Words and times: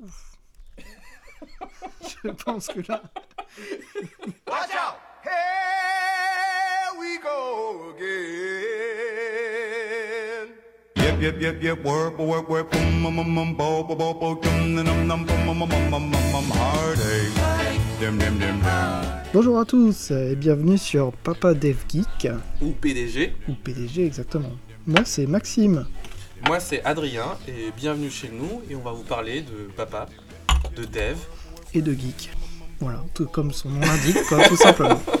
Ouf. 0.00 0.36
Je 2.24 2.30
pense 2.30 2.68
que 2.68 2.80
là. 2.88 3.02
Watch 4.46 4.70
out! 4.74 4.98
Here 5.24 6.94
we 6.98 7.18
go 7.22 7.94
again. 7.96 9.28
Yep, 10.96 11.20
yep, 11.20 11.40
yep, 11.40 11.62
yep, 11.62 11.84
work, 11.84 12.18
work, 12.18 12.48
work, 12.48 12.70
boom, 12.70 13.02
bo, 13.56 13.82
bo, 13.82 13.94
bo, 13.96 14.14
bo, 14.14 14.34
dum, 14.40 14.76
dum, 14.76 15.08
dum, 15.08 15.26
dum, 15.26 15.58
bum, 15.58 16.50
heartache. 16.52 17.34
Dim, 17.98 18.18
dim, 18.18 18.38
dim, 18.38 18.60
dim. 18.60 19.18
Bonjour 19.34 19.58
à 19.58 19.64
tous 19.64 20.10
et 20.12 20.36
bienvenue 20.36 20.78
sur 20.78 21.12
Papa 21.12 21.54
Dev 21.54 21.76
Geek, 21.88 22.28
ou 22.62 22.70
PDG. 22.70 23.34
ou 23.48 23.52
PDG 23.54 24.06
exactement. 24.06 24.52
Moi 24.86 25.00
c'est 25.04 25.26
Maxime. 25.26 25.86
Moi 26.46 26.60
c'est 26.60 26.82
Adrien 26.84 27.36
et 27.46 27.72
bienvenue 27.76 28.10
chez 28.10 28.30
nous 28.30 28.62
et 28.70 28.76
on 28.76 28.80
va 28.80 28.92
vous 28.92 29.02
parler 29.02 29.42
de 29.42 29.70
papa, 29.76 30.06
de 30.76 30.84
dev. 30.84 31.16
et 31.74 31.82
de 31.82 31.92
geek. 31.92 32.30
Voilà, 32.80 33.04
tout 33.14 33.26
comme 33.26 33.52
son 33.52 33.70
nom 33.70 33.80
l'indique, 33.80 34.18
tout 34.48 34.56
simplement. 34.56 35.00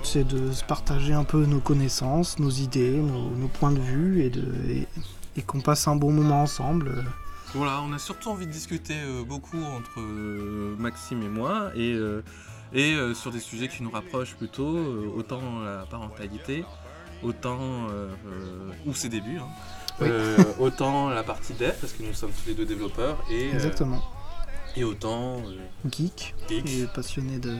but 0.00 0.06
c'est 0.06 0.24
de 0.24 0.52
se 0.52 0.64
partager 0.64 1.12
un 1.12 1.24
peu 1.24 1.44
nos 1.44 1.60
connaissances, 1.60 2.38
nos 2.38 2.50
idées, 2.50 2.96
nos, 2.96 3.30
nos 3.30 3.48
points 3.48 3.72
de 3.72 3.80
vue 3.80 4.22
et, 4.22 4.30
de, 4.30 4.44
et, 4.68 4.86
et 5.36 5.42
qu'on 5.42 5.60
passe 5.60 5.88
un 5.88 5.96
bon 5.96 6.12
moment 6.12 6.42
ensemble. 6.42 7.04
Voilà, 7.54 7.82
on 7.82 7.92
a 7.92 7.98
surtout 7.98 8.30
envie 8.30 8.46
de 8.46 8.52
discuter 8.52 8.94
euh, 8.96 9.24
beaucoup 9.24 9.58
entre 9.62 9.98
euh, 10.00 10.74
Maxime 10.78 11.22
et 11.22 11.28
moi 11.28 11.70
et, 11.74 11.92
euh, 11.94 12.22
et 12.72 12.94
euh, 12.94 13.12
sur 13.14 13.30
des 13.32 13.40
sujets 13.40 13.68
qui 13.68 13.82
nous 13.82 13.90
rapprochent 13.90 14.36
plutôt, 14.36 14.76
euh, 14.76 15.10
autant 15.16 15.60
la 15.64 15.84
parentalité, 15.90 16.64
autant 17.22 17.58
euh, 17.90 18.08
euh, 18.26 18.70
ou 18.86 18.94
ses 18.94 19.08
débuts, 19.08 19.38
hein. 19.38 19.48
Oui. 20.00 20.06
Euh, 20.08 20.38
autant 20.58 21.10
la 21.10 21.22
partie 21.22 21.52
dev 21.52 21.74
parce 21.78 21.92
que 21.92 22.02
nous 22.02 22.14
sommes 22.14 22.30
tous 22.30 22.48
les 22.48 22.54
deux 22.54 22.64
développeurs 22.64 23.18
et, 23.30 23.50
euh, 23.50 23.54
Exactement. 23.54 24.00
et 24.76 24.82
autant 24.84 25.38
euh, 25.40 25.90
Geek 25.90 26.34
geek. 26.48 26.66
et 26.66 26.86
passionné 26.94 27.38
de, 27.38 27.50
Ouais. 27.50 27.58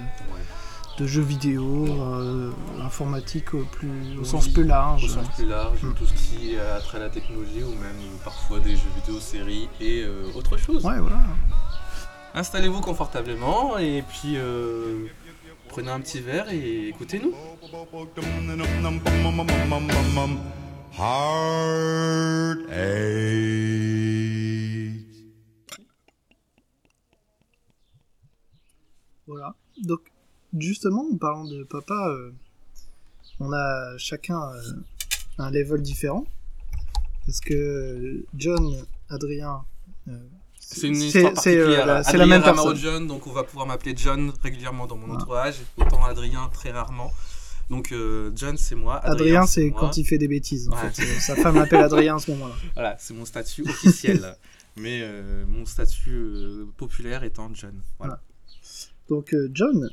De 1.00 1.06
jeux 1.06 1.22
vidéo, 1.22 1.86
euh, 1.88 2.50
informatique 2.82 3.54
au, 3.54 3.64
plus, 3.64 3.88
au 4.16 4.20
Oui, 4.20 4.26
sens 4.26 4.48
plus 4.48 4.64
large. 4.64 5.04
au 5.04 5.08
sens 5.08 5.26
plus 5.34 5.46
large, 5.46 5.82
Mm. 5.82 5.94
tout 5.94 6.04
ce 6.06 6.12
qui 6.12 6.58
a 6.58 6.78
trait 6.80 6.98
à 6.98 7.00
la 7.00 7.08
technologie 7.08 7.62
ou 7.62 7.70
même 7.70 7.96
parfois 8.22 8.58
des 8.60 8.72
jeux 8.76 8.90
vidéo, 8.96 9.18
séries 9.18 9.68
et 9.80 10.02
euh, 10.04 10.30
autre 10.36 10.58
chose. 10.58 10.84
Ouais, 10.84 10.98
voilà. 10.98 11.20
Installez-vous 12.34 12.80
confortablement 12.82 13.78
et 13.78 14.02
puis 14.02 14.36
euh, 14.36 15.06
prenez 15.68 15.90
un 15.90 16.00
petit 16.00 16.20
verre 16.20 16.50
et 16.52 16.88
écoutez-nous. 16.88 17.32
Voilà. 29.26 29.54
Donc, 30.52 30.62
justement, 30.62 31.06
en 31.12 31.16
parlant 31.16 31.44
de 31.44 31.62
papa, 31.64 32.08
euh, 32.08 32.32
on 33.38 33.52
a 33.52 33.96
chacun 33.98 34.40
euh, 34.52 34.62
un 35.38 35.50
level 35.50 35.82
différent. 35.82 36.26
Parce 37.26 37.40
que 37.40 37.54
euh, 37.54 38.26
John, 38.36 38.84
Adrien. 39.08 39.62
euh, 40.08 40.12
C'est 40.58 40.88
une 40.88 40.96
histoire 40.96 41.32
c'est, 41.40 41.56
euh, 41.56 41.64
particulière. 41.64 41.86
la- 41.86 42.02
c'est 42.02 42.16
la 42.16 42.26
même 42.26 42.42
personne. 42.42 42.76
John, 42.76 43.06
donc 43.06 43.26
on 43.26 43.32
va 43.32 43.44
pouvoir 43.44 43.66
m'appeler 43.66 43.94
John 43.96 44.32
régulièrement 44.42 44.86
dans 44.86 44.96
mon 44.96 45.06
Voilà. 45.06 45.20
entourage, 45.22 45.56
autant 45.76 46.04
Adrien 46.04 46.48
très 46.52 46.70
rarement. 46.70 47.10
Donc 47.68 47.92
euh, 47.92 48.32
John 48.34 48.56
c'est 48.56 48.74
moi, 48.74 48.96
Adrien, 49.04 49.46
c'est 49.46 49.70
quand 49.70 49.96
il 49.96 50.04
fait 50.04 50.18
des 50.18 50.26
bêtises. 50.26 50.68
En 50.68 50.72
Ouais. 50.72 50.90
fait. 50.90 51.02
Euh, 51.02 51.18
Sa 51.20 51.36
femme 51.36 51.54
l'appelle 51.56 51.82
Adrien 51.82 52.16
à 52.16 52.18
ce 52.18 52.30
moment-là. 52.32 52.54
Voilà, 52.74 52.96
c'est 52.98 53.14
mon 53.14 53.24
statut 53.24 53.62
officiel. 53.62 54.36
Mais 54.76 55.00
euh, 55.02 55.44
mon 55.46 55.64
statut 55.66 56.10
euh, 56.14 56.64
populaire 56.76 57.22
étant 57.22 57.50
John. 57.52 57.80
Voilà. 57.98 58.20
Donc, 59.08 59.34
euh, 59.34 59.50
John, 59.52 59.88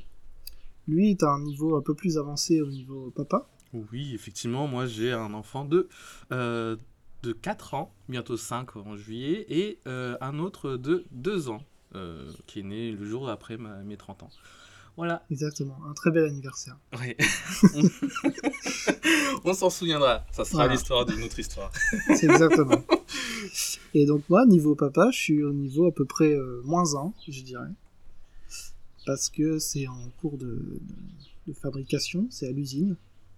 lui, 0.88 1.12
est 1.12 1.24
à 1.24 1.30
un 1.30 1.42
niveau 1.44 1.76
un 1.76 1.82
peu 1.82 1.94
plus 1.94 2.18
avancé 2.18 2.62
au 2.62 2.68
niveau 2.68 3.12
papa. 3.16 3.48
Oui, 3.92 4.14
effectivement, 4.16 4.68
moi 4.68 4.86
j'ai 4.86 5.12
un 5.12 5.34
enfant 5.34 5.66
de, 5.66 5.90
euh, 6.32 6.76
de 7.24 7.34
4 7.34 7.74
ans, 7.74 7.94
bientôt 8.10 8.38
5 8.38 8.76
en 8.78 8.96
juillet, 8.96 9.46
et 9.50 9.80
euh, 9.88 10.16
un 10.22 10.40
autre 10.40 10.78
de 10.78 11.06
2 11.12 11.50
ans, 11.50 11.62
euh, 11.96 12.32
qui 12.48 12.60
est 12.62 12.64
né 12.64 12.92
le 12.92 13.06
jour 13.06 13.30
après 13.30 13.58
ma- 13.58 13.84
mes 13.84 13.98
30 13.98 14.24
ans. 14.24 14.30
Voilà. 14.96 15.24
Exactement. 15.30 15.78
Un 15.88 15.94
très 15.94 16.10
bel 16.10 16.26
anniversaire. 16.26 16.76
Ouais. 17.00 17.16
On 19.44 19.54
s'en 19.54 19.70
souviendra. 19.70 20.26
Ça 20.32 20.44
sera 20.44 20.64
Voilà. 20.64 20.74
l'histoire 20.74 21.06
d'une 21.06 21.24
autre 21.24 21.38
histoire. 21.38 21.72
C'est 22.16 22.24
exactement. 22.26 22.82
Et 23.94 24.06
donc 24.06 24.24
moi, 24.30 24.46
niveau 24.46 24.74
papa, 24.76 25.10
je 25.12 25.18
suis 25.20 25.44
au 25.44 25.54
niveau 25.54 25.86
à 25.88 25.92
peu 25.92 26.06
près 26.06 26.36
moins 26.64 26.96
1, 26.96 27.14
je 27.28 27.42
dirais. 27.44 27.68
Parce 29.08 29.30
que 29.30 29.58
c'est 29.58 29.88
en 29.88 30.10
cours 30.22 30.38
de, 30.38 30.60
fabrication, 31.62 32.28
c'est 32.30 32.48
à 32.48 32.52
l'usine. 32.52 32.96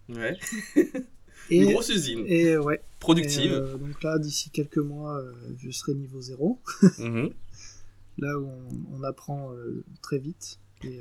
Ouais. 0.10 0.38
Et, 1.52 1.58
Une 1.62 1.72
grosse 1.72 1.90
usine. 1.90 2.26
et 2.28 2.58
ouais. 2.58 2.82
productive. 3.00 3.52
Et, 3.52 3.56
euh, 3.56 3.78
donc 3.78 4.04
là, 4.04 4.20
d'ici 4.20 4.50
quelques 4.52 4.78
mois, 4.78 5.18
euh, 5.20 5.32
je 5.58 5.72
serai 5.72 5.94
niveau 5.94 6.20
0. 6.22 6.60
Mhm. 7.00 7.30
Là 8.20 8.38
où 8.38 8.46
on, 8.48 9.00
on 9.00 9.04
apprend 9.04 9.52
euh, 9.54 9.84
très 10.02 10.20
vite. 10.20 10.60
Et, 10.84 11.00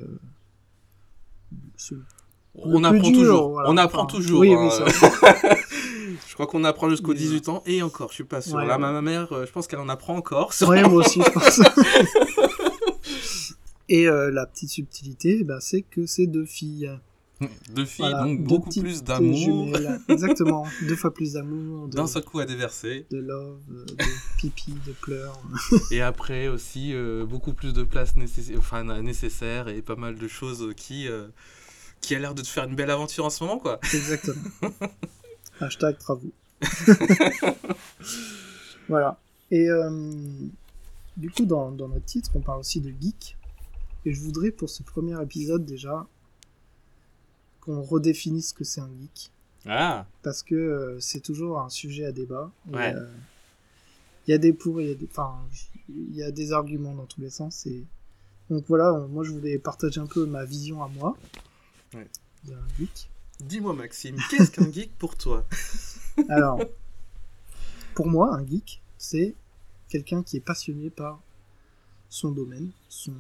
ce- 1.77 1.95
On 2.55 2.83
apprend 2.85 3.11
dur, 3.11 3.19
toujours. 3.21 3.49
voilà. 3.51 3.71
On 3.71 3.77
apprend 3.77 4.05
Enfin, 4.05 4.17
toujours. 4.17 4.41
oui, 4.41 4.55
hein. 4.55 4.71
oui, 4.71 4.87
je 6.29 6.35
crois 6.35 6.47
qu'on 6.47 6.65
apprend 6.65 6.89
jusqu'aux 6.89 7.13
Mais, 7.13 7.19
18 7.19 7.49
ans 7.49 7.63
et 7.67 7.83
encore, 7.83 8.11
je 8.11 8.15
suis 8.15 8.25
pas 8.25 8.41
sûr. 8.41 8.55
Ouais, 8.57 8.67
Là, 8.67 8.75
ouais. 8.77 8.81
ma 8.81 9.03
mère, 9.03 9.29
je 9.45 9.51
pense 9.51 9.67
qu'elle 9.67 9.81
en 9.81 9.89
apprend 9.89 10.17
encore. 10.17 10.53
sur- 10.55 10.69
Ouais, 10.69 10.83
moi 10.89 11.05
aussi, 11.05 11.21
je 11.21 11.31
pense. 11.31 11.61
Et 13.89 14.07
euh, 14.09 14.31
la 14.31 14.47
petite 14.47 14.71
subtilité, 14.71 15.45
bah, 15.45 15.59
c'est 15.61 15.83
que 15.83 16.07
c'est 16.07 16.27
deux 16.27 16.45
filles. 16.47 16.91
Deux 17.73 17.85
filles, 17.85 18.05
Voilà, 18.11 18.25
donc 18.25 18.39
deux 18.41 18.45
beaucoup 18.49 18.71
plus 18.71 19.05
d'amour. 19.05 19.69
Exactement, 20.09 20.67
deux 20.89 20.97
fois 20.97 21.15
plus 21.15 21.35
d'amour, 21.35 21.87
D'un 21.87 22.09
seul 22.09 22.25
coup 22.25 22.41
à 22.41 22.45
déverser. 22.47 23.07
de 23.13 23.19
love, 23.19 23.61
de 23.97 24.05
pipi, 24.39 24.75
de 24.85 24.91
pleurs. 24.93 25.41
Et 25.93 26.03
après 26.03 26.49
aussi 26.49 26.93
euh, 26.95 27.25
beaucoup 27.25 27.53
plus 27.53 27.73
de 27.73 27.85
place 27.85 28.17
nécess- 28.17 28.59
enfin, 28.59 28.83
na- 28.83 29.03
nécessaire 29.03 29.69
et 29.69 29.83
pas 29.83 29.95
mal 29.95 30.17
de 30.17 30.27
choses 30.27 30.73
qui, 30.77 31.07
euh, 31.07 31.29
qui 32.01 32.17
a 32.17 32.19
l'air 32.19 32.35
de 32.35 32.43
te 32.43 32.49
faire 32.49 32.65
une 32.65 32.75
belle 32.75 32.91
aventure 32.91 33.25
en 33.25 33.31
ce 33.31 33.45
moment 33.45 33.59
quoi. 33.61 33.79
Exactement. 33.95 34.43
Hashtag 35.61 35.97
travaux. 35.97 36.33
voilà. 38.89 39.17
Et 39.53 39.71
euh, 39.71 40.11
du 41.17 41.31
coup, 41.31 41.47
dans, 41.47 41.71
dans 41.71 41.87
notre 41.89 42.05
titre, 42.05 42.31
on 42.35 42.41
parle 42.41 42.61
aussi 42.61 42.81
de 42.81 42.91
geek. 43.01 43.37
Et 44.09 44.15
je 44.15 44.21
voudrais 44.23 44.51
pour 44.51 44.71
ce 44.71 44.83
premier 44.83 45.23
épisode 45.23 45.67
déjà 45.67 46.07
qu'on 47.61 47.83
redéfinisse 47.83 48.49
ce 48.49 48.55
que 48.55 48.65
c'est 48.65 48.81
un 48.81 48.89
geek. 48.99 49.31
Ah, 49.67 50.07
parce 50.23 50.43
que 50.43 50.55
euh, 50.55 50.99
c'est 50.99 51.21
toujours 51.21 51.61
un 51.61 51.69
sujet 51.69 52.07
à 52.07 52.13
débat. 52.13 52.51
Euh, 52.73 53.07
Il 54.27 54.31
y 54.31 54.35
a 54.35 54.39
des 54.39 54.55
pour, 54.55 54.81
il 54.81 54.89
y 54.89 54.91
a 54.93 54.95
des, 54.95 55.07
enfin, 55.11 55.37
il 55.91 56.15
y 56.17 56.23
a 56.23 56.31
des 56.31 56.53
arguments 56.53 56.95
dans 56.95 57.05
tous 57.05 57.21
les 57.21 57.29
sens. 57.29 57.67
Et 57.67 57.85
donc 58.49 58.65
voilà, 58.67 58.93
moi 59.11 59.25
je 59.25 59.31
voulais 59.31 59.59
partager 59.59 60.01
un 60.01 60.07
peu 60.07 60.25
ma 60.25 60.47
vision 60.47 60.83
à 60.83 60.89
moi 60.89 61.15
Ouais. 61.95 62.09
d'un 62.45 62.57
geek. 62.79 63.11
dis-moi 63.41 63.75
Maxime, 63.75 64.17
qu'est-ce 64.31 64.51
qu'un 64.51 64.73
geek 64.73 64.97
pour 64.97 65.17
toi? 65.19 65.47
Alors, 66.31 66.61
pour 67.95 68.07
moi, 68.09 68.35
un 68.35 68.47
geek, 68.47 68.81
c'est 68.97 69.35
quelqu'un 69.91 70.23
qui 70.23 70.39
est 70.39 70.41
passionné 70.41 70.89
par 70.89 71.21
son 72.11 72.31
domaine, 72.31 72.71
son, 72.89 73.13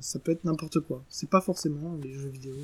ça, 0.00 0.18
peut 0.18 0.32
être 0.32 0.44
n'importe 0.44 0.80
quoi. 0.80 1.02
C'est 1.08 1.28
pas 1.28 1.40
forcément 1.40 1.96
les 2.02 2.12
jeux 2.14 2.28
vidéo 2.28 2.56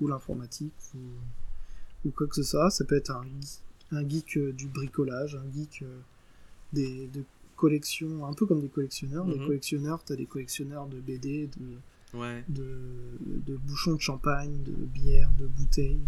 ou 0.00 0.06
l'informatique 0.08 0.72
ou, 0.94 2.08
ou 2.08 2.10
quoi 2.10 2.26
que 2.26 2.36
ce 2.36 2.42
soit. 2.42 2.70
Ça 2.70 2.84
peut 2.84 2.96
être 2.96 3.10
un, 3.10 3.24
geek- 3.24 3.60
un 3.92 4.08
geek 4.08 4.36
euh, 4.36 4.52
du 4.52 4.66
bricolage, 4.68 5.34
un 5.36 5.52
geek 5.52 5.82
euh, 5.82 5.98
des, 6.72 7.06
de 7.08 7.24
collections, 7.56 8.24
un 8.26 8.32
peu 8.34 8.46
comme 8.46 8.60
des 8.60 8.68
collectionneurs. 8.68 9.26
Les 9.26 9.38
Mhm. 9.38 9.46
collectionneurs, 9.46 10.04
t'as 10.04 10.16
des 10.16 10.26
collectionneurs 10.26 10.86
de 10.86 11.00
BD, 11.00 11.48
de, 11.48 12.16
Ouais. 12.18 12.42
de, 12.48 13.18
de 13.46 13.56
bouchons 13.56 13.94
de 13.94 14.00
champagne, 14.00 14.62
de 14.62 14.72
bière, 14.72 15.30
de 15.38 15.46
bouteilles, 15.46 16.00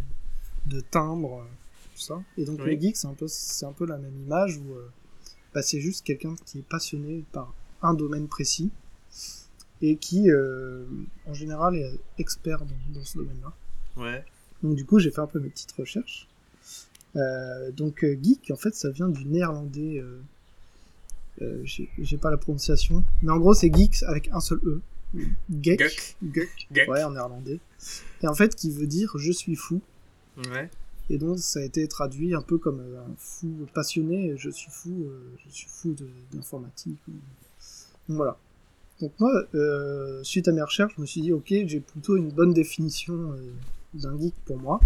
de 0.66 0.80
timbres, 0.80 1.40
euh, 1.40 1.44
tout 1.94 2.00
ça. 2.00 2.22
Et 2.38 2.44
donc 2.44 2.60
Oui. 2.64 2.74
le 2.76 2.80
geek, 2.80 2.96
c'est 2.96 3.06
un 3.08 3.14
peu, 3.14 3.26
c'est 3.28 3.66
un 3.66 3.72
peu 3.72 3.84
la 3.86 3.98
même 3.98 4.16
image 4.18 4.56
où 4.58 4.74
bah, 5.52 5.62
c'est 5.62 5.80
juste 5.80 6.04
quelqu'un 6.06 6.36
qui 6.46 6.60
est 6.60 6.68
passionné 6.68 7.24
par 7.32 7.52
un 7.82 7.92
domaine 7.94 8.28
précis 8.28 8.70
et 9.82 9.96
qui, 9.96 10.30
euh, 10.30 10.84
en 11.26 11.34
général, 11.34 11.74
est 11.76 11.98
expert 12.18 12.60
dans, 12.60 12.98
dans 12.98 13.04
ce 13.04 13.18
domaine-là. 13.18 13.52
Ouais. 13.96 14.24
Donc 14.62 14.76
du 14.76 14.84
coup, 14.84 14.98
j'ai 14.98 15.10
fait 15.10 15.20
un 15.20 15.26
peu 15.26 15.40
mes 15.40 15.48
petites 15.48 15.72
recherches. 15.72 16.28
Euh, 17.16 17.70
donc 17.72 18.04
euh, 18.04 18.16
geek, 18.22 18.50
en 18.50 18.56
fait, 18.56 18.74
ça 18.74 18.90
vient 18.90 19.08
du 19.08 19.24
néerlandais. 19.24 20.02
Euh, 21.40 21.62
j'ai 21.64 22.18
pas 22.18 22.30
la 22.30 22.36
prononciation, 22.36 23.02
mais 23.22 23.32
en 23.32 23.38
gros, 23.38 23.54
c'est 23.54 23.74
geek 23.74 24.02
avec 24.04 24.28
un 24.32 24.40
seul 24.40 24.60
e. 24.64 24.80
Geek. 25.62 25.80
Geek. 25.80 26.68
Geek. 26.72 26.88
Ouais, 26.88 27.02
en 27.02 27.12
néerlandais. 27.12 27.58
Et 28.22 28.28
en 28.28 28.34
fait, 28.34 28.54
qui 28.54 28.70
veut 28.70 28.86
dire 28.86 29.12
je 29.16 29.32
suis 29.32 29.56
fou. 29.56 29.80
Ouais. 30.50 30.70
Et 31.08 31.18
donc, 31.18 31.38
ça 31.40 31.58
a 31.58 31.62
été 31.62 31.88
traduit 31.88 32.34
un 32.34 32.42
peu 32.42 32.58
comme 32.58 32.80
un 32.80 33.14
fou 33.18 33.66
passionné. 33.74 34.34
Je 34.36 34.50
suis 34.50 34.70
fou. 34.70 35.10
je 35.44 35.52
suis 35.52 35.68
fou 35.68 35.96
d'informatique. 36.32 36.98
Donc 37.08 38.16
voilà. 38.16 38.38
Donc 39.00 39.12
moi, 39.18 39.44
euh, 39.54 40.22
suite 40.22 40.46
à 40.48 40.52
mes 40.52 40.62
recherches, 40.62 40.92
je 40.96 41.00
me 41.00 41.06
suis 41.06 41.22
dit, 41.22 41.32
ok, 41.32 41.46
j'ai 41.48 41.80
plutôt 41.80 42.16
une 42.16 42.30
bonne 42.30 42.52
définition 42.52 43.14
euh, 43.14 43.52
d'un 43.94 44.18
geek 44.18 44.34
pour 44.44 44.58
moi. 44.58 44.80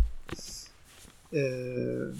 Euh, 1.33 2.13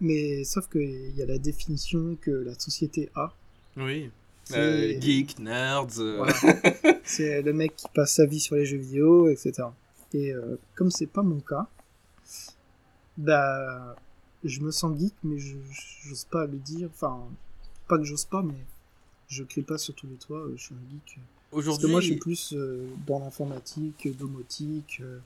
mais 0.00 0.44
sauf 0.44 0.68
qu'il 0.68 1.16
y 1.16 1.22
a 1.22 1.26
la 1.26 1.38
définition 1.38 2.16
que 2.20 2.30
la 2.30 2.54
société 2.58 3.10
a. 3.16 3.32
Oui. 3.76 4.10
Geek, 4.50 5.38
nerds. 5.40 5.86
Voilà. 6.16 6.32
c'est 7.04 7.42
le 7.42 7.52
mec 7.52 7.74
qui 7.74 7.86
passe 7.92 8.14
sa 8.14 8.26
vie 8.26 8.40
sur 8.40 8.54
les 8.54 8.64
jeux 8.64 8.78
vidéo, 8.78 9.28
etc. 9.28 9.64
Et 10.14 10.32
comme 10.74 10.90
c'est 10.90 11.06
pas 11.06 11.22
mon 11.22 11.40
cas, 11.40 11.66
bah, 13.16 13.96
je 14.44 14.60
me 14.60 14.70
sens 14.70 14.98
geek, 14.98 15.14
mais 15.24 15.38
je 15.38 15.56
j'ose 16.04 16.24
pas 16.24 16.46
le 16.46 16.58
dire. 16.58 16.88
Enfin, 16.92 17.20
pas 17.88 17.98
que 17.98 18.04
j'ose 18.04 18.26
pas, 18.26 18.42
mais 18.42 18.54
je 19.32 19.42
crie 19.44 19.62
pas 19.62 19.78
sur 19.78 19.94
tous 19.94 20.06
les 20.06 20.16
toits. 20.16 20.40
euh, 20.40 20.52
Je 20.56 20.62
suis 20.62 20.74
un 20.74 20.90
geek. 20.90 21.18
Aujourd'hui, 21.52 21.90
moi, 21.90 22.00
je 22.00 22.06
suis 22.06 22.16
plus 22.16 22.52
euh, 22.52 22.86
dans 23.06 23.18
l'informatique, 23.18 24.08
domotique 24.16 25.00
euh, 25.02 25.18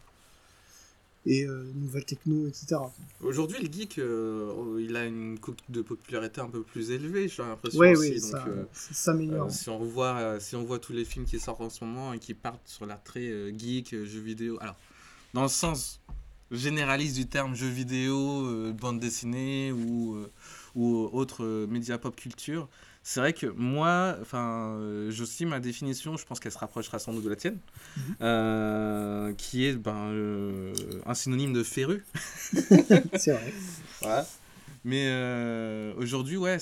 et 1.24 1.44
euh, 1.44 1.64
nouvelles 1.74 2.04
techno, 2.04 2.46
etc. 2.46 2.76
aujourd'hui, 3.20 3.58
le 3.60 3.70
geek, 3.72 3.98
euh, 3.98 4.78
il 4.80 4.96
a 4.96 5.04
une 5.04 5.38
cote 5.38 5.58
de 5.68 5.82
popularité 5.82 6.40
un 6.40 6.48
peu 6.48 6.62
plus 6.62 6.90
élevée, 6.92 7.28
j'ai 7.28 7.42
l'impression 7.42 7.80
oui, 7.80 8.20
donc, 8.20 8.30
ça, 8.30 8.44
ça 8.72 8.94
s'améliore. 8.94 9.46
Euh, 9.46 9.50
si 9.50 9.68
on 9.68 9.80
euh, 9.98 10.40
si 10.40 10.56
on 10.56 10.64
voit 10.64 10.78
tous 10.78 10.92
les 10.92 11.04
films 11.04 11.26
qui 11.26 11.38
sortent 11.40 11.60
en 11.60 11.70
ce 11.70 11.84
moment 11.84 12.12
et 12.12 12.18
qui 12.20 12.34
partent 12.34 12.66
sur 12.66 12.86
l'attrait 12.86 13.52
geek, 13.56 13.90
jeux 14.04 14.20
vidéo, 14.20 14.56
alors 14.60 14.76
dans 15.34 15.42
le 15.42 15.48
sens 15.48 16.00
généraliste 16.52 17.16
du 17.16 17.26
terme 17.26 17.54
jeux 17.56 17.68
vidéo, 17.68 18.72
bande 18.72 19.00
dessinée 19.00 19.72
ou 19.72 20.16
ou 20.76 21.08
autre 21.12 21.66
média 21.66 21.98
pop 21.98 22.14
culture, 22.14 22.68
c'est 23.08 23.20
vrai 23.20 23.32
que 23.32 23.46
moi, 23.46 24.16
enfin, 24.20 24.76
j'ai 25.10 25.22
aussi 25.22 25.46
ma 25.46 25.60
définition, 25.60 26.16
je 26.16 26.26
pense 26.26 26.40
qu'elle 26.40 26.50
se 26.50 26.58
rapprochera 26.58 26.98
sans 26.98 27.12
doute 27.12 27.22
de 27.22 27.28
la 27.28 27.36
tienne, 27.36 27.56
Mhm. 27.96 28.16
euh, 28.20 29.32
qui 29.34 29.64
est 29.64 29.74
ben, 29.74 30.08
euh, 30.10 30.72
un 31.06 31.14
synonyme 31.14 31.52
de 31.52 31.62
féru. 31.62 32.04
c'est 33.14 33.30
vrai. 33.30 33.52
Voilà. 34.00 34.26
Mais 34.84 35.04
euh, 35.06 35.94
aujourd'hui, 35.98 36.36
ouais, 36.36 36.58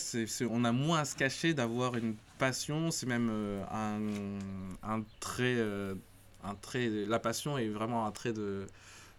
on 0.51 0.65
a 0.67 0.73
moins 0.73 0.99
à 0.99 1.05
se 1.07 1.17
cacher 1.17 1.55
d'avoir 1.55 1.97
une 1.97 2.15
passion. 2.39 2.91
C'est 2.91 3.07
même 3.07 3.31
un, 3.73 4.01
un 4.83 5.03
trait, 5.21 5.57
un 6.45 6.55
trait. 6.57 6.91
La 7.09 7.19
passion 7.19 7.57
est 7.57 7.69
vraiment 7.69 8.07
un 8.07 8.11
trait 8.13 8.35
de 8.35 8.67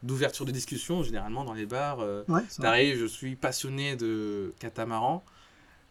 d'ouverture 0.03 0.45
de 0.45 0.51
discussion. 0.51 1.01
Généralement 1.01 1.43
dans 1.43 1.55
les 1.55 1.65
bars, 1.65 1.97
Ouais, 2.27 2.43
t'arrives, 2.61 2.99
je 2.99 3.07
suis 3.07 3.35
passionné 3.35 3.95
de 3.95 4.53
catamaran. 4.59 5.23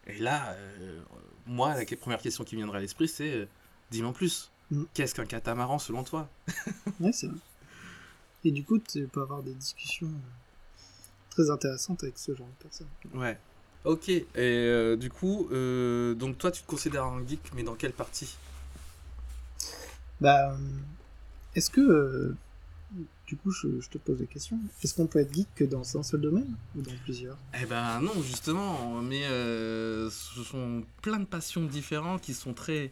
Et 0.07 0.19
là, 0.19 0.53
euh, 0.53 1.01
moi, 1.47 1.75
la 1.75 1.85
première 1.97 2.21
question 2.21 2.43
qui 2.43 2.55
me 2.55 2.61
viendrait 2.61 2.77
à 2.79 2.81
l'esprit, 2.81 3.07
c'est 3.07 3.31
euh, 3.31 3.45
dis-moi 3.91 4.09
en 4.09 4.13
plus. 4.13 4.51
Mm. 4.71 4.83
Qu'est-ce 4.93 5.15
qu'un 5.15 5.25
catamaran 5.25 5.79
selon 5.79 6.03
toi? 6.03 6.29
Ouais, 6.99 7.11
c'est 7.11 7.27
vrai. 7.27 7.37
Et 8.43 8.51
du 8.51 8.63
coup, 8.63 8.77
tu 8.77 9.07
peux 9.07 9.21
avoir 9.21 9.41
des 9.41 9.53
discussions 9.53 10.07
euh, 10.07 10.81
très 11.31 11.49
intéressantes 11.49 12.03
avec 12.03 12.17
ce 12.17 12.35
genre 12.35 12.47
de 12.47 12.63
personnes. 12.63 12.87
Ouais. 13.13 13.37
Ok. 13.83 14.09
Et 14.09 14.25
euh, 14.35 14.95
du 14.95 15.09
coup, 15.09 15.47
donc 16.15 16.37
toi, 16.37 16.51
tu 16.51 16.61
te 16.61 16.67
considères 16.67 17.05
un 17.05 17.25
geek, 17.25 17.41
mais 17.55 17.63
dans 17.63 17.75
quelle 17.75 17.93
partie? 17.93 18.37
Bah, 20.21 20.55
est-ce 21.55 21.69
que, 21.69 22.35
du 23.27 23.35
coup, 23.37 23.51
je, 23.51 23.67
te 23.89 23.97
pose 23.97 24.19
la 24.19 24.27
question, 24.27 24.59
est-ce 24.83 24.93
qu'on 24.93 25.07
peut 25.07 25.19
être 25.19 25.33
geek 25.33 25.47
que 25.55 25.63
dans 25.63 25.97
un 25.97 26.03
seul 26.03 26.21
domaine 26.21 26.55
ou 26.75 26.81
dans 26.81 26.91
plusieurs? 27.03 27.37
Eh 27.59 27.65
ben 27.65 27.99
non, 28.01 28.21
justement, 28.21 29.01
mais 29.01 29.25
euh, 29.25 30.09
ce 30.11 30.43
sont 30.43 30.83
plein 31.01 31.19
de 31.19 31.25
passions 31.25 31.63
différentes 31.63 32.21
qui 32.21 32.35
sont 32.35 32.53
très, 32.53 32.91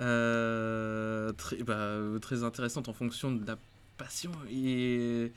euh, 0.00 1.32
très, 1.32 1.62
bah, 1.64 1.96
très 2.20 2.44
intéressantes 2.44 2.88
en 2.88 2.92
fonction 2.92 3.32
de 3.32 3.44
la 3.44 3.58
passion. 3.96 4.30
Et 4.50 5.32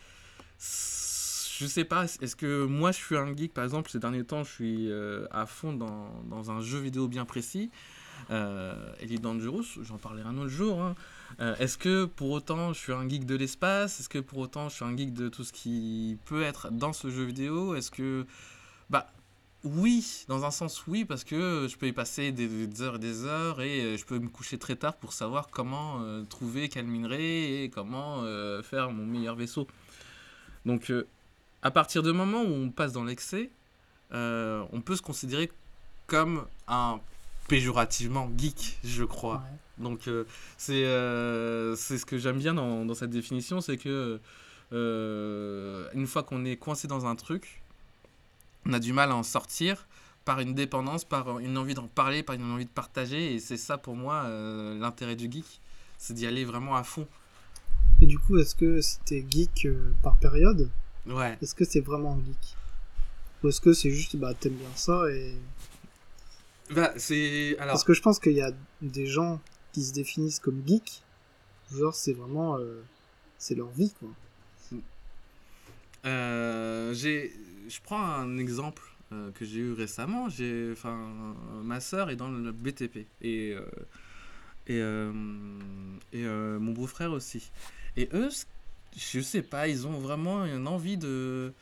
je 0.60 1.66
sais 1.66 1.86
pas, 1.86 2.04
est-ce 2.04 2.36
que 2.36 2.66
moi 2.66 2.92
je 2.92 2.98
suis 2.98 3.18
un 3.18 3.36
geek, 3.36 3.54
par 3.54 3.64
exemple, 3.64 3.90
ces 3.90 4.00
derniers 4.00 4.24
temps, 4.26 4.44
je 4.44 4.52
suis 4.52 4.92
euh, 4.92 5.26
à 5.32 5.48
fond 5.48 5.74
dans, 5.74 6.22
dans 6.30 6.52
un 6.52 6.62
jeu 6.62 6.78
vidéo 6.78 7.08
bien 7.08 7.26
précis, 7.26 7.72
Elite 9.00 9.22
Dangerous, 9.22 9.66
j'en 9.82 9.98
parlerai 9.98 10.28
un 10.28 10.38
autre 10.38 10.50
jour. 10.50 10.84
hein. 10.84 10.96
Euh, 11.40 11.56
est-ce 11.58 11.78
que 11.78 12.06
pour 12.06 12.32
autant 12.32 12.74
je 12.74 12.80
suis 12.80 12.94
un 12.94 13.08
geek 13.08 13.26
de 13.26 13.36
l'espace? 13.36 14.00
Est-ce 14.00 14.10
que 14.10 14.20
pour 14.20 14.40
autant 14.40 14.70
je 14.70 14.76
suis 14.76 14.86
un 14.86 14.96
geek 14.96 15.14
de 15.14 15.30
tout 15.30 15.44
ce 15.44 15.54
qui 15.54 16.18
peut 16.26 16.44
être 16.44 16.72
dans 16.72 16.94
ce 16.94 17.10
jeu 17.10 17.24
vidéo? 17.24 17.76
Est-ce 17.76 17.92
que. 17.92 18.26
Bah. 18.90 19.08
Oui, 19.66 20.24
dans 20.30 20.46
un 20.46 20.52
sens 20.52 20.88
oui, 20.88 21.04
parce 21.04 21.26
que 21.26 21.68
je 21.70 21.76
peux 21.76 21.88
y 21.88 21.92
passer 21.92 22.32
des, 22.32 22.82
heures 22.82 22.96
et 22.96 23.00
des 23.00 23.26
heures 23.26 23.60
et 23.60 23.82
euh, 23.82 23.98
je 23.98 24.06
peux 24.06 24.18
me 24.18 24.30
coucher 24.30 24.58
très 24.58 24.78
tard 24.78 24.96
pour 24.96 25.12
savoir 25.12 25.50
comment 25.50 26.02
euh, 26.02 26.24
trouver 26.24 26.70
quel 26.70 26.86
minerai 26.86 27.66
et 27.66 27.70
comment 27.70 28.24
faire 28.64 28.90
mon 28.92 29.06
meilleur 29.06 29.36
vaisseau. 29.36 29.68
Donc, 30.66 30.94
à 31.62 31.72
partir 31.72 32.04
du 32.04 32.14
moment 32.14 32.42
où 32.42 32.54
on 32.54 32.70
passe 32.70 32.94
dans 32.94 33.04
l'excès, 33.04 33.50
on 34.12 34.82
peut 34.84 34.96
se 34.96 35.02
considérer 35.02 35.52
comme 36.08 36.46
un 36.70 37.02
péjorativement 37.50 38.32
geek, 38.38 38.80
je 38.84 39.04
crois. 39.04 39.44
Donc 39.78 40.08
euh, 40.08 40.24
c'est 40.58 40.86
euh, 40.86 41.76
c'est 41.76 41.98
ce 41.98 42.06
que 42.06 42.18
j'aime 42.18 42.38
bien 42.38 42.54
dans, 42.54 42.86
dans 42.86 42.94
cette 42.96 43.10
définition, 43.10 43.60
c'est 43.62 43.78
que 43.78 44.20
euh, 44.72 45.88
une 45.94 46.08
fois 46.08 46.24
qu'on 46.24 46.46
est 46.46 46.58
coincé 46.58 46.88
dans 46.88 47.06
un 47.06 47.16
truc, 47.16 47.62
on 48.66 48.74
a 48.74 48.80
du 48.80 48.94
mal 48.94 49.12
à 49.12 49.16
en 49.16 49.24
sortir 49.24 49.88
par 50.26 50.40
une 50.42 50.54
dépendance, 50.54 51.06
par 51.06 51.40
une 51.40 51.58
envie 51.58 51.74
d'en 51.74 51.88
parler, 51.88 52.24
par 52.24 52.36
une 52.36 52.52
envie 52.52 52.66
de 52.66 52.70
partager, 52.70 53.34
et 53.34 53.40
c'est 53.40 53.58
ça 53.58 53.78
pour 53.78 53.96
moi 53.96 54.24
euh, 54.26 54.78
l'intérêt 54.78 55.16
du 55.16 55.32
geek, 55.32 55.60
c'est 55.98 56.14
d'y 56.14 56.28
aller 56.28 56.46
vraiment 56.46 56.76
à 56.76 56.84
fond. 56.84 57.08
Et 58.02 58.06
du 58.06 58.20
coup, 58.20 58.38
est-ce 58.38 58.56
que 58.56 58.80
si 58.82 59.00
t'es 59.06 59.26
geek 59.30 59.66
euh, 59.66 59.92
par 60.04 60.18
période, 60.18 60.70
Ouais. 61.08 61.38
est-ce 61.42 61.56
que 61.56 61.66
c'est 61.66 61.80
vraiment 61.82 62.14
un 62.14 62.20
geek? 62.26 62.56
Ou 63.44 63.48
est-ce 63.48 63.62
que 63.62 63.74
c'est 63.74 63.90
juste, 63.90 64.18
bah, 64.18 64.34
t'aimes 64.34 64.54
bien 64.56 64.68
ça 64.76 65.10
et... 65.10 65.34
Bah 66.70 66.94
c'est 66.98 67.58
alors. 67.60 67.74
Parce 67.74 67.84
que 67.84 67.94
je 67.94 68.02
pense 68.02 68.20
qu'il 68.20 68.34
y 68.34 68.42
a 68.42 68.52
des 68.82 69.08
gens 69.08 69.40
qui 69.74 69.84
se 69.84 69.94
définissent 69.94 70.40
comme 70.40 70.62
geeks, 70.66 71.02
genre 71.76 71.96
c'est 71.96 72.14
vraiment... 72.14 72.58
euh, 72.58 72.82
c'est 73.38 73.56
leur 73.56 73.70
vie, 73.70 73.94
quoi. 74.00 74.10
Euh, 76.06 76.94
j'ai, 76.94 77.34
je 77.68 77.80
prends 77.84 78.02
un 78.02 78.38
exemple 78.38 78.84
euh, 79.12 79.32
que 79.32 79.46
j'ai 79.46 79.60
eu 79.60 79.74
récemment. 79.74 80.30
J'ai, 80.30 80.70
enfin, 80.72 81.36
ma 81.64 81.80
sœur 81.80 82.10
est 82.10 82.16
dans 82.16 82.30
le 82.30 82.52
BTP 82.52 83.06
et 83.22 83.56
et 84.68 84.80
et 86.14 86.24
mon 86.26 86.72
beau-frère 86.72 87.12
aussi. 87.12 87.52
Et 87.98 88.10
eux, 88.14 88.30
je 88.96 89.20
sais 89.22 89.42
pas, 89.42 89.68
ils 89.68 89.88
ont 89.88 90.00
vraiment 90.00 90.46
une 90.46 90.68
envie 90.68 90.98
de 90.98 91.54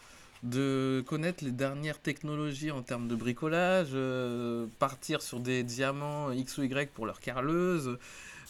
de 0.44 1.04
connaître 1.08 1.44
les 1.44 1.52
dernières 1.52 2.00
technologies 2.00 2.72
en 2.72 2.82
termes 2.82 3.08
de 3.08 3.16
bricolage, 3.16 3.90
euh, 3.94 4.68
partir 4.80 5.22
sur 5.22 5.40
des 5.40 5.64
diamants 5.64 6.32
X 6.32 6.58
ou 6.58 6.64
Y 6.64 6.92
pour 6.94 7.06
leur 7.06 7.20
carleuse, 7.20 7.98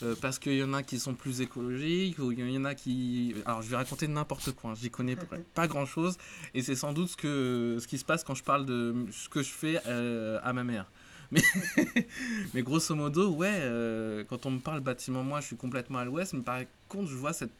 euh, 0.03 0.15
parce 0.21 0.37
qu'il 0.37 0.57
y 0.57 0.63
en 0.63 0.73
a 0.73 0.83
qui 0.83 0.99
sont 0.99 1.13
plus 1.13 1.41
écologiques, 1.41 2.19
ou 2.19 2.31
il 2.31 2.39
y 2.39 2.57
en 2.57 2.65
a 2.65 2.75
qui... 2.75 3.35
Alors 3.45 3.61
je 3.61 3.69
vais 3.69 3.77
raconter 3.77 4.07
n'importe 4.07 4.51
quoi, 4.51 4.71
hein, 4.71 4.73
j'y 4.79 4.89
connais 4.89 5.15
pas- 5.55 5.67
grand-chose, 5.67 6.17
et 6.53 6.61
c'est 6.61 6.75
sans 6.75 6.93
doute 6.93 7.09
ce, 7.09 7.17
que, 7.17 7.77
ce 7.79 7.87
qui 7.87 7.97
se 7.97 8.05
passe 8.05 8.23
quand 8.23 8.35
je 8.35 8.43
parle 8.43 8.65
de 8.65 8.93
ce 9.11 9.29
que 9.29 9.41
je 9.41 9.51
fais 9.51 9.79
euh, 9.87 10.39
à 10.43 10.53
ma 10.53 10.63
mère. 10.63 10.91
Mais, 11.31 11.43
mais 12.53 12.61
grosso 12.61 12.95
modo, 12.95 13.31
ouais, 13.31 13.59
quand 14.29 14.45
on 14.45 14.51
me 14.51 14.59
parle 14.59 14.79
bâtiment, 14.79 15.23
moi 15.23 15.41
je 15.41 15.47
suis 15.47 15.57
complètement 15.57 15.99
à 15.99 16.05
l'ouest, 16.05 16.31
mais 16.31 16.39
par 16.39 16.61
contre 16.87 17.09
je 17.09 17.15
vois 17.15 17.33
cette, 17.33 17.51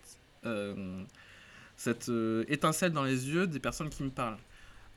cette 1.77 2.09
euh, 2.09 2.43
étincelle 2.49 2.91
dans 2.91 3.03
les 3.03 3.29
yeux 3.29 3.47
des 3.47 3.59
personnes 3.59 3.89
qui 3.89 4.03
me 4.03 4.09
parlent. 4.09 4.37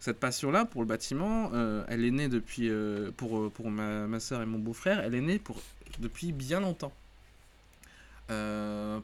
Cette 0.00 0.18
passion-là 0.18 0.64
pour 0.64 0.80
le 0.80 0.86
bâtiment, 0.88 1.50
euh, 1.52 1.84
elle 1.88 2.04
est 2.04 2.10
née 2.10 2.28
depuis, 2.28 2.68
euh, 2.70 3.10
pour, 3.16 3.52
pour 3.52 3.70
ma, 3.70 4.06
ma 4.06 4.18
soeur 4.18 4.40
et 4.42 4.46
mon 4.46 4.58
beau-frère, 4.58 5.00
elle 5.00 5.14
est 5.14 5.20
née 5.20 5.38
pour, 5.38 5.60
depuis 6.00 6.32
bien 6.32 6.60
longtemps. 6.60 6.92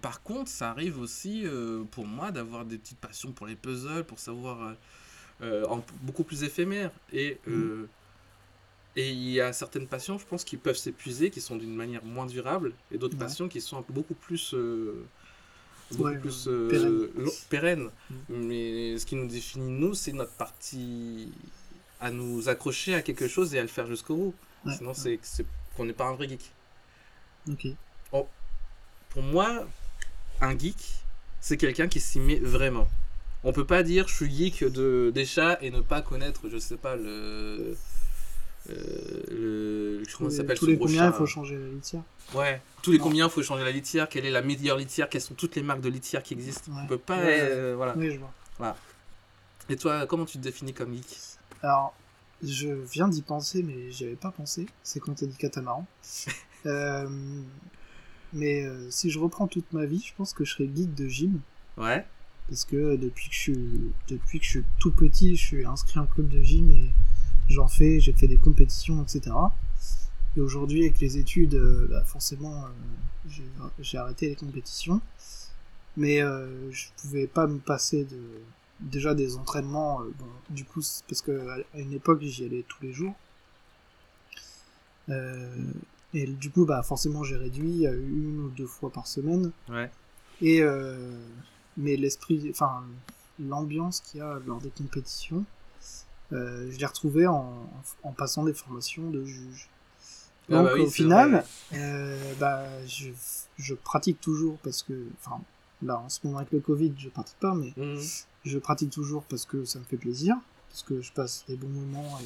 Par 0.03 0.23
contre, 0.23 0.49
ça 0.51 0.71
arrive 0.71 1.01
aussi 1.01 1.45
pour 1.91 2.07
moi 2.07 2.31
d'avoir 2.31 2.65
des 2.65 2.79
petites 2.79 2.99
passions 3.01 3.33
pour 3.33 3.47
les 3.49 3.57
puzzles, 3.57 4.05
pour 4.05 4.21
savoir 4.21 4.75
en- 5.43 5.83
beaucoup 6.03 6.23
plus 6.23 6.45
éphémères. 6.45 6.93
Et 7.13 7.39
euh, 7.49 7.87
et 8.95 9.11
il 9.11 9.29
y 9.31 9.41
a 9.41 9.53
certaines 9.53 9.87
passions, 9.87 10.17
je 10.19 10.25
pense, 10.25 10.45
qui 10.45 10.57
peuvent 10.57 10.77
s'épuiser, 10.77 11.31
qui 11.31 11.41
sont 11.41 11.57
d'une 11.57 11.75
manière 11.75 12.05
moins 12.05 12.25
durable, 12.27 12.73
et 12.91 12.99
d'autres 12.99 13.15
Ouais. 13.15 13.25
passions 13.25 13.49
qui 13.49 13.61
sont 13.61 13.85
beaucoup 13.91 14.15
plus, 14.15 14.55
euh, 14.55 15.05
beaucoup 15.91 16.05
Ouais, 16.05 16.19
plus 16.19 16.49
euh, 16.49 17.11
euh, 17.19 17.31
pérennes. 17.49 17.91
Mm. 18.11 18.15
Mais 18.29 18.99
ce 18.99 19.07
qui 19.07 19.17
nous 19.17 19.27
définit, 19.27 19.71
nous, 19.71 19.95
c'est 19.95 20.13
notre 20.13 20.33
partie 20.33 21.33
à 22.01 22.11
nous 22.11 22.49
accrocher 22.49 22.95
à 22.95 23.03
quelque 23.03 23.29
chose 23.29 23.55
et 23.55 23.59
à 23.59 23.63
le 23.63 23.69
faire 23.69 23.87
jusqu'au 23.87 24.17
bout. 24.17 24.35
Ouais. 24.65 24.75
Sinon, 24.77 24.95
c'est 24.95 25.19
c'est 25.23 25.47
qu'on 25.77 25.85
n'est 25.85 25.93
pas 25.93 26.07
un 26.07 26.15
vrai 26.15 26.29
geek. 26.29 26.51
Ok. 27.51 27.69
Pour 29.11 29.23
moi, 29.23 29.67
un 30.43 30.59
geek, 30.59 30.77
c'est 31.41 31.57
quelqu'un 31.57 31.89
qui 31.89 32.01
s'y 32.01 32.21
met 32.21 32.39
vraiment. 32.39 32.87
On 33.45 33.53
peut 33.53 33.65
pas 33.65 33.83
dire 33.83 34.09
je 34.09 34.15
suis 34.15 34.31
geek 34.31 34.65
de, 34.65 35.11
des 35.15 35.25
chats 35.25 35.57
et 35.63 35.71
ne 35.71 35.81
pas 35.81 36.03
connaître, 36.03 36.51
je 36.51 36.59
sais 36.59 36.77
pas, 36.77 36.97
le. 36.97 37.77
Euh, 38.71 40.03
comment 40.17 40.31
ça 40.31 40.39
s'appelle 40.39 40.59
Tous 40.59 40.67
les 40.67 40.79
combien 40.79 41.07
il 41.07 41.13
faut 41.13 41.27
changer 41.27 41.57
la 41.57 41.69
litière 41.69 42.03
Ouais, 42.35 42.61
tous 42.83 42.93
les 42.93 42.99
Non. 42.99 43.05
combien 43.05 43.29
faut 43.29 43.43
changer 43.43 43.65
la 43.65 43.71
litière, 43.71 44.09
quelle 44.09 44.27
est 44.27 44.31
la 44.31 44.43
meilleure 44.43 44.77
litière, 44.77 45.09
quelles 45.09 45.21
sont 45.21 45.35
toutes 45.35 45.55
les 45.57 45.63
marques 45.63 45.81
de 45.81 45.89
litière 45.89 46.23
qui 46.23 46.35
existent. 46.35 46.73
Ouais. 46.73 46.81
On 46.85 46.87
peut 46.87 46.99
pas. 46.99 47.19
Ouais. 47.19 47.41
euh, 47.41 47.75
voilà. 47.77 47.95
Oui, 47.97 48.11
je 48.13 48.19
vois. 48.19 48.77
Et 49.69 49.77
toi, 49.77 50.07
comment 50.07 50.25
tu 50.25 50.39
te 50.39 50.43
définis 50.43 50.73
comme 50.73 50.95
geek? 50.95 51.19
Alors, 51.63 51.95
je 52.43 52.69
viens 52.69 53.09
d'y 53.09 53.23
penser, 53.23 53.63
mais 53.63 53.91
j'y 53.91 54.05
avais 54.05 54.15
pas 54.15 54.31
pensé. 54.31 54.67
C'est 54.83 55.01
quand 55.01 55.15
t'as 55.15 55.27
dit 55.27 55.37
catamaran. 55.37 55.87
Euh, 56.65 57.07
mais 58.33 58.65
euh, 58.67 58.91
si 58.91 59.09
je 59.09 59.21
reprends 59.21 59.47
toute 59.47 59.73
ma 59.73 59.85
vie, 59.85 60.03
je 60.05 60.13
pense 60.17 60.33
que 60.33 60.45
je 60.45 60.53
serais 60.55 60.69
geek 60.75 60.95
de 60.95 61.07
gym. 61.07 61.39
Ouais. 61.77 62.05
Parce 62.49 62.65
que 62.65 62.97
depuis 62.97 63.29
que 63.29 63.35
je 63.37 63.41
suis, 63.41 63.93
depuis 64.09 64.41
que 64.41 64.45
je 64.45 64.51
suis 64.51 64.65
tout 64.81 64.91
petit, 64.91 65.37
je 65.37 65.47
suis 65.47 65.65
inscrit 65.65 66.01
en 66.01 66.07
club 66.07 66.27
de 66.29 66.43
gym 66.43 66.73
et 66.73 66.91
j'en 67.49 67.69
fais, 67.69 68.01
j'ai 68.01 68.13
fait 68.13 68.29
des 68.29 68.37
compétitions, 68.37 69.03
etc. 69.03 69.35
Et 70.37 70.41
aujourd'hui, 70.41 70.83
avec 70.85 71.01
les 71.01 71.17
études, 71.19 71.55
euh, 71.55 71.87
bah, 71.91 72.05
forcément, 72.05 72.65
euh, 72.65 73.41
j'ai- 73.81 73.99
arrêté 73.99 74.29
les 74.29 74.37
compétitions. 74.37 75.01
Mais 75.97 76.21
euh, 76.21 76.71
je 76.73 76.87
pouvais 77.01 77.27
pas 77.27 77.47
me 77.47 77.59
passer 77.59 78.05
de 78.05 78.19
déjà 78.81 79.15
des 79.15 79.37
entraînements. 79.37 80.03
euh, 80.03 80.13
bon, 80.19 80.27
du 80.51 80.65
coup, 80.65 80.81
parce 81.09 81.23
que 81.23 81.49
à 81.75 81.79
une 81.81 81.93
époque, 81.95 82.21
j'y 82.23 82.45
allais 82.45 82.65
tous 82.69 82.83
les 82.83 82.93
jours. 82.93 83.15
Euh, 85.09 85.57
et 86.15 86.27
du 86.27 86.51
coup, 86.51 86.67
bah 86.67 86.83
forcément, 86.83 87.23
j'ai 87.25 87.37
réduit 87.37 87.87
à 87.87 87.93
une 87.93 88.41
ou 88.41 88.49
deux 88.51 88.67
fois 88.67 88.91
par 88.91 89.07
semaine. 89.07 89.53
Ouais. 89.69 89.91
Et 90.43 90.63
mais 91.79 91.97
l'esprit, 91.97 92.49
enfin 92.51 92.85
l'ambiance 93.39 94.01
qu'il 94.01 94.19
y 94.19 94.23
a 94.23 94.39
lors 94.47 94.61
des 94.61 94.71
compétitions, 94.71 95.45
euh, 96.33 96.71
je 96.71 96.79
l'ai 96.79 96.87
retrouvé 96.87 97.27
en, 97.27 97.69
en 98.03 98.13
passant 98.13 98.45
des 98.45 98.55
formations 98.55 99.11
de 99.11 99.25
juge. 99.25 99.69
Ah 100.49 100.57
Donc 100.57 100.65
bah 100.67 100.71
oui, 100.75 100.81
au 100.83 100.91
final, 100.91 101.45
euh, 101.75 102.35
bah, 102.39 102.85
je, 102.87 103.11
je 103.59 103.75
pratique 103.75 104.21
toujours 104.21 104.59
parce 104.59 104.83
que, 104.83 105.07
enfin 105.21 105.41
là 105.83 105.99
en 105.99 106.09
ce 106.09 106.21
moment 106.25 106.39
avec 106.39 106.53
le 106.53 106.61
Covid, 106.61 106.95
je 106.97 107.09
pratique 107.09 107.39
pas, 107.41 107.55
mais 107.55 107.73
Mhm. 107.77 108.01
je 108.45 108.59
pratique 108.59 108.91
toujours 108.91 109.25
parce 109.25 109.45
que 109.45 109.65
ça 109.65 109.79
me 109.79 109.85
fait 109.85 109.97
plaisir, 109.97 110.37
parce 110.71 110.83
que 110.83 111.01
je 111.01 111.13
passe 111.13 111.45
des 111.49 111.57
bons 111.57 111.69
moments 111.69 112.19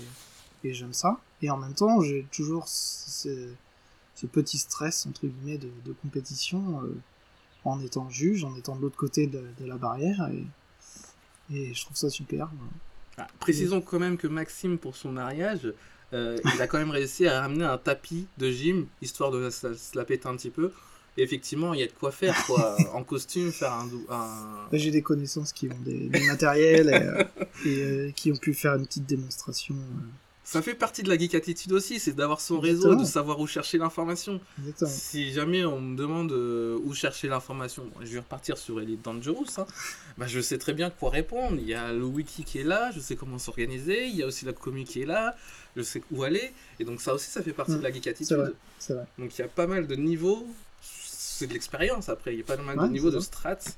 et, 0.62 0.68
et 0.68 0.74
j'aime 0.74 0.92
ça. 0.92 1.18
Et 1.42 1.50
en 1.50 1.56
même 1.56 1.74
temps, 1.74 2.00
j'ai 2.02 2.26
toujours 2.32 2.68
ce, 2.68 3.48
ce 4.14 4.26
petit 4.26 4.58
stress, 4.58 5.06
entre 5.06 5.26
guillemets, 5.26 5.58
de, 5.58 5.70
de 5.84 5.92
compétition 5.92 6.82
euh, 6.84 6.94
en 7.64 7.80
étant 7.80 8.08
juge, 8.10 8.44
en 8.44 8.54
étant 8.56 8.76
de 8.76 8.82
l'autre 8.82 8.96
côté 8.98 9.26
de, 9.26 9.42
de 9.58 9.64
la 9.64 9.76
barrière. 9.76 10.28
Et, 10.30 10.44
et 11.50 11.72
je 11.74 11.84
trouve 11.84 11.96
ça 11.96 12.10
super. 12.10 12.46
voilà. 12.54 12.70
Ah, 13.20 13.26
précisons 13.38 13.80
quand 13.80 13.98
même 13.98 14.16
que 14.16 14.26
Maxime, 14.26 14.78
pour 14.78 14.96
son 14.96 15.12
mariage, 15.12 15.72
euh, 16.12 16.38
il 16.54 16.62
a 16.62 16.66
quand 16.66 16.78
même 16.78 16.90
réussi 16.90 17.26
à 17.26 17.42
ramener 17.42 17.64
un 17.64 17.78
tapis 17.78 18.26
de 18.38 18.50
gym, 18.50 18.86
histoire 19.02 19.30
de 19.30 19.50
se, 19.50 19.74
se 19.74 19.96
la 19.96 20.04
péter 20.04 20.26
un 20.28 20.36
petit 20.36 20.50
peu. 20.50 20.72
Et 21.16 21.22
effectivement, 21.22 21.74
il 21.74 21.80
y 21.80 21.82
a 21.82 21.86
de 21.86 21.92
quoi 21.92 22.12
faire, 22.12 22.34
quoi. 22.46 22.76
en 22.94 23.02
costume, 23.02 23.52
faire 23.52 23.72
un... 23.72 24.68
J'ai 24.72 24.90
des 24.90 25.02
connaissances 25.02 25.52
qui 25.52 25.68
ont 25.68 25.78
des, 25.84 26.08
des 26.08 26.26
matériels 26.26 26.88
et, 26.88 26.94
euh, 26.94 27.24
et, 27.66 27.82
euh, 27.82 28.10
qui 28.12 28.32
ont 28.32 28.36
pu 28.36 28.54
faire 28.54 28.74
une 28.76 28.86
petite 28.86 29.06
démonstration. 29.06 29.74
euh, 29.74 30.06
Ça 30.52 30.62
fait 30.62 30.74
partie 30.74 31.04
de 31.04 31.08
la 31.08 31.16
geek 31.16 31.36
attitude 31.36 31.70
aussi, 31.72 32.00
c'est 32.00 32.12
d'avoir 32.12 32.40
son 32.40 32.58
réseau, 32.58 32.78
Exactement. 32.88 33.02
de 33.02 33.06
savoir 33.06 33.38
où 33.38 33.46
chercher 33.46 33.78
l'information. 33.78 34.40
Si 34.84 35.32
jamais 35.32 35.64
on 35.64 35.80
me 35.80 35.96
demande 35.96 36.32
euh, 36.32 36.76
où 36.82 36.92
chercher 36.92 37.28
l'information, 37.28 37.84
bon, 37.84 38.04
je 38.04 38.12
vais 38.14 38.18
repartir 38.18 38.58
sur 38.58 38.80
Elite 38.80 39.00
Dangerous, 39.00 39.46
hein, 39.58 39.66
bah, 40.18 40.26
je 40.26 40.40
sais 40.40 40.58
très 40.58 40.72
bien 40.72 40.90
quoi 40.90 41.10
répondre. 41.10 41.56
Il 41.60 41.68
y 41.68 41.74
a 41.74 41.92
le 41.92 42.02
wiki 42.04 42.42
qui 42.42 42.58
est 42.58 42.64
là, 42.64 42.90
je 42.90 42.98
sais 42.98 43.14
comment 43.14 43.38
s'organiser, 43.38 44.06
il 44.08 44.16
y 44.16 44.24
a 44.24 44.26
aussi 44.26 44.44
la 44.44 44.52
commu 44.52 44.82
qui 44.82 45.02
est 45.02 45.06
là, 45.06 45.36
je 45.76 45.82
sais 45.82 46.02
où 46.10 46.24
aller. 46.24 46.52
Et 46.80 46.84
donc 46.84 47.00
ça 47.00 47.14
aussi, 47.14 47.30
ça 47.30 47.42
fait 47.42 47.52
partie 47.52 47.76
de 47.76 47.82
la 47.82 47.92
geek 47.92 48.02
C'est 48.02 48.10
attitude. 48.10 48.36
vrai, 48.38 48.50
c'est 48.80 48.94
vrai. 48.94 49.04
Donc 49.18 49.38
il 49.38 49.42
y 49.42 49.44
a 49.44 49.48
pas 49.48 49.68
mal 49.68 49.86
de 49.86 49.94
niveaux, 49.94 50.48
c'est 50.82 51.46
de 51.46 51.52
l'expérience 51.52 52.08
après, 52.08 52.34
il 52.34 52.38
y 52.38 52.42
a 52.42 52.44
pas 52.44 52.56
mal 52.56 52.76
Ouais, 52.76 52.88
de 52.88 52.92
niveaux 52.92 53.10
de 53.12 53.20
ça. 53.20 53.26
strates 53.26 53.76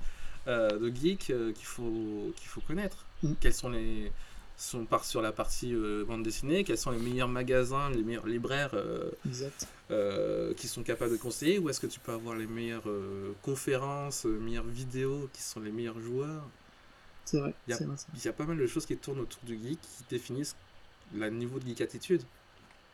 euh, 0.49 0.71
de 0.79 0.89
geek 0.89 1.29
euh, 1.29 1.53
qu'il 1.53 1.67
faut, 1.67 2.33
qu'il 2.35 2.49
faut 2.49 2.63
connaître. 2.63 3.05
Mm. 3.23 3.33
Quels 3.41 3.53
sont 3.55 3.69
les. 3.69 4.11
Si 4.63 4.77
on 4.77 4.87
part 4.87 5.05
sur 5.05 5.23
la 5.23 5.33
partie 5.33 5.75
euh, 5.75 6.05
bande 6.05 6.23
dessinée, 6.23 6.63
quels 6.63 6.79
sont 6.79 6.93
les 6.93 6.99
meilleurs 7.01 7.29
magasins, 7.29 7.91
les 7.91 8.05
meilleurs 8.05 8.27
libraires 8.27 8.71
euh, 8.75 9.11
euh, 9.91 10.55
qui 10.55 10.69
sont 10.69 10.83
capables 10.85 11.13
de 11.13 11.17
conseiller 11.19 11.59
Où 11.59 11.69
est-ce 11.71 11.81
que 11.81 11.89
tu 11.89 12.01
peux 12.01 12.13
avoir 12.13 12.37
les 12.37 12.47
meilleures 12.47 12.89
conférences, 13.43 14.27
euh, 14.27 14.39
meilleures 14.41 14.67
vidéos, 14.67 15.29
qui 15.33 15.43
sont 15.43 15.61
les 15.61 15.73
meilleurs 15.73 16.01
joueurs? 16.01 16.53
C'est 17.25 17.41
vrai. 17.41 17.55
Y 17.67 17.73
a- 17.73 17.77
c'est 17.77 17.85
vrai, 17.85 17.97
c'est 17.97 18.09
vrai. 18.09 18.21
Il 18.21 18.25
y 18.25 18.29
a 18.29 18.33
pas 18.33 18.45
mal 18.47 18.57
de 18.59 18.67
choses 18.69 18.87
qui 18.87 18.97
tournent 18.97 19.19
autour 19.21 19.43
du 19.45 19.59
geek 19.61 19.81
qui 19.81 20.05
définissent 20.09 20.57
le 21.13 21.29
niveau 21.31 21.59
de 21.61 21.67
geek 21.67 21.81
attitude. 21.81 22.23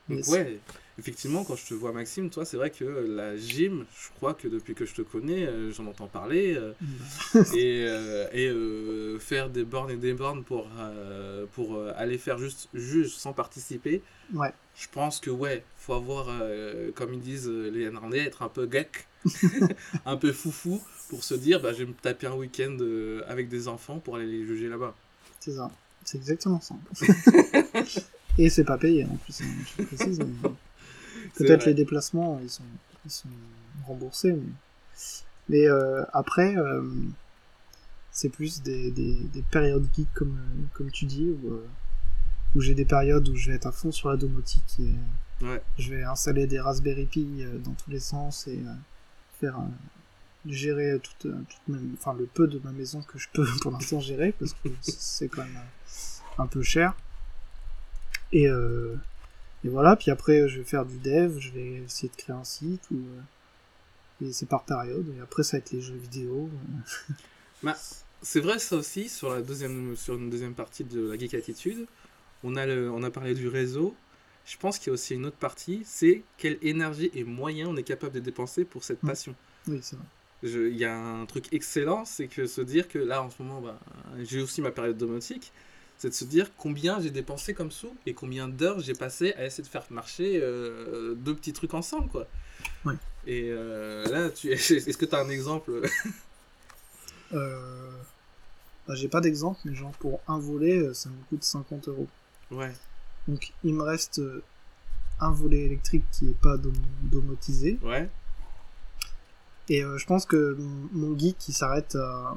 Donc 0.09 0.19
Yes. 0.19 0.29
ouais, 0.29 0.59
effectivement, 0.99 1.45
quand 1.45 1.55
je 1.57 1.67
te 1.67 1.75
vois 1.75 1.93
Maxime, 1.93 2.31
toi, 2.31 2.45
c'est 2.45 2.57
vrai 2.57 2.71
que 2.71 2.85
la 2.85 3.37
gym, 3.37 3.85
je 3.95 4.09
crois 4.17 4.33
que 4.35 4.49
depuis 4.49 4.75
que 4.75 4.87
je 4.87 4.95
te 4.95 5.03
connais, 5.03 5.47
euh, 5.47 5.71
j'en 5.71 5.87
entends 5.87 6.07
parler, 6.07 6.55
euh, 6.57 6.73
et, 7.55 7.85
euh, 7.87 9.17
et 9.17 9.21
faire 9.21 9.51
des 9.51 9.65
bornes 9.65 9.91
et 9.91 9.97
des 9.97 10.15
bornes 10.15 10.45
pour, 10.45 10.67
pour 11.55 11.83
aller 11.97 12.17
faire 12.19 12.39
juste 12.39 12.69
juge 12.75 13.11
sans 13.15 13.33
participer, 13.33 14.03
Ouais. 14.35 14.53
je 14.77 14.87
pense 14.93 15.21
que 15.21 15.31
ouais, 15.31 15.63
faut 15.79 15.95
avoir, 15.95 16.27
comme 16.95 17.13
ils 17.15 17.21
disent 17.21 17.49
les 17.49 17.89
Néerlandais, 17.91 18.21
être 18.21 18.43
un 18.43 18.49
peu 18.49 18.69
geek, 18.71 19.07
un 20.07 20.17
peu 20.17 20.33
foufou, 20.33 20.83
pour 21.11 21.23
se 21.25 21.35
dire, 21.35 21.61
bah, 21.61 21.73
je 21.73 21.79
vais 21.79 21.87
me 21.87 21.93
taper 21.95 22.27
un 22.29 22.35
week-end 22.35 22.77
avec 23.27 23.49
des 23.49 23.69
enfants 23.69 23.99
pour 23.99 24.17
aller 24.17 24.27
les 24.27 24.47
juger 24.47 24.69
là-bas. 24.69 24.95
C'est 25.41 25.53
ça. 25.53 25.71
C'est 26.05 26.17
exactement 26.19 26.61
ça. 26.63 26.75
Et 28.39 28.51
c'est 28.51 28.65
pas 28.65 28.79
payé 28.79 29.05
en 29.05 29.17
plus, 29.17 29.41
hein, 29.43 29.47
je 29.79 29.83
précise. 29.85 30.19
mais 30.21 30.27
C'est 31.35 31.45
Peut-être 31.45 31.67
les 31.67 31.75
déplacements, 31.75 32.39
ils 32.43 32.49
sont, 32.51 32.63
ils 33.05 33.11
sont 33.11 33.29
remboursés. 33.87 34.33
Mais, 34.33 34.43
mais 35.49 35.67
euh, 35.69 36.05
après, 36.13 36.57
euh, 36.57 36.83
c'est 38.13 38.29
plus 38.29 38.63
des, 38.63 38.91
des, 38.91 39.15
des 39.15 39.43
périodes 39.43 39.87
geeks, 39.95 40.13
comme, 40.15 40.39
comme 40.75 40.91
tu 40.91 41.05
dis, 41.05 41.29
où, 41.31 41.53
euh, 41.53 41.67
où 42.57 42.61
j'ai 42.61 42.75
des 42.75 42.85
périodes 42.85 43.29
où 43.29 43.37
je 43.37 43.51
vais 43.51 43.57
être 43.57 43.67
à 43.67 43.73
fond 43.73 43.93
sur 43.93 44.09
la 44.09 44.17
domotique 44.17 44.81
et 44.81 44.91
Ouais. 45.45 45.63
je 45.79 45.95
vais 45.95 46.03
installer 46.03 46.49
des 46.49 46.59
Raspberry 46.59 47.07
Pi 47.07 47.45
dans 47.65 47.71
tous 47.75 47.91
les 47.93 48.01
sens 48.01 48.49
et 48.49 48.59
faire 49.41 49.57
gérer 50.47 50.99
toute, 51.01 51.31
toute 51.33 51.69
ma- 51.69 51.79
enfin, 51.95 52.13
le 52.19 52.27
peu 52.27 52.49
de 52.49 52.61
ma 52.65 52.73
maison 52.73 53.03
que 53.03 53.19
je 53.21 53.29
peux 53.33 53.47
pour 53.63 53.71
l'instant 53.71 54.01
gérer 54.01 54.33
parce 54.33 54.53
que 54.55 54.69
c'est 54.81 55.29
quand 55.29 55.45
même 55.45 55.61
un 56.39 56.47
peu 56.49 56.63
cher. 56.65 56.97
Et, 58.33 58.49
euh, 58.49 58.95
et 59.65 59.69
voilà, 59.69 59.97
puis 59.97 60.11
après 60.11 60.49
je 60.49 60.59
vais 60.59 60.65
faire 60.65 60.85
du 60.87 60.99
dev, 60.99 61.39
je 61.39 61.51
vais 61.53 61.83
essayer 61.85 62.09
de 62.09 62.17
créer 62.17 62.37
un 62.37 62.45
site 62.45 62.83
ou 62.91 62.97
euh, 62.97 64.27
et 64.27 64.33
c'est 64.33 64.47
par 64.47 64.65
période. 64.65 65.07
Et 65.17 65.21
après 65.21 65.43
ça 65.43 65.57
va 65.57 65.59
être 65.61 65.71
les 65.73 65.81
jeux 65.81 65.97
vidéo. 65.97 66.51
Bah, 67.63 67.77
c'est 68.23 68.41
vrai 68.41 68.59
ça 68.59 68.77
aussi 68.77 69.09
sur 69.09 69.31
la 69.31 69.43
deuxième 69.43 69.97
sur 69.97 70.15
une 70.15 70.31
deuxième 70.31 70.55
partie 70.55 70.85
de 70.85 71.11
la 71.11 71.19
geek 71.19 71.35
attitude. 71.35 71.87
On 72.45 72.57
a 72.57 72.67
le, 72.67 72.91
on 72.91 73.03
a 73.03 73.11
parlé 73.11 73.35
du 73.35 73.49
réseau. 73.49 73.97
je 74.45 74.57
pense 74.57 74.79
qu'il 74.79 74.89
y 74.89 74.91
a 74.91 74.95
aussi 74.95 75.15
une 75.15 75.27
autre 75.27 75.37
partie, 75.39 75.83
c'est 75.85 76.25
quelle 76.37 76.59
énergie 76.63 77.11
et 77.15 77.25
moyens 77.25 77.69
on 77.71 77.77
est 77.77 77.83
capable 77.85 78.15
de 78.15 78.21
dépenser 78.21 78.65
pour 78.65 78.85
cette 78.85 79.03
Mm. 79.03 79.07
passion. 79.09 79.37
Oui, 79.67 79.81
c'est 79.83 79.97
vrai. 79.97 80.07
Il 80.43 80.77
y 80.77 80.85
a 80.85 80.97
un 80.97 81.27
truc 81.27 81.53
excellent, 81.53 82.05
c'est 82.05 82.29
que 82.29 82.47
se 82.47 82.61
dire 82.61 82.87
que 82.89 82.99
là 82.99 83.23
en 83.25 83.31
ce 83.31 83.43
moment, 83.43 83.61
bah, 83.61 83.81
j'ai 84.19 84.41
aussi 84.41 84.63
ma 84.63 84.71
période 84.71 84.97
domotique, 84.97 85.53
c'est 85.99 86.09
de 86.11 86.15
se 86.15 86.25
dire 86.25 86.51
combien 86.57 87.01
j'ai 87.01 87.11
dépensé 87.11 87.55
comme 87.55 87.71
sous 87.71 87.95
et 88.07 88.15
combien 88.15 88.49
d'heures 88.49 88.81
j'ai 88.81 88.95
passé 88.95 89.33
à 89.35 89.45
essayer 89.47 89.65
de 89.65 89.69
faire 89.69 89.85
marcher 89.91 90.41
euh, 90.43 91.15
deux 91.15 91.35
petits 91.35 91.53
trucs 91.53 91.75
ensemble, 91.75 92.09
quoi. 92.09 92.27
Et 93.27 93.49
euh, 93.51 94.05
là, 94.07 94.31
tu... 94.31 94.49
est-ce 94.53 94.97
que 94.97 95.05
tu 95.05 95.15
as 95.15 95.21
un 95.21 95.29
exemple? 95.29 95.83
Euh... 97.35 97.91
bah, 98.87 98.95
j'ai 98.95 99.09
pas 99.09 99.21
d'exemple, 99.21 99.61
mais 99.67 99.75
genre 99.75 99.93
pour 99.99 100.21
un 100.29 100.39
volet, 100.39 100.95
ça 100.95 101.11
me 101.11 101.23
coûte 101.29 101.45
50 101.45 101.89
euros. 101.89 102.09
Ouais. 102.51 102.73
Donc 103.27 103.53
il 103.65 103.75
me 103.75 103.83
reste 103.83 104.23
un 105.21 105.31
volet 105.31 105.61
électrique 105.65 106.05
qui 106.11 106.31
est 106.31 106.41
pas 106.41 106.57
dom- 106.57 106.73
domotisé. 107.03 107.79
Ouais. 107.83 108.09
Et 109.71 109.85
euh, 109.85 109.99
je 109.99 110.07
pense 110.07 110.25
que 110.25 110.57
mon- 110.93 111.17
geek 111.19 111.37
il 111.49 111.53
s'arrête 111.53 111.95
à. 111.95 112.37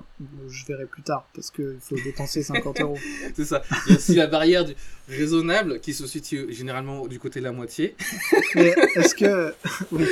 Je 0.50 0.66
verrai 0.66 0.86
plus 0.86 1.02
tard 1.02 1.26
parce 1.34 1.50
qu'il 1.50 1.78
faut 1.80 1.96
dépenser 1.96 2.44
50 2.44 2.82
euros. 2.82 2.98
C'est 3.36 3.46
ça. 3.46 3.62
Il 3.88 3.92
y 3.92 3.94
a 3.94 3.98
aussi 3.98 4.16
la 4.16 4.28
barrière 4.28 4.66
du 4.66 4.76
raisonnable 5.08 5.80
qui 5.80 5.94
se 5.94 6.06
situe 6.08 6.52
généralement 6.54 7.08
du 7.08 7.20
côté 7.20 7.40
de 7.40 7.46
la 7.46 7.52
moitié. 7.54 7.96
Mais 8.56 8.76
est-ce 8.96 9.16
que. 9.16 9.54
oui. 9.94 10.06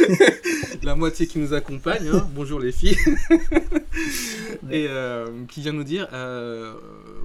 La 0.84 0.96
moitié 0.96 1.28
qui 1.28 1.40
nous 1.40 1.54
accompagne. 1.54 2.08
hein. 2.08 2.26
Bonjour 2.34 2.60
les 2.60 2.72
filles. 2.72 2.98
Et 4.72 4.88
euh, 4.90 5.28
qui 5.50 5.62
vient 5.62 5.74
nous 5.74 5.84
dire 5.84 6.08
euh, 6.14 6.74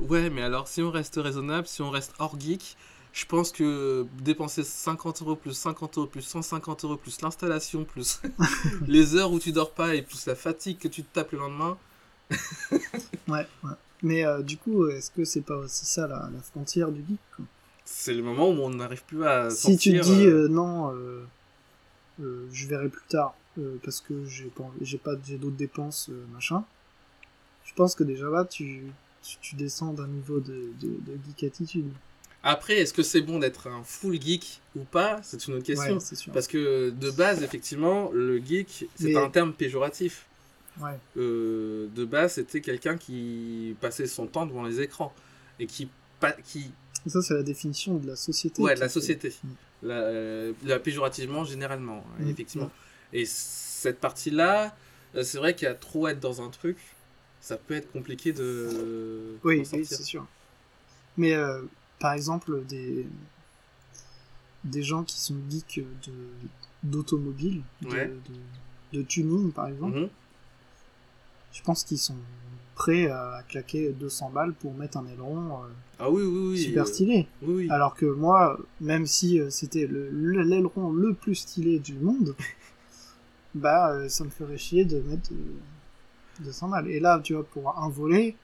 Ouais, 0.08 0.28
mais 0.30 0.42
alors 0.42 0.66
si 0.68 0.82
on 0.82 0.90
reste 0.90 1.16
raisonnable, 1.22 1.66
si 1.66 1.82
on 1.82 1.90
reste 1.90 2.12
hors 2.18 2.38
geek, 2.38 2.76
je 3.14 3.24
pense 3.26 3.52
que 3.52 4.04
dépenser 4.20 4.64
50 4.64 5.22
euros 5.22 5.36
plus 5.36 5.52
50 5.52 5.98
euros 5.98 6.06
plus 6.08 6.22
150 6.22 6.84
euros 6.84 6.96
plus 6.96 7.20
l'installation 7.22 7.84
plus 7.84 8.20
les 8.88 9.14
heures 9.14 9.32
où 9.32 9.38
tu 9.38 9.52
dors 9.52 9.70
pas 9.70 9.94
et 9.94 10.02
plus 10.02 10.26
la 10.26 10.34
fatigue 10.34 10.78
que 10.78 10.88
tu 10.88 11.04
te 11.04 11.14
tapes 11.14 11.32
le 11.32 11.38
lendemain. 11.38 11.78
Ouais, 13.28 13.46
ouais. 13.62 13.70
Mais 14.02 14.26
euh, 14.26 14.42
du 14.42 14.58
coup, 14.58 14.86
est-ce 14.88 15.10
que 15.10 15.24
c'est 15.24 15.40
pas 15.40 15.56
aussi 15.56 15.86
ça 15.86 16.06
la, 16.06 16.28
la 16.34 16.42
frontière 16.42 16.90
du 16.90 17.00
geek 17.08 17.18
quoi? 17.34 17.44
C'est 17.86 18.12
le 18.12 18.22
moment 18.22 18.50
où 18.50 18.60
on 18.60 18.70
n'arrive 18.70 19.02
plus 19.04 19.24
à. 19.24 19.48
Si 19.48 19.78
tu 19.78 19.92
te 19.92 19.96
sortir, 19.96 20.14
dis 20.16 20.26
euh, 20.26 20.44
euh, 20.44 20.48
non, 20.48 20.92
je 22.18 22.66
verrai 22.66 22.88
plus 22.90 23.06
tard 23.08 23.34
parce 23.82 24.00
que 24.00 24.26
j'ai 24.26 24.46
pas, 24.46 24.70
j'ai 24.82 24.98
pas, 24.98 25.12
j'ai 25.24 25.38
d'autres 25.38 25.56
dépenses, 25.56 26.10
machin. 26.32 26.64
Je 27.64 27.72
pense 27.74 27.94
que 27.94 28.04
déjà 28.04 28.28
là, 28.28 28.44
tu, 28.44 28.84
tu, 29.22 29.36
tu 29.40 29.56
descends 29.56 29.92
d'un 29.94 30.08
niveau 30.08 30.40
de, 30.40 30.72
de, 30.80 30.88
de 30.88 31.18
geek 31.26 31.44
attitude. 31.44 31.90
Après, 32.46 32.76
est-ce 32.76 32.92
que 32.92 33.02
c'est 33.02 33.22
bon 33.22 33.38
d'être 33.38 33.66
un 33.68 33.82
full 33.82 34.20
geek 34.20 34.60
ou 34.76 34.84
pas? 34.84 35.18
C'est 35.22 35.46
une 35.48 35.54
autre 35.54 35.64
question. 35.64 35.94
Ouais, 35.94 36.00
c'est 36.00 36.14
sûr. 36.14 36.32
Parce 36.32 36.46
que 36.46 36.90
de 36.90 37.10
base, 37.10 37.42
effectivement, 37.42 38.10
le 38.12 38.38
geek, 38.38 38.86
c'est 38.96 39.04
Mais- 39.08 39.16
un 39.16 39.30
terme 39.30 39.52
péjoratif. 39.54 40.26
Ouais. 40.80 40.90
Euh, 41.16 41.86
de 41.94 42.04
base, 42.04 42.34
c'était 42.34 42.60
quelqu'un 42.60 42.96
qui 42.98 43.74
passait 43.80 44.06
son 44.06 44.26
temps 44.26 44.44
devant 44.44 44.64
les 44.64 44.80
écrans 44.80 45.14
et 45.58 45.66
qui, 45.66 45.88
qui 46.46 46.70
ça, 47.06 47.22
c'est 47.22 47.34
la 47.34 47.42
définition 47.42 47.94
de 47.96 48.06
la 48.08 48.16
société. 48.16 48.60
ouais, 48.62 48.74
de 48.74 48.80
la 48.80 48.88
société, 48.88 49.32
Mm. 49.44 49.48
la, 49.84 49.94
euh, 49.94 50.52
la 50.64 50.78
péjorativement 50.78 51.44
généralement, 51.44 52.02
Mm, 52.18 52.28
effectivement. 52.30 52.70
Et 53.12 53.24
cette 53.26 54.00
partie-là, 54.00 54.74
euh, 55.14 55.22
c'est 55.22 55.38
vrai 55.38 55.54
qu'à 55.54 55.74
trop 55.74 56.08
être 56.08 56.18
dans 56.20 56.42
un 56.42 56.48
truc, 56.50 56.76
ça 57.40 57.56
peut 57.56 57.74
être 57.74 57.92
compliqué 57.92 58.32
de 58.32 59.36
Oui, 59.44 59.64
c'est 59.64 59.84
sûr. 60.02 60.26
Mais 61.16 61.34
euh, 61.34 61.60
par 62.04 62.12
exemple, 62.12 62.62
des, 62.68 63.06
des 64.64 64.82
gens 64.82 65.04
qui 65.04 65.18
sont 65.18 65.36
geeks 65.48 65.80
de, 66.06 66.12
d'automobile, 66.82 67.62
de, 67.80 67.88
Ouais. 67.88 68.12
de, 68.92 68.98
de 68.98 69.02
tuning 69.02 69.52
par 69.52 69.68
exemple, 69.68 69.98
Mhm. 70.00 70.08
je 71.54 71.62
pense 71.62 71.82
qu'ils 71.82 71.98
sont 72.08 72.16
prêts 72.74 73.06
à 73.06 73.42
claquer 73.48 73.92
200 73.92 74.28
balles 74.36 74.52
pour 74.52 74.74
mettre 74.74 74.98
un 74.98 75.06
aileron 75.06 75.62
euh, 75.62 75.68
Ah 75.98 76.10
oui, 76.10 76.22
oui, 76.24 76.48
oui. 76.50 76.58
super 76.58 76.82
euh, 76.82 76.86
stylé. 76.86 77.26
Alors 77.70 77.94
que 77.94 78.04
moi, 78.04 78.58
même 78.82 79.06
si 79.06 79.40
euh, 79.40 79.48
c'était 79.48 79.86
le- 79.86 80.10
le- 80.10 80.42
l'aileron 80.42 80.92
le 80.92 81.14
plus 81.14 81.36
stylé 81.36 81.78
du 81.78 81.94
monde, 81.94 82.34
bah 83.54 84.08
ça 84.10 84.24
me 84.24 84.30
ferait 84.30 84.58
chier 84.58 84.84
de 84.84 85.00
mettre 85.00 85.32
euh, 85.32 86.44
200 86.44 86.68
balles. 86.68 86.88
Et 86.88 87.00
là, 87.00 87.18
tu 87.24 87.32
vois, 87.34 87.44
pour 87.44 87.78
un 87.78 87.88
volet, 87.88 88.36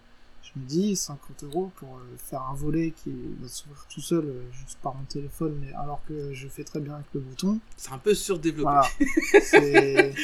je 0.43 0.59
me 0.61 0.67
dis 0.67 0.97
50 0.97 1.45
euros 1.45 1.71
pour 1.77 1.97
euh, 1.97 2.17
faire 2.17 2.43
un 2.43 2.55
volet 2.55 2.93
qui 3.03 3.11
va 3.41 3.49
s'ouvrir 3.49 3.87
tout 3.93 4.01
seul 4.01 4.25
euh, 4.25 4.43
juste 4.53 4.79
par 4.83 4.95
mon 4.95 5.05
téléphone, 5.05 5.57
mais 5.61 5.73
alors 5.75 6.01
que 6.09 6.33
je 6.33 6.49
fais 6.49 6.65
très 6.65 6.81
bien 6.81 6.95
avec 6.95 7.07
le 7.15 7.21
bouton. 7.21 7.59
C'est 7.77 7.93
un 7.93 7.99
peu 7.99 8.15
surdéveloppé. 8.15 8.63
Voilà. 8.63 8.89
C'est 9.43 10.15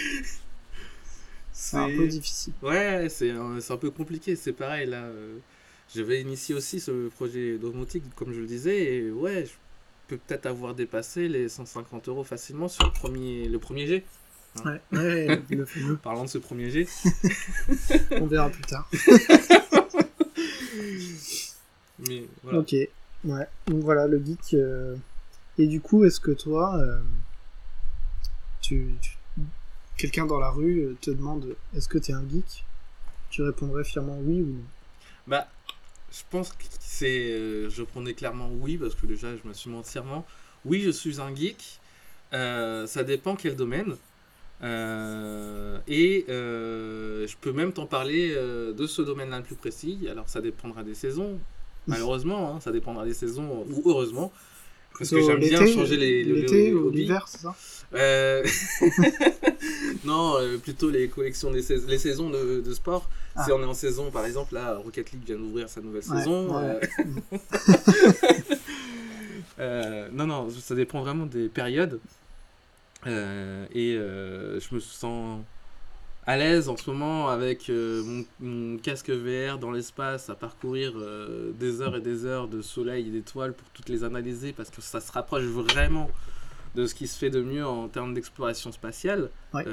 c'est 1.53 1.77
un 1.79 1.89
peu 1.89 2.07
difficile. 2.07 2.53
Ouais, 2.63 3.09
c'est 3.09 3.31
un, 3.31 3.59
un 3.59 3.77
peu 3.79 3.91
compliqué, 3.91 4.37
c'est 4.37 4.53
pareil 4.53 4.87
là. 4.89 5.05
euh, 5.05 5.39
J'avais 5.95 6.21
initié 6.21 6.55
aussi 6.55 6.81
ce 6.81 7.09
projet 7.09 7.57
domotique, 7.59 8.05
comme 8.15 8.33
je 8.35 8.41
le 8.41 8.47
disais, 8.47 8.95
et 8.97 9.11
ouais, 9.11 9.47
je 9.47 9.53
peux 10.09 10.19
peut-être 10.19 10.47
avoir 10.47 10.75
dépassé 10.75 11.29
les 11.29 11.49
150 11.49 12.09
euros 12.09 12.25
facilement 12.25 12.69
sur 12.69 12.85
le 12.85 12.93
premier, 12.93 13.49
le 13.49 13.59
premier 13.59 13.87
G. 13.87 14.05
Ouais, 14.65 14.81
ouais, 14.93 15.43
le. 15.51 15.97
Parlant 16.03 16.25
de 16.25 16.29
ce 16.29 16.39
premier 16.39 16.71
G, 16.71 16.87
On 18.21 18.27
verra 18.27 18.49
plus 18.51 18.63
tard. 18.63 18.89
Mais 21.99 22.27
voilà. 22.43 22.59
Ok, 22.61 22.73
ouais. 23.25 23.49
Donc 23.67 23.83
voilà, 23.83 24.07
le 24.07 24.23
geek. 24.25 24.55
euh, 24.55 24.97
Et 25.59 25.67
du 25.67 25.81
coup, 25.81 26.05
est-ce 26.05 26.21
que 26.21 26.31
toi, 26.33 26.77
euh, 26.79 27.01
tu, 28.61 28.95
tu- 29.01 29.17
quelqu'un 29.97 30.27
dans 30.27 30.39
la 30.39 30.51
rue 30.51 30.81
euh, 30.81 30.97
te 31.01 31.11
demande 31.11 31.57
est-ce 31.75 31.89
que 31.89 31.99
t'es 31.99 32.13
un 32.13 32.25
geek? 32.29 32.65
Tu 33.31 33.43
répondrais 33.43 33.85
fièrement 33.85 34.19
oui 34.21 34.43
ou 34.43 34.47
non? 34.47 34.65
Bah, 35.27 35.49
je 36.13 36.23
pense 36.31 36.53
que 36.53 36.65
c'est. 36.81 37.69
je 37.71 37.83
prenais 37.83 38.15
clairement 38.15 38.51
oui, 38.51 38.77
parce 38.77 38.95
que 38.95 39.07
déjà, 39.07 39.37
je 39.37 39.47
me 39.49 39.53
suis 39.53 39.71
entièrement. 39.73 40.25
Oui, 40.65 40.83
je 40.83 40.91
suis 40.91 41.21
un 41.21 41.35
geek. 41.35 41.81
Euh, 42.33 42.87
ça 42.87 43.05
dépend 43.05 43.37
quel 43.37 43.57
domaine. 43.57 43.97
Euh, 44.63 45.79
et 45.87 46.25
euh, 46.29 47.27
je 47.27 47.37
peux 47.41 47.53
même 47.53 47.73
t'en 47.73 47.87
parler 47.87 48.33
euh, 48.35 48.73
de 48.73 48.87
ce 48.87 49.03
domaine-là 49.03 49.39
le 49.39 49.45
plus 49.45 49.55
précis. 49.57 50.07
Alors, 50.11 50.29
ça 50.29 50.41
dépendra 50.41 50.83
des 50.83 50.95
saisons. 50.95 51.39
Malheureusement, 51.87 52.55
hein, 52.57 52.61
ça 52.61 52.73
dépendra 52.73 53.05
des 53.05 53.15
saisons, 53.15 53.65
ou 53.71 53.83
heureusement. 53.89 54.33
Parce 54.99 55.11
que 55.11 55.21
j'aime 55.21 55.39
bien 55.41 55.67
changer 55.67 55.97
les, 55.99 56.25
L'été 56.25 56.67
les 56.69 56.73
ou 56.75 56.91
l'hiver, 56.91 57.27
c'est 57.29 57.43
ça? 57.43 57.55
Non, 60.05 60.37
plutôt 60.63 60.91
les 60.91 61.09
collections 61.09 61.51
des 61.51 61.63
sais- 61.63 61.81
les 61.89 61.99
saisons 61.99 62.31
de, 62.31 62.61
de 62.61 62.75
sport. 62.75 63.09
Ah. 63.35 63.45
Si 63.45 63.53
on 63.53 63.61
est 63.61 63.67
en 63.67 63.75
saison, 63.75 64.11
par 64.11 64.25
exemple, 64.25 64.55
là, 64.55 64.77
Rocket 64.77 65.13
League 65.13 65.23
vient 65.27 65.37
d'ouvrir 65.37 65.69
sa 65.69 65.81
nouvelle 65.81 66.03
Ouais, 66.09 66.19
saison. 66.19 66.57
ouais. 66.57 66.81
non, 70.13 70.27
non, 70.27 70.49
ça 70.51 70.75
dépend 70.75 71.03
vraiment 71.03 71.27
des 71.27 71.49
périodes. 71.49 72.01
Euh, 73.07 73.67
et 73.73 73.97
euh, 73.97 74.59
je 74.61 74.75
me 74.75 74.81
sens 74.81 75.43
à 76.27 76.37
l'aise 76.37 76.69
en 76.69 76.77
ce 76.77 76.91
moment 76.91 77.29
avec 77.29 77.71
euh, 77.71 78.03
mon, 78.03 78.25
mon 78.41 78.79
casque 78.79 79.11
VR 79.11 79.59
dans 79.59 79.71
l'espace 79.71 80.29
à 80.29 80.35
parcourir 80.35 80.95
des 81.59 81.81
heures 81.81 81.97
et 81.97 82.01
des 82.01 82.25
heures 82.25 82.49
de 82.49 82.63
soleil 82.63 83.09
et 83.09 83.11
d'étoiles 83.11 83.53
pour 83.53 83.69
toutes 83.71 83.89
les 83.89 84.03
analyser 84.03 84.53
parce 84.53 84.71
que 84.71 84.81
ça 84.81 85.01
se 85.01 85.13
rapproche 85.13 85.45
vraiment 85.45 86.11
de 86.75 86.87
ce 86.87 86.95
qui 86.95 87.07
se 87.07 87.17
fait 87.17 87.31
de 87.31 87.41
mieux 87.41 87.67
en 87.67 87.89
termes 87.89 88.13
d'exploration 88.13 88.73
spatiale. 88.73 89.31
Ouais. 89.55 89.65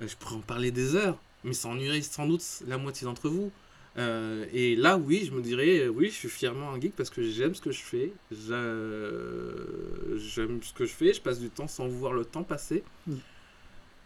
Je 0.00 0.16
pourrais 0.16 0.36
en 0.36 0.40
parler 0.40 0.70
des 0.70 0.94
heures, 0.94 1.18
mais 1.44 1.52
ça 1.52 1.68
ennuierait 1.68 2.00
sans 2.00 2.26
doute 2.26 2.42
la 2.66 2.78
moitié 2.78 3.04
d'entre 3.04 3.28
vous. 3.28 3.50
Euh, 3.98 4.46
et 4.52 4.76
là, 4.76 4.96
oui, 4.98 5.24
je 5.26 5.32
me 5.32 5.40
dirais, 5.42 5.80
euh, 5.80 5.88
oui, 5.88 6.06
je 6.10 6.14
suis 6.14 6.28
fièrement 6.28 6.70
un 6.70 6.80
geek 6.80 6.94
parce 6.94 7.10
que 7.10 7.22
j'aime 7.22 7.54
ce 7.54 7.60
que 7.60 7.72
je 7.72 7.82
fais. 7.82 8.12
J'a- 8.30 10.16
J'aime 10.16 10.60
ce 10.62 10.72
que 10.72 10.86
je 10.86 10.92
fais. 10.92 11.12
Je 11.12 11.20
passe 11.20 11.40
du 11.40 11.50
temps 11.50 11.68
sans 11.68 11.88
voir 11.88 12.12
le 12.12 12.24
temps 12.24 12.42
passer. 12.44 12.82
Mm. 13.06 13.14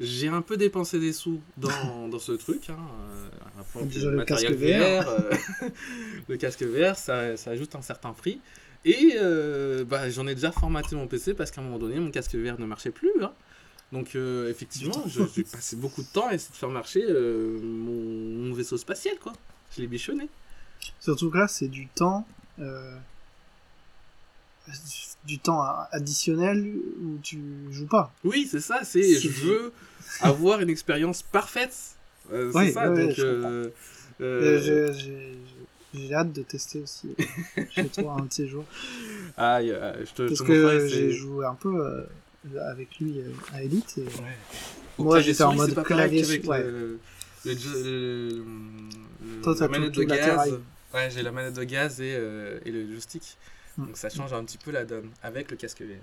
J'ai 0.00 0.28
un 0.28 0.42
peu 0.42 0.56
dépensé 0.56 0.98
des 0.98 1.12
sous 1.12 1.40
dans, 1.56 2.08
dans 2.08 2.18
ce 2.18 2.32
truc. 2.32 2.68
Hein, 2.70 2.78
euh, 3.10 3.28
Déjà 3.84 4.10
le 4.10 4.16
casque 4.24 4.46
euh, 5.08 5.68
le 6.28 6.36
casque 6.36 6.62
VR, 6.62 6.96
ça, 6.96 7.36
ça 7.36 7.50
ajoute 7.50 7.74
un 7.74 7.82
certain 7.82 8.12
prix. 8.12 8.40
Et 8.84 9.14
euh, 9.16 9.84
bah, 9.84 10.10
j'en 10.10 10.26
ai 10.26 10.34
déjà 10.34 10.50
formaté 10.52 10.96
mon 10.96 11.06
PC 11.06 11.34
parce 11.34 11.50
qu'à 11.50 11.60
un 11.60 11.64
moment 11.64 11.78
donné, 11.78 11.98
mon 12.00 12.10
casque 12.10 12.34
VR 12.34 12.58
ne 12.58 12.66
marchait 12.66 12.90
plus. 12.90 13.12
hein. 13.22 13.32
Donc 13.92 14.16
euh, 14.16 14.50
effectivement, 14.50 15.04
j'ai 15.34 15.44
passé 15.44 15.76
beaucoup 15.76 16.02
de 16.02 16.08
temps 16.08 16.26
à 16.28 16.34
essayer 16.34 16.50
de 16.52 16.56
faire 16.56 16.70
marcher 16.70 17.02
mon, 17.62 18.48
mon 18.48 18.52
vaisseau 18.54 18.76
spatial, 18.76 19.16
quoi. 19.20 19.32
Je 19.76 19.80
l'ai 19.82 19.86
bichonné. 19.88 20.28
Surtout 21.00 21.30
que 21.30 21.38
là, 21.38 21.48
c'est 21.48 21.68
du 21.68 21.86
temps. 21.88 22.26
euh, 22.58 22.96
du 25.26 25.38
temps 25.38 25.62
additionnel 25.92 26.66
où 27.02 27.18
tu 27.22 27.38
joues 27.70 27.86
pas. 27.86 28.12
Oui, 28.24 28.46
c'est 28.50 28.60
ça, 28.60 28.80
c'est 28.84 29.18
je 29.18 29.28
veux 29.28 29.72
avoir 30.20 30.60
une 30.60 30.70
expérience 30.70 31.22
parfaite. 31.22 31.74
Euh, 32.32 32.50
c'est 32.52 32.58
Ouais, 32.58 32.72
ça, 32.72 32.90
ouais, 32.90 33.06
donc... 33.08 33.14
je 33.16 33.70
euh, 34.20 34.92
j'ai- 34.92 36.14
hâte 36.14 36.32
de 36.32 36.42
tester 36.42 36.80
aussi 36.80 37.14
euh, 37.58 37.62
chez 37.70 37.88
toi 37.88 38.16
un 38.18 38.24
de 38.24 38.32
ces 38.32 38.46
jours. 38.48 38.64
Ah, 39.36 39.62
y 39.62 39.70
a- 39.70 40.02
je 40.04 40.10
te, 40.12 40.22
je 40.22 40.28
Parce 40.28 40.40
te 40.40 40.44
que 40.46 40.88
j'ai 40.88 41.10
joué 41.12 41.44
un 41.46 41.54
peu 41.54 42.06
avec 42.60 42.98
lui 43.00 43.20
à 43.52 43.62
Elite. 43.62 43.94
Et... 43.98 44.02
Ouais. 44.02 44.36
Moi, 44.98 45.20
j'étais 45.20 45.42
en 45.42 45.54
mode 45.54 45.74
clavier 45.84 46.22
le- 46.24 46.98
le- 47.44 47.54
le- 47.54 48.44
Toi, 49.42 49.54
t'as 49.56 49.66
la 49.66 49.78
manette 49.78 49.92
de 49.92 50.04
gaz. 50.04 50.58
Ouais, 50.92 51.10
j'ai 51.10 51.22
la 51.22 51.32
manette 51.32 51.54
de 51.54 51.64
gaz 51.64 52.00
et, 52.00 52.14
euh, 52.16 52.60
et 52.64 52.70
le 52.70 52.90
joystick. 52.90 53.36
Mm. 53.76 53.86
Donc 53.86 53.96
ça 53.96 54.08
change 54.08 54.32
un 54.32 54.44
petit 54.44 54.58
peu 54.58 54.70
la 54.70 54.84
donne 54.84 55.10
avec 55.22 55.50
le 55.50 55.56
casque 55.56 55.82
VR. 55.82 56.02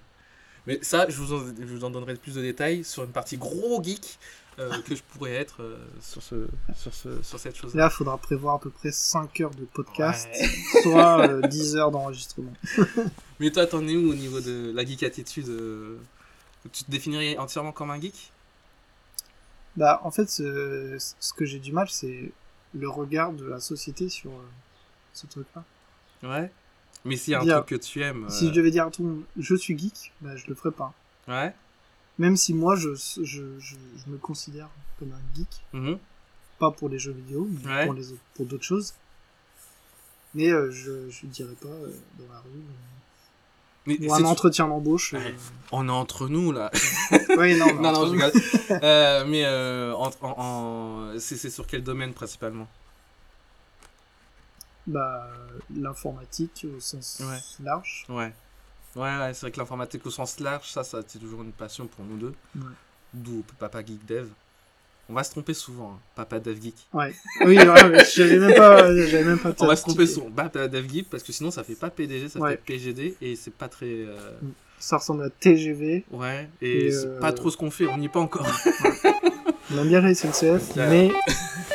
Mais 0.68 0.80
ça, 0.82 1.08
je 1.10 1.18
vous 1.18 1.34
en, 1.34 1.40
je 1.40 1.66
vous 1.66 1.84
en 1.84 1.90
donnerai 1.90 2.16
plus 2.16 2.36
de 2.36 2.42
détails 2.42 2.84
sur 2.84 3.04
une 3.04 3.12
partie 3.12 3.38
gros 3.38 3.82
geek 3.82 4.20
euh, 4.60 4.70
que 4.88 4.96
je 4.96 5.02
pourrais 5.02 5.34
être 5.34 5.64
euh, 5.64 5.78
sur, 6.02 6.22
ce, 6.22 6.48
sur, 6.76 6.94
ce, 6.94 7.22
sur 7.24 7.40
cette 7.40 7.56
chose. 7.56 7.74
Là, 7.74 7.90
il 7.92 7.96
faudra 7.96 8.18
prévoir 8.18 8.56
à 8.56 8.60
peu 8.60 8.70
près 8.70 8.92
5 8.92 9.42
heures 9.42 9.56
de 9.56 9.66
podcast, 9.66 10.30
soit 10.84 11.28
euh, 11.28 11.42
10 11.42 11.78
heures 11.78 11.92
d'enregistrement. 11.92 12.54
Mais 13.40 13.50
toi, 13.50 13.66
t'en 13.66 13.88
es 13.88 13.96
où 13.96 14.12
au 14.12 14.16
niveau 14.16 14.40
de 14.40 14.72
la 14.76 14.86
geek 14.86 15.04
attitude 15.04 15.50
euh, 15.50 15.98
Tu 16.72 16.84
te 16.84 16.92
définirais 16.92 17.38
entièrement 17.38 17.72
comme 17.72 17.90
un 17.90 18.00
geek? 18.00 18.32
Bah, 19.78 20.02
en 20.04 20.12
fait, 20.12 20.30
ce, 20.30 20.98
ce 21.20 21.34
que 21.34 21.46
j'ai 21.46 21.60
du 21.60 21.72
mal, 21.72 21.88
c'est 21.90 22.32
le 22.74 22.90
regard 22.90 23.34
de 23.34 23.46
la 23.46 23.60
société 23.60 24.10
sur 24.10 24.32
euh, 24.32 24.50
ce 25.14 25.28
truc-là. 25.28 25.64
Ouais. 26.24 26.52
Mais 27.06 27.16
s'il 27.18 27.32
y 27.32 27.36
a 27.36 27.42
un 27.42 27.46
truc 27.46 27.66
que 27.66 27.76
tu 27.84 28.02
aimes. 28.02 28.30
Si 28.30 28.46
je 28.46 28.52
euh, 28.52 28.54
devais 28.56 28.72
dire 28.72 28.86
à 28.88 28.92
tout 28.92 29.04
le 29.04 29.10
monde, 29.10 29.24
je 29.38 29.56
suis 29.56 29.78
geek, 29.78 30.14
bah, 30.22 30.36
je 30.36 30.46
le 30.48 30.56
ferais 30.56 30.72
pas. 30.72 30.94
Ouais. 31.28 31.54
Même 32.20 32.38
si 32.38 32.54
moi, 32.54 32.76
je, 32.76 32.94
je, 32.96 33.24
je, 33.24 33.46
je 33.60 34.10
me 34.12 34.18
considère 34.18 34.70
comme 35.00 35.12
un 35.12 35.36
geek, 35.36 35.64
Mhm. 35.74 35.98
pas 36.60 36.72
pour 36.72 36.90
les 36.90 37.00
jeux 37.00 37.14
vidéo, 37.14 37.48
mais 37.64 37.68
Ouais. 37.68 37.86
pour, 37.86 37.94
les 37.96 38.04
pour 38.36 38.46
d'autres 38.46 38.64
choses. 38.64 38.94
Mais 40.34 40.50
euh, 40.52 40.72
je 40.72 41.10
je 41.10 41.26
dirais 41.26 41.56
pas 41.60 41.68
euh, 41.68 41.92
dans 42.20 42.32
la 42.34 42.40
rue. 42.40 42.62
Mais 43.86 43.98
euh, 44.02 44.08
ou 44.08 44.14
un 44.14 44.24
entretien 44.26 44.68
d'embauche. 44.68 45.14
euh, 45.14 45.18
Ouais. 45.18 45.36
On 45.72 45.88
est 45.88 45.92
entre 45.92 46.28
nous 46.28 46.52
là. 46.52 46.70
Oui, 47.38 47.58
non, 47.58 47.68
je 47.68 48.12
rigole. 48.12 48.32
Euh, 48.84 49.26
mais 49.26 49.44
euh, 49.46 49.94
en, 49.96 50.12
en- 50.22 51.20
c'est 51.20 51.50
sur 51.50 51.66
quel 51.66 51.84
domaine 51.84 52.14
principalement? 52.14 52.68
Bah, 54.88 55.30
l'informatique 55.76 56.66
au 56.76 56.80
sens 56.80 57.22
Ouais. 57.22 57.40
large. 57.64 58.06
Ouais. 58.10 58.34
Ouais, 58.96 59.18
ouais, 59.18 59.34
c'est 59.34 59.42
vrai 59.42 59.52
que 59.52 59.60
l'informatique 59.60 60.06
au 60.06 60.10
sens 60.12 60.40
large, 60.40 60.70
ça, 60.70 60.84
ça 60.84 61.00
c'est 61.08 61.20
toujours 61.20 61.42
une 61.44 61.54
passion 61.54 61.88
pour 61.88 62.04
nous 62.04 62.18
deux. 62.18 62.34
D'où 63.14 63.44
Papa 63.60 63.84
Geek 63.86 64.06
Dev. 64.06 64.28
On 65.12 65.14
va 65.14 65.24
se 65.26 65.32
tromper 65.32 65.54
souvent, 65.54 65.92
hein. 65.96 66.00
Papa 66.16 66.40
Dev 66.40 66.58
Geek. 66.62 66.76
Ouais. 66.94 67.14
Oui, 67.46 67.58
ouais, 67.58 68.06
j'avais 68.16 68.38
même 68.40 68.56
pas, 68.56 68.96
j'avais 69.08 69.26
même 69.26 69.40
pas. 69.40 69.54
On 69.60 69.68
va 69.68 69.76
se 69.76 69.82
tromper 69.82 70.08
souvent. 70.08 70.32
Papa 70.32 70.70
Dev 70.70 70.88
Geek 70.90 71.10
parce 71.10 71.22
que 71.22 71.34
sinon 71.34 71.52
ça 71.52 71.64
fait 71.66 71.76
pas 71.76 71.90
PDG, 71.90 72.30
ça 72.30 72.40
Ouais. 72.40 72.52
fait 72.52 72.62
PGD 72.66 73.18
et 73.22 73.36
c'est 73.36 73.54
pas 73.54 73.68
très. 73.68 73.88
euh, 73.88 74.16
Ça 74.80 74.96
ressemble 74.98 75.24
à 75.24 75.30
TGV. 75.30 76.06
Ouais, 76.12 76.48
et, 76.62 76.86
Et, 76.88 76.92
c'est 76.92 77.08
euh, 77.08 77.20
pas 77.20 77.34
trop 77.34 77.50
ce 77.52 77.58
qu'on 77.58 77.70
fait, 77.72 77.88
on 77.88 77.98
n'y 77.98 78.06
est 78.06 78.10
pas 78.10 78.22
encore. 78.22 78.48
On 79.74 79.80
aime 79.82 79.88
bien 79.90 80.00
la 80.02 80.14
SNCF, 80.16 80.76
mais 80.78 81.12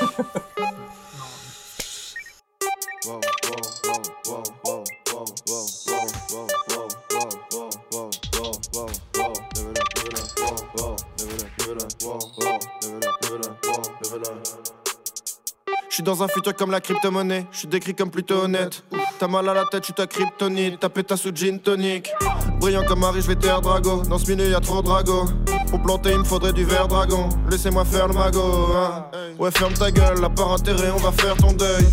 dans 16.06 16.22
un 16.22 16.28
futur 16.28 16.54
comme 16.54 16.70
la 16.70 16.80
crypto-monnaie, 16.80 17.46
je 17.50 17.58
suis 17.58 17.68
décrit 17.68 17.92
comme 17.92 18.10
plutôt 18.10 18.44
honnête. 18.44 18.84
T'as 19.18 19.26
mal 19.26 19.48
à 19.48 19.54
la 19.54 19.64
tête, 19.64 19.82
je 19.82 19.86
suis 19.86 19.92
ta 19.92 20.06
kryptonite, 20.06 20.78
ta 20.78 20.88
pétasse 20.88 21.22
sous 21.22 21.34
gin 21.34 21.58
tonic. 21.58 22.12
Brillant 22.60 22.84
comme 22.86 23.02
Harry, 23.02 23.20
je 23.20 23.26
vais 23.26 23.34
taire 23.34 23.60
Drago. 23.60 24.02
Dans 24.02 24.16
ce 24.16 24.30
milieu, 24.30 24.48
y 24.48 24.54
a 24.54 24.60
trop 24.60 24.82
drago. 24.82 25.24
Pour 25.68 25.82
planter, 25.82 26.12
il 26.12 26.20
me 26.20 26.24
faudrait 26.24 26.52
du 26.52 26.64
verre 26.64 26.86
dragon. 26.86 27.28
Laissez-moi 27.50 27.84
faire 27.84 28.06
le 28.06 28.14
magot, 28.14 28.68
hein. 28.76 29.06
Ouais, 29.36 29.50
ferme 29.50 29.74
ta 29.74 29.90
gueule, 29.90 30.20
la 30.20 30.30
part 30.30 30.52
intérêt, 30.52 30.92
on 30.94 30.98
va 30.98 31.10
faire 31.10 31.36
ton 31.36 31.52
deuil 31.52 31.84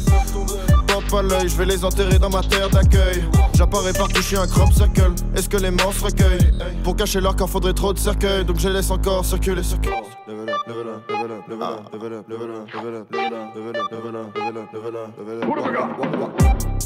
je 1.21 1.57
vais 1.57 1.65
les 1.65 1.85
enterrer 1.85 2.17
dans 2.17 2.29
ma 2.29 2.41
terre 2.41 2.69
d'accueil. 2.69 3.23
J'apparais 3.53 3.93
partout, 3.93 4.21
je 4.21 4.35
un 4.35 4.47
crop 4.47 4.73
circle. 4.73 5.13
Est-ce 5.35 5.47
que 5.47 5.57
les 5.57 5.69
morts 5.69 5.93
recueillent 6.01 6.51
Pour 6.83 6.95
cacher 6.95 7.21
leur 7.21 7.35
corps, 7.35 7.49
faudrait 7.49 7.73
trop 7.73 7.93
de 7.93 7.99
cercueils, 7.99 8.43
donc 8.43 8.57
je 8.57 8.69
laisse 8.69 8.89
encore 8.89 9.23
circuler, 9.23 9.61
circuler. 9.61 9.95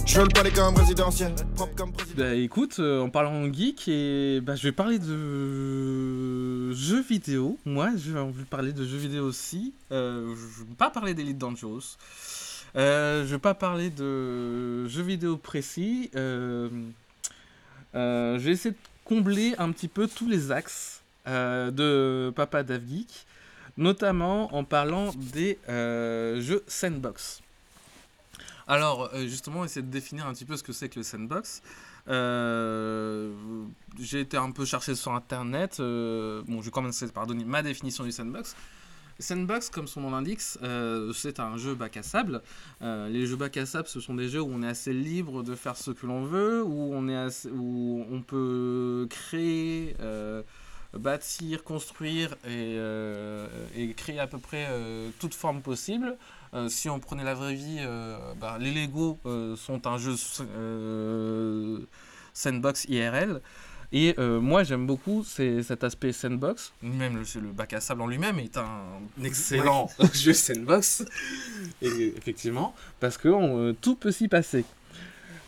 Je 0.06 0.20
veux 0.20 0.24
le 0.24 0.34
parler 0.34 0.52
comme 0.52 0.76
résidentiel, 0.76 1.34
propre 1.56 1.76
comme. 1.76 1.92
Bah 2.18 2.34
écoute, 2.36 2.80
en 2.80 3.10
parlant 3.10 3.32
en 3.32 3.54
geek, 3.54 3.88
et 3.88 4.42
bah, 4.42 4.56
je 4.56 4.64
vais 4.64 4.72
parler 4.74 5.00
de 5.00 6.72
jeux 6.74 7.02
vidéo. 7.02 7.58
Moi, 7.66 7.92
j'ai 7.96 8.18
envie 8.18 8.44
de 8.44 8.48
parler 8.48 8.74
de 8.74 8.86
jeux 8.86 8.98
vidéo 8.98 9.26
aussi. 9.26 9.74
Euh, 9.92 10.36
je 10.36 10.64
vais 10.64 10.76
pas 10.78 10.90
parler 10.90 11.14
d'Elite 11.14 11.38
Dangerous. 11.38 11.98
Euh, 12.76 13.26
je 13.26 13.32
vais 13.32 13.40
pas 13.40 13.54
parler 13.54 13.90
de 13.90 14.88
jeux 14.88 15.04
vidéo 15.04 15.38
précis. 15.38 16.12
Euh, 16.16 16.70
euh, 17.96 18.38
je 18.38 18.44
vais 18.44 18.52
essayer 18.52 18.72
de 18.72 18.80
combler 19.06 19.56
un 19.58 19.72
petit 19.72 19.88
peu 19.88 20.08
tous 20.08 20.28
les 20.28 20.52
axes 20.52 21.02
de 21.26 22.32
Papa 22.36 22.64
Dave 22.64 22.88
Geek, 22.88 23.26
notamment 23.76 24.56
en 24.56 24.64
parlant 24.64 25.12
des 25.34 25.58
jeux 25.68 26.64
sandbox. 26.68 27.42
Alors, 28.70 29.10
justement, 29.28 29.66
essayer 29.66 29.82
de 29.82 29.92
définir 29.92 30.28
un 30.28 30.34
petit 30.34 30.46
peu 30.46 30.56
ce 30.56 30.64
que 30.64 30.74
c'est 30.74 30.90
que 30.90 31.00
le 31.00 31.04
sandbox. 31.04 31.62
J'ai 34.00 34.20
été 34.22 34.38
un 34.38 34.52
peu 34.52 34.64
chercher 34.66 34.96
sur 34.96 35.14
internet. 35.14 35.80
bon, 35.80 36.62
je 36.62 36.66
vais 36.66 36.72
commencer 36.72 37.08
par 37.08 37.28
donner 37.28 37.44
ma 37.44 37.62
définition 37.62 38.06
du 38.06 38.12
sandbox. 38.12 38.56
Sandbox, 39.20 39.70
comme 39.70 39.88
son 39.88 40.02
nom 40.02 40.12
l'indique, 40.12 40.42
euh, 40.62 41.12
c'est 41.14 41.40
un 41.40 41.58
jeu 41.58 41.74
bac 41.74 41.98
à 41.98 42.04
sable. 42.04 42.42
Euh, 42.82 43.10
les 43.10 43.26
jeux 43.26 43.36
bac 43.36 43.58
à 43.58 43.66
sable, 43.66 43.88
ce 43.88 44.00
sont 44.00 44.14
des 44.14 44.30
jeux 44.30 44.42
où 44.42 44.50
on 44.52 44.62
est 44.62 44.68
assez 44.68 44.94
libre 44.94 45.44
de 45.44 45.56
faire 45.56 45.76
ce 45.76 45.92
que 45.92 46.06
l'on 46.06 46.24
veut, 46.24 46.64
où 46.64 46.94
on, 46.94 48.22
peut 48.22 49.08
créer, 49.10 49.96
euh, 50.00 50.44
bâtir, 50.94 51.64
construire 51.64 52.36
et, 52.48 53.94
créer 53.96 54.20
à 54.20 54.28
peu 54.28 54.38
près 54.38 54.68
toute 55.20 55.34
forme 55.34 55.62
possible. 55.62 56.16
Si 56.70 56.90
on 56.90 57.00
prenait 57.00 57.24
la 57.24 57.34
vraie 57.34 57.56
vie, 57.56 57.80
bah, 58.40 58.58
les 58.60 58.72
Lego 58.72 59.18
sont 59.58 59.88
un 59.88 59.98
jeu 59.98 60.16
sandbox 62.34 62.86
IRL. 62.86 63.42
Et 63.94 64.16
euh, 64.20 64.42
moi, 64.42 64.64
j'aime 64.64 64.86
beaucoup 64.86 65.24
c'est- 65.24 65.64
cet 65.64 65.84
aspect 65.84 66.12
sandbox. 66.12 66.74
Même 66.82 67.16
le, 67.16 67.42
le 67.42 67.48
bac 67.54 67.72
à 67.74 67.80
sable 67.80 68.02
en 68.02 68.08
lui-même 68.08 68.38
est 68.40 68.58
un 68.58 68.82
excellent 69.24 69.90
jeu 70.14 70.34
sandbox. 70.34 71.06
Et, 71.82 72.14
effectivement, 72.18 72.76
parce 73.00 73.18
que 73.18 73.30
on, 73.30 73.68
euh, 73.70 73.74
tout 73.80 73.96
peut 73.96 74.12
s'y 74.12 74.28
passer. 74.28 74.66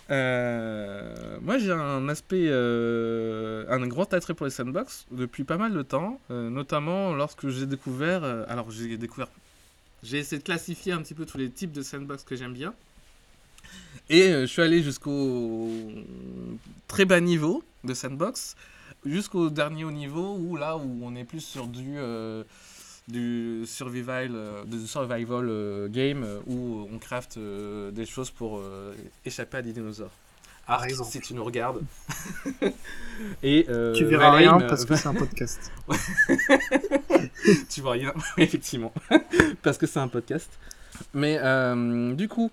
Euh, 0.10 1.38
moi, 1.41 1.58
j'ai 1.58 1.71
un 1.71 2.08
aspect, 2.10 2.45
euh, 2.47 3.65
un 3.69 3.86
grand 3.88 4.12
attrait 4.13 4.34
pour 4.34 4.45
les 4.45 4.52
sandbox 4.52 5.06
depuis 5.12 5.43
pas 5.43 5.58
mal 5.58 5.73
de 5.73 5.82
temps, 5.82 6.19
euh, 6.32 6.49
notamment 6.49 7.13
lorsque 7.13 7.49
j'ai 7.49 7.65
découvert. 7.65 8.23
euh, 8.23 8.43
alors, 8.47 8.71
j'ai 8.71 8.97
découvert. 8.97 9.28
J'ai 10.02 10.17
essayé 10.19 10.39
de 10.39 10.43
classifier 10.45 10.93
un 10.93 11.02
petit 11.02 11.13
peu 11.13 11.25
tous 11.25 11.38
les 11.38 11.49
types 11.49 11.71
de 11.73 11.82
sandbox 11.82 12.23
que 12.23 12.36
j'aime 12.36 12.54
bien. 12.54 12.73
Et 14.10 14.24
euh, 14.24 14.41
je 14.41 14.45
suis 14.48 14.62
allé 14.62 14.82
jusqu'au 14.82 15.69
très 16.88 17.06
bas 17.06 17.19
niveau 17.19 17.63
de 17.84 17.93
sandbox, 17.93 18.56
jusqu'au 19.06 19.50
dernier 19.50 19.84
haut 19.84 19.91
niveau 19.91 20.36
où 20.36 20.58
là 20.58 20.78
où 20.78 21.00
on 21.04 21.15
est 21.15 21.24
plus 21.24 21.41
sur 21.41 21.67
du 21.67 21.98
euh, 21.98 22.43
du 23.08 23.63
survival, 23.65 24.32
euh, 24.34 24.63
du 24.65 24.86
survival 24.86 25.48
euh, 25.50 25.88
game 25.88 26.26
où 26.48 26.88
on 26.91 26.98
craft 27.00 27.38
des 27.38 28.06
choses 28.06 28.32
pour 28.32 28.62
échapper 29.26 29.58
à 29.58 29.62
des 29.62 29.74
dinosaures. 29.74 30.12
Par 30.65 30.82
Arc, 30.82 30.89
exemple. 30.89 31.12
si 31.12 31.19
tu 31.19 31.34
nous 31.34 31.43
regardes. 31.43 31.82
Et 33.43 33.65
tu 33.95 34.06
verras 34.06 34.32
Valheim, 34.32 34.58
rien 34.58 34.67
parce 34.67 34.86
que 34.86 34.95
c'est 34.98 35.08
un 35.08 35.15
podcast. 35.15 35.72
tu 37.69 37.82
vois 37.82 37.93
rien, 37.93 38.13
effectivement, 38.38 38.93
parce 39.63 39.80
que 39.80 39.88
c'est 39.88 40.00
un 40.00 40.08
podcast. 40.08 40.50
Mais 41.13 41.39
du 42.15 42.28
coup, 42.28 42.52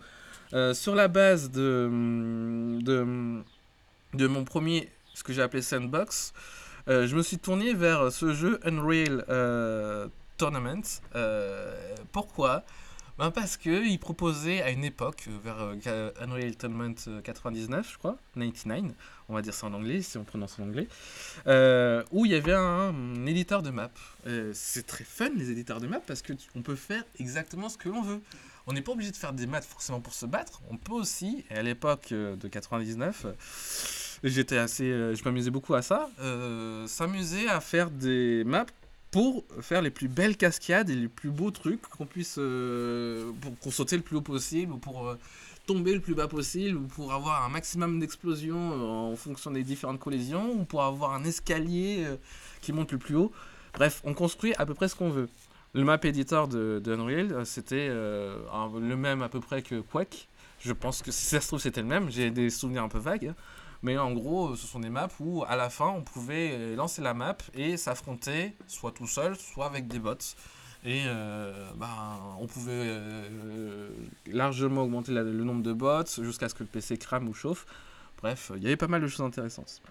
euh, 0.52 0.74
sur 0.74 0.94
la 0.94 1.08
base 1.08 1.50
de, 1.50 1.88
de, 2.80 3.42
de 4.14 4.26
mon 4.26 4.44
premier, 4.44 4.88
ce 5.14 5.22
que 5.24 5.32
j'ai 5.32 5.42
appelé 5.42 5.62
Sandbox, 5.62 6.32
euh, 6.88 7.06
je 7.06 7.16
me 7.16 7.22
suis 7.22 7.38
tourné 7.38 7.74
vers 7.74 8.12
ce 8.12 8.32
jeu 8.32 8.60
Unreal 8.64 9.24
euh, 9.28 10.06
Tournament. 10.38 10.82
Pourquoi? 12.12 12.64
Ben 13.18 13.30
Parce 13.30 13.56
qu'il 13.56 13.98
proposait 13.98 14.60
à 14.60 14.70
une 14.70 14.84
époque, 14.84 15.26
vers 15.42 15.56
Unreal 16.20 16.54
Tournament 16.56 16.94
euh, 17.08 17.22
99, 17.22 17.90
je 17.92 17.96
crois, 17.98 18.18
99, 18.34 18.92
on 19.30 19.34
va 19.34 19.40
dire 19.40 19.54
ça 19.54 19.66
en 19.66 19.72
anglais, 19.72 20.02
si 20.02 20.18
on 20.18 20.24
prononce 20.24 20.58
en 20.60 20.64
anglais, 20.64 20.86
où 22.12 22.26
il 22.26 22.32
y 22.32 22.34
avait 22.34 22.52
un, 22.52 22.94
un 22.94 23.26
éditeur 23.26 23.62
de 23.62 23.70
map. 23.70 23.90
C'est 24.52 24.86
très 24.86 25.04
fun 25.04 25.30
les 25.34 25.50
éditeurs 25.50 25.80
de 25.80 25.86
map 25.86 26.00
parce 26.06 26.20
que 26.20 26.34
tu- 26.34 26.48
on 26.54 26.60
peut 26.62 26.76
faire 26.76 27.04
exactement 27.18 27.70
ce 27.70 27.78
que 27.78 27.88
l'on 27.88 28.02
veut. 28.02 28.20
On 28.66 28.72
n'est 28.72 28.82
pas 28.82 28.92
obligé 28.92 29.10
de 29.10 29.16
faire 29.16 29.32
des 29.32 29.46
maths 29.46 29.64
forcément 29.64 30.00
pour 30.00 30.14
se 30.14 30.26
battre. 30.26 30.60
On 30.70 30.76
peut 30.76 30.92
aussi, 30.92 31.44
et 31.50 31.54
à 31.54 31.62
l'époque 31.62 32.08
euh, 32.12 32.36
de 32.36 32.48
99, 32.48 33.24
euh, 33.24 33.32
j'étais 34.24 34.58
assez, 34.58 34.84
euh, 34.84 35.14
je 35.14 35.22
m'amusais 35.24 35.50
beaucoup 35.50 35.74
à 35.74 35.82
ça, 35.82 36.10
s'amuser 36.86 37.48
à 37.48 37.60
faire 37.60 37.90
des 37.90 38.42
maps 38.44 38.66
pour 39.12 39.44
faire 39.60 39.82
les 39.82 39.90
plus 39.90 40.08
belles 40.08 40.36
cascades 40.36 40.90
et 40.90 40.94
les 40.94 41.08
plus 41.08 41.30
beaux 41.30 41.50
trucs 41.50 41.80
qu'on 41.82 42.06
puisse, 42.06 42.34
pour, 42.34 43.54
pour 43.54 43.72
sauter 43.72 43.96
le 43.96 44.02
plus 44.02 44.16
haut 44.16 44.22
possible 44.22 44.72
ou 44.72 44.78
pour 44.78 45.16
tomber 45.66 45.94
le 45.94 46.00
plus 46.00 46.14
bas 46.14 46.28
possible 46.28 46.76
ou 46.76 46.86
pour 46.86 47.12
avoir 47.12 47.44
un 47.44 47.48
maximum 47.48 47.98
d'explosion 47.98 48.72
euh, 48.72 49.12
en 49.12 49.16
fonction 49.16 49.50
des 49.50 49.62
différentes 49.62 49.98
collisions 49.98 50.52
ou 50.52 50.64
pour 50.64 50.82
avoir 50.82 51.12
un 51.12 51.24
escalier 51.24 52.06
qui 52.60 52.72
monte 52.72 52.92
le 52.92 52.98
plus 52.98 53.16
haut. 53.16 53.32
Bref, 53.74 54.00
on 54.04 54.14
construit 54.14 54.54
à 54.58 54.66
peu 54.66 54.74
près 54.74 54.88
ce 54.88 54.94
qu'on 54.94 55.10
veut. 55.10 55.28
Le 55.76 55.84
map 55.84 55.98
editor 56.04 56.48
de, 56.48 56.82
Unreal, 56.86 57.32
euh, 57.32 57.44
c'était 57.44 57.88
euh, 57.90 58.38
le 58.80 58.96
même 58.96 59.20
à 59.20 59.28
peu 59.28 59.40
près 59.40 59.60
que 59.60 59.80
Quake. 59.80 60.26
Je 60.58 60.72
pense 60.72 61.02
que 61.02 61.10
si 61.10 61.26
ça 61.26 61.38
se 61.38 61.48
trouve, 61.48 61.60
c'était 61.60 61.82
le 61.82 61.86
même. 61.86 62.10
J'ai 62.10 62.30
des 62.30 62.48
souvenirs 62.48 62.82
un 62.82 62.88
peu 62.88 62.98
vagues. 62.98 63.34
Mais 63.82 63.98
en 63.98 64.12
gros, 64.12 64.52
euh, 64.52 64.56
ce 64.56 64.66
sont 64.66 64.80
des 64.80 64.88
maps 64.88 65.10
où 65.20 65.44
à 65.46 65.54
la 65.54 65.68
fin, 65.68 65.88
on 65.88 66.00
pouvait 66.00 66.74
lancer 66.76 67.02
la 67.02 67.12
map 67.12 67.36
et 67.52 67.76
s'affronter, 67.76 68.56
soit 68.66 68.92
tout 68.92 69.06
seul, 69.06 69.36
soit 69.36 69.66
avec 69.66 69.86
des 69.86 69.98
bots. 69.98 70.14
Et 70.82 71.02
ben, 71.04 71.88
on 72.38 72.46
pouvait 72.46 72.98
largement 74.28 74.82
augmenter 74.84 75.12
le 75.12 75.44
nombre 75.44 75.62
de 75.62 75.74
bots 75.74 76.06
jusqu'à 76.22 76.48
ce 76.48 76.54
que 76.54 76.62
le 76.62 76.68
PC 76.68 76.96
crame 76.96 77.28
ou 77.28 77.34
chauffe. 77.34 77.66
Bref, 78.22 78.50
il 78.56 78.62
y 78.62 78.66
avait 78.66 78.76
pas 78.76 78.86
mal 78.86 79.02
de 79.02 79.08
choses 79.08 79.26
intéressantes. 79.26 79.82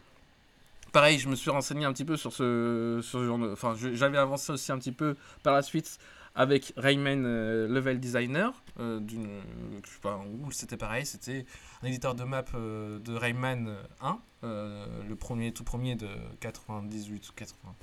Pareil, 0.96 1.20
je 1.20 1.28
me 1.28 1.36
suis 1.36 1.50
renseigné 1.50 1.84
un 1.84 1.92
petit 1.92 2.06
peu 2.06 2.16
sur 2.16 2.32
ce, 2.32 3.02
genre 3.12 3.38
de... 3.38 3.52
Enfin, 3.52 3.76
j'avais 3.76 4.18
avancé 4.18 4.54
aussi 4.54 4.72
un 4.72 4.78
petit 4.78 4.94
peu 4.94 5.18
par 5.44 5.54
la 5.54 5.62
suite 5.62 6.00
avec 6.36 6.72
Rayman 6.78 7.26
euh, 7.26 7.68
Level 7.68 8.00
Designer. 8.00 8.54
euh, 8.80 9.02
je 9.12 9.90
sais 9.90 10.00
pas 10.02 10.24
où 10.42 10.50
c'était 10.52 10.78
pareil, 10.78 11.06
c'était 11.06 11.46
un 11.84 11.88
éditeur 11.88 12.16
de 12.16 12.24
map 12.24 12.46
euh, 12.54 12.98
de 13.00 13.14
Rayman 13.14 13.76
1, 14.00 14.20
euh, 14.46 14.86
le 15.06 15.16
premier, 15.18 15.52
tout 15.52 15.66
premier 15.66 15.96
de 15.96 16.08
98 16.40 17.28
ou 17.28 17.34
80. 17.34 17.76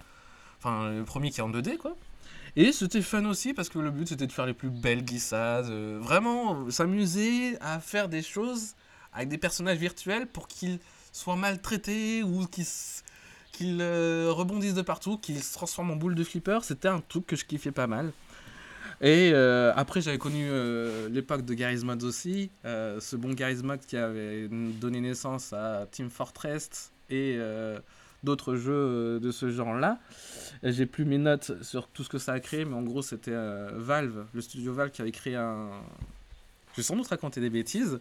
Enfin, 0.57 0.90
le 0.92 1.05
premier 1.05 1.31
qui 1.31 1.40
est 1.40 1.44
en 1.44 1.51
2D, 1.51 1.77
quoi. 1.77 1.94
Et 2.57 2.72
c'était 2.72 3.03
fun 3.03 3.27
aussi 3.27 3.53
parce 3.53 3.68
que 3.68 3.79
le 3.79 3.90
but 3.90 4.09
c'était 4.09 4.27
de 4.27 4.33
faire 4.33 4.46
les 4.46 4.55
plus 4.55 4.70
belles 4.70 5.05
glissades, 5.05 5.70
vraiment 6.01 6.70
s'amuser 6.70 7.59
à 7.61 7.79
faire 7.79 8.09
des 8.09 8.22
choses 8.22 8.75
avec 9.12 9.29
des 9.29 9.37
personnages 9.37 9.77
virtuels 9.77 10.27
pour 10.27 10.48
qu'ils 10.48 10.79
soient 11.12 11.37
maltraités 11.37 12.22
ou 12.22 12.46
qu'ils 12.46 12.66
qu'ils 13.53 13.81
euh, 13.81 14.31
rebondissent 14.31 14.75
de 14.75 14.83
partout, 14.83 15.19
qu'ils 15.19 15.43
se 15.43 15.53
transforment 15.53 15.93
en 15.93 15.97
boule 15.97 16.15
de 16.15 16.25
flipper. 16.25 16.61
C'était 16.62 16.88
un 16.88 17.01
truc 17.01 17.27
que 17.27 17.37
je 17.37 17.45
kiffais 17.45 17.73
pas 17.73 17.87
mal. 17.87 18.12
Et 19.03 19.33
euh, 19.35 19.73
après, 19.75 20.01
j'avais 20.01 20.19
connu 20.19 20.47
euh, 20.49 21.09
l'époque 21.09 21.45
de 21.45 21.55
Garry's 21.55 21.83
Mod 21.83 22.05
aussi, 22.05 22.51
euh, 22.65 23.01
ce 23.01 23.17
bon 23.17 23.35
Garry's 23.35 23.65
Mod 23.65 23.81
qui 23.81 23.97
avait 23.97 24.49
donné 24.49 25.01
naissance 25.01 25.53
à 25.53 25.88
Team 25.91 26.09
Fortress 26.09 26.93
et 27.11 27.38
d'autres 28.23 28.55
jeux 28.55 29.19
de 29.21 29.31
ce 29.33 29.51
genre-là. 29.51 29.99
J'ai 30.62 30.87
plus 30.87 31.05
mes 31.05 31.19
notes 31.19 31.62
sur 31.62 31.88
tout 31.88 32.05
ce 32.05 32.09
que 32.09 32.19
ça 32.19 32.33
a 32.33 32.41
créé, 32.41 32.65
mais 32.65 32.75
en 32.75 32.83
gros, 32.83 33.03
c'était 33.03 33.37
Valve, 33.75 34.25
le 34.33 34.41
studio 34.41 34.73
Valve 34.73 34.93
qui 34.93 35.03
avait 35.03 35.12
créé 35.12 35.35
un. 35.35 35.69
Je 36.73 36.77
vais 36.79 36.83
sans 36.85 36.97
doute 36.97 37.09
raconter 37.09 37.41
des 37.41 37.51
bêtises. 37.51 38.01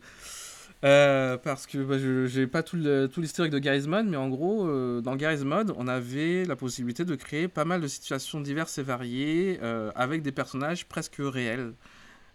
Euh, 0.84 1.38
parce 1.38 1.68
que 1.68 1.78
bah, 1.78 2.00
je 2.00 2.40
n'ai 2.40 2.48
pas 2.48 2.64
tout 2.64 2.76
l'historique 2.76 3.52
de 3.52 3.60
Garry's 3.60 3.88
Mod, 3.88 4.08
mais 4.08 4.18
en 4.18 4.30
gros, 4.30 4.68
euh, 4.68 5.02
dans 5.02 5.16
Garry's 5.16 5.44
Mod, 5.44 5.74
on 5.78 5.88
avait 5.88 6.44
la 6.46 6.56
possibilité 6.56 7.06
de 7.06 7.16
créer 7.16 7.48
pas 7.48 7.66
mal 7.66 7.82
de 7.82 7.88
situations 7.88 8.42
diverses 8.42 8.78
et 8.80 8.84
variées 8.84 9.60
euh, 9.62 9.92
avec 9.96 10.24
des 10.24 10.32
personnages 10.32 10.88
presque 10.88 11.18
réels. 11.20 11.74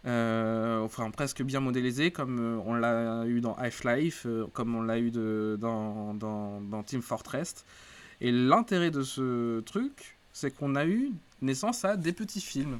Enfin, 0.05 1.11
presque 1.11 1.43
bien 1.43 1.59
modélisés, 1.59 2.11
comme 2.11 2.61
on 2.65 2.75
l'a 2.75 3.25
eu 3.25 3.41
dans 3.41 3.55
Half-Life, 3.55 4.25
comme 4.53 4.73
on 4.73 4.81
l'a 4.81 4.99
eu 4.99 5.11
dans, 5.11 6.13
dans, 6.13 6.61
dans 6.61 6.83
Team 6.83 7.01
Fortress. 7.01 7.65
Et 8.21 8.31
l'intérêt 8.31 8.89
de 8.89 9.01
ce 9.01 9.59
truc, 9.61 10.17
c'est 10.31 10.55
qu'on 10.55 10.75
a 10.75 10.85
eu 10.85 11.11
naissance 11.41 11.83
à 11.83 11.97
des 11.97 12.13
petits 12.13 12.39
films. 12.39 12.79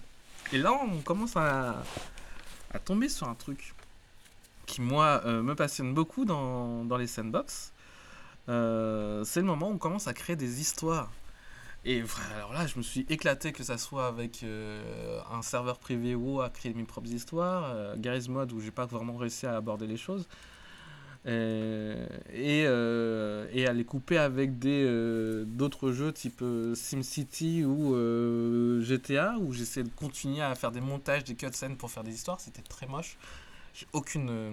Et 0.53 0.57
là, 0.57 0.71
on 0.71 1.01
commence 1.01 1.35
à, 1.35 1.83
à 2.73 2.79
tomber 2.79 3.09
sur 3.09 3.27
un 3.27 3.35
truc 3.35 3.73
qui, 4.67 4.81
moi, 4.81 5.23
euh, 5.25 5.41
me 5.41 5.55
passionne 5.55 5.95
beaucoup 5.95 6.25
dans, 6.25 6.85
dans 6.85 6.97
les 6.97 7.07
sandbox. 7.07 7.73
Euh, 8.49 9.23
c'est 9.23 9.39
le 9.39 9.47
moment 9.47 9.69
où 9.69 9.73
on 9.73 9.77
commence 9.79 10.07
à 10.07 10.13
créer 10.13 10.35
des 10.35 10.61
histoires. 10.61 11.11
Et 11.85 12.03
alors 12.35 12.53
là, 12.53 12.67
je 12.67 12.77
me 12.77 12.83
suis 12.83 13.05
éclaté, 13.09 13.53
que 13.53 13.63
ça 13.63 13.77
soit 13.77 14.07
avec 14.07 14.43
euh, 14.43 15.19
un 15.31 15.41
serveur 15.41 15.79
privé 15.79 16.15
ou 16.15 16.41
à 16.41 16.49
créer 16.49 16.73
mes 16.73 16.83
propres 16.83 17.09
histoires, 17.09 17.95
Garry's 17.97 18.27
Mod 18.27 18.51
où 18.51 18.59
j'ai 18.59 18.71
pas 18.71 18.85
vraiment 18.85 19.15
réussi 19.15 19.45
à 19.47 19.55
aborder 19.55 19.87
les 19.87 19.97
choses. 19.97 20.27
Et, 21.25 22.65
à 22.65 23.73
les 23.73 23.85
couper 23.85 24.17
avec 24.17 24.59
des 24.59 25.45
d'autres 25.45 25.91
jeux 25.91 26.11
type 26.11 26.43
SimCity 26.73 27.63
ou 27.63 27.93
GTA 28.81 29.35
où 29.39 29.53
j'essaie 29.53 29.83
de 29.83 29.89
continuer 29.89 30.41
à 30.41 30.55
faire 30.55 30.71
des 30.71 30.81
montages, 30.81 31.23
des 31.23 31.35
cutscenes 31.35 31.77
pour 31.77 31.91
faire 31.91 32.03
des 32.03 32.13
histoires. 32.13 32.39
C'était 32.41 32.61
très 32.61 32.87
moche. 32.87 33.17
J'ai 33.77 33.85
aucune 33.93 34.29
euh, 34.31 34.51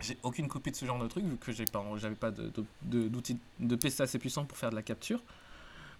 j'ai 0.00 0.16
aucune 0.22 0.46
copie 0.46 0.70
de 0.70 0.76
ce 0.76 0.84
genre 0.86 0.98
de 1.02 1.08
truc 1.08 1.24
vu 1.24 1.36
que 1.36 1.50
j'ai 1.50 1.64
pas 1.64 1.84
j'avais 1.96 2.14
pas 2.14 2.30
de, 2.30 2.44
de, 2.50 2.64
de- 2.82 3.08
d'outils 3.08 3.38
de 3.58 3.74
PC 3.76 4.02
assez 4.02 4.18
puissant 4.20 4.44
pour 4.44 4.56
faire 4.56 4.70
de 4.70 4.76
la 4.76 4.82
capture. 4.82 5.20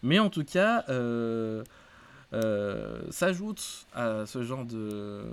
Mais 0.05 0.19
en 0.21 0.31
tout 0.31 0.45
cas, 0.45 0.85
euh, 0.89 1.65
euh, 2.33 3.03
s'ajoute 3.11 3.87
à 3.95 4.25
ce 4.27 4.43
genre 4.43 4.65
de, 4.65 5.25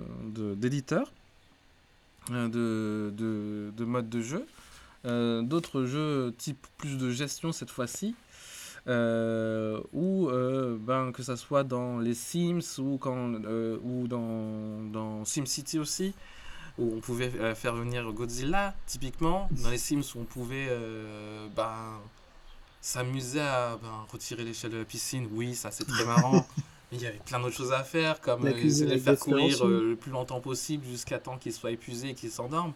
d'éditeur, 0.56 1.12
euh, 2.30 2.48
de, 2.48 3.12
de, 3.16 3.72
de 3.76 3.84
mode 3.84 4.08
de 4.08 4.20
jeu, 4.20 4.46
d'autres 5.04 5.84
jeux 5.84 6.32
type 6.38 6.66
plus 6.78 6.98
de 6.98 7.10
gestion 7.10 7.52
cette 7.52 7.70
fois-ci, 7.70 8.14
ou 8.86 10.28
ben, 10.80 11.12
que 11.12 11.22
ça 11.22 11.36
soit 11.36 11.64
dans 11.64 11.98
les 11.98 12.14
Sims 12.14 12.78
ou, 12.78 12.98
quand, 12.98 13.34
ou 13.82 14.08
dans, 14.08 14.82
dans 14.92 15.24
SimCity 15.24 15.78
aussi, 15.78 16.14
où 16.78 16.94
on 16.96 17.00
pouvait 17.00 17.30
euh, 17.38 17.54
faire 17.54 17.74
venir 17.74 18.10
Godzilla, 18.12 18.74
typiquement, 18.86 19.48
dans 19.62 19.70
les 19.70 19.78
Sims 19.78 20.02
où 20.14 20.20
on 20.20 20.24
pouvait 20.24 20.68
euh, 20.70 21.46
ben, 21.54 21.98
s'amuser 22.80 23.40
à 23.40 23.78
ben, 23.82 24.06
retirer 24.10 24.44
l'échelle 24.44 24.70
de 24.70 24.78
la 24.78 24.84
piscine, 24.84 25.28
oui, 25.32 25.54
ça 25.54 25.70
c'est 25.70 25.84
très 25.86 26.04
marrant. 26.04 26.46
Il 26.92 27.00
y 27.00 27.06
avait 27.06 27.20
plein 27.24 27.38
d'autres 27.38 27.54
choses 27.56 27.72
à 27.72 27.84
faire, 27.84 28.20
comme 28.20 28.44
euh, 28.46 28.52
les 28.52 28.98
faire 28.98 29.16
courir 29.18 29.64
le 29.64 29.94
plus 29.94 30.10
longtemps 30.10 30.40
possible 30.40 30.84
jusqu'à 30.86 31.20
temps 31.20 31.38
qu'ils 31.38 31.52
soient 31.52 31.70
épuisés 31.70 32.08
et 32.10 32.14
qu'ils 32.14 32.32
s'endorment. 32.32 32.72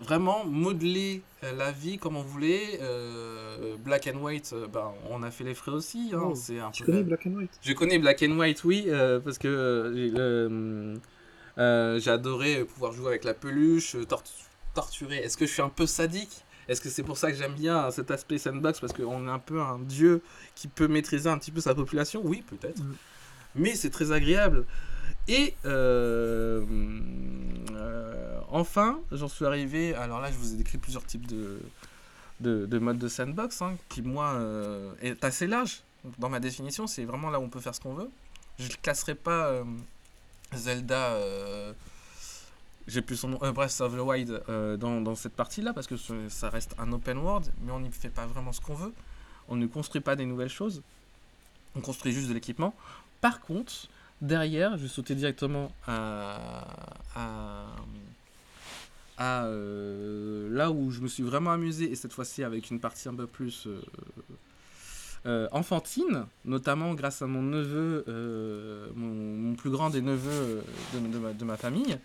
Vraiment 0.00 0.44
modeler 0.44 1.22
la 1.42 1.72
vie 1.72 1.96
comme 1.96 2.16
on 2.16 2.22
voulait. 2.22 2.78
black 3.82 4.06
and 4.14 4.18
white, 4.20 4.54
ben, 4.72 4.92
on 5.10 5.22
a 5.22 5.30
fait 5.30 5.44
les 5.44 5.54
frais 5.54 5.72
aussi. 5.72 6.10
hein, 6.14 6.20
Oh, 6.22 6.34
c'est 6.34 6.58
un 6.60 6.70
Tu 6.70 6.82
peu 6.82 6.92
connais 6.92 6.98
la- 7.02 7.08
Black 7.08 7.26
and 7.26 7.30
White? 7.32 7.58
Je 7.62 7.72
connais 7.72 7.98
Black 7.98 8.22
and 8.22 8.38
White, 8.38 8.64
oui, 8.64 8.88
parce 9.24 9.38
que 9.38 10.94
euh, 11.58 11.98
j'ai 11.98 12.10
adoré 12.10 12.64
pouvoir 12.64 12.92
jouer 12.92 13.08
avec 13.08 13.24
la 13.24 13.34
peluche, 13.34 13.94
euh, 13.96 14.04
tort- 14.04 14.22
torturer. 14.74 15.16
Est-ce 15.16 15.36
que 15.36 15.46
je 15.46 15.52
suis 15.52 15.62
un 15.62 15.68
peu 15.68 15.86
sadique? 15.86 16.44
Est-ce 16.68 16.80
que 16.80 16.88
c'est 16.88 17.04
pour 17.04 17.16
ça 17.16 17.30
que 17.30 17.38
j'aime 17.38 17.54
bien 17.54 17.90
cet 17.90 18.10
aspect 18.10 18.38
sandbox? 18.38 18.80
Parce 18.80 18.92
qu'on 18.92 19.26
est 19.26 19.30
un 19.30 19.38
peu 19.38 19.60
un 19.60 19.78
dieu 19.78 20.22
qui 20.54 20.68
peut 20.68 20.88
maîtriser 20.88 21.28
un 21.28 21.38
petit 21.38 21.52
peu 21.52 21.60
sa 21.60 21.74
population? 21.74 22.20
Oui, 22.24 22.42
peut-être. 22.42 22.82
Mm. 22.82 22.94
Mais 23.54 23.74
c'est 23.74 23.90
très 23.90 24.12
agréable. 24.12 24.64
Et 25.28 25.54
euh, 25.64 26.64
euh, 27.72 28.38
enfin, 28.50 29.00
j'en 29.12 29.28
suis 29.28 29.44
arrivé. 29.44 29.94
Alors 29.94 30.20
là, 30.20 30.30
je 30.30 30.36
vous 30.36 30.54
ai 30.54 30.56
décrit 30.56 30.78
plusieurs 30.78 31.04
types 31.04 31.26
de, 31.26 31.60
de, 32.40 32.66
de 32.66 32.78
modes 32.78 32.98
de 32.98 33.08
sandbox, 33.08 33.62
hein, 33.62 33.76
qui 33.88 34.02
moi 34.02 34.34
euh, 34.34 34.92
est 35.00 35.24
assez 35.24 35.46
large. 35.46 35.82
Dans 36.18 36.28
ma 36.28 36.38
définition, 36.38 36.86
c'est 36.86 37.04
vraiment 37.04 37.30
là 37.30 37.40
où 37.40 37.42
on 37.42 37.48
peut 37.48 37.60
faire 37.60 37.74
ce 37.74 37.80
qu'on 37.80 37.94
veut. 37.94 38.10
Je 38.58 38.68
ne 38.68 38.74
classerai 38.82 39.14
pas 39.14 39.50
Zelda, 40.56 41.12
euh, 41.14 41.72
j'ai 42.86 43.02
plus 43.02 43.16
son 43.16 43.28
nom, 43.28 43.38
euh, 43.42 43.52
Breath 43.52 43.80
of 43.80 43.96
the 43.96 44.00
Wild 44.00 44.42
euh, 44.48 44.76
dans, 44.76 45.14
cette 45.14 45.34
partie-là, 45.34 45.72
parce 45.72 45.86
que 45.86 45.96
ça 46.28 46.50
reste 46.50 46.74
un 46.78 46.92
open 46.92 47.18
world, 47.18 47.52
mais 47.62 47.72
on 47.72 47.80
n'y 47.80 47.90
fait 47.90 48.10
pas 48.10 48.26
vraiment 48.26 48.52
ce 48.52 48.60
qu'on 48.60 48.74
veut. 48.74 48.92
On 49.48 49.56
ne 49.56 49.66
construit 49.66 50.00
pas 50.00 50.16
des 50.16 50.24
nouvelles 50.24 50.48
choses. 50.48 50.82
On 51.74 51.80
construit 51.80 52.12
juste 52.12 52.28
de 52.28 52.34
l'équipement. 52.34 52.74
Par 53.20 53.40
contre, 53.40 53.88
derrière, 54.20 54.76
je 54.76 54.82
vais 54.82 54.88
sauter 54.88 55.14
directement 55.14 55.72
à, 55.86 56.66
à, 57.14 57.66
à, 59.18 59.44
euh, 59.46 60.48
là 60.50 60.70
où 60.70 60.90
je 60.90 61.00
me 61.00 61.08
suis 61.08 61.22
vraiment 61.22 61.52
amusé, 61.52 61.90
et 61.90 61.96
cette 61.96 62.12
fois-ci 62.12 62.44
avec 62.44 62.70
une 62.70 62.80
partie 62.80 63.08
un 63.08 63.14
peu 63.14 63.26
plus 63.26 63.68
euh, 65.26 65.48
enfantine, 65.50 66.26
notamment 66.44 66.94
grâce 66.94 67.20
à 67.20 67.26
mon 67.26 67.42
neveu, 67.42 68.04
euh, 68.06 68.88
mon, 68.94 69.56
plus 69.56 69.70
grand 69.70 69.90
des 69.90 70.00
neveux 70.00 70.62
euh, 70.94 71.32
de, 71.34 71.44
ma, 71.44 71.56
famille, 71.56 71.98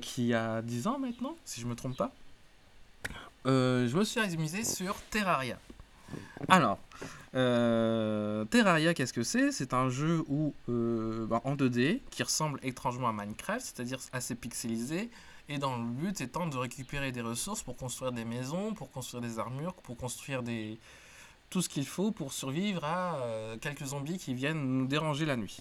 qui 0.00 0.32
a 0.32 0.62
10 0.62 0.86
ans 0.86 0.98
maintenant, 0.98 1.36
si 1.44 1.60
je 1.60 1.66
me 1.66 1.74
trompe 1.74 1.96
pas. 1.98 2.14
Je 3.44 3.94
me 3.94 4.04
suis 4.04 4.20
amusé 4.20 4.64
sur 4.64 4.96
Terraria. 5.10 5.58
Alors, 6.48 6.78
Terraria, 7.32 8.94
qu'est-ce 8.94 9.12
que 9.12 9.22
c'est? 9.22 9.52
C'est 9.52 9.74
un 9.74 9.90
jeu 9.90 10.24
où, 10.28 10.54
bah, 10.68 11.42
en 11.44 11.54
2D 11.54 12.00
qui 12.10 12.22
ressemble 12.22 12.60
étrangement 12.62 13.10
à 13.10 13.12
Minecraft, 13.12 13.60
c'est-à-dire 13.60 13.98
assez 14.14 14.34
pixelisé, 14.36 15.10
et 15.50 15.58
dans 15.58 15.76
le 15.76 15.84
but 15.84 16.18
étant 16.22 16.46
de 16.46 16.56
récupérer 16.56 17.12
des 17.12 17.20
ressources 17.20 17.62
pour 17.62 17.76
construire 17.76 18.12
des 18.12 18.24
maisons, 18.24 18.72
pour 18.72 18.90
construire 18.90 19.20
des 19.20 19.38
armures, 19.38 19.74
pour 19.74 19.98
construire 19.98 20.42
des 20.42 20.78
tout 21.52 21.60
ce 21.60 21.68
qu'il 21.68 21.84
faut 21.84 22.12
pour 22.12 22.32
survivre 22.32 22.82
à 22.82 23.16
euh, 23.16 23.58
quelques 23.58 23.84
zombies 23.84 24.16
qui 24.16 24.32
viennent 24.32 24.78
nous 24.78 24.86
déranger 24.86 25.26
la 25.26 25.36
nuit. 25.36 25.58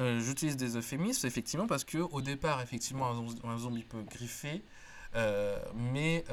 Euh, 0.00 0.18
J'utilise 0.20 0.56
des 0.56 0.78
euphémismes 0.78 1.26
effectivement 1.26 1.66
parce 1.66 1.84
que 1.84 1.98
au 1.98 2.22
départ 2.22 2.62
effectivement 2.62 3.10
un 3.44 3.58
zombie, 3.58 3.82
peut 3.82 4.02
griffer, 4.10 4.62
euh, 5.14 5.58
mais 5.74 6.24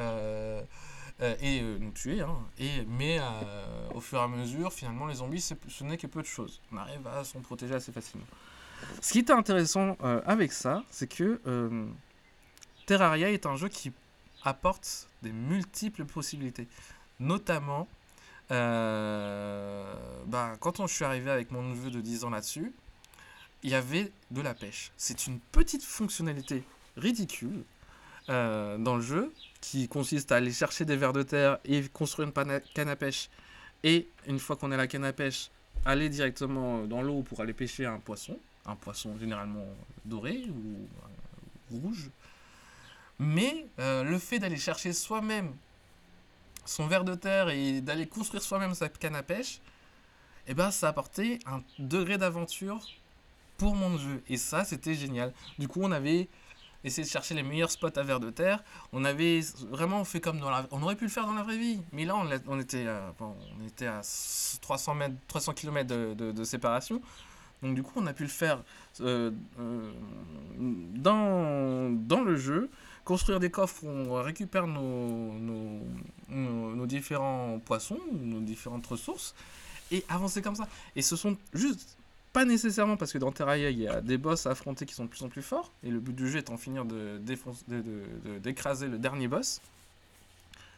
et 1.41 1.61
nous 1.61 1.91
tuer, 1.91 2.21
hein, 2.21 2.37
et 2.57 2.85
mais 2.87 3.19
au 3.93 3.99
fur 3.99 4.19
et 4.19 4.21
à 4.21 4.27
mesure 4.29 4.71
finalement 4.71 5.07
les 5.07 5.15
zombies 5.15 5.41
ce 5.41 5.83
n'est 5.83 5.97
que 5.97 6.07
peu 6.07 6.21
de 6.21 6.27
choses. 6.27 6.61
On 6.71 6.77
arrive 6.77 7.05
à 7.05 7.25
s'en 7.25 7.41
protéger 7.41 7.75
assez 7.75 7.91
facilement. 7.91 8.27
Ce 9.01 9.11
qui 9.11 9.19
était 9.19 9.33
intéressant 9.33 9.97
avec 10.25 10.53
ça, 10.53 10.85
c'est 10.89 11.13
que 11.13 11.41
Terraria 12.85 13.29
est 13.29 13.45
un 13.45 13.57
jeu 13.57 13.67
qui 13.67 13.91
apporte 14.45 15.09
des 15.21 15.33
multiples 15.33 16.05
possibilités. 16.05 16.69
Notamment, 17.19 17.89
euh, 18.51 19.83
bah, 20.25 20.57
quand 20.59 20.79
on, 20.79 20.87
je 20.87 20.93
suis 20.93 21.05
arrivé 21.05 21.29
avec 21.29 21.51
mon 21.51 21.61
neveu 21.61 21.91
de 21.91 22.01
10 22.01 22.23
ans 22.23 22.29
là-dessus, 22.29 22.73
il 23.63 23.69
y 23.69 23.75
avait 23.75 24.11
de 24.31 24.41
la 24.41 24.53
pêche. 24.53 24.91
C'est 24.97 25.27
une 25.27 25.39
petite 25.39 25.83
fonctionnalité 25.83 26.63
ridicule 26.97 27.63
euh, 28.29 28.77
dans 28.77 28.95
le 28.95 29.01
jeu 29.01 29.33
qui 29.61 29.87
consiste 29.87 30.31
à 30.31 30.37
aller 30.37 30.51
chercher 30.51 30.85
des 30.85 30.95
vers 30.95 31.13
de 31.13 31.23
terre 31.23 31.59
et 31.65 31.83
construire 31.89 32.29
une 32.29 32.61
canne 32.73 32.89
à 32.89 32.95
pêche. 32.95 33.29
Et 33.83 34.07
une 34.27 34.39
fois 34.39 34.55
qu'on 34.55 34.71
a 34.71 34.77
la 34.77 34.87
canne 34.87 35.05
à 35.05 35.13
pêche, 35.13 35.51
aller 35.85 36.09
directement 36.09 36.85
dans 36.85 37.01
l'eau 37.01 37.21
pour 37.21 37.41
aller 37.41 37.53
pêcher 37.53 37.85
un 37.85 37.99
poisson. 37.99 38.37
Un 38.65 38.75
poisson 38.75 39.17
généralement 39.17 39.65
doré 40.05 40.43
ou 40.49 40.87
euh, 41.73 41.79
rouge. 41.81 42.09
Mais 43.21 43.65
le 43.77 44.17
fait 44.17 44.39
d'aller 44.39 44.55
chercher 44.55 44.93
soi-même 44.93 45.53
son 46.69 46.87
ver 46.87 47.03
de 47.03 47.15
terre 47.15 47.49
et 47.49 47.81
d'aller 47.81 48.05
construire 48.05 48.43
soi-même 48.43 48.75
sa 48.75 48.89
canne 48.89 49.15
à 49.15 49.23
pêche, 49.23 49.59
eh 50.47 50.53
ben, 50.53 50.71
ça 50.71 50.87
apportait 50.89 51.39
un 51.45 51.61
degré 51.79 52.17
d'aventure 52.17 52.79
pour 53.57 53.75
mon 53.75 53.97
jeu. 53.97 54.21
Et 54.29 54.37
ça, 54.37 54.63
c'était 54.63 54.93
génial. 54.93 55.33
Du 55.57 55.67
coup, 55.67 55.79
on 55.81 55.91
avait 55.91 56.27
essayé 56.83 57.03
de 57.03 57.09
chercher 57.09 57.33
les 57.33 57.43
meilleurs 57.43 57.71
spots 57.71 57.97
à 57.97 58.03
ver 58.03 58.19
de 58.19 58.29
terre. 58.29 58.63
On 58.93 59.03
avait 59.03 59.41
vraiment 59.69 60.03
fait 60.05 60.21
comme 60.21 60.39
dans 60.39 60.51
la... 60.51 60.67
On 60.71 60.81
aurait 60.83 60.95
pu 60.95 61.05
le 61.05 61.09
faire 61.09 61.25
dans 61.25 61.33
la 61.33 61.43
vraie 61.43 61.57
vie. 61.57 61.81
Mais 61.91 62.05
là, 62.05 62.15
on, 62.15 62.29
on 62.47 62.59
était, 62.59 62.87
à, 62.87 63.13
on 63.19 63.67
était 63.67 63.87
à 63.87 64.01
300, 64.61 64.93
mètres, 64.93 65.15
300 65.27 65.53
km 65.53 65.87
de, 65.87 66.43
séparation. 66.43 67.01
Donc 67.63 67.73
du 67.75 67.81
coup, 67.81 67.93
on 67.95 68.05
a 68.05 68.13
pu 68.13 68.23
le 68.23 68.29
faire 68.29 68.63
euh, 69.01 69.31
euh, 69.59 69.91
dans 70.55 72.21
le 72.23 72.35
jeu 72.37 72.69
construire 73.09 73.39
des 73.39 73.49
coffres 73.49 73.83
où 73.85 73.87
on 73.87 74.21
récupère 74.21 74.67
nos, 74.67 75.33
nos, 76.29 76.85
différents 76.85 77.57
poissons, 77.57 77.97
nos 78.11 78.39
différentes 78.39 78.85
ressources, 78.85 79.33
et 79.89 80.05
avancer 80.09 80.43
comme 80.43 80.53
ça. 80.55 80.67
Et 80.95 81.01
ce 81.01 81.15
sont 81.15 81.35
juste, 81.51 81.97
pas 82.33 82.45
nécessairement 82.45 82.97
parce 82.97 83.11
que 83.11 83.17
dans 83.17 83.31
Terraria, 83.31 83.71
il 83.71 83.79
y 83.79 83.87
a 83.87 84.01
des 84.01 84.19
boss 84.19 84.45
à 84.45 84.51
affronter 84.51 84.85
qui 84.85 84.93
sont 84.93 85.05
de 85.05 85.09
plus 85.09 85.23
en 85.23 85.29
plus 85.29 85.41
forts, 85.41 85.71
et 85.83 85.89
le 85.89 85.99
but 85.99 86.15
du 86.15 86.29
jeu 86.29 86.37
étant 86.37 86.55
finir 86.57 86.85
de- 86.85 87.19
d'écraser 88.37 88.87
le 88.87 88.99
dernier 88.99 89.27
boss. 89.27 89.59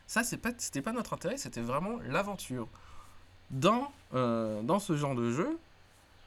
Ça, 0.08 0.24
c'est 0.24 0.38
pas, 0.38 0.52
c'était 0.58 0.82
pas 0.82 0.94
notre 0.94 1.12
intérêt, 1.12 1.36
c'était 1.36 1.60
vraiment 1.60 2.00
l'aventure. 2.08 2.70
Dans, 3.50 3.92
euh, 4.14 4.62
dans 4.62 4.80
ce 4.80 4.96
genre 4.96 5.16
de 5.16 5.34
jeu, 5.34 5.60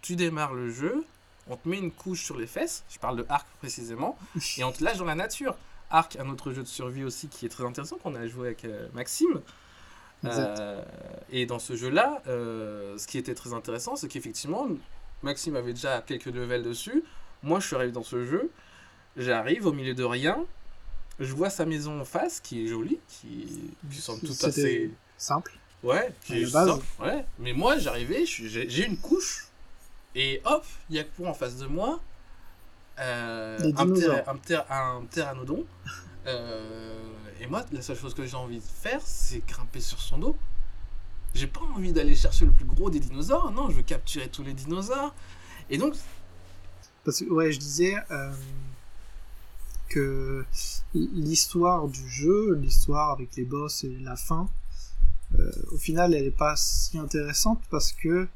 tu 0.03 0.17
démarres 0.17 0.53
le 0.53 0.69
jeu, 0.71 1.03
on 1.49 1.57
te 1.57 1.67
met 1.67 1.79
une 1.79 1.93
couche 1.93 2.25
sur 2.25 2.37
les 2.37 2.47
fesses, 2.47 2.85
je 2.91 2.99
parle 2.99 3.17
de 3.17 3.25
Arc 3.31 3.47
précisément, 3.61 4.19
et 4.59 4.65
on 4.65 4.73
te 4.73 4.85
lâche 4.85 4.99
dans 4.99 5.07
la 5.07 5.15
nature. 5.15 5.57
Arc, 5.95 6.17
un 6.17 6.29
autre 6.29 6.53
jeu 6.53 6.63
de 6.63 6.69
survie 6.69 7.05
aussi 7.05 7.29
qui 7.29 7.47
est 7.47 7.49
très 7.49 7.65
intéressant, 7.65 7.97
qu'on 7.97 8.15
a 8.17 8.27
joué 8.27 8.49
avec 8.49 8.65
euh, 8.65 8.89
Maxime. 8.95 9.41
Euh, 10.25 10.83
et 11.31 11.47
dans 11.47 11.59
ce 11.59 11.77
jeu-là, 11.77 12.23
euh, 12.27 12.99
ce 12.99 13.07
qui 13.07 13.19
était 13.19 13.35
très 13.35 13.53
intéressant, 13.53 13.95
c'est 13.95 14.09
qu'effectivement, 14.09 14.67
Maxime 15.23 15.55
avait 15.55 15.73
déjà 15.73 16.01
quelques 16.01 16.27
levels 16.27 16.63
dessus. 16.63 17.05
Moi, 17.43 17.61
je 17.61 17.67
suis 17.67 17.77
arrivé 17.77 17.93
dans 17.93 18.03
ce 18.03 18.25
jeu, 18.25 18.51
j'arrive 19.17 19.67
au 19.67 19.73
milieu 19.73 19.95
de 19.95 20.03
rien, 20.03 20.45
je 21.21 21.33
vois 21.33 21.51
sa 21.51 21.65
maison 21.65 22.01
en 22.01 22.05
face, 22.05 22.41
qui 22.41 22.65
est 22.65 22.67
jolie, 22.67 22.99
qui, 23.07 23.71
qui 23.91 24.01
semble 24.01 24.21
tout 24.21 24.47
assez... 24.47 24.91
Simple. 25.17 25.53
Ouais, 25.83 26.13
qui 26.25 26.39
est 26.39 26.47
simple, 26.47 26.85
ouais. 27.01 27.25
Mais 27.39 27.53
moi, 27.53 27.79
j'arrivais, 27.79 28.25
j'ai 28.27 28.85
une 28.85 28.97
couche, 28.97 29.49
et 30.15 30.41
hop, 30.45 30.65
il 30.91 30.97
y 30.97 30.99
a 30.99 31.05
quoi 31.05 31.29
en 31.29 31.35
face 31.35 31.57
de 31.57 31.67
moi? 31.67 32.01
Euh, 33.01 33.59
un, 33.77 34.35
un, 34.71 35.05
pteranodon. 35.05 35.65
Euh, 36.27 37.03
et 37.41 37.47
moi, 37.47 37.65
la 37.73 37.83
seule 37.83 37.97
chose 37.97 38.15
que 38.15 38.25
j'ai 38.25 38.37
envie 38.37 38.59
de 38.59 38.63
faire, 38.63 39.01
c'est 39.05 39.45
grimper 39.47 39.81
sur 39.81 40.01
son 40.01 40.19
dos. 40.19 40.37
J'ai 41.35 41.49
pas 41.49 41.61
envie 41.75 41.93
d'aller 41.93 42.15
chercher 42.15 42.45
le 42.45 42.53
plus 42.53 42.65
gros 42.65 42.91
des 42.91 43.01
dinosaures, 43.01 43.51
non, 43.51 43.69
je 43.69 43.77
veux 43.77 43.83
capturer 43.83 44.29
tous 44.29 44.45
les 44.45 44.55
dinosaures. 44.55 45.13
Et 45.69 45.79
donc, 45.79 45.95
Parce 47.05 47.21
que, 47.21 47.25
ouais, 47.25 47.51
je 47.51 47.59
disais 47.59 47.97
euh, 48.13 48.33
que 49.89 50.45
l'histoire 50.95 51.89
du 51.89 52.09
jeu, 52.09 52.55
l'histoire 52.55 53.11
avec 53.11 53.35
les 53.37 53.45
boss 53.45 53.83
et 53.83 53.99
la 54.01 54.17
fin, 54.17 54.49
au 55.73 55.79
final, 55.79 56.15
elle 56.15 56.27
est 56.27 56.31
pas 56.31 56.55
si 56.57 56.97
intéressante 56.97 57.61
parce 57.69 57.93
que 57.93 58.29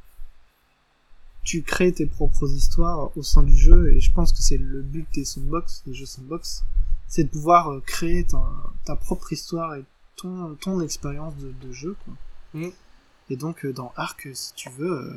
tu 1.42 1.62
crées 1.62 1.92
tes 1.92 2.06
propres 2.06 2.50
histoires 2.50 3.16
au 3.16 3.22
sein 3.22 3.42
du 3.42 3.56
jeu 3.56 3.92
et 3.92 4.00
je 4.00 4.12
pense 4.12 4.32
que 4.32 4.42
c'est 4.42 4.58
le 4.58 4.82
but 4.82 5.06
des 5.14 5.24
sandbox, 5.24 5.82
des 5.86 5.94
jeux 5.94 6.06
sandbox, 6.06 6.64
c'est 7.06 7.24
de 7.24 7.28
pouvoir 7.30 7.72
euh, 7.72 7.80
créer 7.80 8.24
ta, 8.24 8.42
ta 8.84 8.96
propre 8.96 9.32
histoire 9.32 9.74
et 9.74 9.84
ton, 10.16 10.54
ton 10.56 10.80
expérience 10.80 11.36
de, 11.36 11.52
de 11.66 11.72
jeu. 11.72 11.96
Quoi. 12.04 12.14
Mm. 12.54 12.70
Et 13.30 13.36
donc 13.36 13.64
euh, 13.64 13.72
dans 13.72 13.92
Arc, 13.96 14.28
si 14.34 14.52
tu 14.54 14.68
veux, 14.70 14.90
euh, 14.90 15.16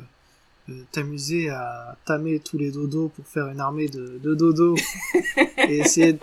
t'amuser 0.92 1.48
à 1.50 1.96
tamer 2.06 2.38
tous 2.40 2.56
les 2.58 2.70
dodos 2.70 3.08
pour 3.14 3.26
faire 3.26 3.48
une 3.48 3.60
armée 3.60 3.88
de, 3.88 4.18
de 4.22 4.34
dodos 4.34 4.76
et 5.68 5.78
essayer 5.78 6.18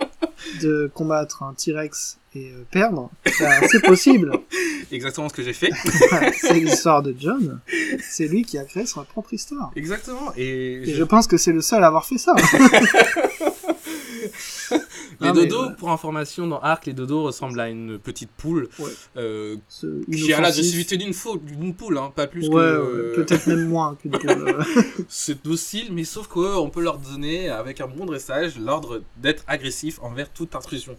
de 0.62 0.90
combattre 0.94 1.42
un 1.42 1.52
T-Rex 1.54 2.18
et 2.34 2.50
euh, 2.52 2.64
perdre, 2.70 3.10
bah, 3.40 3.66
c'est 3.68 3.82
possible. 3.84 4.32
exactement 4.92 5.28
ce 5.28 5.34
que 5.34 5.42
j'ai 5.42 5.52
fait. 5.52 5.70
c'est 6.40 6.54
l'histoire 6.60 7.02
de 7.02 7.14
John. 7.18 7.60
C'est 8.08 8.28
lui 8.28 8.44
qui 8.44 8.56
a 8.56 8.64
créé 8.64 8.86
sa 8.86 9.02
propre 9.02 9.34
histoire. 9.34 9.72
Exactement. 9.76 10.32
Et, 10.36 10.74
Et 10.74 10.84
je- 10.86 10.94
je 10.96 11.04
pense 11.04 11.26
que 11.26 11.36
c'est 11.36 11.52
le 11.52 11.60
seul 11.60 11.82
à 11.82 11.88
avoir 11.88 12.06
fait 12.06 12.18
ça. 12.18 12.34
Les 15.20 15.32
dodos, 15.32 15.68
ouais. 15.68 15.74
pour 15.76 15.90
information, 15.90 16.46
dans 16.46 16.60
Arc, 16.60 16.86
les 16.86 16.92
dodos 16.92 17.22
ressemblent 17.24 17.60
à 17.60 17.68
une 17.68 17.98
petite 17.98 18.30
poule 18.30 18.68
Ouais. 18.78 18.90
euh, 19.16 19.56
qui 20.12 20.32
a 20.32 20.40
l'agressivité 20.40 20.96
d'une 20.96 21.12
d'une 21.42 21.74
poule, 21.74 21.98
hein, 21.98 22.12
pas 22.14 22.26
plus 22.26 22.42
Ouais, 22.48 22.48
que. 22.48 22.56
ouais, 22.56 22.62
euh, 22.62 23.12
peut-être 23.16 23.46
même 23.46 23.68
moins 23.68 23.94
qu'une 23.96 24.12
poule. 24.12 24.30
euh. 24.30 24.62
C'est 25.08 25.42
docile, 25.44 25.92
mais 25.92 26.04
sauf 26.04 26.26
qu'on 26.28 26.70
peut 26.70 26.82
leur 26.82 26.98
donner, 26.98 27.48
avec 27.50 27.80
un 27.80 27.86
bon 27.86 28.06
dressage, 28.06 28.58
l'ordre 28.58 29.02
d'être 29.18 29.44
agressif 29.46 29.98
envers 30.02 30.30
toute 30.30 30.54
intrusion. 30.54 30.96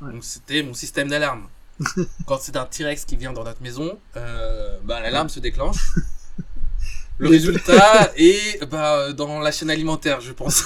Ouais. 0.00 0.12
Donc 0.12 0.24
c'était 0.24 0.62
mon 0.62 0.74
système 0.74 1.08
d'alarme. 1.08 1.48
Quand 2.26 2.38
c'est 2.40 2.56
un 2.56 2.64
T-Rex 2.66 3.04
qui 3.06 3.16
vient 3.16 3.32
dans 3.32 3.44
notre 3.44 3.62
maison, 3.62 3.98
euh, 4.16 4.76
bah, 4.84 5.00
l'alarme 5.00 5.28
se 5.28 5.40
déclenche. 5.40 5.92
Le 7.18 7.26
Les- 7.28 7.36
résultat 7.36 8.10
est 8.16 8.64
bah, 8.70 9.12
dans 9.12 9.38
la 9.40 9.52
chaîne 9.52 9.70
alimentaire, 9.70 10.20
je 10.20 10.32
pense. 10.32 10.64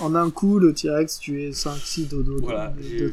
En 0.00 0.14
un 0.14 0.30
coup, 0.30 0.58
le 0.58 0.72
T-Rex 0.72 1.18
tuait 1.18 1.50
5-6 1.50 2.08
dodos 2.08 2.36
de- 2.36 2.40
Voilà, 2.44 2.68
de, 2.68 3.08
de. 3.08 3.12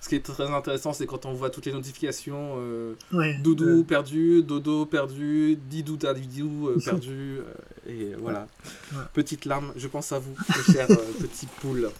Ce 0.00 0.08
qui 0.08 0.14
est 0.14 0.24
très 0.24 0.44
intéressant, 0.48 0.92
c'est 0.92 1.06
quand 1.06 1.26
on 1.26 1.32
voit 1.32 1.50
toutes 1.50 1.66
les 1.66 1.72
notifications 1.72 2.54
euh, 2.58 2.94
Ouais. 3.12 3.34
Doudou 3.42 3.82
perdu, 3.82 4.42
Dodo 4.44 4.86
perdu, 4.86 5.56
Didou 5.68 5.96
Didou 5.96 6.68
euh, 6.68 6.78
perdu, 6.84 7.38
euh, 7.38 7.42
et 7.88 8.14
voilà. 8.20 8.46
Ouais. 8.92 8.98
Petite 9.14 9.44
larme, 9.46 9.72
je 9.76 9.88
pense 9.88 10.12
à 10.12 10.18
vous, 10.20 10.34
chers 10.72 10.90
euh, 10.90 10.94
petits 11.20 11.46
poules. 11.60 11.90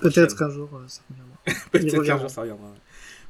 Peut-être 0.00 0.36
qu'un 0.36 0.48
jour, 0.48 0.70
ça 0.88 1.02
reviendra. 1.10 1.36
Peut-être 1.70 2.02
qu'un 2.02 2.18
jour 2.18 2.30
ça 2.30 2.40
reviendra. 2.42 2.68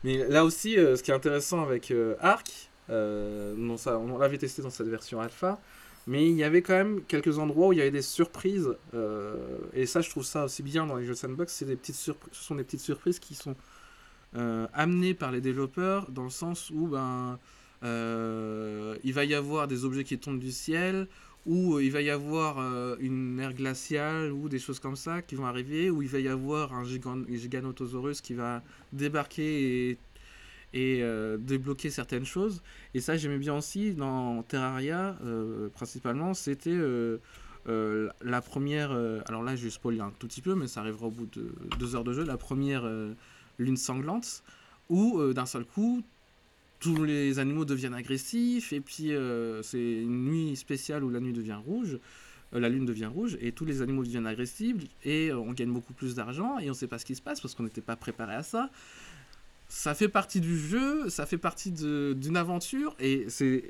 Mais 0.05 0.29
là 0.29 0.45
aussi, 0.45 0.75
ce 0.75 1.03
qui 1.03 1.11
est 1.11 1.15
intéressant 1.15 1.63
avec 1.65 1.93
Arc, 2.21 2.69
euh, 2.91 3.55
non, 3.57 3.77
ça, 3.77 3.99
on 3.99 4.17
l'avait 4.19 4.39
testé 4.39 4.63
dans 4.63 4.71
cette 4.71 4.87
version 4.87 5.21
alpha, 5.21 5.59
mais 6.07 6.29
il 6.29 6.37
y 6.37 6.45
avait 6.45 6.63
quand 6.63 6.75
même 6.75 7.03
quelques 7.05 7.39
endroits 7.39 7.69
où 7.69 7.73
il 7.73 7.79
y 7.79 7.81
avait 7.83 7.91
des 7.91 8.03
surprises. 8.03 8.69
euh, 8.95 9.59
et 9.73 9.87
ça, 9.87 10.01
je 10.01 10.11
trouve 10.11 10.25
ça 10.25 10.45
aussi 10.45 10.63
bien 10.63 10.87
dans 10.87 10.97
les 10.97 11.05
jeux 11.05 11.15
de 11.15 11.19
sandbox. 11.19 11.63
Des 11.65 11.77
petites 11.77 11.97
ce 11.97 12.13
sont 12.33 12.55
des 12.57 12.65
petites 12.65 12.81
surprises 12.81 13.19
qui 13.19 13.35
sont 13.35 13.57
euh, 14.37 14.67
amenées 14.75 15.15
par 15.15 15.33
les 15.33 15.41
développeurs 15.41 16.11
dans 16.11 16.25
le 16.25 16.31
sens 16.31 16.71
où 16.71 16.89
ben, 16.89 17.39
euh, 17.83 18.97
il 19.05 19.13
va 19.15 19.25
y 19.25 19.35
avoir 19.35 19.69
des 19.69 19.85
objets 19.85 20.05
qui 20.05 20.19
tombent 20.19 20.39
du 20.41 20.53
ciel, 20.53 21.09
où 21.47 21.79
il 21.81 21.93
va 21.93 22.03
y 22.03 22.11
avoir 22.11 22.59
une 22.99 23.39
ère 23.39 23.55
glaciale 23.55 24.33
ou 24.33 24.49
des 24.49 24.59
choses 24.59 24.81
comme 24.81 24.97
ça 24.97 25.23
qui 25.23 25.37
vont 25.37 25.47
arriver, 25.47 25.91
où 25.91 26.03
il 26.03 26.09
va 26.09 26.19
y 26.19 26.29
avoir 26.29 26.75
un 26.75 26.85
gigan- 26.85 27.25
giganotosaurus 27.33 28.21
qui 28.21 28.35
va 28.35 28.63
débarquer 28.93 29.91
et, 29.91 29.99
et 30.73 31.01
euh, 31.03 31.37
débloquer 31.39 31.91
certaines 31.91 32.25
choses. 32.25 32.63
Et 32.95 33.01
ça, 33.01 33.17
j'aimais 33.17 33.39
bien 33.39 33.57
aussi 33.57 33.95
dans 33.95 34.43
Terraria, 34.43 35.17
euh, 35.25 35.69
principalement, 35.69 36.35
c'était 36.35 36.71
euh, 36.71 37.19
la 38.23 38.41
première. 38.41 38.93
alors 39.27 39.43
là, 39.43 39.57
je 39.57 39.65
vais 39.65 39.71
spoiler 39.71 40.01
un 40.01 40.13
tout 40.19 40.27
petit 40.27 40.43
peu, 40.43 40.55
mais 40.55 40.67
ça 40.67 40.81
arrivera 40.81 41.07
au 41.07 41.11
bout 41.11 41.27
de 41.27 41.53
deux 41.79 41.97
heures 41.97 42.05
de 42.05 42.13
jeu. 42.13 42.25
La 42.25 42.37
première 42.37 42.89
lune 43.59 43.77
sanglante, 43.77 44.43
où 44.89 45.21
d'un 45.33 45.47
seul 45.47 45.65
coup, 45.65 46.03
tous 46.79 47.03
les 47.03 47.39
animaux 47.39 47.65
deviennent 47.65 47.95
agressifs, 47.95 48.73
et 48.73 48.81
puis 48.81 49.11
c'est 49.63 50.03
une 50.03 50.27
nuit 50.27 50.55
spéciale 50.55 51.03
où 51.03 51.11
la 51.11 51.19
nuit 51.19 51.33
devient 51.33 51.59
rouge. 51.65 51.99
La 52.53 52.69
lune 52.69 52.87
devient 52.87 53.07
rouge 53.07 53.37
et 53.41 53.51
tous 53.51 53.65
les 53.65 53.83
animaux 53.83 54.05
deviennent 54.05 54.27
agressifs 54.27 54.77
et 55.05 55.33
on 55.33 55.53
gagne 55.53 55.73
beaucoup 55.73 55.93
plus 55.93 56.15
d'argent 56.15 56.61
et 56.61 56.71
on 56.71 56.75
sait 56.75 56.87
pas 56.87 56.99
ce 56.99 57.05
qui 57.05 57.17
se 57.17 57.21
passe 57.21 57.41
parce 57.41 57.57
qu'on 57.57 57.65
n'était 57.65 57.81
pas 57.81 57.97
préparé 57.97 58.37
à 58.37 58.45
ça 58.45 58.71
ça 59.69 59.95
fait 59.95 60.09
partie 60.09 60.41
du 60.41 60.59
jeu, 60.59 61.09
ça 61.11 61.27
fait 61.27 61.39
partie 61.39 61.71
d'une 61.71 62.37
aventure, 62.37 62.95
et 63.01 63.27
c'est 63.29 63.65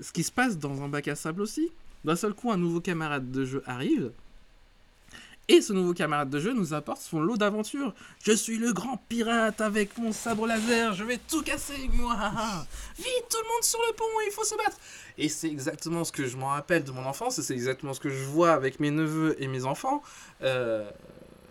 ce 0.00 0.12
qui 0.12 0.22
se 0.22 0.32
passe 0.32 0.58
dans 0.58 0.82
un 0.82 0.88
bac 0.88 1.08
à 1.08 1.14
sable 1.14 1.42
aussi. 1.42 1.70
D'un 2.04 2.16
seul 2.16 2.34
coup, 2.34 2.50
un 2.50 2.56
nouveau 2.56 2.80
camarade 2.80 3.30
de 3.30 3.44
jeu 3.44 3.62
arrive, 3.66 4.10
et 5.48 5.60
ce 5.60 5.72
nouveau 5.72 5.92
camarade 5.92 6.30
de 6.30 6.38
jeu 6.38 6.52
nous 6.52 6.72
apporte 6.72 7.02
son 7.02 7.20
lot 7.20 7.36
d'aventures. 7.36 7.94
Je 8.22 8.32
suis 8.32 8.58
le 8.58 8.72
grand 8.72 8.96
pirate 9.08 9.60
avec 9.60 9.98
mon 9.98 10.12
sabre 10.12 10.46
laser, 10.46 10.94
je 10.94 11.02
vais 11.02 11.18
tout 11.18 11.42
casser 11.42 11.90
moi. 11.94 12.14
Vite, 12.96 13.26
tout 13.28 13.38
le 13.42 13.48
monde 13.48 13.62
sur 13.62 13.80
le 13.80 13.94
pont, 13.94 14.04
il 14.26 14.32
faut 14.32 14.44
se 14.44 14.56
battre. 14.56 14.76
Et 15.18 15.28
c'est 15.28 15.48
exactement 15.48 16.04
ce 16.04 16.12
que 16.12 16.26
je 16.26 16.36
m'en 16.36 16.48
rappelle 16.48 16.84
de 16.84 16.92
mon 16.92 17.04
enfance, 17.04 17.38
et 17.38 17.42
c'est 17.42 17.54
exactement 17.54 17.92
ce 17.92 18.00
que 18.00 18.08
je 18.08 18.24
vois 18.24 18.52
avec 18.52 18.78
mes 18.78 18.90
neveux 18.90 19.40
et 19.42 19.48
mes 19.48 19.64
enfants. 19.64 20.02
Euh, 20.42 20.88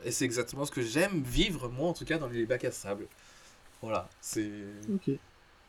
et 0.05 0.11
c'est 0.11 0.25
exactement 0.25 0.65
ce 0.65 0.71
que 0.71 0.81
j'aime 0.81 1.21
vivre, 1.21 1.69
moi 1.69 1.89
en 1.89 1.93
tout 1.93 2.05
cas, 2.05 2.17
dans 2.17 2.27
les 2.27 2.45
bacs 2.45 2.65
à 2.65 2.71
sable. 2.71 3.07
Voilà, 3.81 4.09
c'est. 4.21 4.51
Ok. 4.93 5.09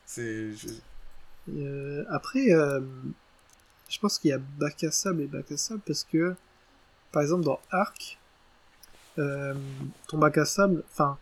c'est 0.05 0.53
je- 0.53 0.67
euh, 1.49 2.05
après, 2.09 2.51
euh, 2.51 2.79
je 3.89 3.99
pense 3.99 4.17
qu'il 4.19 4.29
y 4.29 4.33
a 4.33 4.37
bac 4.37 4.83
à 4.83 4.91
sable 4.91 5.21
et 5.21 5.27
bac 5.27 5.51
à 5.51 5.57
sable 5.57 5.81
parce 5.85 6.03
que, 6.03 6.35
par 7.11 7.21
exemple, 7.21 7.43
dans 7.43 7.59
Arc, 7.71 8.19
euh, 9.17 9.53
ton 10.07 10.17
bac 10.17 10.37
à 10.37 10.45
sable, 10.45 10.83
enfin, 10.91 11.17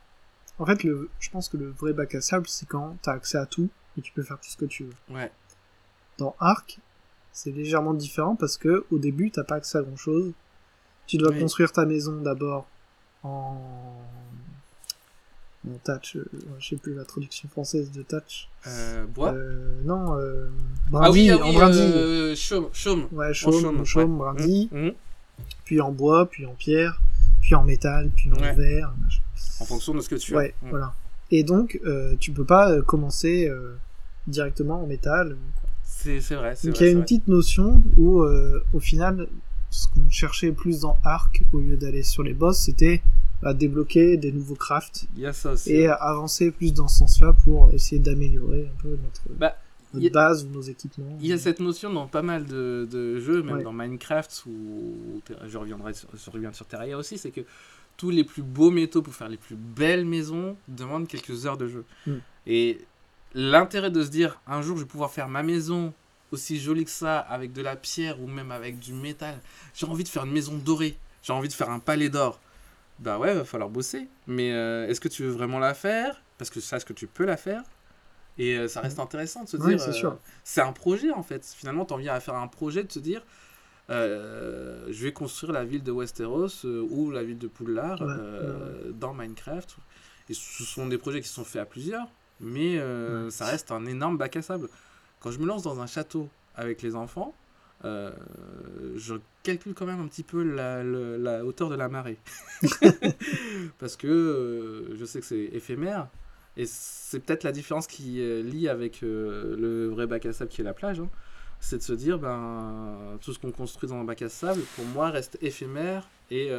en 0.59 0.65
fait, 0.65 0.83
le, 0.83 1.09
je 1.19 1.29
pense 1.29 1.49
que 1.49 1.57
le 1.57 1.69
vrai 1.71 1.93
bac 1.93 2.13
à 2.15 2.21
sable, 2.21 2.47
c'est 2.47 2.67
quand 2.67 2.97
tu 3.01 3.09
as 3.09 3.13
accès 3.13 3.37
à 3.37 3.45
tout 3.45 3.69
et 3.97 4.01
tu 4.01 4.11
peux 4.13 4.23
faire 4.23 4.39
tout 4.39 4.49
ce 4.49 4.57
que 4.57 4.65
tu 4.65 4.83
veux. 4.83 4.95
Ouais, 5.15 5.31
Dans 6.17 6.35
Arc, 6.39 6.79
c'est 7.31 7.51
légèrement 7.51 7.93
différent 7.93 8.35
parce 8.35 8.57
que 8.57 8.85
au 8.91 8.99
début, 8.99 9.31
t'as 9.31 9.43
pas 9.43 9.55
accès 9.55 9.77
à 9.77 9.81
grand 9.81 9.95
chose. 9.97 10.33
Tu 11.07 11.17
dois 11.17 11.31
Oui. 11.31 11.39
construire 11.39 11.71
ta 11.71 11.85
maison 11.85 12.21
d'abord 12.21 12.67
en 13.23 14.01
en 15.68 15.78
touch, 15.84 16.16
euh, 16.16 16.26
je 16.59 16.70
sais 16.70 16.76
plus 16.76 16.95
la 16.95 17.05
traduction 17.05 17.47
française 17.49 17.91
de 17.91 18.01
touch. 18.01 18.47
euh, 18.68 19.05
bois. 19.05 19.34
Euh, 19.34 19.80
non, 19.84 20.18
euh, 20.18 20.47
ah 20.93 21.12
oui, 21.12 21.30
ah 21.30 21.38
en 21.38 21.49
oui, 21.49 21.55
brindille. 21.55 21.82
euh, 21.82 22.36
chaume, 22.36 22.68
chaume. 22.74 23.07
Ouais, 23.12 23.34
chaume, 23.34 23.62
chaume, 23.62 23.86
chaume, 23.86 24.12
ouais. 24.14 24.18
brindille, 24.34 24.70
Mmh, 24.72 24.88
mmh. 24.88 24.91
puis 25.66 25.82
en 25.82 25.91
bois, 25.91 26.28
puis 26.30 26.45
en 26.45 26.53
pierre, 26.53 26.99
puis 27.41 27.53
en 27.55 27.64
métal, 27.64 28.09
puis 28.16 28.32
en 28.32 28.36
Ouais. 28.41 28.53
verre. 28.53 28.91
En 29.59 29.66
fonction 29.66 29.93
de 29.93 30.01
ce 30.01 30.09
que 30.09 30.16
tu 30.16 30.36
Ouais, 30.36 30.53
as. 30.62 30.66
Mmh. 30.66 30.70
voilà. 30.72 30.93
Et 31.32 31.43
donc, 31.43 31.80
euh, 31.86 32.16
tu 32.20 32.32
peux 32.32 32.43
pas 32.45 32.72
euh, 32.72 32.82
commencer 32.82 33.47
euh, 33.47 33.76
directement 34.28 34.84
en 34.84 34.88
métal. 34.88 35.38
C'est 35.86 36.20
c'est 36.22 36.36
vrai, 36.36 36.55
Donc 36.64 36.80
il 36.80 36.84
y 36.84 36.88
a 36.88 36.91
une 36.91 36.97
vrai. 36.97 37.03
petite 37.05 37.28
notion 37.28 37.82
où, 37.97 38.24
euh, 38.24 38.64
au 38.74 38.80
final, 38.80 39.28
ce 39.70 39.88
qu'on 39.89 40.09
cherchait 40.09 40.51
plus 40.51 40.82
dans 40.82 40.97
Arc, 41.03 41.43
au 41.53 41.59
lieu 41.59 41.78
d'aller 41.78 42.01
sur 42.03 42.24
les 42.24 42.34
boss, 42.34 42.57
c'était 42.59 43.01
à 43.43 43.53
débloquer 43.53 44.17
des 44.17 44.31
nouveaux 44.31 44.55
crafts 44.55 45.07
et 45.67 45.87
à 45.87 45.93
avancer 45.93 46.51
plus 46.51 46.73
dans 46.73 46.87
ce 46.87 46.99
sens-là 46.99 47.33
pour 47.43 47.71
essayer 47.73 47.99
d'améliorer 47.99 48.69
un 48.71 48.81
peu 48.81 48.89
notre, 48.89 49.21
Bah, 49.37 49.55
notre 49.93 50.03
y 50.05 50.07
a- 50.07 50.11
base 50.11 50.45
ou 50.45 50.49
nos 50.49 50.61
équipements. 50.61 51.17
Il 51.21 51.27
y 51.27 51.33
a 51.33 51.37
cette 51.37 51.59
notion 51.59 51.91
dans 51.91 52.07
pas 52.07 52.21
mal 52.21 52.45
de, 52.45 52.87
de 52.89 53.19
jeux, 53.19 53.41
même 53.43 53.57
Ouais. 53.57 53.63
dans 53.63 53.73
Minecraft, 53.73 54.43
ou 54.47 55.21
je 55.47 55.57
reviendrai 55.57 55.93
sur, 55.93 56.07
je 56.13 56.29
reviens 56.31 56.53
sur 56.53 56.65
Terraria 56.67 56.97
aussi, 56.97 57.17
c'est 57.17 57.31
que 57.31 57.41
tous 57.97 58.09
les 58.09 58.23
plus 58.23 58.41
beaux 58.43 58.71
métaux 58.71 59.01
pour 59.01 59.13
faire 59.13 59.29
les 59.29 59.37
plus 59.37 59.55
belles 59.55 60.05
maisons 60.05 60.55
demandent 60.67 61.07
quelques 61.07 61.45
heures 61.45 61.57
de 61.57 61.67
jeu. 61.67 61.83
Mm. 62.07 62.11
Et 62.47 62.79
l'intérêt 63.33 63.91
de 63.91 64.03
se 64.03 64.09
dire, 64.09 64.39
un 64.47 64.61
jour 64.61 64.77
je 64.77 64.83
vais 64.83 64.87
pouvoir 64.87 65.11
faire 65.11 65.27
ma 65.27 65.43
maison 65.43 65.93
aussi 66.31 66.59
jolie 66.59 66.85
que 66.85 66.91
ça, 66.91 67.19
avec 67.19 67.51
de 67.53 67.61
la 67.61 67.75
pierre 67.75 68.21
ou 68.21 68.27
même 68.27 68.51
avec 68.51 68.79
du 68.79 68.93
métal, 68.93 69.39
j'ai 69.75 69.85
envie 69.85 70.03
de 70.03 70.09
faire 70.09 70.23
une 70.25 70.31
maison 70.31 70.57
dorée, 70.57 70.95
j'ai 71.23 71.33
envie 71.33 71.47
de 71.49 71.53
faire 71.53 71.69
un 71.69 71.79
palais 71.79 72.09
d'or. 72.09 72.39
Bah 73.01 73.17
ouais, 73.19 73.33
va 73.33 73.43
falloir 73.43 73.69
bosser. 73.69 74.07
Mais 74.27 74.51
euh, 74.53 74.87
est-ce 74.87 75.01
que 75.01 75.07
tu 75.09 75.23
veux 75.23 75.31
vraiment 75.31 75.59
la 75.59 75.73
faire? 75.73 76.21
Parce 76.37 76.49
que 76.49 76.59
sache 76.59 76.85
que 76.85 76.93
tu 76.93 77.07
peux 77.07 77.25
la 77.25 77.37
faire? 77.37 77.63
Et 78.37 78.57
euh, 78.57 78.67
ça 78.67 78.79
reste 78.81 78.99
intéressant 78.99 79.43
de 79.43 79.49
se 79.49 79.57
Oui, 79.57 79.69
dire. 79.69 79.79
c'est 79.81 79.89
euh, 79.89 79.93
sûr. 79.93 80.19
c'est 80.43 80.61
un 80.61 80.71
projet 80.71 81.11
en 81.11 81.23
fait. 81.23 81.45
Finalement, 81.45 81.85
tu 81.85 81.97
viens 81.97 82.13
à 82.13 82.19
faire 82.19 82.35
un 82.35 82.47
projet 82.47 82.83
de 82.83 82.91
se 82.91 82.99
dire 82.99 83.23
euh, 83.89 84.85
je 84.89 85.03
vais 85.03 85.11
construire 85.11 85.51
la 85.51 85.65
ville 85.65 85.83
de 85.83 85.91
Westeros 85.91 86.63
euh, 86.65 86.87
ou 86.89 87.11
la 87.11 87.23
ville 87.23 87.37
de 87.37 87.47
Poudlard 87.47 87.99
Ouais, 88.01 88.07
euh, 88.09 88.91
dans 88.93 89.13
Minecraft. 89.13 89.75
Et 90.29 90.33
ce 90.33 90.63
sont 90.63 90.87
des 90.87 90.97
projets 90.97 91.19
qui 91.21 91.27
sont 91.27 91.43
faits 91.43 91.61
à 91.61 91.65
plusieurs, 91.65 92.07
mais 92.39 92.79
ça 93.31 93.45
reste 93.45 93.71
un 93.71 93.85
énorme 93.85 94.17
bac 94.17 94.37
à 94.37 94.41
sable. 94.41 94.69
Quand 95.19 95.31
je 95.31 95.39
me 95.39 95.45
lance 95.45 95.63
dans 95.63 95.81
un 95.81 95.87
château 95.87 96.29
avec 96.55 96.81
les 96.83 96.95
enfants, 96.95 97.33
euh, 97.86 98.11
je 98.95 99.15
calcule 99.43 99.73
quand 99.73 99.86
même 99.86 99.99
un 99.99 100.07
petit 100.07 100.23
peu 100.23 100.43
la, 100.43 101.43
hauteur 101.45 101.69
de 101.69 101.75
la 101.75 101.89
marée. 101.89 102.17
Parce 103.79 103.95
que 103.95 104.07
euh, 104.07 104.95
je 104.95 105.05
sais 105.05 105.19
que 105.19 105.25
c'est 105.25 105.49
éphémère. 105.53 106.07
Et 106.57 106.65
c'est 106.65 107.19
peut-être 107.19 107.43
la 107.43 107.51
différence 107.53 107.88
qui 107.88 108.21
euh, 108.21 108.41
lie 108.43 108.67
avec 108.67 109.01
le 109.01 109.88
vrai 109.88 110.05
bac 110.07 110.25
à 110.25 110.34
sable 110.34 110.51
qui 110.51 110.61
est 110.61 110.65
la 110.65 110.73
plage. 110.73 110.99
hein. 110.99 111.09
C'est 111.59 111.77
de 111.77 111.84
se 111.84 111.93
dire, 111.93 112.17
ben, 112.17 113.17
tout 113.21 113.34
ce 113.34 113.39
qu'on 113.39 113.51
construit 113.51 113.88
dans 113.88 113.95
un 113.95 114.03
bac 114.03 114.21
à 114.23 114.29
sable, 114.29 114.61
pour 114.75 114.86
moi, 114.86 115.11
reste 115.11 115.38
éphémère 115.41 116.09
et 116.32 116.49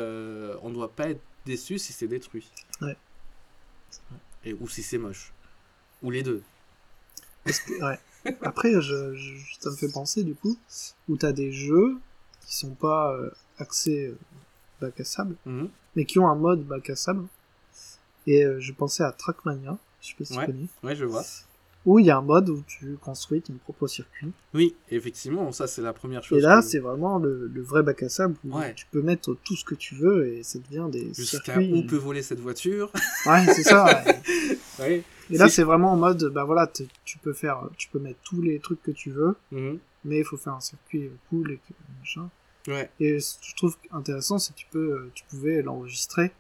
on 0.63 0.69
ne 0.69 0.75
doit 0.75 0.93
pas 0.93 1.11
être 1.11 1.21
déçu 1.45 1.79
si 1.79 1.93
c'est 1.93 2.07
détruit. 2.07 2.51
Ouais. 2.81 2.97
Et, 4.45 4.55
ou 4.55 4.69
si 4.69 4.83
c'est 4.83 4.99
moche. 4.99 5.33
Ou 6.03 6.11
les 6.11 6.23
deux. 6.23 6.43
Parce 7.45 7.59
que- 7.61 7.83
ouais. 7.85 7.99
Après, 8.43 8.73
je, 8.81 9.15
je- 9.15 9.37
ça 9.61 9.71
me 9.71 9.77
fait 9.77 9.91
penser 9.91 10.23
du 10.25 10.35
coup, 10.35 10.57
où 11.09 11.17
t'as 11.17 11.33
des 11.33 11.53
jeux 11.53 11.99
qui 12.47 12.57
sont 12.57 12.75
pas 12.75 13.13
euh, 13.15 13.31
axés 13.59 14.07
euh, 14.07 14.19
bac 14.81 14.99
à 15.01 15.05
sable, 15.05 15.37
Mhm. 15.47 15.69
mais 15.97 16.05
qui 16.05 16.19
ont 16.19 16.29
un 16.29 16.35
mode 16.35 16.65
bac 16.67 16.89
à 16.91 16.97
sable. 16.97 17.27
Et 18.27 18.45
euh, 18.45 18.61
je 18.61 18.73
pensais 18.73 19.03
à 19.03 19.11
Trackmania, 19.13 19.79
je 20.01 20.09
sais 20.09 20.15
pas 20.17 20.25
si 20.25 20.37
Ouais. 20.37 20.47
tu 20.47 20.53
connais, 20.53 20.67
Ouais, 20.85 20.95
je 20.97 21.05
vois. 21.05 21.25
Où 21.85 21.99
il 21.99 22.07
y 22.07 22.11
a 22.11 22.17
un 22.19 22.23
mode 22.23 22.49
où 22.49 22.63
tu 22.67 22.97
construis 23.01 23.43
ton 23.43 23.55
propre 23.55 23.87
circuit. 23.89 24.31
Oui, 24.55 24.75
effectivement, 24.91 25.51
ça 25.53 25.67
c'est 25.67 25.83
la 25.83 25.93
première 25.93 26.23
chose. 26.23 26.39
Et 26.39 26.41
là, 26.41 26.61
que- 26.61 26.67
c'est 26.67 26.79
vraiment 26.79 27.19
le, 27.19 27.49
le 27.53 27.63
vrai 27.63 27.83
bac 27.83 28.03
à 28.03 28.09
sable 28.09 28.37
où 28.45 28.57
Ouais. 28.59 28.73
tu 28.75 28.87
peux 28.91 29.03
mettre 29.03 29.35
tout 29.45 29.57
ce 29.57 29.65
que 29.65 29.75
tu 29.75 29.95
veux 29.97 30.29
et 30.29 30.43
ça 30.43 30.59
devient 30.61 30.87
des 30.91 31.13
Jusqu'à 31.15 31.39
circuits. 31.43 31.73
où 31.75 31.87
peut 31.87 31.97
voler 31.97 32.23
cette 32.23 32.41
voiture. 32.41 32.91
Ouais, 33.27 33.45
c'est 33.53 33.63
ça. 33.65 34.05
ouais. 34.81 35.03
Et 35.31 35.39
là, 35.39 35.49
c'est 35.49 35.63
vraiment 35.63 35.93
en 35.93 35.97
mode, 35.97 36.25
bah 36.35 36.45
voilà, 36.45 36.67
tu 37.05 37.19
peux 37.19 37.33
faire, 37.33 37.63
tu 37.79 37.89
peux 37.89 37.99
mettre 37.99 38.19
tous 38.23 38.43
les 38.43 38.59
trucs 38.59 38.83
que 38.83 38.91
tu 38.91 39.11
veux, 39.11 39.35
Mhm. 39.51 39.79
mais 40.05 40.19
il 40.19 40.25
faut 40.25 40.37
faire 40.37 40.53
un 40.55 40.61
circuit 40.61 41.11
cool 41.31 41.53
et 41.53 41.57
que, 41.57 41.73
machin. 42.01 42.29
Ouais, 42.69 42.91
Et 43.01 43.19
ce 43.19 43.39
que 43.39 43.45
je 43.47 43.57
trouve 43.57 43.77
intéressant, 43.93 44.39
c'est 44.39 44.53
que 44.53 44.59
tu 44.59 44.67
peux, 44.71 44.93
euh, 44.93 45.11
tu 45.15 45.25
pouvais 45.31 45.63
l'enregistrer, 45.63 46.33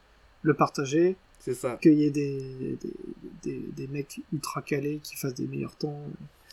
le 0.42 0.54
partager, 0.54 1.16
c'est 1.44 1.54
ça. 1.54 1.76
qu'il 1.82 1.94
y 1.94 2.04
ait 2.04 2.10
des, 2.10 2.76
des, 2.80 2.92
des, 3.42 3.58
des 3.76 3.86
mecs 3.88 4.20
ultra 4.32 4.62
calés 4.62 5.00
qui 5.02 5.16
fassent 5.16 5.34
des 5.34 5.46
meilleurs 5.46 5.76
temps 5.76 6.00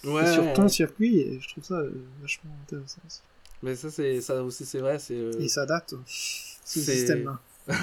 Ouais. 0.06 0.34
sur 0.34 0.54
ton 0.54 0.68
circuit, 0.70 1.20
et 1.20 1.40
je 1.42 1.48
trouve 1.50 1.64
ça 1.66 1.76
euh, 1.76 1.92
vachement 2.22 2.52
intéressant. 2.64 3.02
aussi. 3.06 3.20
Mais 3.62 3.76
ça, 3.76 3.92
c'est 3.92 4.22
ça 4.22 4.42
aussi, 4.44 4.66
c'est 4.66 4.80
vrai. 4.80 4.98
C'est. 4.98 5.14
euh, 5.18 5.34
Et 5.40 5.50
ça 5.50 5.66
date, 5.66 5.94
hein, 5.94 6.02
ce 6.08 6.80
système-là. 6.80 7.40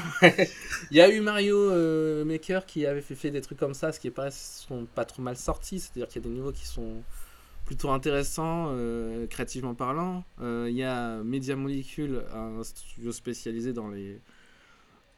Il 0.91 0.97
y 0.97 1.01
a 1.03 1.11
eu 1.11 1.21
Mario 1.21 1.59
euh, 1.71 2.25
Maker 2.25 2.65
qui 2.67 2.87
avait 2.87 3.03
fait, 3.03 3.15
fait 3.15 3.31
des 3.31 3.41
trucs 3.43 3.59
comme 3.59 3.75
ça, 3.75 3.93
ce 3.93 4.01
qui 4.01 4.11
paraît 4.11 4.31
sont 4.33 4.87
pas 4.95 5.05
trop 5.05 5.21
mal 5.23 5.37
sortis. 5.37 5.79
C'est-à-dire 5.81 6.09
qu'il 6.09 6.23
y 6.23 6.25
a 6.25 6.29
des 6.29 6.35
niveaux 6.35 6.53
qui 6.53 6.67
sont 6.67 7.03
plutôt 7.67 7.91
intéressants, 7.91 8.69
euh, 8.71 9.27
créativement 9.27 9.75
parlant. 9.75 10.25
Il 10.41 10.71
y 10.75 10.83
a 10.85 11.23
Media 11.23 11.55
Molecule, 11.55 12.23
un 12.33 12.65
studio 12.65 13.13
spécialisé 13.13 13.73
dans 13.75 13.89
les 13.89 14.19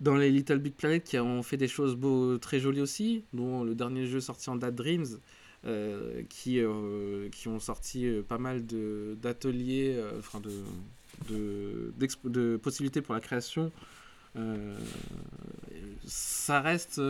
dans 0.00 0.16
les 0.16 0.30
Little 0.30 0.58
Big 0.58 0.74
Planet 0.74 1.02
qui 1.02 1.18
ont 1.18 1.42
fait 1.42 1.56
des 1.56 1.68
choses 1.68 1.96
très 2.40 2.60
jolies 2.60 2.80
aussi, 2.80 3.24
dont 3.32 3.64
le 3.64 3.74
dernier 3.74 4.06
jeu 4.06 4.20
sorti 4.20 4.50
en 4.50 4.56
Date 4.56 4.74
Dreams, 4.76 5.18
euh, 5.66 6.22
qui, 6.28 6.60
euh, 6.60 7.28
qui 7.30 7.48
ont 7.48 7.58
sorti 7.58 8.06
euh, 8.06 8.22
pas 8.22 8.38
mal 8.38 8.64
d'ateliers, 8.64 10.00
enfin 10.18 10.40
de, 10.40 11.92
de, 12.24 12.56
possibilités 12.56 13.02
pour 13.02 13.14
la 13.14 13.20
création. 13.20 13.72
Ça 16.06 16.60
reste, 16.60 17.00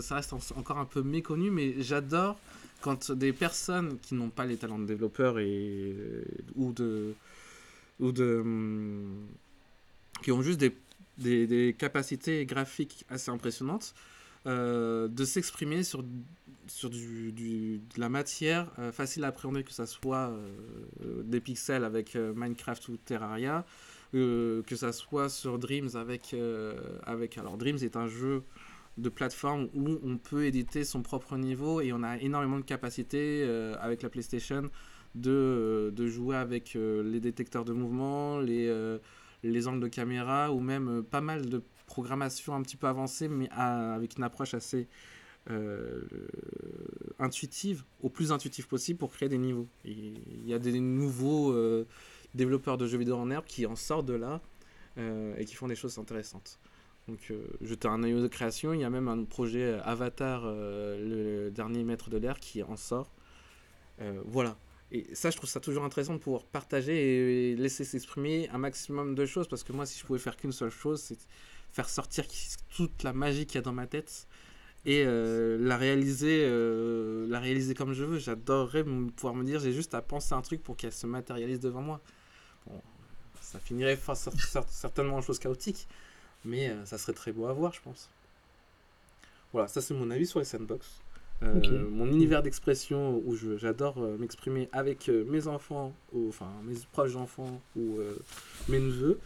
ça 0.00 0.14
reste 0.16 0.32
en- 0.32 0.40
encore 0.56 0.78
un 0.78 0.84
peu 0.84 1.02
méconnu, 1.02 1.50
mais 1.50 1.74
j'adore 1.80 2.38
quand 2.80 3.12
des 3.12 3.32
personnes 3.32 3.98
qui 4.00 4.14
n'ont 4.14 4.30
pas 4.30 4.46
les 4.46 4.56
talents 4.56 4.78
de 4.78 4.86
développeurs 4.86 5.38
et, 5.38 5.94
ou 6.56 6.72
de, 6.72 7.14
ou 8.00 8.12
de, 8.12 8.40
hum, 8.40 9.26
qui 10.22 10.32
ont 10.32 10.42
juste 10.42 10.58
des, 10.60 10.74
des, 11.20 11.76
capacités 11.78 12.46
graphiques 12.46 13.04
assez 13.08 13.30
impressionnantes, 13.30 13.94
euh, 14.46 15.08
de 15.08 15.24
s'exprimer 15.24 15.82
sur, 15.82 16.02
sur 16.66 16.88
du, 16.88 17.32
de 17.32 18.00
la 18.00 18.08
matière 18.08 18.70
euh, 18.78 18.90
facile 18.90 19.24
à 19.24 19.28
appréhender, 19.28 19.64
que 19.64 19.72
ça 19.72 19.86
soit 19.86 20.30
euh, 20.30 21.22
des 21.22 21.40
pixels 21.40 21.84
avec 21.84 22.14
Minecraft 22.14 22.88
ou 22.88 22.96
Terraria, 22.96 23.64
que 24.12 24.74
ça 24.74 24.92
soit 24.92 25.28
sur 25.28 25.58
Dreams 25.58 25.90
avec, 25.94 26.34
avec... 27.04 27.38
Alors 27.38 27.56
Dreams 27.56 27.78
est 27.82 27.96
un 27.96 28.08
jeu 28.08 28.42
de 28.98 29.08
plateforme 29.08 29.68
où 29.72 30.00
on 30.02 30.18
peut 30.18 30.46
éditer 30.46 30.82
son 30.82 31.02
propre 31.02 31.36
niveau 31.36 31.80
et 31.80 31.92
on 31.92 32.02
a 32.02 32.18
énormément 32.18 32.58
de 32.58 32.64
capacité 32.64 33.44
euh, 33.44 33.76
avec 33.80 34.02
la 34.02 34.08
PlayStation 34.08 34.68
de, 35.14 35.92
de 35.94 36.06
jouer 36.08 36.36
avec 36.36 36.74
les 36.74 37.20
détecteurs 37.20 37.64
de 37.64 37.72
mouvement, 37.72 38.38
les, 38.38 38.68
les 39.42 39.68
angles 39.68 39.80
de 39.80 39.88
caméra 39.88 40.52
ou 40.52 40.60
même 40.60 40.88
euh, 40.88 41.02
pas 41.02 41.20
mal 41.20 41.48
de 41.48 41.62
programmation 41.86 42.54
un 42.54 42.62
petit 42.62 42.76
peu 42.76 42.86
avancée 42.86 43.28
mais 43.28 43.48
avec 43.50 44.16
une 44.16 44.24
approche 44.24 44.54
assez 44.54 44.88
euh, 45.50 46.02
intuitive, 47.18 47.84
au 48.02 48.10
plus 48.10 48.30
intuitive 48.30 48.68
possible 48.68 48.98
pour 48.98 49.10
créer 49.10 49.28
des 49.28 49.38
niveaux. 49.38 49.66
Il 49.84 50.46
y 50.46 50.54
a 50.54 50.58
des 50.58 50.78
nouveaux 50.78 51.52
euh, 51.52 51.86
développeurs 52.34 52.78
de 52.78 52.86
jeux 52.86 52.98
vidéo 52.98 53.16
en 53.16 53.30
herbe 53.30 53.44
qui 53.46 53.66
en 53.66 53.76
sortent 53.76 54.06
de 54.06 54.14
là 54.14 54.40
et 55.38 55.46
qui 55.46 55.54
font 55.54 55.66
des 55.66 55.76
choses 55.76 55.96
intéressantes. 55.98 56.58
Donc 57.08 57.32
jeter 57.62 57.88
un 57.88 58.02
œil 58.02 58.12
aux 58.12 58.28
créations, 58.28 58.74
il 58.74 58.80
y 58.80 58.84
a 58.84 58.90
même 58.90 59.08
un 59.08 59.24
projet 59.24 59.80
Avatar, 59.82 60.42
le 60.44 61.48
dernier 61.48 61.84
maître 61.84 62.10
de 62.10 62.18
l'air, 62.18 62.38
qui 62.38 62.62
en 62.62 62.76
sort. 62.76 63.10
Voilà. 64.26 64.58
Et 64.92 65.14
ça, 65.14 65.30
je 65.30 65.36
trouve 65.36 65.48
ça 65.48 65.60
toujours 65.60 65.84
intéressant 65.84 66.14
de 66.14 66.18
pouvoir 66.18 66.44
partager 66.44 67.52
et 67.52 67.56
laisser 67.56 67.84
s'exprimer 67.84 68.48
un 68.50 68.58
maximum 68.58 69.14
de 69.14 69.24
choses. 69.24 69.46
Parce 69.46 69.62
que 69.62 69.72
moi, 69.72 69.86
si 69.86 69.98
je 69.98 70.04
pouvais 70.04 70.18
faire 70.18 70.36
qu'une 70.36 70.52
seule 70.52 70.70
chose, 70.70 71.00
c'est 71.00 71.18
faire 71.72 71.88
sortir 71.88 72.24
toute 72.74 73.02
la 73.02 73.12
magie 73.12 73.46
qu'il 73.46 73.56
y 73.56 73.58
a 73.58 73.62
dans 73.62 73.72
ma 73.72 73.86
tête 73.86 74.26
et 74.86 75.04
euh, 75.06 75.58
la 75.60 75.76
réaliser 75.76 76.44
euh, 76.44 77.26
la 77.28 77.38
réaliser 77.38 77.74
comme 77.74 77.92
je 77.92 78.04
veux. 78.04 78.18
J'adorerais 78.18 78.84
pouvoir 78.84 79.34
me 79.34 79.44
dire, 79.44 79.60
j'ai 79.60 79.72
juste 79.72 79.94
à 79.94 80.02
penser 80.02 80.34
un 80.34 80.42
truc 80.42 80.62
pour 80.62 80.76
qu'elle 80.76 80.92
se 80.92 81.06
matérialise 81.06 81.60
devant 81.60 81.82
moi. 81.82 82.00
Bon, 82.66 82.80
ça 83.40 83.58
finirait 83.58 83.98
certainement 84.68 85.16
en 85.16 85.22
chose 85.22 85.38
chaotique, 85.38 85.86
mais 86.44 86.70
euh, 86.70 86.84
ça 86.86 86.98
serait 86.98 87.12
très 87.12 87.32
beau 87.32 87.46
à 87.46 87.52
voir, 87.52 87.72
je 87.72 87.80
pense. 87.82 88.08
Voilà, 89.52 89.68
ça 89.68 89.80
c'est 89.80 89.94
mon 89.94 90.10
avis 90.10 90.26
sur 90.26 90.38
les 90.38 90.44
sandbox. 90.44 91.00
Euh. 91.42 91.88
Mon 91.90 92.06
univers 92.08 92.42
d'expression 92.42 93.22
où 93.24 93.34
je- 93.34 93.56
j'adore 93.56 93.96
euh, 94.02 94.16
m'exprimer 94.18 94.68
avec 94.72 95.08
euh, 95.08 95.24
mes 95.24 95.46
enfants, 95.46 95.94
ou 96.12 96.28
enfin 96.28 96.50
mes 96.64 96.74
proches 96.92 97.16
enfants 97.16 97.60
ou 97.76 97.98
mes 98.68 98.78
neveux. 98.78 99.18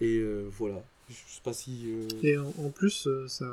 Et 0.00 0.22
voilà. 0.50 0.82
Je 1.08 1.14
sais 1.14 1.40
pas 1.42 1.52
si. 1.52 1.90
Et 2.22 2.38
en, 2.38 2.46
en 2.58 2.70
plus, 2.70 3.08
ça, 3.26 3.44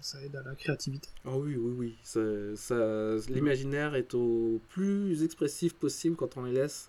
ça 0.00 0.20
aide 0.22 0.34
à 0.36 0.42
la 0.42 0.54
créativité. 0.54 1.08
Ah 1.24 1.36
oui, 1.38 1.56
oui, 1.56 1.72
oui. 1.78 1.96
Ça, 2.02 2.20
ça- 2.56 3.16
L'imaginaire 3.28 3.94
est 3.94 4.12
au 4.14 4.60
plus 4.70 5.22
expressif 5.22 5.74
possible 5.74 6.16
quand 6.16 6.36
on 6.36 6.42
les 6.44 6.52
laisse 6.52 6.88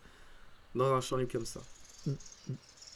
dans 0.75 0.91
un 0.93 0.99
champ 1.01 1.15
libre 1.17 1.31
comme 1.31 1.45
ça. 1.45 1.61
Mm. 2.07 2.11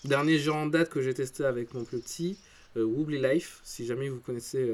Dernier 0.06 0.38
jeu 0.40 0.52
en 0.52 0.66
date 0.66 0.90
que 0.90 1.02
j'ai 1.02 1.14
testé 1.14 1.46
avec 1.46 1.74
mon 1.74 1.84
petit, 1.86 2.38
euh, 2.76 2.84
Wobbly 2.84 3.22
Life. 3.22 3.60
Si 3.64 3.86
jamais 3.86 4.10
vous 4.10 4.20
connaissez 4.20 4.66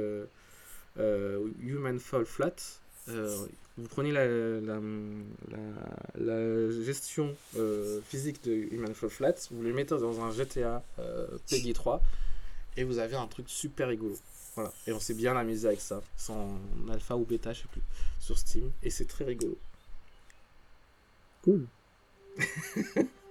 Human 0.97 1.99
Fall 1.99 2.25
Flat, 2.25 2.55
euh, 3.09 3.45
vous 3.77 3.87
prenez 3.87 4.11
la, 4.11 4.25
la, 4.27 4.79
la- 5.51 6.15
la 6.15 6.71
gestion 6.83 7.35
euh, 7.57 7.99
physique 8.07 8.43
de 8.43 8.51
Human 8.53 8.93
Fall 8.93 9.09
Flat, 9.09 9.35
vous 9.51 9.63
les 9.63 9.73
mettez 9.73 9.97
dans 9.97 10.21
un 10.21 10.31
GTA 10.31 10.83
euh, 10.99 11.27
Peggy 11.49 11.73
3 11.73 12.01
et 12.77 12.83
vous 12.83 12.99
avez 12.99 13.15
un 13.15 13.27
truc 13.27 13.49
super 13.49 13.87
rigolo. 13.87 14.15
Voilà. 14.55 14.71
Et 14.85 14.93
on 14.93 14.99
s'est 14.99 15.15
bien 15.15 15.35
amusé 15.35 15.67
avec 15.67 15.81
ça. 15.81 16.01
C'est 16.15 16.31
en 16.31 16.55
alpha 16.91 17.15
ou 17.15 17.25
bêta, 17.25 17.53
je 17.53 17.61
sais 17.61 17.67
plus, 17.71 17.81
sur 18.19 18.37
Steam. 18.37 18.71
Et 18.83 18.89
c'est 18.91 19.05
très 19.05 19.25
rigolo. 19.25 19.57
Cool. 21.43 21.65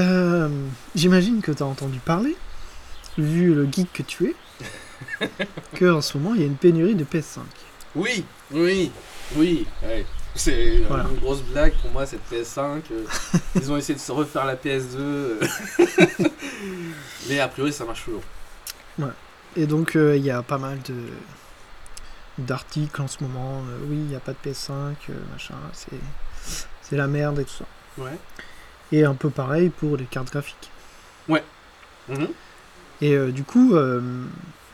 Euh, 0.00 0.48
J'imagine 0.94 1.40
que 1.42 1.52
tu 1.52 1.62
as 1.62 1.66
entendu 1.66 1.98
parler, 1.98 2.36
vu 3.18 3.54
le 3.54 3.68
geek 3.70 3.92
que 3.92 4.02
tu 4.02 4.26
es, 4.26 5.26
que 5.74 5.90
en 5.90 6.00
ce 6.00 6.16
moment 6.18 6.34
il 6.34 6.40
y 6.40 6.44
a 6.44 6.46
une 6.46 6.56
pénurie 6.56 6.94
de 6.94 7.04
PS5. 7.04 7.40
Oui, 7.94 8.24
oui, 8.50 8.90
oui. 9.36 9.66
ouais. 9.82 10.06
C'est 10.34 10.82
Voilà. 10.88 11.06
une 11.10 11.18
grosse 11.18 11.42
blague 11.42 11.74
pour 11.82 11.90
moi, 11.90 12.06
cette 12.06 12.20
PS5. 12.30 12.82
euh, 12.92 13.04
ils 13.56 13.70
ont 13.72 13.76
essayé 13.76 13.94
de 13.96 14.00
se 14.00 14.12
refaire 14.12 14.44
la 14.46 14.54
PS2. 14.56 14.96
euh. 14.96 15.40
Mais 17.28 17.40
a 17.40 17.48
priori, 17.48 17.72
ça 17.72 17.84
marche 17.84 18.04
toujours. 18.04 18.22
Et 19.56 19.66
donc 19.66 19.96
euh, 19.96 20.16
il 20.16 20.24
y 20.24 20.30
a 20.30 20.42
pas 20.42 20.58
mal 20.58 20.78
de 20.88 20.94
d'articles 22.38 23.02
en 23.02 23.08
ce 23.08 23.22
moment. 23.22 23.62
euh, 23.68 23.78
oui, 23.88 23.96
il 23.96 24.04
n'y 24.06 24.14
a 24.14 24.20
pas 24.20 24.32
de 24.32 24.38
PS5, 24.50 24.70
euh, 24.72 25.14
machin, 25.32 25.54
c'est 25.72 25.98
c'est 26.82 26.96
la 26.96 27.06
merde 27.08 27.40
et 27.40 27.44
tout 27.44 27.54
ça. 27.58 27.64
Ouais. 27.98 28.16
Et 28.92 29.04
un 29.04 29.14
peu 29.14 29.30
pareil 29.30 29.70
pour 29.70 29.96
les 29.96 30.04
cartes 30.04 30.30
graphiques. 30.32 30.70
Mhm. 32.08 32.26
Et 33.02 33.14
euh, 33.14 33.30
du 33.30 33.44
coup, 33.44 33.74
euh, 33.76 34.00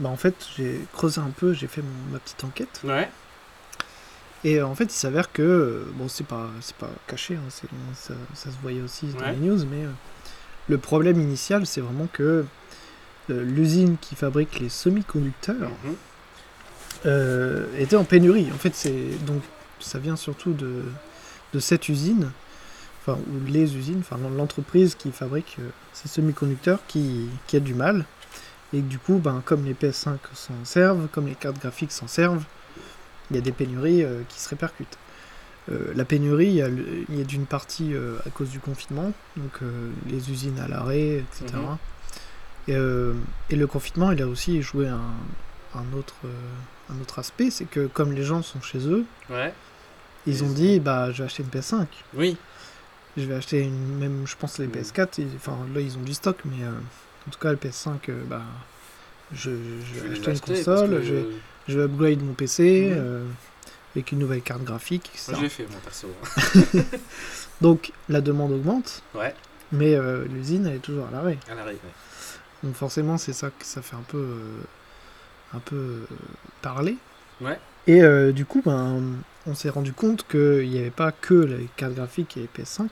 bah, 0.00 0.08
en 0.08 0.16
fait, 0.16 0.34
j'ai 0.56 0.80
creusé 0.94 1.20
un 1.20 1.28
peu, 1.36 1.52
j'ai 1.52 1.66
fait 1.66 1.82
mon- 1.82 2.12
ma 2.12 2.18
petite 2.18 2.42
enquête. 2.44 2.80
Ouais. 2.82 3.10
Et 4.42 4.58
euh, 4.58 4.66
en 4.66 4.74
fait, 4.74 4.84
il 4.84 4.90
s'avère 4.90 5.30
que, 5.32 5.84
bon, 5.96 6.08
c'est 6.08 6.26
pas, 6.26 6.48
c'est 6.62 6.76
pas 6.76 6.88
caché, 7.06 7.34
hein, 7.34 7.40
c'est- 7.50 7.68
ça, 7.94 8.14
ça 8.34 8.50
se 8.50 8.56
voyait 8.62 8.80
aussi 8.80 9.06
dans 9.08 9.20
Ouais. 9.20 9.32
les 9.32 9.36
news, 9.38 9.58
mais 9.70 9.84
euh, 9.84 9.90
le 10.68 10.78
problème 10.78 11.20
initial, 11.20 11.66
c'est 11.66 11.82
vraiment 11.82 12.08
que 12.10 12.46
euh, 13.28 13.42
l'usine 13.44 13.96
qui 14.00 14.14
fabrique 14.14 14.58
les 14.60 14.68
semi-conducteurs 14.70 15.68
Mhm. 15.84 15.94
euh, 17.06 17.66
était 17.78 17.96
en 17.96 18.04
pénurie. 18.04 18.48
En 18.54 18.58
fait, 18.58 18.74
c'est 18.74 19.10
donc 19.26 19.42
ça 19.80 19.98
vient 19.98 20.16
surtout 20.16 20.52
de, 20.52 20.84
de 21.52 21.58
cette 21.60 21.88
usine, 21.88 22.30
enfin 23.06 23.18
ou 23.30 23.46
les 23.50 23.76
usines, 23.76 24.00
enfin 24.00 24.16
l'entreprise 24.36 24.94
qui 24.94 25.12
fabrique 25.12 25.56
euh, 25.60 25.68
ces 25.92 26.08
semi-conducteurs 26.08 26.80
qui, 26.88 27.28
qui 27.46 27.56
a 27.56 27.60
du 27.60 27.74
mal. 27.74 28.04
Et 28.72 28.80
du 28.80 28.98
coup, 28.98 29.18
ben, 29.18 29.42
comme 29.44 29.64
les 29.64 29.74
PS5 29.74 30.16
s'en 30.34 30.52
servent, 30.64 31.06
comme 31.12 31.26
les 31.28 31.34
cartes 31.36 31.58
graphiques 31.60 31.92
s'en 31.92 32.08
servent, 32.08 32.44
il 33.30 33.36
y 33.36 33.38
a 33.38 33.42
des 33.42 33.52
pénuries 33.52 34.02
euh, 34.02 34.22
qui 34.28 34.40
se 34.40 34.48
répercutent. 34.48 34.98
Euh, 35.70 35.92
la 35.94 36.04
pénurie, 36.04 36.48
il 36.48 37.16
y 37.16 37.20
a, 37.20 37.24
d'une 37.24 37.46
partie 37.46 37.92
à 38.24 38.30
cause 38.30 38.50
du 38.50 38.60
confinement, 38.60 39.12
donc 39.36 39.60
les 40.08 40.30
usines 40.30 40.58
à 40.60 40.68
l'arrêt, 40.68 41.24
etc. 41.24 41.54
Mhm. 41.54 41.76
Et, 42.68 43.52
et 43.54 43.56
le 43.56 43.66
confinement, 43.66 44.10
il 44.12 44.22
a 44.22 44.26
aussi 44.28 44.62
joué 44.62 44.86
un, 44.88 45.00
un 45.74 45.96
autre, 45.96 46.14
un 46.90 47.00
autre 47.00 47.18
aspect, 47.18 47.50
c'est 47.50 47.64
que 47.64 47.86
comme 47.86 48.12
les 48.12 48.22
gens 48.22 48.42
sont 48.42 48.60
chez 48.60 48.78
eux, 48.88 49.04
Ouais. 49.30 49.52
ils 50.26 50.44
ont 50.44 50.50
dit 50.50 50.78
bah 50.80 51.10
je 51.12 51.18
vais 51.18 51.24
acheter 51.24 51.42
une 51.44 51.48
PS5, 51.48 51.86
Oui. 52.14 52.36
Je 53.16 53.22
vais 53.24 53.34
acheter 53.34 53.62
une 53.62 53.98
même 53.98 54.26
je 54.26 54.36
pense 54.36 54.58
les 54.58 54.66
Mhm. 54.66 54.72
PS4, 54.74 55.18
et- 55.20 55.26
enfin 55.36 55.56
là 55.74 55.80
ils 55.80 55.96
ont 55.96 56.02
du 56.02 56.14
stock, 56.14 56.36
mais 56.44 56.64
euh, 56.64 56.70
en 57.26 57.30
tout 57.30 57.38
cas 57.38 57.50
le 57.50 57.56
PS5, 57.56 58.08
euh, 58.10 58.22
bah 58.28 58.42
je, 59.32 59.50
vais 59.50 60.12
acheter 60.12 60.30
une 60.32 60.40
console, 60.40 60.90
que 60.90 61.02
je, 61.02 61.14
vais, 61.14 61.26
je 61.68 61.78
vais 61.78 61.84
upgrade 61.84 62.22
mon 62.22 62.34
PC 62.34 62.90
euh, 62.92 63.24
avec 63.94 64.12
une 64.12 64.18
nouvelle 64.20 64.42
carte 64.42 64.62
graphique, 64.62 65.10
etc. 65.14 65.32
Moi, 65.32 65.38
je 65.38 65.42
l'ai 65.44 65.48
fait, 65.48 65.66
mon 65.72 65.78
perso. 65.78 66.08
Donc 67.60 67.92
la 68.08 68.20
demande 68.20 68.52
augmente, 68.52 69.02
Ouais. 69.14 69.34
mais 69.72 69.94
euh, 69.94 70.24
l'usine 70.26 70.66
elle 70.66 70.76
est 70.76 70.80
toujours 70.80 71.06
à 71.06 71.10
l'arrêt. 71.10 71.38
À 71.50 71.54
l'arrêt. 71.54 71.72
ouais. 71.72 71.78
Donc 72.62 72.74
forcément 72.74 73.18
c'est 73.18 73.32
ça 73.32 73.48
que 73.50 73.64
ça 73.64 73.82
fait 73.82 73.96
un 73.96 74.04
peu 74.06 74.18
euh, 74.18 74.60
un 75.54 75.58
peu 75.60 75.76
euh, 75.76 76.06
parler. 76.62 76.96
Ouais. 77.40 77.58
Et 77.86 78.02
euh, 78.02 78.32
du 78.32 78.44
coup, 78.44 78.62
ben, 78.64 79.00
on 79.46 79.54
s'est 79.54 79.68
rendu 79.70 79.92
compte 79.92 80.26
qu'il 80.28 80.68
n'y 80.68 80.78
avait 80.78 80.90
pas 80.90 81.12
que 81.12 81.34
les 81.34 81.68
cartes 81.76 81.94
graphiques 81.94 82.36
et 82.36 82.40
les 82.40 82.64
PS5, 82.64 82.88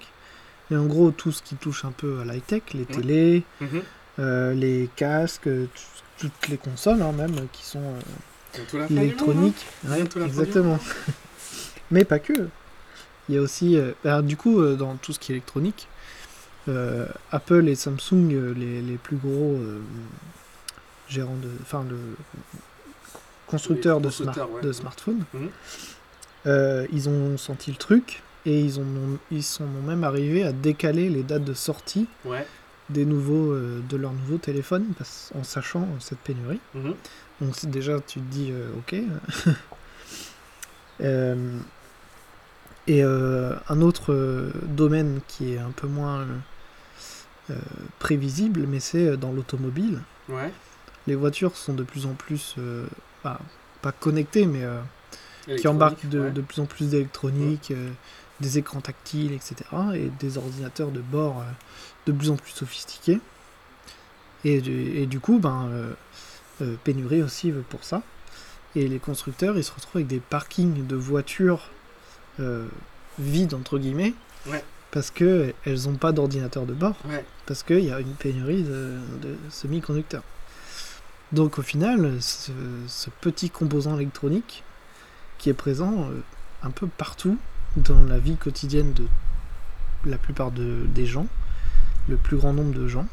en 0.77 0.87
gros 0.87 1.11
tout 1.11 1.33
ce 1.33 1.43
qui 1.43 1.55
touche 1.57 1.85
un 1.85 1.93
peu 1.93 2.21
à 2.21 2.25
l'high-tech, 2.25 2.63
les 2.75 2.85
télés, 2.87 3.43
Mhm. 3.61 3.83
euh, 4.19 4.55
les 4.55 4.89
casques, 4.97 5.47
euh, 5.49 5.67
tout- 5.75 6.29
toutes 6.29 6.49
les 6.49 6.57
consoles 6.57 7.03
hein, 7.03 7.13
même 7.13 7.35
qui 7.53 7.65
sont 7.65 7.81
euh, 7.83 8.01
monde, 8.59 8.99
hein. 8.99 9.03
électroniques. 9.03 9.67
Ouais, 9.89 10.03
du 10.05 10.23
exactement. 10.25 10.79
mais 11.91 12.05
pas 12.05 12.19
que. 12.19 12.33
Il 13.29 13.35
y 13.35 13.39
a 13.39 13.41
aussi, 13.41 13.77
euh, 13.77 14.23
du 14.23 14.37
coup, 14.37 14.63
dans 14.77 14.97
tout 14.97 15.13
ce 15.13 15.19
qui 15.19 15.33
est 15.33 15.37
électronique, 15.37 15.89
Apple 17.33 17.69
et 17.69 17.75
Samsung, 17.75 18.55
les, 18.57 18.81
les 18.83 18.97
plus 18.97 19.17
gros 19.17 19.59
gérants 21.09 21.37
de, 21.37 21.49
enfin, 21.63 21.85
le 21.89 21.97
constructeurs 23.47 24.01
de, 24.01 24.11
smart- 24.11 24.27
constructeurs, 24.27 24.51
ouais. 24.53 24.63
de 24.63 24.73
smartphones, 24.73 25.25
Mhm. 25.35 26.87
ils 26.93 27.09
ont 27.09 27.37
senti 27.39 27.71
le 27.71 27.77
truc 27.77 28.23
et 28.47 28.61
ils 28.61 28.79
ont, 28.81 28.85
ils 29.31 29.43
sont 29.43 29.67
même 29.87 30.05
arrivés 30.05 30.45
à 30.45 30.53
décaler 30.53 31.09
les 31.09 31.23
dates 31.23 31.45
de 31.45 31.55
sortie 31.55 32.07
Ouais. 32.25 32.47
des 32.91 33.05
nouveaux, 33.07 33.53
euh, 33.53 33.81
de 33.89 33.97
leurs 33.97 34.13
nouveaux 34.13 34.39
téléphones 34.39 34.87
parce- 34.99 35.33
en 35.35 35.43
sachant 35.45 35.87
cette 36.01 36.19
pénurie. 36.19 36.61
Mhm. 36.75 36.95
Donc 37.41 37.67
déjà, 37.67 37.99
tu 38.01 38.21
te 38.21 38.31
dis, 38.31 38.51
euh, 38.53 38.69
ok. 38.79 38.95
Euh, 41.01 41.59
et 42.87 43.03
un 43.03 43.81
autre 43.81 44.53
domaine 44.69 45.21
qui 45.27 45.55
est 45.55 45.59
un 45.59 45.71
peu 45.71 45.87
moins 45.89 46.25
prévisible, 47.99 48.67
mais 48.69 48.79
c'est 48.79 49.17
dans 49.17 49.33
l'automobile. 49.33 50.01
Ouais. 50.29 50.53
Les 51.07 51.15
voitures 51.17 51.57
sont 51.57 51.73
de 51.75 51.83
plus 51.83 52.07
en 52.07 52.13
plus, 52.15 52.55
bah, 53.25 53.41
pas 53.83 53.91
connectées, 53.93 54.47
mais 54.47 54.63
qui 55.57 55.67
embarquent 55.67 56.09
de, 56.09 56.21
ouais. 56.21 56.31
de 56.31 56.41
plus 56.43 56.61
en 56.61 56.67
plus 56.67 56.91
d'électronique, 56.91 57.73
des 58.45 58.59
écrans 58.59 58.81
tactiles, 58.81 59.33
etc. 59.33 59.55
Et 59.95 60.11
des 60.21 60.39
ordinateurs 60.39 60.91
de 60.91 61.01
bord 61.01 61.41
euh, 61.41 61.45
de 62.07 62.13
plus 62.13 62.31
en 62.31 62.37
plus 62.37 62.53
sophistiqués. 62.53 63.19
Et 64.45 64.61
du, 64.61 64.73
et 64.99 65.07
du 65.07 65.21
coup, 65.21 65.39
ben, 65.39 65.69
euh, 65.71 65.93
euh, 66.63 66.75
pénurie 66.85 67.23
aussi 67.23 67.53
pour 67.71 67.83
ça. 67.85 68.03
Et 68.77 68.87
les 68.89 68.99
constructeurs, 68.99 69.57
ils 69.57 69.65
se 69.65 69.73
retrouvent 69.73 69.97
avec 69.97 70.07
des 70.09 70.21
parkings 70.21 70.87
de 70.87 70.97
voitures 70.97 71.71
euh, 72.41 72.67
vides, 73.19 73.55
entre 73.55 73.79
guillemets, 73.79 74.15
Ouais. 74.47 74.63
parce 74.91 75.11
que 75.11 75.55
elles 75.65 75.85
n'ont 75.85 75.95
pas 75.97 76.13
d'ordinateur 76.13 76.67
de 76.67 76.75
bord, 76.75 76.97
Ouais. 77.09 77.25
parce 77.47 77.63
qu'il 77.63 77.81
y 77.85 77.91
a 77.93 78.01
une 78.01 78.15
pénurie 78.15 78.63
de, 78.63 78.99
de 79.23 79.37
semi-conducteurs. 79.51 80.25
Donc 81.33 81.59
au 81.59 81.63
final, 81.63 82.21
ce, 82.21 82.53
ce 82.87 83.09
petit 83.21 83.49
composant 83.51 83.97
électronique 83.97 84.63
qui 85.39 85.49
est 85.51 85.55
présent 85.55 86.09
euh, 86.11 86.21
un 86.63 86.71
peu 86.71 86.87
partout 86.87 87.39
dans 87.77 88.03
la 88.03 88.19
vie 88.19 88.37
quotidienne 88.37 88.93
de 88.93 89.05
la 90.07 90.19
plupart 90.19 90.51
de- 90.51 90.85
des 90.95 91.07
gens, 91.07 91.27
le 92.09 92.17
plus 92.17 92.37
grand 92.37 92.53
nombre 92.53 92.75
de 92.75 92.87
gens. 92.87 93.07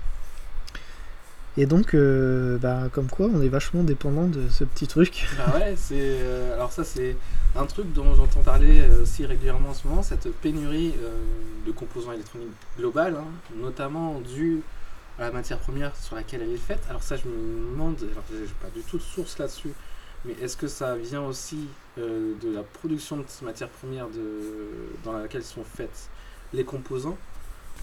Et 1.58 1.66
donc, 1.66 1.94
euh, 1.94 2.58
bah, 2.58 2.84
comme 2.94 3.08
quoi, 3.08 3.28
on 3.34 3.42
est 3.42 3.50
vachement 3.50 3.84
dépendant 3.84 4.26
de 4.28 4.48
ce 4.50 4.64
petit 4.64 4.88
truc. 4.88 5.28
Bah 5.38 5.54
ouais, 5.58 5.74
c'est. 5.76 5.96
euh, 6.00 6.54
alors, 6.56 6.72
ça, 6.72 6.84
c'est 6.86 7.18
un 7.58 7.66
truc 7.66 7.92
dont 7.94 8.16
j'entends 8.16 8.42
parler 8.42 8.80
euh, 8.82 9.04
aussi 9.04 9.26
régulièrement 9.26 9.70
en 9.70 9.74
ce 9.74 9.86
moment, 9.88 10.02
cette 10.02 10.32
pénurie 10.40 10.94
de 11.68 11.72
composants 11.74 12.14
électroniques 12.14 12.48
globale, 12.78 13.16
hein, 13.20 13.26
notamment 13.62 14.22
due 14.22 14.62
à 15.20 15.24
la 15.24 15.32
matière 15.32 15.58
première 15.60 15.94
sur 15.98 16.16
laquelle 16.16 16.42
elle 16.42 16.54
est 16.54 16.58
faite. 16.58 16.82
Alors, 16.90 17.04
ça, 17.04 17.18
je 17.18 17.24
me 17.28 17.72
demande, 17.74 17.98
alors, 18.12 18.24
j'ai 18.32 18.46
pas 18.62 18.70
du 18.74 18.82
tout 18.84 18.98
de 18.98 19.04
source 19.04 19.38
là-dessus, 19.38 19.74
mais 20.26 20.34
est-ce 20.42 20.58
que 20.58 20.68
ça 20.68 20.96
vient 20.96 21.24
aussi 21.24 21.68
euh, 21.98 22.34
de 22.42 22.54
la 22.54 22.64
production 22.64 23.18
de 23.18 23.24
cette 23.28 23.42
matière 23.42 23.70
première 23.70 24.08
de, 24.08 24.40
dans 25.04 25.14
laquelle 25.14 25.44
sont 25.44 25.64
faites 25.64 26.10
les 26.54 26.64
composants? 26.64 27.18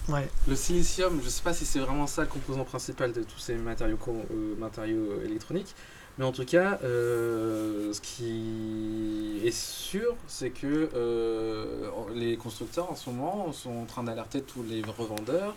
Ouais. 0.07 0.27
Le 0.47 0.55
silicium, 0.55 1.19
je 1.19 1.25
ne 1.25 1.29
sais 1.29 1.43
pas 1.43 1.53
si 1.53 1.65
c'est 1.65 1.79
vraiment 1.79 2.07
ça 2.07 2.21
le 2.21 2.27
composant 2.27 2.63
principal 2.63 3.11
de 3.11 3.21
tous 3.21 3.39
ces 3.39 3.55
matériaux, 3.55 3.99
euh, 4.07 4.55
matériaux 4.57 5.21
électroniques, 5.23 5.75
mais 6.19 6.25
en 6.25 6.33
tout 6.33 6.43
cas, 6.43 6.79
euh, 6.83 7.93
ce 7.93 8.01
qui 8.01 9.39
est 9.45 9.51
sûr, 9.51 10.15
c'est 10.27 10.49
que 10.49 10.89
euh, 10.93 11.89
les 12.13 12.35
constructeurs 12.35 12.91
en 12.91 12.95
ce 12.95 13.09
moment 13.09 13.53
sont 13.53 13.77
en 13.77 13.85
train 13.85 14.03
d'alerter 14.03 14.41
tous 14.41 14.63
les 14.63 14.81
revendeurs. 14.81 15.55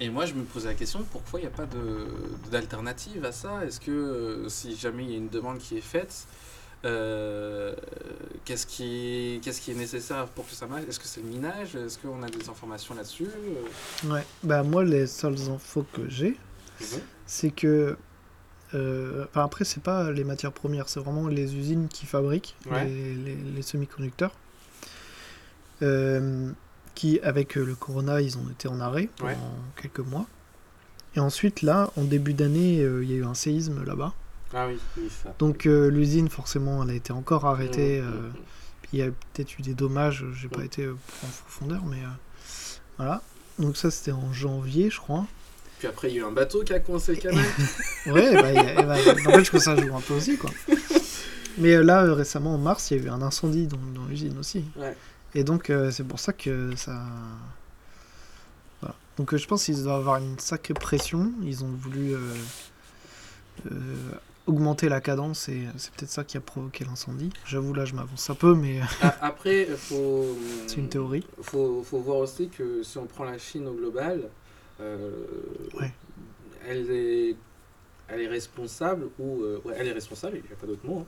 Et 0.00 0.10
moi, 0.10 0.26
je 0.26 0.34
me 0.34 0.42
posais 0.42 0.68
la 0.68 0.74
question 0.74 1.04
pourquoi 1.12 1.38
il 1.40 1.44
n'y 1.44 1.48
a 1.48 1.52
pas 1.52 1.66
d'alternative 2.50 3.24
à 3.24 3.32
ça? 3.32 3.64
Est-ce 3.64 3.78
que 3.80 3.90
euh, 3.90 4.48
si 4.48 4.76
jamais 4.76 5.04
il 5.04 5.10
y 5.10 5.14
a 5.14 5.18
une 5.18 5.28
demande 5.28 5.58
qui 5.58 5.76
est 5.78 5.80
faite, 5.80 6.26
euh, 6.84 7.74
qu'est-ce 8.44 8.66
qui, 8.66 9.40
qu'est-ce 9.42 9.60
qui 9.60 9.70
est 9.70 9.74
nécessaire 9.76 10.26
pour 10.26 10.46
que 10.48 10.52
ça 10.52 10.66
marche? 10.66 10.82
Est-ce 10.88 10.98
que 10.98 11.06
c'est 11.06 11.20
le 11.22 11.28
minage? 11.28 11.76
Est-ce 11.76 11.98
qu'on 11.98 12.22
a 12.24 12.28
des 12.28 12.48
informations 12.48 12.94
là-dessus? 12.94 13.28
Euh, 13.28 14.10
Ouais. 14.12 14.24
Bah, 14.42 14.62
moi, 14.64 14.84
les 14.84 15.06
seules 15.06 15.38
infos 15.50 15.86
que 15.92 16.08
j'ai, 16.08 16.36
c'est 17.26 17.50
que. 17.50 17.96
euh, 18.74 19.24
Enfin, 19.30 19.44
après, 19.44 19.64
c'est 19.64 19.82
pas 19.82 20.10
les 20.10 20.24
matières 20.24 20.52
premières, 20.52 20.88
c'est 20.88 20.98
vraiment 21.00 21.28
les 21.28 21.54
usines 21.54 21.86
qui 21.86 22.04
fabriquent 22.06 22.56
Ouais. 22.68 22.84
les, 22.86 23.14
les- 23.14 23.36
les 23.36 23.62
semi-conducteurs. 23.62 24.32
Euh, 25.82 26.50
qui, 26.94 27.20
avec 27.20 27.56
euh, 27.58 27.64
le 27.64 27.74
corona, 27.74 28.20
ils 28.20 28.36
ont 28.38 28.48
été 28.50 28.68
en 28.68 28.80
arrêt 28.80 29.08
pendant 29.16 29.30
Ouais. 29.32 29.36
quelques 29.80 30.00
mois. 30.00 30.26
Et 31.16 31.20
ensuite, 31.20 31.62
là, 31.62 31.90
en 31.96 32.04
début 32.04 32.34
d'année, 32.34 32.80
euh, 32.80 33.02
il 33.04 33.10
y 33.10 33.14
a 33.14 33.16
eu 33.16 33.24
un 33.24 33.34
séisme 33.34 33.84
là-bas. 33.84 34.12
Ah 34.52 34.66
oui, 34.68 34.78
oui, 34.96 35.08
ça. 35.22 35.34
Donc, 35.38 35.66
euh, 35.66 35.88
l'usine, 35.90 36.28
forcément, 36.28 36.82
elle 36.84 36.90
a 36.90 36.94
été 36.94 37.12
encore 37.12 37.44
arrêtée. 37.46 38.00
Mmh, 38.00 38.04
mmh, 38.06 38.08
mmh. 38.10 38.32
puis 38.82 38.90
il 38.94 38.98
y 38.98 39.02
a 39.02 39.06
peut-être 39.06 39.58
eu 39.58 39.62
des 39.62 39.74
dommages, 39.74 40.24
j'ai 40.40 40.48
pas 40.48 40.60
Mm. 40.60 40.64
été 40.64 40.88
en 40.88 40.96
profondeur, 41.44 41.82
mais 41.86 41.98
voilà. 42.96 43.22
Donc, 43.58 43.76
ça, 43.76 43.90
c'était 43.90 44.12
en 44.12 44.32
janvier, 44.32 44.90
je 44.90 44.98
crois. 44.98 45.26
Puis 45.78 45.88
après, 45.88 46.10
il 46.10 46.14
y 46.14 46.18
a 46.18 46.22
eu 46.22 46.24
un 46.24 46.32
bateau 46.32 46.62
qui 46.62 46.72
a 46.72 46.80
coincé 46.80 47.14
le 47.14 47.20
canal. 47.20 47.44
Ouais, 48.06 48.34
bah, 48.34 48.48
a- 48.60 48.82
bah, 48.82 48.96
n'empêche 49.24 49.50
que 49.50 49.58
ça 49.58 49.74
joue 49.76 49.94
un 49.96 50.00
peu 50.00 50.14
aussi, 50.14 50.36
quoi. 50.36 50.50
Mais 51.58 51.80
là, 51.82 52.12
récemment, 52.14 52.54
en 52.54 52.58
mars, 52.58 52.90
il 52.90 52.98
y 52.98 53.00
a 53.00 53.04
eu 53.04 53.08
un 53.08 53.22
incendie 53.22 53.66
dans, 53.66 53.78
dans 53.94 54.04
l'usine 54.06 54.36
aussi. 54.38 54.64
Ouais. 54.76 54.96
Et 55.34 55.44
donc, 55.44 55.70
euh, 55.70 55.90
c'est 55.90 56.04
pour 56.04 56.18
ça 56.20 56.32
que 56.32 56.74
ça... 56.76 57.02
Voilà. 58.80 58.94
Donc, 59.16 59.34
euh, 59.34 59.36
je 59.36 59.46
pense 59.48 59.64
qu'ils 59.64 59.82
doivent 59.82 59.98
avoir 60.00 60.16
une 60.18 60.38
sacrée 60.38 60.74
pression. 60.74 61.32
Ils 61.42 61.64
ont 61.64 61.72
voulu 61.72 62.14
euh, 62.14 62.34
augmenter 64.46 64.88
la 64.88 65.00
cadence 65.00 65.48
et 65.48 65.66
c'est 65.76 65.92
peut-être 65.94 66.10
ça 66.10 66.22
qui 66.24 66.36
a 66.36 66.40
provoqué 66.40 66.84
l'incendie. 66.84 67.30
J'avoue, 67.46 67.72
là, 67.74 67.84
je 67.84 67.94
m'avance 67.94 68.28
un 68.30 68.34
peu, 68.34 68.54
mais 68.54 68.80
Après, 69.20 69.64
faut. 69.66 70.36
c'est 70.66 70.76
une 70.76 70.88
théorie. 70.88 71.24
Faut, 71.42 71.82
faut 71.82 71.98
voir 72.00 72.18
aussi 72.18 72.48
que 72.48 72.82
si 72.82 72.98
on 72.98 73.06
prend 73.06 73.24
la 73.24 73.38
Chine 73.38 73.66
au 73.68 73.74
global, 73.74 74.28
Ouais. 74.80 75.92
elle, 76.68 76.90
est, 76.90 77.36
elle 78.08 78.20
est 78.20 78.28
responsable, 78.28 79.06
ou. 79.18 79.42
euh, 79.42 79.60
ouais, 79.64 79.74
elle 79.78 79.86
est 79.88 79.92
responsable, 79.92 80.36
il 80.36 80.42
n'y 80.46 80.52
a 80.52 80.56
pas 80.56 80.66
d'autre 80.66 80.84
mot, 80.84 81.00
hein, 81.00 81.06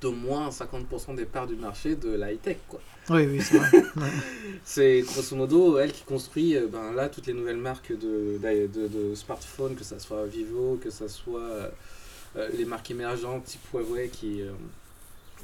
d'au 0.00 0.12
moins 0.12 0.50
50% 0.50 1.14
des 1.14 1.26
parts 1.26 1.46
du 1.46 1.56
marché 1.56 1.96
de 1.96 2.10
la 2.10 2.32
high-tech, 2.32 2.58
quoi. 2.68 2.82
Oui, 3.08 3.26
oui, 3.26 3.40
c'est 3.42 3.56
vrai. 3.58 3.70
C'est 4.64 5.00
grosso 5.02 5.34
modo 5.36 5.78
elle 5.78 5.92
qui 5.92 6.04
construit 6.04 6.56
euh, 6.56 6.68
ben, 6.68 6.92
là 6.92 7.08
toutes 7.08 7.26
les 7.26 7.32
nouvelles 7.34 7.56
marques 7.56 7.92
de, 7.92 8.38
de, 8.38 8.66
de- 8.66 8.88
de 8.88 9.14
smartphones, 9.14 9.74
que 9.76 9.84
ça 9.84 9.98
soit 9.98 10.26
Vivo, 10.26 10.78
que 10.82 10.90
ça 10.90 11.08
soit 11.08 11.72
euh, 12.36 12.48
les 12.56 12.64
marques 12.64 12.90
émergentes 12.90 13.44
type 13.44 13.62
Huawei 13.72 14.08
qui, 14.10 14.42
euh, 14.42 14.52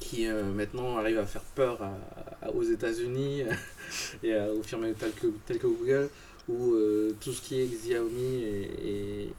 qui 0.01 0.27
euh, 0.27 0.45
maintenant 0.45 0.99
arrivent 0.99 1.19
à 1.19 1.27
faire 1.27 1.43
peur 1.55 1.83
à- 1.83 1.99
à- 2.47 2.51
aux 2.53 2.63
États-Unis 2.63 3.43
et 4.23 4.35
à- 4.35 4.53
aux 4.53 4.63
firmes 4.63 4.93
telles 4.95 5.13
que, 5.13 5.29
telles 5.47 5.59
que 5.59 5.67
Google, 5.67 6.09
ou 6.49 6.75
euh, 6.75 7.13
tout 7.21 7.33
ce 7.33 7.41
qui 7.43 7.61
est 7.61 7.67
Xiaomi 7.67 8.43
et, 8.45 8.71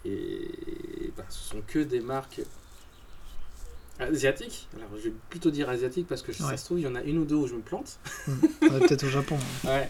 et, 0.05 0.09
et, 0.11 1.11
ben, 1.15 1.23
ce 1.29 1.49
sont 1.49 1.61
que 1.65 1.79
des 1.79 2.01
marques 2.01 2.41
asiatiques. 3.99 4.67
Alors 4.77 4.89
je 4.97 5.09
vais 5.09 5.13
plutôt 5.29 5.49
dire 5.51 5.69
asiatiques 5.69 6.07
parce 6.07 6.21
que 6.21 6.31
si 6.31 6.41
ça 6.43 6.49
Ouais. 6.49 6.57
se 6.57 6.65
trouve 6.65 6.79
il 6.79 6.83
y 6.83 6.87
en 6.87 6.95
a 6.95 7.01
une 7.01 7.17
ou 7.17 7.25
deux 7.25 7.35
où 7.35 7.47
je 7.47 7.55
me 7.55 7.61
plante. 7.61 7.97
Mm. 8.27 8.31
Ouais, 8.61 8.79
peut-être 8.79 9.03
au 9.05 9.09
Japon. 9.09 9.37
Ouais. 9.63 9.89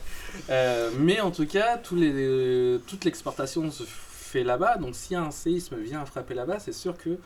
Euh, 0.49 0.91
mais 0.99 1.19
en 1.19 1.31
tout 1.31 1.45
cas, 1.45 1.77
tous 1.77 1.95
les, 1.95 2.11
euh, 2.13 2.79
toute 2.87 3.03
l'exportation 3.05 3.69
se 3.71 3.83
fait 3.83 4.43
là-bas. 4.43 4.77
Donc, 4.77 4.95
si 4.95 5.15
un 5.15 5.31
séisme 5.31 5.75
vient 5.77 6.05
frapper 6.05 6.33
là-bas, 6.33 6.59
c'est 6.59 6.73
sûr 6.73 6.97
que 6.97 7.17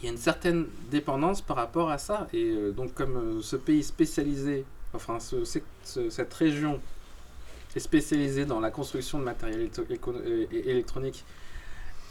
il 0.00 0.04
y 0.04 0.08
a 0.08 0.12
une 0.12 0.18
certaine 0.18 0.66
dépendance 0.90 1.40
par 1.40 1.56
rapport 1.56 1.90
à 1.90 1.98
ça. 1.98 2.26
Et 2.32 2.44
euh, 2.50 2.70
donc, 2.70 2.92
comme 2.94 3.16
euh, 3.16 3.42
ce 3.42 3.56
pays 3.56 3.82
spécialisé, 3.82 4.64
enfin, 4.92 5.18
ce- 5.20 5.44
ce- 5.44 5.58
ce- 5.84 6.10
cette 6.10 6.32
région 6.34 6.80
est 7.74 7.80
spécialisée 7.80 8.44
dans 8.46 8.60
la 8.60 8.70
construction 8.70 9.18
de 9.18 9.24
matériel 9.24 9.68
électronique 10.52 11.24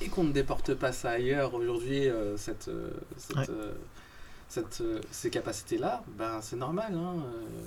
et 0.01 0.07
qu'on 0.09 0.23
ne 0.25 0.31
déporte 0.31 0.73
pas 0.73 0.91
ça 0.91 1.11
ailleurs 1.11 1.53
aujourd'hui, 1.53 2.07
euh, 2.09 2.37
cette, 2.37 2.67
euh, 2.67 2.89
cette, 3.17 3.37
Ouais. 3.37 3.45
euh, 3.49 3.71
cette, 4.49 4.83
ces 5.11 5.29
capacités-là, 5.29 6.03
ben, 6.17 6.39
c'est 6.41 6.55
normal. 6.57 6.93
hein, 6.95 7.15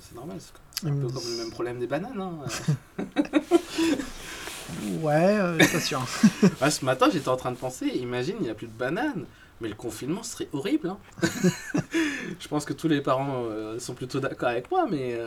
c'est 0.00 0.14
normal. 0.14 0.36
C'est 0.40 0.86
un 0.88 0.92
peu 0.94 1.08
comme 1.08 1.22
le 1.30 1.36
même 1.38 1.50
problème 1.50 1.78
des 1.80 1.86
bananes. 1.86 2.20
hein. 2.20 3.04
Ouais, 5.00 5.38
pas 5.72 5.80
sûr. 5.80 6.06
Ah, 6.60 6.70
ce 6.70 6.84
matin, 6.84 7.08
j'étais 7.10 7.28
en 7.30 7.36
train 7.36 7.52
de 7.52 7.56
penser, 7.56 7.86
imagine, 7.86 8.36
il 8.40 8.44
n'y 8.44 8.50
a 8.50 8.54
plus 8.54 8.66
de 8.66 8.72
bananes. 8.72 9.24
Mais 9.60 9.68
le 9.68 9.74
confinement 9.74 10.22
serait 10.22 10.48
horrible. 10.52 10.88
hein. 10.90 10.98
je 12.38 12.48
pense 12.48 12.64
que 12.64 12.72
tous 12.74 12.86
les 12.86 13.00
parents 13.00 13.44
sont 13.80 13.94
plutôt 13.94 14.20
d'accord 14.20 14.50
avec 14.50 14.70
moi, 14.70 14.86
mais. 14.88 15.18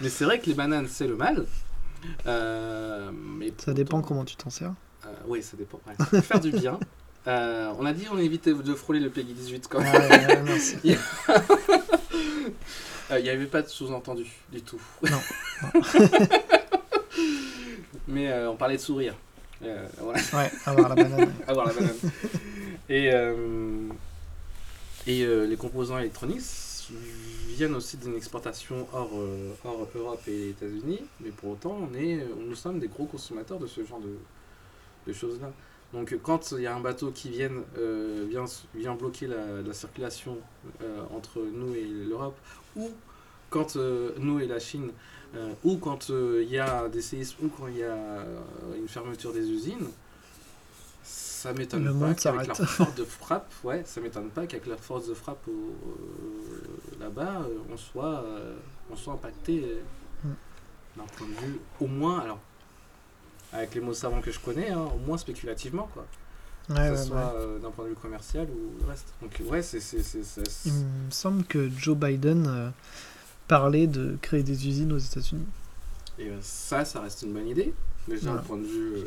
mais 0.00 0.08
c'est 0.08 0.24
vrai 0.24 0.38
que 0.38 0.46
les 0.46 0.54
bananes, 0.54 0.86
c'est 0.88 1.08
le 1.08 1.16
mal. 1.16 1.46
Euh, 2.26 3.10
mais 3.12 3.52
Ça 3.58 3.72
dépend 3.72 4.02
comment 4.02 4.24
tu 4.24 4.36
t'en 4.36 4.50
sers. 4.50 4.72
Euh, 5.04 5.08
oui, 5.26 5.42
ça 5.42 5.56
dépend. 5.56 5.80
ouais, 5.86 5.94
faire 6.22 6.40
du 6.40 6.50
bien. 6.50 6.78
Euh, 7.28 7.72
on 7.76 7.84
a 7.84 7.92
dit 7.92 8.06
on 8.12 8.18
évitait 8.18 8.54
de 8.54 8.74
frôler 8.74 9.00
le 9.00 9.10
Peggy 9.10 9.32
18 9.32 9.66
quand 9.68 9.80
même. 9.80 10.44
Non, 10.44 10.52
Il 10.84 10.96
n'y 13.20 13.28
avait 13.28 13.46
pas 13.46 13.62
de 13.62 13.66
sous-entendu 13.66 14.26
du 14.52 14.62
tout. 14.62 14.80
Non, 15.02 15.18
Mais 18.06 18.30
euh, 18.30 18.48
on 18.48 18.54
parlait 18.54 18.76
de 18.76 18.80
sourire. 18.80 19.16
Voilà. 19.60 20.20
ouais, 20.34 20.52
avoir 20.66 20.88
la 20.88 20.94
banane. 20.94 21.32
avoir 21.48 21.66
la 21.66 21.72
banane. 21.72 21.96
et 22.88 23.10
et 25.08 25.26
les 25.48 25.56
composants 25.56 25.98
électroniques 25.98 26.42
s- 26.90 26.92
viennent 27.56 27.74
aussi 27.74 27.96
d'une 27.96 28.14
exportation 28.16 28.86
hors, 28.92 29.10
euh, 29.14 29.52
hors 29.64 29.88
Europe 29.94 30.22
et 30.28 30.50
États-Unis, 30.50 31.00
mais 31.20 31.30
pour 31.30 31.50
autant, 31.52 31.76
on 31.90 31.94
est, 31.94 32.26
nous 32.46 32.54
sommes 32.54 32.78
des 32.78 32.88
gros 32.88 33.06
consommateurs 33.06 33.58
de 33.58 33.66
ce 33.66 33.84
genre 33.84 34.00
de, 34.00 35.12
choses-là. 35.12 35.52
Donc 35.92 36.12
euh, 36.12 36.18
quand 36.22 36.52
il 36.52 36.62
y 36.62 36.66
a 36.66 36.74
un 36.74 36.80
bateau 36.80 37.10
qui 37.12 37.30
vient, 37.30 37.50
euh, 37.78 38.26
vient, 38.74 38.94
bloquer 38.94 39.26
la, 39.28 39.62
la 39.62 39.72
circulation 39.72 40.38
euh, 40.82 41.02
entre 41.14 41.40
nous 41.40 41.74
et 41.74 41.84
l'Europe, 41.84 42.36
ou 42.74 42.90
quand 43.50 43.76
euh, 43.76 44.10
nous 44.18 44.40
et 44.40 44.46
la 44.46 44.58
Chine, 44.58 44.90
euh, 45.36 45.52
ou 45.64 45.76
quand 45.76 46.10
euh, 46.10 46.42
il 46.42 46.50
y 46.50 46.58
a 46.58 46.88
des 46.88 47.02
séismes, 47.02 47.46
ou 47.46 47.48
quand 47.48 47.68
il 47.68 47.78
y 47.78 47.82
a 47.84 47.92
euh, 47.94 48.38
une 48.76 48.88
fermeture 48.88 49.32
des 49.32 49.48
usines, 49.50 49.86
ça 51.46 51.52
m'étonne 51.52 51.84
Le 51.84 51.94
pas 51.94 52.14
qu'avec 52.14 52.46
leur 52.48 52.56
force 52.56 52.94
de 52.96 53.04
frappe, 53.04 53.52
ouais, 53.62 53.82
ça 53.84 54.00
m'étonne 54.00 54.30
pas 54.30 54.46
qu'avec 54.46 54.66
leur 54.66 54.80
force 54.80 55.08
de 55.08 55.14
frappe 55.14 55.46
euh, 55.48 56.98
là-bas, 56.98 57.42
euh, 57.42 57.58
on 57.72 57.76
soit, 57.76 58.24
euh, 58.24 58.56
on 58.90 58.96
soit 58.96 59.14
impacté 59.14 59.62
euh, 59.64 59.80
Mm. 60.24 60.30
d'un 60.96 61.04
point 61.04 61.26
de 61.28 61.46
vue, 61.46 61.58
au 61.80 61.86
moins, 61.86 62.20
alors, 62.20 62.40
avec 63.52 63.74
les 63.74 63.80
mots 63.80 63.92
savants 63.94 64.20
que 64.20 64.32
je 64.32 64.40
connais, 64.40 64.70
hein, 64.70 64.88
au 64.94 64.98
moins 64.98 65.18
spéculativement, 65.18 65.88
quoi. 65.92 66.06
Ouais, 66.70 66.74
que 66.74 66.80
ouais, 66.80 66.96
ce 66.96 67.04
soit 67.04 67.34
ouais. 67.34 67.60
d'un 67.60 67.70
point 67.70 67.84
de 67.84 67.90
vue 67.90 67.96
commercial 67.96 68.48
ou 68.50 68.82
le 68.82 68.88
reste. 68.88 69.06
Donc, 69.22 69.40
ouais, 69.48 69.62
c'est. 69.62 69.78
Il 70.64 70.72
me 70.72 71.10
semble 71.10 71.44
que 71.44 71.70
Joe 71.78 71.96
Biden 71.96 72.72
parlait 73.46 73.86
de 73.86 74.16
créer 74.20 74.42
des 74.42 74.66
usines 74.66 74.92
aux 74.92 74.98
États-Unis. 74.98 75.46
Et 76.18 76.32
ça, 76.40 76.84
ça 76.84 77.02
reste 77.02 77.22
une 77.22 77.34
bonne 77.34 77.46
idée. 77.46 77.72
Déjà, 78.08 78.34
au 78.34 78.38
point 78.38 78.56
de 78.56 78.64
vue. 78.64 79.04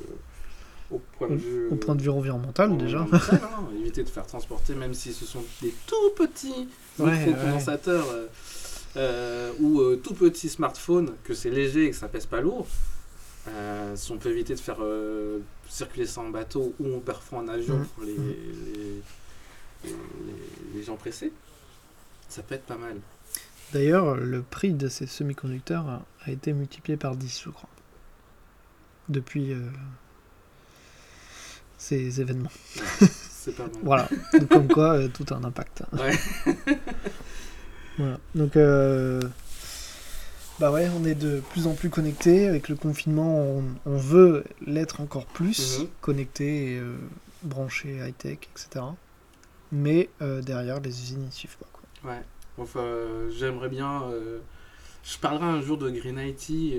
Au 0.91 0.99
point 1.17 1.27
de 1.29 1.35
vue. 1.35 1.67
Au 1.69 1.75
point 1.75 1.95
de 1.95 2.01
vue 2.01 2.09
environnemental, 2.09 2.77
déjà. 2.77 3.01
environnemental, 3.01 3.41
hein, 3.43 3.67
éviter 3.79 4.03
de 4.03 4.09
faire 4.09 4.25
transporter, 4.25 4.73
même 4.75 4.93
si 4.93 5.13
ce 5.13 5.25
sont 5.25 5.43
des 5.61 5.73
tout 5.87 6.09
petits 6.15 6.67
Ouais, 6.97 7.25
micro-condensateurs 7.27 8.05
euh, 8.11 8.27
euh, 8.97 9.51
ou 9.59 9.81
euh, 9.81 9.95
tout 10.03 10.13
petits 10.13 10.49
smartphones, 10.49 11.11
que 11.23 11.33
c'est 11.33 11.49
léger 11.51 11.85
et 11.85 11.89
que 11.91 11.95
ça 11.95 12.07
pèse 12.07 12.25
pas 12.25 12.41
lourd. 12.41 12.67
Euh, 13.47 13.95
si 13.95 14.11
on 14.11 14.17
peut 14.17 14.29
éviter 14.29 14.53
de 14.55 14.59
faire 14.59 14.79
circuler 15.67 16.05
ça 16.05 16.21
en 16.21 16.29
bateau 16.29 16.73
ou 16.79 16.99
parfois 16.99 17.39
en 17.39 17.47
avion 17.47 17.77
Mhm. 17.77 17.85
pour 17.87 18.03
les, 18.03 18.13
Mhm. 18.13 18.33
les, 18.75 19.89
les- 19.89 19.95
les 20.75 20.83
gens 20.83 20.95
pressés, 20.97 21.31
ça 22.27 22.41
peut 22.43 22.55
être 22.55 22.65
pas 22.65 22.77
mal. 22.77 22.97
D'ailleurs, 23.71 24.15
le 24.15 24.41
prix 24.41 24.73
de 24.73 24.87
ces 24.87 25.05
semi-conducteurs 25.07 25.87
a- 25.87 26.05
a 26.25 26.31
été 26.31 26.51
multiplié 26.53 26.97
par 26.97 27.15
10, 27.15 27.41
je 27.45 27.49
crois. 27.49 27.69
Depuis 29.07 29.53
euh, 29.53 29.61
ces 31.79 32.21
événements. 32.21 32.51
C'est 33.31 33.55
pas 33.55 33.63
mal. 33.63 33.71
Voilà. 33.81 34.09
Donc, 34.33 34.49
comme 34.49 34.67
quoi, 34.67 34.93
euh, 34.97 35.07
tout 35.07 35.25
a 35.33 35.37
un 35.37 35.43
impact. 35.45 35.83
Ouais. 35.93 36.11
voilà. 37.97 38.19
Donc, 38.35 38.55
euh, 38.57 39.21
bah 40.59 40.71
ouais, 40.71 40.89
on 40.99 41.05
est 41.05 41.15
de 41.15 41.41
plus 41.51 41.65
en 41.67 41.73
plus 41.73 41.89
connectés. 41.89 42.47
Avec 42.47 42.69
le 42.69 42.75
confinement, 42.75 43.39
on, 43.41 43.63
on 43.85 43.97
veut 43.97 44.43
l'être 44.67 45.01
encore 45.01 45.25
plus, 45.25 45.79
Mhm. 45.79 45.87
connecté, 46.01 46.73
et, 46.73 46.79
euh, 46.79 46.95
branché, 47.43 47.97
high-tech, 48.05 48.39
etc. 48.53 48.85
Mais 49.71 50.09
euh, 50.21 50.41
derrière, 50.41 50.79
les 50.81 50.89
usines, 51.01 51.25
ils 51.25 51.33
suivent 51.33 51.57
pas. 51.57 51.67
Quoi. 51.71 52.11
Ouais. 52.11 52.21
Enfin, 52.57 52.83
j'aimerais 53.31 53.69
bien. 53.69 54.03
je 55.03 55.17
parlerai 55.17 55.45
un 55.45 55.61
jour 55.61 55.77
de 55.77 55.89
Green 55.89 56.19
IT 56.19 56.77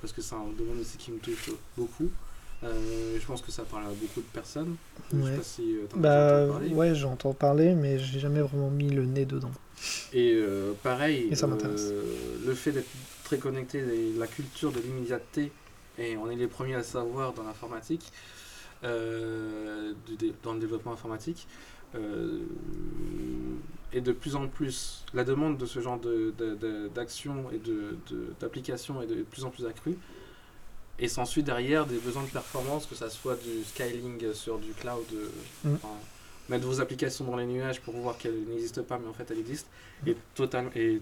parce 0.00 0.12
que 0.12 0.20
c'est 0.22 0.34
un 0.34 0.48
domaine 0.58 0.80
aussi 0.80 0.96
qui 0.98 1.12
me 1.12 1.18
touche 1.18 1.50
beaucoup. 1.78 2.10
Euh, 2.62 3.16
je 3.18 3.24
pense 3.26 3.40
que 3.40 3.50
ça 3.50 3.62
parle 3.62 3.84
à 3.84 3.88
beaucoup 3.88 4.20
de 4.20 4.26
personnes. 4.32 4.76
Je 5.12 5.16
sais 5.16 5.22
Ouais. 5.24 5.36
pas 5.36 5.42
si 5.42 5.76
euh, 5.76 5.86
Bah 5.96 6.46
parler. 6.48 6.68
ouais, 6.74 6.94
j'entends 6.94 7.32
parler, 7.32 7.74
mais 7.74 7.98
j'ai 7.98 8.20
jamais 8.20 8.40
vraiment 8.42 8.70
mis 8.70 8.90
le 8.90 9.06
nez 9.06 9.24
dedans. 9.24 9.50
Et 10.12 10.34
euh, 10.34 10.72
pareil, 10.82 11.28
Et 11.30 11.36
ça 11.36 11.46
euh, 11.48 12.02
le 12.46 12.54
fait 12.54 12.72
d'être 12.72 12.88
très 13.24 13.38
connecté, 13.38 13.78
et 13.78 14.12
la 14.18 14.26
culture 14.26 14.72
de 14.72 14.80
l'immédiateté, 14.80 15.52
et 15.98 16.16
on 16.18 16.30
est 16.30 16.36
les 16.36 16.48
premiers 16.48 16.74
à 16.74 16.78
le 16.78 16.84
savoir 16.84 17.32
dans 17.32 17.44
l'informatique, 17.44 18.12
dans 18.82 20.52
le 20.52 20.58
développement 20.60 20.92
informatique, 20.92 21.46
et 23.92 24.00
de 24.00 24.12
plus 24.12 24.36
en 24.36 24.46
plus, 24.48 25.04
la 25.14 25.24
demande 25.24 25.56
de 25.56 25.66
ce 25.66 25.80
genre 25.80 25.98
de- 25.98 26.32
de- 26.38 26.54
de- 26.54 26.88
d'action 26.94 27.50
et 27.52 27.58
de- 27.58 27.96
de- 28.10 28.26
d'application 28.38 29.00
est 29.02 29.06
de 29.06 29.22
plus 29.22 29.44
en 29.44 29.50
plus 29.50 29.64
accrue. 29.66 29.96
Et 31.02 31.08
s'ensuit 31.08 31.42
derrière 31.42 31.86
des 31.86 31.96
besoins 31.98 32.22
de 32.24 32.28
performance, 32.28 32.84
que 32.86 32.94
ça 32.94 33.08
soit 33.10 33.36
du 33.36 33.64
scaling 33.64 34.32
sur 34.34 34.58
du 34.58 34.72
cloud, 34.72 35.04
euh, 35.14 35.28
Mm. 35.64 35.74
enfin, 35.76 35.94
mettre 36.50 36.66
vos 36.66 36.80
applications 36.80 37.24
dans 37.24 37.36
les 37.36 37.46
nuages 37.46 37.80
pour 37.80 37.94
voir 37.96 38.18
qu'elles 38.18 38.44
n'existent 38.48 38.82
pas, 38.82 38.98
mais 38.98 39.08
en 39.08 39.12
fait 39.14 39.30
elles 39.30 39.38
existent, 39.38 39.70
et, 40.06 40.14
total, 40.34 40.70
et 40.76 41.00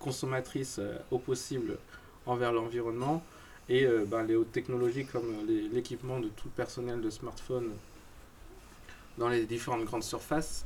consommatrice 0.00 0.76
euh, 0.80 0.98
au 1.10 1.18
possible 1.18 1.78
envers 2.26 2.52
l'environnement, 2.52 3.22
et 3.68 3.84
euh, 3.86 4.04
ben, 4.04 4.24
les 4.24 4.34
hautes 4.34 4.52
technologies 4.52 5.06
comme 5.06 5.46
l'équipement 5.72 6.18
de 6.20 6.28
tout 6.28 6.48
personnel 6.48 7.00
de 7.00 7.08
smartphone 7.10 7.70
dans 9.16 9.28
les 9.28 9.46
différentes 9.46 9.84
grandes 9.84 10.02
surfaces. 10.02 10.64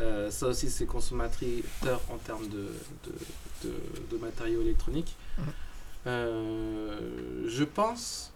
Euh, 0.00 0.30
ça 0.30 0.46
aussi, 0.46 0.70
c'est 0.70 0.86
consommateur 0.86 2.00
en 2.10 2.16
termes 2.16 2.48
de, 2.48 2.68
de, 3.04 3.12
de- 3.68 3.76
de 4.10 4.16
matériaux 4.16 4.62
électroniques. 4.62 5.14
Mhm. 5.38 5.44
Euh, 6.06 6.98
je 7.46 7.64
pense 7.64 8.32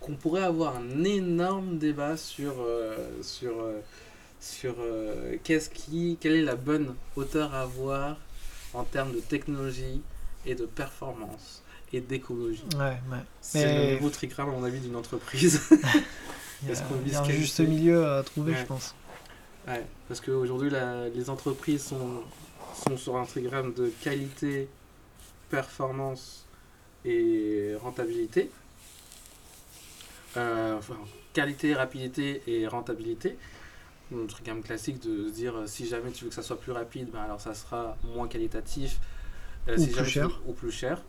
qu'on 0.00 0.14
pourrait 0.14 0.42
avoir 0.42 0.76
un 0.76 1.04
énorme 1.04 1.78
débat 1.78 2.16
sur, 2.16 2.54
euh, 2.60 2.96
sur, 3.22 3.60
euh, 3.60 3.80
sur 4.40 4.74
qu'est-ce 5.44 5.68
qui, 5.70 6.16
quelle 6.20 6.36
est 6.36 6.42
la 6.44 6.56
bonne 6.56 6.94
hauteur 7.16 7.54
à 7.54 7.62
avoir 7.62 8.16
en 8.74 8.84
termes 8.84 9.12
de 9.12 9.20
technologie 9.20 10.00
et 10.44 10.54
de 10.54 10.66
performance 10.66 11.62
et 11.92 12.00
d'écologie. 12.00 12.64
Ouais, 12.76 12.98
ouais. 13.10 13.22
C'est 13.40 13.88
le 13.90 13.94
nouveau 13.96 14.10
trigramme, 14.10 14.48
à 14.48 14.52
mon 14.52 14.64
avis, 14.64 14.80
d'une 14.80 14.96
entreprise. 14.96 15.60
Il 16.62 16.68
y 16.68 16.70
a, 16.70 16.72
Est-ce 16.72 16.82
qu'on 16.82 16.96
il 17.04 17.12
y 17.12 17.14
a 17.14 17.20
un 17.20 17.22
vise 17.24 17.36
juste 17.36 17.60
milieu 17.60 18.06
à 18.06 18.22
trouver, 18.22 18.52
Ouais. 18.52 18.58
je 18.60 18.64
pense. 18.64 18.94
Ouais, 19.68 19.84
parce 20.08 20.20
qu'aujourd'hui, 20.20 20.70
les 21.14 21.28
entreprises 21.30 21.84
sont, 21.84 22.22
sont 22.86 22.96
sur 22.96 23.16
un 23.16 23.24
trigramme 23.24 23.74
de 23.74 23.92
qualité, 24.00 24.68
performance 25.50 26.45
et 27.06 27.74
rentabilité. 27.80 28.50
Euh, 30.36 30.76
enfin, 30.76 30.96
qualité, 31.32 31.74
rapidité 31.74 32.42
et 32.46 32.66
rentabilité. 32.66 33.38
Un 34.14 34.26
trigramme 34.26 34.62
classique 34.62 35.00
de 35.02 35.28
se 35.28 35.32
dire 35.32 35.54
si 35.66 35.86
jamais 35.86 36.10
tu 36.10 36.24
veux 36.24 36.30
que 36.30 36.36
ça 36.36 36.42
soit 36.42 36.60
plus 36.60 36.72
rapide, 36.72 37.10
ben 37.10 37.22
alors 37.22 37.40
ça 37.40 37.54
sera 37.54 37.96
moins 38.14 38.28
qualitatif. 38.28 38.98
Euh, 39.68 39.76
Ou 39.76 39.80
si 39.80 39.88
plus 39.88 40.04
tu 40.04 40.10
cher. 40.10 40.40
ou 40.46 40.52
plus 40.52 40.70
cher. 40.70 41.02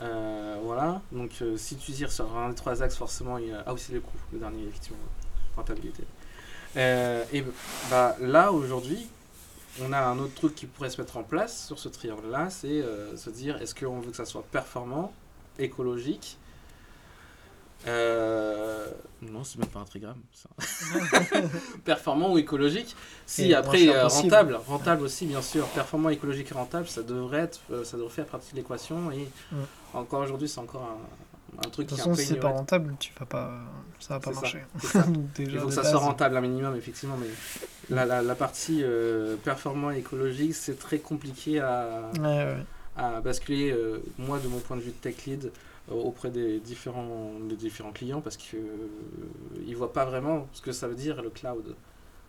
Euh, 0.00 0.58
voilà, 0.62 1.00
donc 1.10 1.30
euh, 1.40 1.56
si 1.56 1.76
tu 1.76 1.90
tires 1.92 2.12
sur 2.12 2.36
un 2.36 2.50
des 2.50 2.54
trois 2.54 2.82
axes, 2.82 2.96
forcément, 2.96 3.38
il 3.38 3.48
y 3.48 3.52
a... 3.52 3.62
Ah 3.66 3.72
oui, 3.72 3.80
c'est 3.82 3.94
le 3.94 4.00
coût, 4.00 4.18
le 4.32 4.38
dernier, 4.38 4.64
effectivement, 4.64 4.98
rentabilité. 5.56 6.04
Euh, 6.76 7.24
et 7.32 7.42
bah, 7.90 8.14
là, 8.20 8.52
aujourd'hui, 8.52 9.06
on 9.82 9.92
a 9.92 10.00
un 10.00 10.18
autre 10.18 10.34
truc 10.34 10.54
qui 10.54 10.66
pourrait 10.66 10.90
se 10.90 11.00
mettre 11.00 11.16
en 11.16 11.22
place 11.22 11.66
sur 11.66 11.78
ce 11.78 11.88
triangle-là, 11.88 12.50
c'est 12.50 12.82
se 13.16 13.30
dire 13.30 13.60
est-ce 13.60 13.74
qu'on 13.74 14.00
veut 14.00 14.10
que 14.10 14.16
ça 14.16 14.26
soit 14.26 14.44
performant, 14.50 15.12
écologique 15.58 16.38
euh, 17.86 18.86
Non, 19.22 19.44
c'est 19.44 19.58
même 19.58 19.68
pas 19.68 19.80
un 19.80 19.84
trigramme. 19.84 20.20
ça. 20.32 20.48
performant 21.84 22.32
ou 22.32 22.38
écologique? 22.38 22.96
Si 23.26 23.50
Et 23.50 23.54
après 23.54 23.88
euh, 23.88 24.06
rentable, 24.08 24.58
rentable 24.66 25.02
aussi 25.02 25.26
bien 25.26 25.42
sûr. 25.42 25.66
Performant, 25.68 26.08
écologique 26.08 26.50
et 26.50 26.54
rentable, 26.54 26.86
ça 26.88 27.02
devrait 27.02 27.40
être, 27.40 27.60
euh, 27.70 27.84
ça 27.84 27.96
devrait 27.96 28.10
faire 28.12 28.26
partie 28.26 28.52
de 28.52 28.56
l'équation. 28.56 29.10
Et 29.12 29.28
Mm. 29.52 29.56
encore 29.94 30.22
aujourd'hui, 30.22 30.48
c'est 30.48 30.58
encore 30.60 30.82
un, 30.82 31.64
un 31.66 31.70
truc 31.70 31.86
De 31.88 31.94
toute 31.94 31.94
qui 31.94 31.94
est 31.94 31.96
façon, 31.98 32.10
un 32.12 32.14
si 32.14 32.28
peu 32.28 32.34
c'est 32.34 32.40
pas 32.40 32.48
rentable, 32.48 32.94
tu 32.98 33.12
vas 33.18 33.26
pas, 33.26 33.52
ça 34.00 34.14
va 34.14 34.20
pas 34.20 34.32
marcher. 34.32 34.64
ça. 34.82 35.04
Déjà, 35.36 35.52
Il 35.52 35.58
faut 35.60 35.68
que 35.68 35.72
ça 35.74 35.82
base, 35.82 35.90
soit 35.92 36.00
rentable 36.00 36.36
un 36.36 36.40
minimum, 36.40 36.74
effectivement, 36.76 37.16
mais 37.20 37.28
la, 37.94 38.04
la, 38.04 38.22
la 38.22 38.34
partie 38.34 38.80
euh, 38.82 39.36
performant 39.36 39.90
et 39.92 39.98
écologique, 39.98 40.54
c'est 40.54 40.78
très 40.78 40.98
compliqué 40.98 41.60
à, 41.60 42.10
Ouais, 42.18 42.24
ouais. 42.24 42.56
À 42.96 43.20
basculer, 43.20 43.70
euh, 43.70 43.98
moi, 44.18 44.38
de 44.38 44.48
mon 44.48 44.58
point 44.58 44.76
de 44.76 44.82
vue 44.82 44.90
de 44.90 44.96
tech 44.96 45.26
lead, 45.26 45.52
euh, 45.90 45.94
auprès 45.94 46.30
des 46.30 46.58
différents, 46.60 47.30
des 47.48 47.56
différents 47.56 47.92
clients, 47.92 48.20
parce 48.20 48.36
qu'ils 48.36 48.60
ne 49.66 49.74
voient 49.74 49.92
pas 49.92 50.04
vraiment 50.04 50.48
ce 50.52 50.60
que 50.62 50.72
ça 50.72 50.88
veut 50.88 50.94
dire 50.94 51.22
le 51.22 51.30
cloud. 51.30 51.74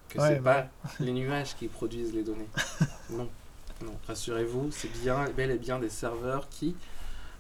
que 0.10 0.20
Ouais, 0.20 0.28
c'est 0.28 0.40
bah. 0.40 0.70
pas 0.80 0.90
les 1.04 1.12
nuages 1.12 1.56
qui 1.56 1.68
produisent 1.68 2.14
les 2.14 2.24
données. 2.24 2.50
non, 3.10 3.30
non, 3.84 3.94
rassurez-vous, 4.08 4.70
c'est 4.72 4.92
bien, 5.02 5.26
bel 5.36 5.52
et 5.52 5.58
bien 5.58 5.80
des 5.80 5.90
serveurs 5.90 6.50
qui 6.50 6.76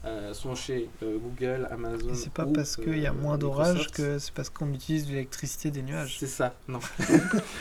euh, 0.05 0.33
sont 0.33 0.55
chez 0.55 0.89
euh, 1.03 1.17
Google, 1.17 1.67
Amazon. 1.71 2.13
C'est 2.13 2.31
pas 2.31 2.45
ou, 2.45 2.53
parce 2.53 2.75
qu'il 2.77 2.99
y 2.99 3.07
a 3.07 3.11
euh, 3.11 3.13
moins 3.13 3.37
d'orage 3.37 3.89
que 3.91 4.19
c'est 4.19 4.31
parce 4.33 4.49
qu'on 4.49 4.71
utilise 4.73 5.09
l'électricité 5.09 5.71
des 5.71 5.81
nuages. 5.81 6.17
C'est 6.19 6.27
ça, 6.27 6.53
non. 6.67 6.79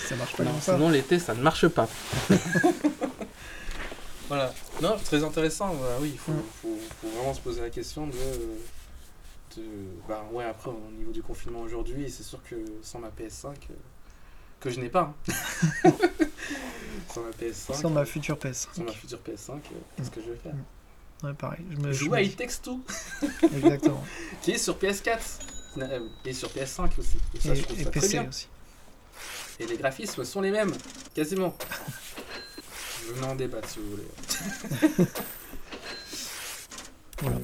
Ça 0.07 0.17
marche 0.17 0.37
pas 0.37 0.45
Non, 0.45 0.53
comme 0.53 0.61
ça. 0.61 0.75
sinon 0.75 0.91
l'été 0.91 1.19
ça 1.19 1.35
ne 1.35 1.43
marche 1.43 1.67
pas. 1.69 1.89
voilà. 4.29 4.53
Non, 4.83 4.97
très 5.05 5.22
intéressant. 5.24 5.74
Bah 5.74 5.97
oui, 6.01 6.11
il 6.14 6.18
faut, 6.18 6.33
Mm. 6.33 6.43
faut- 6.62 6.79
faut 7.01 7.09
vraiment 7.09 7.35
se 7.35 7.41
poser 7.41 7.61
la 7.61 7.70
question 7.70 8.07
de. 8.07 8.12
de 9.57 9.62
bah 10.09 10.24
ouais, 10.33 10.45
après 10.45 10.70
au 10.70 10.91
niveau 10.97 11.12
du 11.12 11.22
confinement 11.22 11.61
aujourd'hui, 11.61 12.11
c'est 12.11 12.22
sûr 12.22 12.43
que 12.45 12.57
sans 12.83 12.99
ma 12.99 13.09
PS5, 13.11 13.47
euh, 13.70 13.74
que 14.61 14.70
je 14.70 14.81
n'ai 14.81 14.89
pas. 14.91 15.14
hein. 15.87 15.93
sans 17.12 17.22
ma 17.22 17.31
PS5. 17.31 17.74
Sans 17.74 17.91
ma 17.91 18.05
future 18.05 18.39
PS. 18.39 18.68
sans 18.72 18.83
ma 18.85 18.93
future 18.93 19.18
PS5, 19.27 19.53
euh, 19.53 19.59
qu'est-ce 19.97 20.11
que 20.11 20.20
je 20.22 20.31
vais 20.31 20.37
faire? 20.37 20.55
Ouais, 21.22 21.33
pareil. 21.35 21.61
Je 21.70 21.77
me 21.79 21.93
Jouer 21.93 22.09
je 22.09 22.14
à 22.14 22.18
me- 22.20 22.24
It 22.27 22.37
Takes 22.37 22.61
Two, 22.62 22.81
Exactement. 23.43 24.05
qui 24.43 24.51
est 24.53 24.59
sur 24.59 24.77
PS4 24.79 25.18
euh, 25.79 26.01
et 26.24 26.33
sur 26.35 26.49
PS5 26.51 26.91
aussi. 26.99 27.16
Et 27.35 27.41
ça, 27.41 27.55
je 27.55 27.62
Et, 27.62 27.64
très 27.85 27.91
PC 27.91 28.09
bien. 28.18 28.29
aussi. 28.29 28.49
Et 29.59 29.66
les 29.66 29.79
graphismes 29.79 30.24
sont 30.24 30.43
les 30.43 30.51
mêmes, 30.51 30.72
quasiment. 31.14 31.57
Venez 33.14 33.26
en 33.26 33.34
débattre 33.34 33.68
si 33.68 33.78
vous 33.80 33.90
voulez. 33.90 35.07
Voilà. 37.22 37.38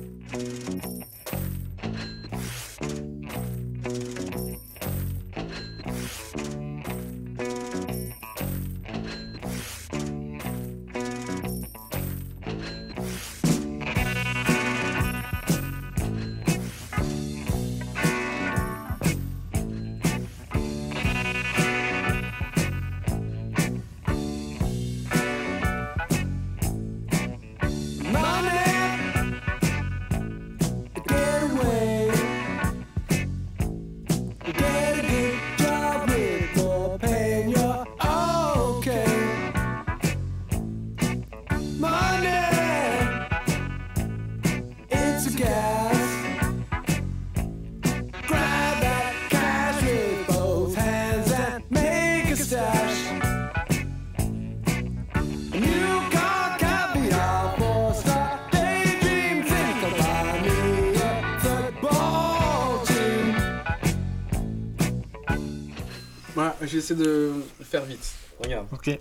J'essaie 66.73 66.95
de 66.95 67.33
faire 67.63 67.85
vite. 67.85 68.13
Regarde. 68.43 68.67
Ok. 68.73 68.87
De 68.87 68.93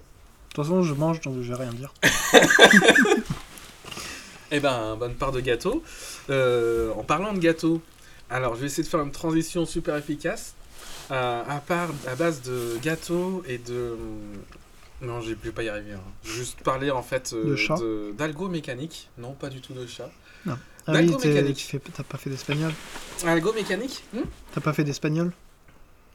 toute 0.53 0.65
façon, 0.65 0.83
je 0.83 0.93
mange, 0.93 1.21
donc 1.21 1.41
je 1.41 1.47
vais 1.53 1.55
rien 1.63 1.71
dire. 1.73 1.93
Eh 4.53 4.59
ben, 4.59 4.97
bonne 4.97 5.15
part 5.15 5.31
de 5.31 5.39
gâteau. 5.39 5.81
Euh, 6.29 6.91
en 6.97 7.03
parlant 7.03 7.31
de 7.33 7.39
gâteau, 7.39 7.81
alors 8.29 8.55
je 8.55 8.61
vais 8.61 8.65
essayer 8.67 8.83
de 8.83 8.87
faire 8.89 9.01
une 9.01 9.11
transition 9.11 9.65
super 9.65 9.95
efficace. 9.95 10.55
Euh, 11.09 11.43
à 11.47 11.59
part 11.59 11.89
à 12.07 12.15
base 12.15 12.41
de 12.41 12.77
gâteau 12.81 13.43
et 13.47 13.57
de. 13.57 13.95
Non, 15.01 15.21
je 15.21 15.33
vais 15.33 15.51
pas 15.51 15.63
y 15.63 15.69
arriver. 15.69 15.93
hein. 15.93 16.01
Juste 16.23 16.61
parler 16.63 16.91
en 16.91 17.01
fait 17.01 17.31
euh, 17.33 17.51
De 17.51 17.55
chat 17.55 17.75
de- 17.77 18.13
d'algo 18.17 18.49
mécanique. 18.49 19.09
Non, 19.17 19.31
pas 19.33 19.49
du 19.49 19.61
tout 19.61 19.73
de 19.73 19.85
chat. 19.87 20.11
Ah 20.47 20.93
oui, 20.93 21.11
t'as 21.93 22.03
pas 22.03 22.17
fait 22.17 22.31
d'espagnol 22.31 22.73
Algo 23.23 23.53
mécanique 23.53 24.03
hmm? 24.13 24.21
T'as 24.53 24.61
pas 24.61 24.73
fait 24.73 24.83
d'espagnol? 24.83 25.31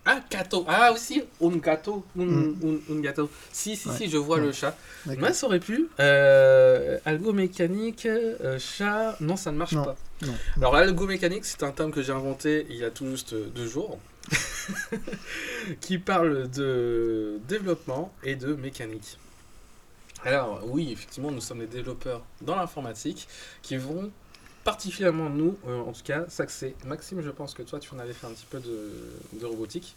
Ah, 0.09 0.21
gâteau. 0.31 0.65
Ah, 0.69 0.93
aussi, 0.93 1.23
un 1.43 1.57
gâteau. 1.57 2.05
Un, 2.19 2.25
Mm. 2.25 2.57
un- 2.91 2.95
un 2.95 3.01
gâteau. 3.01 3.29
Si, 3.53 3.75
si, 3.77 3.89
Ouais. 3.89 3.97
si, 3.97 4.09
je 4.09 4.17
vois 4.17 4.37
Ouais. 4.39 4.45
le 4.45 4.53
chat. 4.53 4.77
Ouais, 5.07 5.33
ça 5.33 5.47
aurait 5.47 5.59
pu. 5.61 5.89
Euh, 5.99 6.99
algo 7.05 7.33
mécanique, 7.33 8.07
euh, 8.07 8.59
chat. 8.59 9.17
Non, 9.21 9.37
ça 9.37 9.51
ne 9.51 9.57
marche 9.59 9.73
Non. 9.73 9.85
pas. 9.85 9.97
Non. 10.23 10.35
Alors, 10.59 10.75
l'algo 10.77 11.07
mécanique, 11.07 11.45
c'est 11.45 11.63
un 11.65 11.73
terme 11.73 11.91
que 11.91 12.03
j'ai 12.03 12.13
inventé 12.13 12.67
il 12.71 12.77
y 12.77 12.85
a 12.85 12.91
tout 12.91 13.07
juste 13.07 13.35
deux 13.35 13.67
jours, 13.67 13.99
qui 15.81 15.99
parle 15.99 16.49
de 16.51 17.39
développement 17.49 18.13
et 18.23 18.37
de 18.37 18.55
mécanique. 18.55 19.19
Alors, 20.25 20.61
oui, 20.65 20.91
effectivement, 20.93 21.31
nous 21.31 21.41
sommes 21.41 21.61
des 21.61 21.67
développeurs 21.67 22.23
dans 22.41 22.57
l'informatique 22.57 23.29
qui 23.63 23.77
vont 23.77 24.11
particulièrement, 24.67 25.31
nous, 25.31 25.57
euh, 25.67 25.81
en 25.81 25.93
tout 25.93 26.03
cas, 26.05 26.25
s'axer. 26.29 26.75
Maxime, 26.85 27.23
je 27.23 27.31
pense 27.31 27.55
que 27.55 27.63
toi, 27.63 27.79
tu 27.79 27.95
en 27.95 27.99
avais 27.99 28.13
fait 28.13 28.27
un 28.27 28.31
petit 28.31 28.45
peu 28.51 28.59
de, 28.61 28.91
de 29.41 29.47
robotique. 29.47 29.97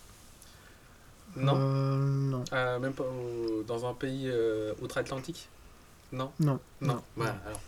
Non 1.36 1.56
Euh, 1.58 1.98
non. 2.34 2.44
Euh, 2.54 2.80
Même 2.80 2.94
pas 2.94 3.04
au- 3.04 3.64
dans 3.64 3.86
un 3.86 3.94
pays 3.94 4.32
outre-Atlantique? 4.82 5.50
Non? 6.12 6.32
Non. 6.40 6.60
non, 6.82 7.02
voilà. 7.16 7.36
Alors, 7.46 7.60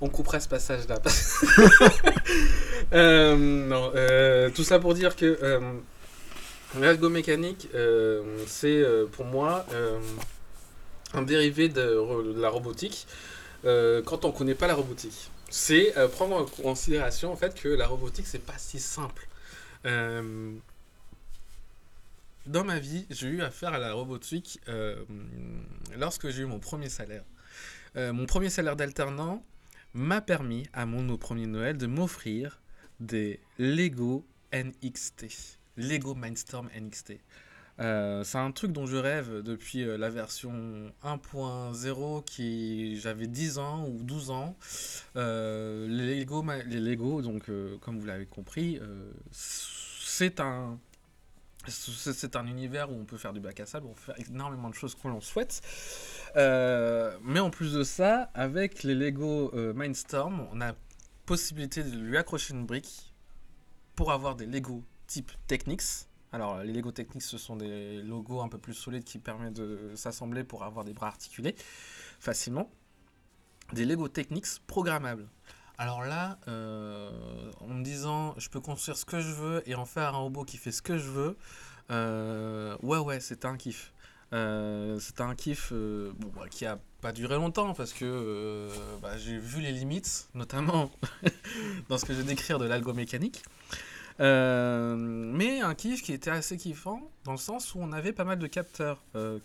on 0.00 0.08
couperait 0.08 0.40
ce 0.40 0.48
passage-là. 0.48 1.00
Non, 2.92 3.92
tout 4.54 4.64
ça 4.64 4.78
pour 4.78 4.94
dire 4.94 5.16
que 5.16 5.38
l'ergomécanique, 6.78 7.68
euh, 7.74 8.22
c'est 8.46 8.82
euh, 8.82 9.06
pour 9.06 9.24
moi 9.24 9.64
euh, 9.72 9.98
un 11.14 11.22
dérivé 11.22 11.68
de 11.68 12.34
la 12.36 12.48
robotique 12.48 13.06
euh, 13.64 14.02
quand 14.02 14.24
on 14.24 14.32
connaît 14.32 14.54
pas 14.54 14.66
la 14.66 14.74
robotique. 14.74 15.30
C'est 15.50 15.96
euh, 15.98 16.08
prendre 16.08 16.36
en 16.36 16.44
considération 16.44 17.32
en 17.32 17.36
fait 17.36 17.54
que 17.54 17.68
la 17.68 17.86
robotique 17.86 18.26
c'est 18.26 18.44
pas 18.44 18.58
si 18.58 18.80
simple. 18.80 19.28
Euh, 19.84 20.52
dans 22.46 22.64
ma 22.64 22.78
vie, 22.78 23.06
j'ai 23.10 23.28
eu 23.28 23.42
affaire 23.42 23.72
à 23.72 23.78
la 23.78 23.92
robotique 23.92 24.60
lorsque 25.96 26.28
j'ai 26.30 26.42
eu 26.42 26.46
mon 26.46 26.58
premier 26.58 26.88
salaire. 26.88 27.22
Mon 27.94 28.26
premier 28.26 28.50
salaire 28.50 28.74
d'alternant 28.74 29.44
m'a 29.94 30.20
permis, 30.20 30.66
à 30.72 30.84
mon 30.84 31.16
premier 31.18 31.46
Noël, 31.46 31.76
de 31.76 31.86
m'offrir 31.86 32.60
des 32.98 33.38
Lego 33.58 34.26
NXT. 34.52 35.26
Lego 35.76 36.16
Mindstorm 36.16 36.68
NXT. 36.76 37.14
Euh, 37.80 38.22
c'est 38.24 38.38
un 38.38 38.52
truc 38.52 38.72
dont 38.72 38.86
je 38.86 38.96
rêve 38.96 39.42
depuis 39.42 39.82
euh, 39.82 39.96
la 39.96 40.10
version 40.10 40.52
1.0 41.04 42.24
qui 42.24 43.00
j'avais 43.00 43.26
10 43.26 43.58
ans 43.58 43.86
ou 43.88 44.02
12 44.02 44.30
ans. 44.30 44.56
Euh, 45.16 45.86
les 45.88 46.20
Lego, 46.20 46.44
les 46.66 46.80
Lego 46.80 47.22
donc 47.22 47.50
comme 47.80 47.98
vous 47.98 48.06
l'avez 48.06 48.26
compris, 48.26 48.80
c'est 49.30 50.40
un 50.40 50.78
un 52.34 52.46
univers 52.46 52.90
où 52.90 52.94
on 52.94 53.04
peut 53.04 53.16
faire 53.16 53.32
du 53.32 53.40
bac 53.40 53.60
à 53.60 53.66
sable, 53.66 53.86
on 53.86 53.92
peut 53.92 54.12
faire 54.12 54.28
énormément 54.28 54.68
de 54.68 54.74
choses 54.74 54.94
que 54.94 55.06
l'on 55.06 55.20
souhaite. 55.20 55.62
Mais 56.34 57.40
en 57.40 57.50
plus 57.50 57.72
de 57.72 57.84
ça, 57.84 58.30
avec 58.34 58.82
les 58.82 58.94
Lego 58.94 59.52
euh, 59.54 59.72
Mindstorm, 59.72 60.46
on 60.52 60.60
a 60.60 60.72
possibilité 61.26 61.84
de 61.84 61.96
lui 61.96 62.16
accrocher 62.16 62.52
une 62.52 62.66
brique 62.66 63.12
pour 63.94 64.12
avoir 64.12 64.34
des 64.34 64.46
Lego 64.46 64.82
type 65.06 65.30
Technics. 65.46 66.08
Alors, 66.32 66.62
les 66.62 66.72
Lego 66.72 66.92
Technics, 66.92 67.22
ce 67.22 67.38
sont 67.38 67.56
des 67.56 68.02
logos 68.02 68.40
un 68.40 68.48
peu 68.48 68.58
plus 68.58 68.74
solides 68.74 69.04
qui 69.04 69.18
permettent 69.18 69.54
de 69.54 69.92
s'assembler 69.94 70.44
pour 70.44 70.64
avoir 70.64 70.84
des 70.84 70.94
bras 70.94 71.08
articulés 71.08 71.54
facilement. 72.20 72.70
Des 73.72 73.84
Lego 73.84 74.08
Technics 74.08 74.46
programmables. 74.66 75.28
Alors 75.78 76.02
là, 76.02 76.38
euh, 76.48 77.50
en 77.60 77.68
me 77.68 77.82
disant 77.82 78.34
je 78.38 78.48
peux 78.48 78.60
construire 78.60 78.96
ce 78.96 79.04
que 79.04 79.20
je 79.20 79.32
veux 79.32 79.68
et 79.68 79.74
en 79.74 79.84
faire 79.84 80.14
un 80.14 80.18
robot 80.18 80.44
qui 80.44 80.56
fait 80.56 80.72
ce 80.72 80.82
que 80.82 80.96
je 80.98 81.08
veux, 81.08 81.36
euh, 81.90 82.76
ouais, 82.82 82.98
ouais, 82.98 83.20
c'était 83.20 83.46
un 83.46 83.56
kiff. 83.56 83.92
Euh, 84.32 84.98
c'était 84.98 85.22
un 85.22 85.34
kiff 85.34 85.70
euh, 85.72 86.12
bah, 86.18 86.48
qui 86.50 86.64
a 86.64 86.78
pas 87.02 87.12
duré 87.12 87.34
longtemps 87.34 87.74
parce 87.74 87.92
que 87.92 88.68
bah, 89.02 89.18
j'ai 89.18 89.38
vu 89.38 89.60
les 89.60 89.72
limites, 89.72 90.28
notamment 90.34 90.90
dans 91.88 91.98
ce 91.98 92.04
que 92.04 92.14
je 92.14 92.20
vais 92.20 92.28
décrire 92.28 92.58
de 92.58 92.64
l'algomécanique. 92.64 93.42
Euh, 94.22 94.94
mais 94.96 95.60
un 95.60 95.74
kiff 95.74 96.00
qui 96.02 96.12
était 96.12 96.30
assez 96.30 96.56
kiffant 96.56 97.10
dans 97.24 97.32
le 97.32 97.38
sens 97.38 97.74
où 97.74 97.80
on 97.80 97.90
avait 97.90 98.12
pas 98.12 98.22
mal 98.22 98.38
de 98.38 98.46
capteurs 98.46 99.02
euh, 99.16 99.40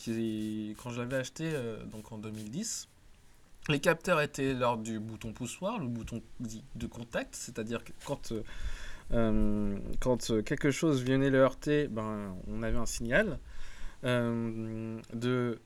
quand 0.78 0.92
je 0.92 1.00
l'avais 1.00 1.16
acheté 1.16 1.50
euh, 1.52 1.84
donc 1.86 2.12
en 2.12 2.20
2010, 2.20 2.88
les 3.70 3.80
capteurs 3.80 4.22
étaient 4.22 4.54
lors 4.54 4.78
du 4.78 5.00
bouton 5.00 5.34
poussoir, 5.34 5.80
le 5.80 5.88
bouton 5.88 6.22
de 6.76 6.88
contact, 6.88 7.36
c'est-à-dire 7.36 7.84
que 7.84 7.92
quand, 8.06 8.34
quelque 10.44 10.70
chose 10.70 11.04
venait 11.04 11.32
le 11.32 11.40
heurter, 11.40 11.88
ben, 11.88 12.36
on 12.48 12.62
avait 12.62 12.78
un 12.78 12.86
signal. 12.86 13.40
de 14.04 15.60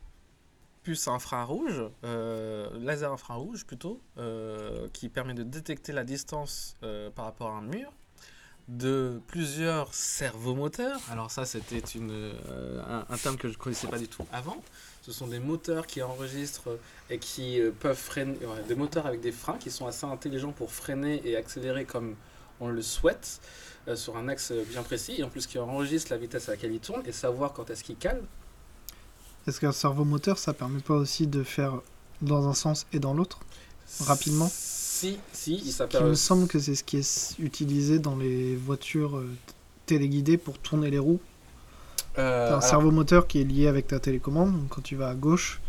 puce 0.83 1.07
infrarouge, 1.07 1.83
laser 2.01 3.11
infrarouge 3.11 3.65
plutôt, 3.65 4.01
qui 4.93 5.09
permet 5.09 5.35
de 5.35 5.43
détecter 5.43 5.91
la 5.91 6.03
distance 6.03 6.75
par 7.13 7.25
rapport 7.25 7.49
à 7.49 7.57
un 7.57 7.61
mur, 7.61 7.91
de 8.71 9.19
plusieurs 9.27 9.93
servomoteurs. 9.93 10.99
Alors 11.11 11.29
ça, 11.29 11.45
c'était 11.45 11.83
euh, 11.97 12.81
un, 12.87 13.13
un 13.13 13.17
terme 13.17 13.35
que 13.35 13.49
je 13.49 13.53
ne 13.53 13.57
connaissais 13.57 13.87
pas 13.87 13.97
du 13.97 14.07
tout 14.07 14.25
avant. 14.31 14.63
Ce 15.01 15.11
sont 15.11 15.27
des 15.27 15.39
moteurs 15.39 15.85
qui 15.87 16.01
enregistrent 16.01 16.77
et 17.09 17.19
qui 17.19 17.59
euh, 17.59 17.71
peuvent 17.77 17.97
freiner, 17.97 18.37
des 18.67 18.75
moteurs 18.75 19.05
avec 19.05 19.19
des 19.19 19.33
freins 19.33 19.57
qui 19.57 19.71
sont 19.71 19.87
assez 19.87 20.05
intelligents 20.05 20.53
pour 20.53 20.71
freiner 20.71 21.21
et 21.25 21.35
accélérer 21.35 21.83
comme 21.83 22.15
on 22.61 22.69
le 22.69 22.81
souhaite 22.81 23.41
euh, 23.89 23.97
sur 23.97 24.15
un 24.15 24.29
axe 24.29 24.53
bien 24.69 24.83
précis 24.83 25.15
et 25.17 25.23
en 25.23 25.29
plus 25.29 25.47
qui 25.47 25.59
enregistre 25.59 26.11
la 26.11 26.17
vitesse 26.17 26.47
à 26.47 26.51
laquelle 26.53 26.73
il 26.73 26.79
tourne 26.79 27.01
et 27.05 27.11
savoir 27.11 27.51
quand 27.51 27.69
est-ce 27.69 27.83
qu'il 27.83 27.97
cale. 27.97 28.23
Est-ce 29.47 29.59
qu'un 29.59 29.73
servomoteur, 29.73 30.37
ça 30.37 30.53
permet 30.53 30.81
pas 30.81 30.93
aussi 30.93 31.27
de 31.27 31.43
faire 31.43 31.81
dans 32.21 32.47
un 32.47 32.53
sens 32.53 32.85
et 32.93 32.99
dans 32.99 33.13
l'autre 33.13 33.39
Rapidement? 33.99 34.49
Si, 35.01 35.17
si, 35.33 35.53
il 35.55 35.67
Il 35.67 35.71
s'appelle. 35.71 36.03
me 36.03 36.13
semble 36.13 36.47
que 36.47 36.59
c'est 36.59 36.75
ce 36.75 36.83
qui 36.83 36.97
est 36.97 37.35
utilisé 37.39 37.97
dans 37.97 38.15
les 38.15 38.55
voitures 38.55 39.17
euh, 39.17 39.27
téléguidées 39.87 40.37
pour 40.37 40.59
tourner 40.59 40.91
les 40.91 40.99
roues. 40.99 41.19
Euh, 42.19 42.45
T'as 42.45 42.45
un 42.45 42.47
alors, 42.49 42.63
servomoteur 42.63 43.25
qui 43.25 43.41
est 43.41 43.43
lié 43.43 43.67
avec 43.67 43.87
ta 43.87 43.99
télécommande. 43.99 44.51
Donc 44.51 44.69
quand 44.69 44.81
tu 44.83 44.95
vas 44.95 45.09
à 45.09 45.15
gauche, 45.15 45.59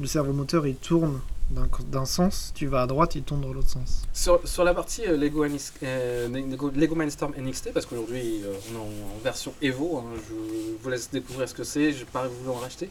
le 0.00 0.06
servomoteur 0.06 0.66
il 0.66 0.76
tourne 0.76 1.20
d'un 1.50 2.04
sens. 2.04 2.52
Tu 2.54 2.66
vas 2.66 2.82
à 2.82 2.86
droite, 2.86 3.14
il 3.14 3.22
tourne 3.22 3.40
dans 3.42 3.52
l'autre 3.52 3.70
sens. 3.70 4.02
Sur, 4.12 4.40
sur 4.46 4.64
la 4.64 4.72
partie 4.74 5.02
euh, 5.06 5.16
Lego, 5.16 5.44
euh, 5.82 6.28
Lego, 6.74 6.94
Mindstorm 6.94 7.32
NXT, 7.38 7.72
parce 7.72 7.84
qu'aujourd'hui 7.86 8.42
on 8.70 8.74
est 8.74 8.78
en, 8.78 8.82
en 9.16 9.18
version 9.22 9.52
Evo, 9.60 9.98
hein, 9.98 10.04
je 10.28 10.82
vous 10.82 10.90
laisse 10.90 11.10
découvrir 11.10 11.48
ce 11.48 11.54
que 11.54 11.64
c'est, 11.64 11.92
je 11.92 12.00
n'ai 12.00 12.04
pas 12.04 12.26
voulu 12.26 12.50
en 12.50 12.60
racheter. 12.60 12.88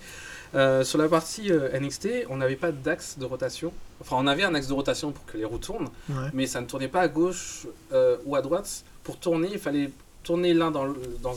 Euh, 0.56 0.84
sur 0.84 0.98
la 0.98 1.10
partie 1.10 1.52
euh, 1.52 1.78
NXT, 1.80 2.26
on 2.30 2.38
n'avait 2.38 2.56
pas 2.56 2.72
d'axe 2.72 3.18
de 3.18 3.26
rotation. 3.26 3.74
Enfin, 4.02 4.16
on 4.20 4.28
avait 4.28 4.44
un 4.44 4.54
axe 4.56 4.68
de 4.68 4.74
rotation 4.74 5.12
pour 5.12 5.26
que 5.26 5.38
les 5.38 5.46
roues 5.46 5.58
tournent, 5.58 5.90
Ouais. 6.10 6.30
mais 6.34 6.48
ça 6.48 6.62
ne 6.62 6.66
tournait 6.66 6.88
pas 6.88 7.02
à 7.02 7.08
gauche 7.08 7.68
euh, 7.94 8.18
ou 8.26 8.36
à 8.36 8.42
droite. 8.42 8.84
Pour 9.04 9.18
tourner, 9.18 9.50
il 9.52 9.60
fallait 9.60 9.92
tourner 10.24 10.54
l'un 10.54 10.72
dans, 10.72 10.86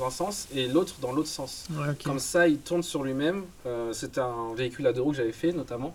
un 0.05 0.11
sens 0.11 0.49
et 0.55 0.67
l'autre 0.67 0.95
dans 1.01 1.13
l'autre 1.13 1.29
sens. 1.29 1.67
Ouais. 1.71 1.95
Comme 2.05 2.19
ça, 2.19 2.49
il 2.49 2.59
tourne 2.59 2.83
sur 2.83 3.05
lui-même. 3.05 3.45
C'était 3.93 4.21
un 4.21 4.53
véhicule 4.57 4.87
à 4.89 4.93
deux 4.93 5.01
roues 5.01 5.13
que 5.13 5.19
j'avais 5.19 5.31
fait, 5.31 5.53
notamment. 5.53 5.95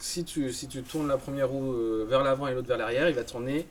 Si, 0.00 0.24
tu, 0.24 0.52
si 0.52 0.66
tu 0.66 0.82
tournes 0.82 1.06
la 1.06 1.18
première 1.18 1.48
roue 1.48 1.72
vers 2.08 2.24
l'avant 2.24 2.48
et 2.48 2.54
l'autre 2.54 2.66
vers 2.66 2.78
l'arrière, 2.78 3.08
il 3.08 3.14
va 3.14 3.22
tourner 3.22 3.64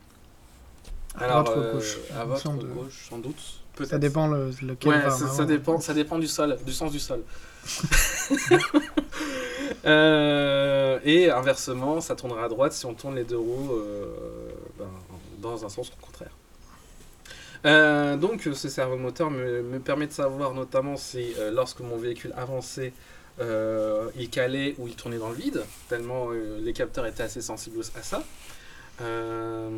À 1.15 1.43
gauche, 1.43 1.97
en 2.17 2.25
votre 2.25 2.65
gauche, 2.65 3.07
sans 3.09 3.17
doute. 3.17 3.59
Ça 3.85 3.97
dépend 3.97 4.27
le, 4.27 4.51
lequel 4.61 4.91
Ouais, 4.91 4.99
va 5.01 5.09
ça, 5.09 5.45
dépend, 5.45 5.79
ça 5.79 5.93
dépend 5.93 6.17
du 6.19 6.27
sol, 6.27 6.57
du 6.65 6.71
sens 6.73 6.91
du 6.91 6.99
sol. 6.99 7.21
Euh, 9.85 10.99
et 11.05 11.29
inversement, 11.31 12.01
ça 12.01 12.15
tournera 12.15 12.43
à 12.43 12.49
droite 12.49 12.73
si 12.73 12.85
on 12.85 12.93
tourne 12.93 13.15
les 13.15 13.23
deux 13.23 13.37
roues 13.37 13.71
euh, 13.71 14.49
ben, 14.77 14.89
dans 15.37 15.63
un 15.65 15.69
sens 15.69 15.89
contraire. 16.01 16.31
Euh, 17.65 18.17
donc, 18.17 18.49
ce 18.53 18.67
servomoteur 18.67 19.31
me, 19.31 19.61
me 19.61 19.79
permet 19.79 20.07
de 20.07 20.11
savoir 20.11 20.53
notamment 20.53 20.97
si, 20.97 21.33
lorsque 21.53 21.79
mon 21.79 21.97
véhicule 21.97 22.33
avançait, 22.35 22.93
il 23.39 24.29
calait 24.29 24.75
ou 24.79 24.87
il 24.87 24.95
tournait 24.95 25.17
dans 25.17 25.29
le 25.29 25.35
vide, 25.35 25.63
tellement 25.87 26.29
les 26.31 26.73
capteurs 26.73 27.05
étaient 27.05 27.23
assez 27.23 27.41
sensibles 27.41 27.79
à 27.97 28.03
ça. 28.03 28.23
Euh, 29.01 29.69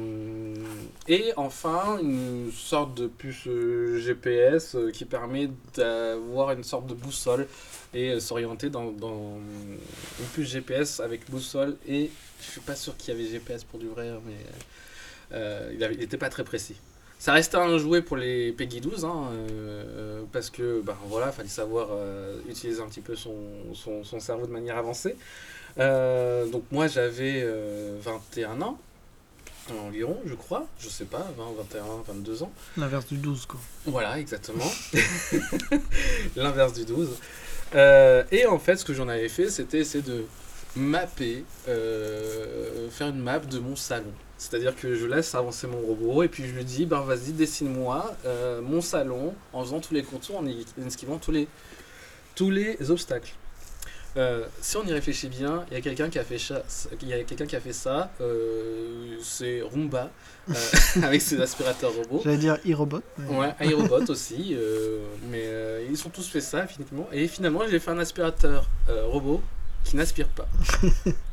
et 1.07 1.31
enfin, 1.35 1.99
une 2.01 2.51
sorte 2.51 2.95
de 2.95 3.07
puce 3.07 3.47
euh, 3.47 3.99
GPS 3.99 4.75
euh, 4.75 4.91
qui 4.91 5.05
permet 5.05 5.49
d'avoir 5.75 6.51
une 6.51 6.63
sorte 6.63 6.87
de 6.87 6.93
boussole 6.93 7.47
et 7.93 8.19
s'orienter 8.19 8.69
dans, 8.69 8.89
une 8.89 10.25
puce 10.33 10.49
GPS 10.49 10.99
avec 10.99 11.29
boussole. 11.29 11.77
Et 11.87 12.09
je 12.39 12.51
suis 12.51 12.61
pas 12.61 12.75
sûr 12.75 12.95
qu'il 12.97 13.13
y 13.13 13.17
avait 13.17 13.29
GPS 13.29 13.63
pour 13.63 13.79
du 13.79 13.87
vrai, 13.87 14.09
hein, 14.09 14.21
mais 14.25 15.77
il 15.79 15.99
n'était 15.99 16.17
pas 16.17 16.29
très 16.29 16.43
précis. 16.43 16.75
Ça 17.19 17.33
restait 17.33 17.57
un 17.57 17.77
jouet 17.77 18.01
pour 18.01 18.17
les 18.17 18.51
Peggy 18.51 18.81
12, 18.81 19.05
hein, 19.05 19.29
parce 20.31 20.49
que 20.49 20.81
ben 20.81 20.95
voilà, 21.05 21.31
fallait 21.31 21.49
savoir 21.49 21.89
utiliser 22.49 22.81
un 22.81 22.87
petit 22.87 23.01
peu 23.01 23.15
son, 23.15 23.35
son, 23.75 24.03
son 24.03 24.19
cerveau 24.19 24.47
de 24.47 24.51
manière 24.51 24.77
avancée. 24.77 25.15
Donc 25.77 26.63
moi 26.71 26.87
j'avais 26.87 27.41
euh, 27.43 27.97
21 28.01 28.61
ans 28.61 28.79
environ, 29.69 30.17
je 30.25 30.33
crois, 30.33 30.67
je 30.79 30.89
sais 30.89 31.05
pas, 31.05 31.31
20, 31.37 31.43
21, 31.57 31.83
22 32.07 32.43
ans. 32.43 32.51
L'inverse 32.77 33.07
du 33.07 33.17
12, 33.17 33.45
quoi. 33.45 33.59
Voilà, 33.85 34.19
exactement. 34.19 34.69
L'inverse 36.35 36.73
du 36.73 36.85
12. 36.85 37.09
Euh, 37.75 38.23
et 38.31 38.45
en 38.45 38.59
fait, 38.59 38.77
ce 38.77 38.85
que 38.85 38.93
j'en 38.93 39.07
avais 39.07 39.29
fait, 39.29 39.49
c'était 39.49 39.79
essayer 39.79 40.03
de 40.03 40.25
mapper, 40.75 41.43
euh, 41.67 42.89
faire 42.89 43.07
une 43.07 43.19
map 43.19 43.39
de 43.39 43.59
mon 43.59 43.75
salon. 43.75 44.13
C'est-à-dire 44.37 44.75
que 44.75 44.95
je 44.95 45.05
laisse 45.05 45.35
avancer 45.35 45.67
mon 45.67 45.79
robot 45.79 46.23
et 46.23 46.27
puis 46.27 46.47
je 46.47 46.53
lui 46.53 46.65
dis, 46.65 46.85
ben 46.85 47.01
vas-y, 47.01 47.31
dessine-moi 47.31 48.15
euh, 48.25 48.61
mon 48.61 48.81
salon 48.81 49.35
en 49.53 49.63
faisant 49.63 49.79
tous 49.79 49.93
les 49.93 50.03
contours, 50.03 50.39
en 50.39 50.45
esquivant 50.85 51.17
tous 51.17 51.31
les, 51.31 51.47
tous 52.35 52.49
les 52.49 52.89
obstacles. 52.89 53.33
Euh, 54.17 54.45
si 54.61 54.75
on 54.75 54.83
y 54.85 54.91
réfléchit 54.91 55.29
bien, 55.29 55.63
il 55.71 55.73
y 55.73 55.77
a 55.77 55.81
quelqu'un 55.81 56.09
qui 56.09 56.19
a 56.19 56.23
fait 56.23 56.37
ça, 56.37 56.63
il 57.01 57.07
y 57.07 57.13
a 57.13 57.23
quelqu'un 57.23 57.45
qui 57.45 57.55
a 57.55 57.61
fait 57.61 57.71
ça, 57.71 58.11
euh, 58.19 59.15
c'est 59.23 59.61
Roomba 59.61 60.09
euh, 60.49 60.53
avec 61.03 61.21
ses 61.21 61.39
aspirateurs 61.39 61.93
robots. 61.93 62.21
J'allais 62.23 62.37
dire 62.37 62.57
e-robot. 62.69 63.01
mais- 63.17 63.37
Ouais, 63.37 63.55
iRobot 63.61 64.03
aussi, 64.09 64.55
mais 65.29 65.45
ils 65.89 66.05
ont 66.05 66.09
tous 66.09 66.27
fait 66.27 66.41
ça 66.41 66.67
finalement. 66.67 67.07
Et 67.13 67.27
finalement, 67.27 67.61
j'ai 67.69 67.79
fait 67.79 67.91
un 67.91 67.99
aspirateur 67.99 68.67
robot 69.05 69.41
qui 69.85 69.95
n'aspire 69.95 70.27
pas. 70.27 70.47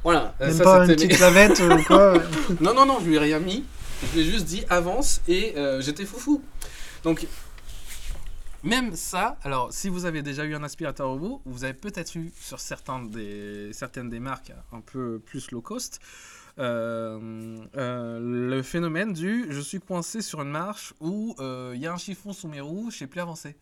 Voilà, 0.05 0.35
Même 0.41 0.53
ça, 0.53 0.65
pas 0.65 0.85
une 0.85 0.95
petite 0.95 1.19
lavette 1.19 1.61
ou 1.61 1.83
quoi. 1.85 2.15
Non, 2.61 2.73
non, 2.75 2.87
non, 2.87 2.99
je 3.01 3.07
lui 3.09 3.17
ai 3.17 3.19
rien 3.19 3.41
mis. 3.41 3.65
Je 4.15 4.21
lui 4.21 4.27
ai 4.27 4.31
juste 4.31 4.45
dit 4.47 4.65
avance 4.71 5.21
et 5.27 5.55
j'étais 5.81 6.05
foufou. 6.05 6.43
Donc, 7.03 7.27
même 8.65 8.95
ça, 8.95 9.39
alors 9.43 9.73
si 9.73 9.89
vous 9.89 10.05
avez 10.05 10.23
déjà 10.23 10.45
eu 10.45 10.55
un 10.55 10.63
aspirateur 10.63 11.09
robot, 11.09 11.43
vous 11.45 11.65
avez 11.65 11.75
peut-être 11.75 12.17
eu 12.17 12.33
sur 12.41 12.61
certaines 12.61 13.11
des 13.11 14.21
marques 14.21 14.53
un 14.73 14.81
peu 14.81 15.21
plus 15.21 15.51
low 15.51 15.61
cost, 15.61 16.01
euh, 16.59 17.57
euh, 17.77 18.19
le 18.21 18.63
phénomène 18.63 19.13
du 19.13 19.47
je 19.49 19.61
suis 19.61 19.79
coincé 19.79 20.23
sur 20.23 20.43
une 20.43 20.51
marche 20.51 20.93
où 20.99 21.37
euh, 21.39 21.73
il 21.77 21.81
y 21.81 21.87
a 21.87 21.93
un 21.93 21.99
chiffon 21.99 22.33
sous 22.33 22.49
mes 22.49 22.61
roues, 22.61 22.91
je 22.91 22.99
sais 22.99 23.07
plus 23.07 23.21
avancer. 23.21 23.57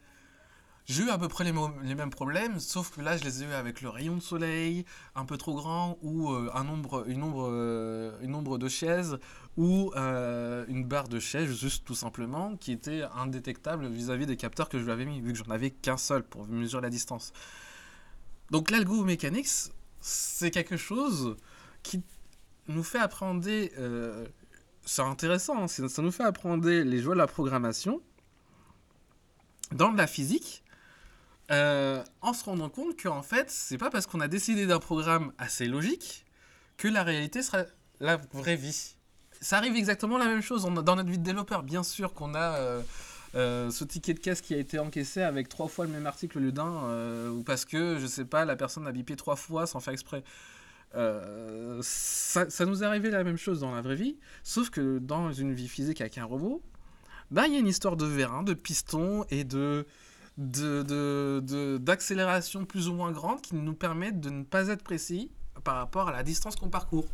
J'ai 0.86 1.02
eu 1.02 1.10
à 1.10 1.18
peu 1.18 1.26
près 1.26 1.42
les, 1.42 1.52
mêmes 1.52 2.10
problèmes, 2.10 2.60
sauf 2.60 2.90
que 2.90 3.00
là 3.00 3.16
je 3.16 3.24
les 3.24 3.42
ai 3.42 3.46
eu 3.46 3.52
avec 3.52 3.82
le 3.82 3.88
rayon 3.88 4.14
de 4.14 4.22
soleil 4.22 4.84
un 5.16 5.24
peu 5.24 5.36
trop 5.36 5.54
grand 5.54 5.98
ou 6.00 6.30
euh, 6.30 6.48
un 6.54 6.62
nombre, 6.62 7.08
une, 7.08 7.18
nombre, 7.18 7.48
euh, 7.50 8.16
une 8.22 8.30
nombre 8.30 8.56
de 8.56 8.68
chaises 8.68 9.18
ou 9.56 9.90
euh, 9.96 10.64
une 10.68 10.84
barre 10.84 11.08
de 11.08 11.18
chaise 11.18 11.52
juste 11.52 11.84
tout 11.84 11.96
simplement 11.96 12.56
qui 12.56 12.70
était 12.70 13.02
indétectable 13.16 13.88
vis-à-vis 13.88 14.26
des 14.26 14.36
capteurs 14.36 14.68
que 14.68 14.78
je 14.78 14.84
lui 14.84 14.92
avais 14.92 15.06
mis 15.06 15.20
vu 15.20 15.32
que 15.32 15.38
j'en 15.38 15.50
avais 15.50 15.70
qu'un 15.70 15.96
seul 15.96 16.22
pour 16.22 16.46
mesurer 16.46 16.82
la 16.82 16.90
distance. 16.90 17.32
Donc 18.52 18.70
l'algo 18.70 19.02
mechanics 19.02 19.72
c'est 20.00 20.52
quelque 20.52 20.76
chose 20.76 21.36
qui 21.82 22.00
nous 22.68 22.84
fait 22.84 22.98
appréhender, 22.98 23.72
euh, 23.78 24.26
c'est 24.84 25.02
intéressant, 25.02 25.64
hein, 25.64 25.68
ça 25.68 26.02
nous 26.02 26.12
fait 26.12 26.24
appréhender 26.24 26.84
les 26.84 27.00
joies 27.00 27.14
de 27.14 27.18
la 27.18 27.26
programmation 27.26 28.00
dans 29.72 29.90
de 29.90 29.98
la 29.98 30.06
physique, 30.06 30.62
euh, 31.50 32.02
en 32.22 32.32
se 32.32 32.44
rendant 32.44 32.68
compte 32.68 33.00
qu'en 33.00 33.22
fait, 33.22 33.50
c'est 33.50 33.78
pas 33.78 33.90
parce 33.90 34.06
qu'on 34.06 34.20
a 34.20 34.28
décidé 34.28 34.66
d'un 34.66 34.78
programme 34.78 35.32
assez 35.38 35.66
logique 35.66 36.24
que 36.76 36.88
la 36.88 37.02
réalité 37.02 37.42
sera 37.42 37.64
la 38.00 38.16
vraie 38.32 38.56
vie. 38.56 38.96
Ça 39.40 39.58
arrive 39.58 39.76
exactement 39.76 40.18
la 40.18 40.26
même 40.26 40.42
chose 40.42 40.62
dans 40.64 40.96
notre 40.96 41.08
vie 41.08 41.18
de 41.18 41.22
développeur. 41.22 41.62
Bien 41.62 41.82
sûr 41.82 42.14
qu'on 42.14 42.34
a 42.34 42.56
euh, 42.56 42.82
euh, 43.34 43.70
ce 43.70 43.84
ticket 43.84 44.14
de 44.14 44.18
caisse 44.18 44.40
qui 44.40 44.54
a 44.54 44.58
été 44.58 44.78
encaissé 44.78 45.22
avec 45.22 45.48
trois 45.48 45.68
fois 45.68 45.84
le 45.84 45.92
même 45.92 46.06
article 46.06 46.38
au 46.38 46.40
lieu 46.40 46.52
d'un, 46.52 47.30
ou 47.30 47.42
parce 47.42 47.64
que, 47.64 47.98
je 47.98 48.06
sais 48.06 48.24
pas, 48.24 48.44
la 48.44 48.56
personne 48.56 48.86
a 48.86 48.92
bipé 48.92 49.14
trois 49.14 49.36
fois 49.36 49.66
sans 49.66 49.80
faire 49.80 49.92
exprès. 49.92 50.24
Ça, 50.94 52.48
ça 52.48 52.64
nous 52.64 52.82
est 52.82 52.86
arrivé 52.86 53.10
la 53.10 53.22
même 53.22 53.36
chose 53.36 53.60
dans 53.60 53.74
la 53.74 53.82
vraie 53.82 53.96
vie, 53.96 54.16
sauf 54.42 54.70
que 54.70 54.98
dans 54.98 55.32
une 55.32 55.52
vie 55.52 55.68
physique 55.68 56.00
avec 56.00 56.16
un 56.16 56.24
robot, 56.24 56.62
bah, 57.30 57.46
il 57.46 57.52
y 57.52 57.56
a 57.56 57.58
une 57.58 57.66
histoire 57.66 57.96
de 57.96 58.06
vérin, 58.06 58.42
de 58.42 58.54
piston 58.54 59.24
et 59.30 59.44
de 59.44 59.86
de- 60.38 60.82
de- 60.82 61.42
de- 61.46 61.78
d'accélération 61.78 62.64
plus 62.64 62.88
ou 62.88 62.94
moins 62.94 63.10
grande 63.12 63.40
qui 63.40 63.54
nous 63.54 63.74
permettent 63.74 64.20
de 64.20 64.30
ne 64.30 64.42
pas 64.44 64.68
être 64.68 64.82
précis 64.82 65.30
par 65.64 65.76
rapport 65.76 66.08
à 66.08 66.12
la 66.12 66.22
distance 66.22 66.56
qu'on 66.56 66.68
parcourt. 66.68 67.06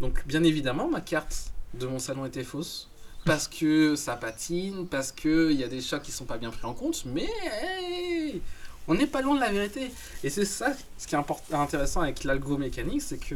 Donc 0.00 0.24
bien 0.26 0.42
évidemment, 0.44 0.88
ma 0.88 1.00
carte 1.00 1.52
de 1.74 1.86
mon 1.86 1.98
salon 1.98 2.24
était 2.24 2.44
fausse. 2.44 2.88
Parce 3.24 3.48
que 3.48 3.94
ça 3.96 4.16
patine, 4.16 4.86
parce 4.88 5.12
qu'il 5.12 5.52
y 5.52 5.64
a 5.64 5.68
des 5.68 5.82
chocs 5.82 6.02
qui 6.02 6.12
sont 6.12 6.24
pas 6.24 6.38
bien 6.38 6.50
pris 6.50 6.64
en 6.64 6.72
compte, 6.72 7.04
mais 7.04 7.28
on 8.86 8.94
n'est 8.94 9.06
pas 9.08 9.20
loin 9.20 9.34
de 9.34 9.40
la 9.40 9.50
vérité. 9.50 9.90
Et 10.24 10.30
c'est 10.30 10.44
ça 10.44 10.72
ce 10.96 11.06
qui 11.06 11.14
est 11.14 11.18
intéressant 11.52 12.00
avec 12.00 12.24
l'algo 12.24 12.56
mécanique, 12.56 13.02
c'est 13.02 13.18
que 13.18 13.34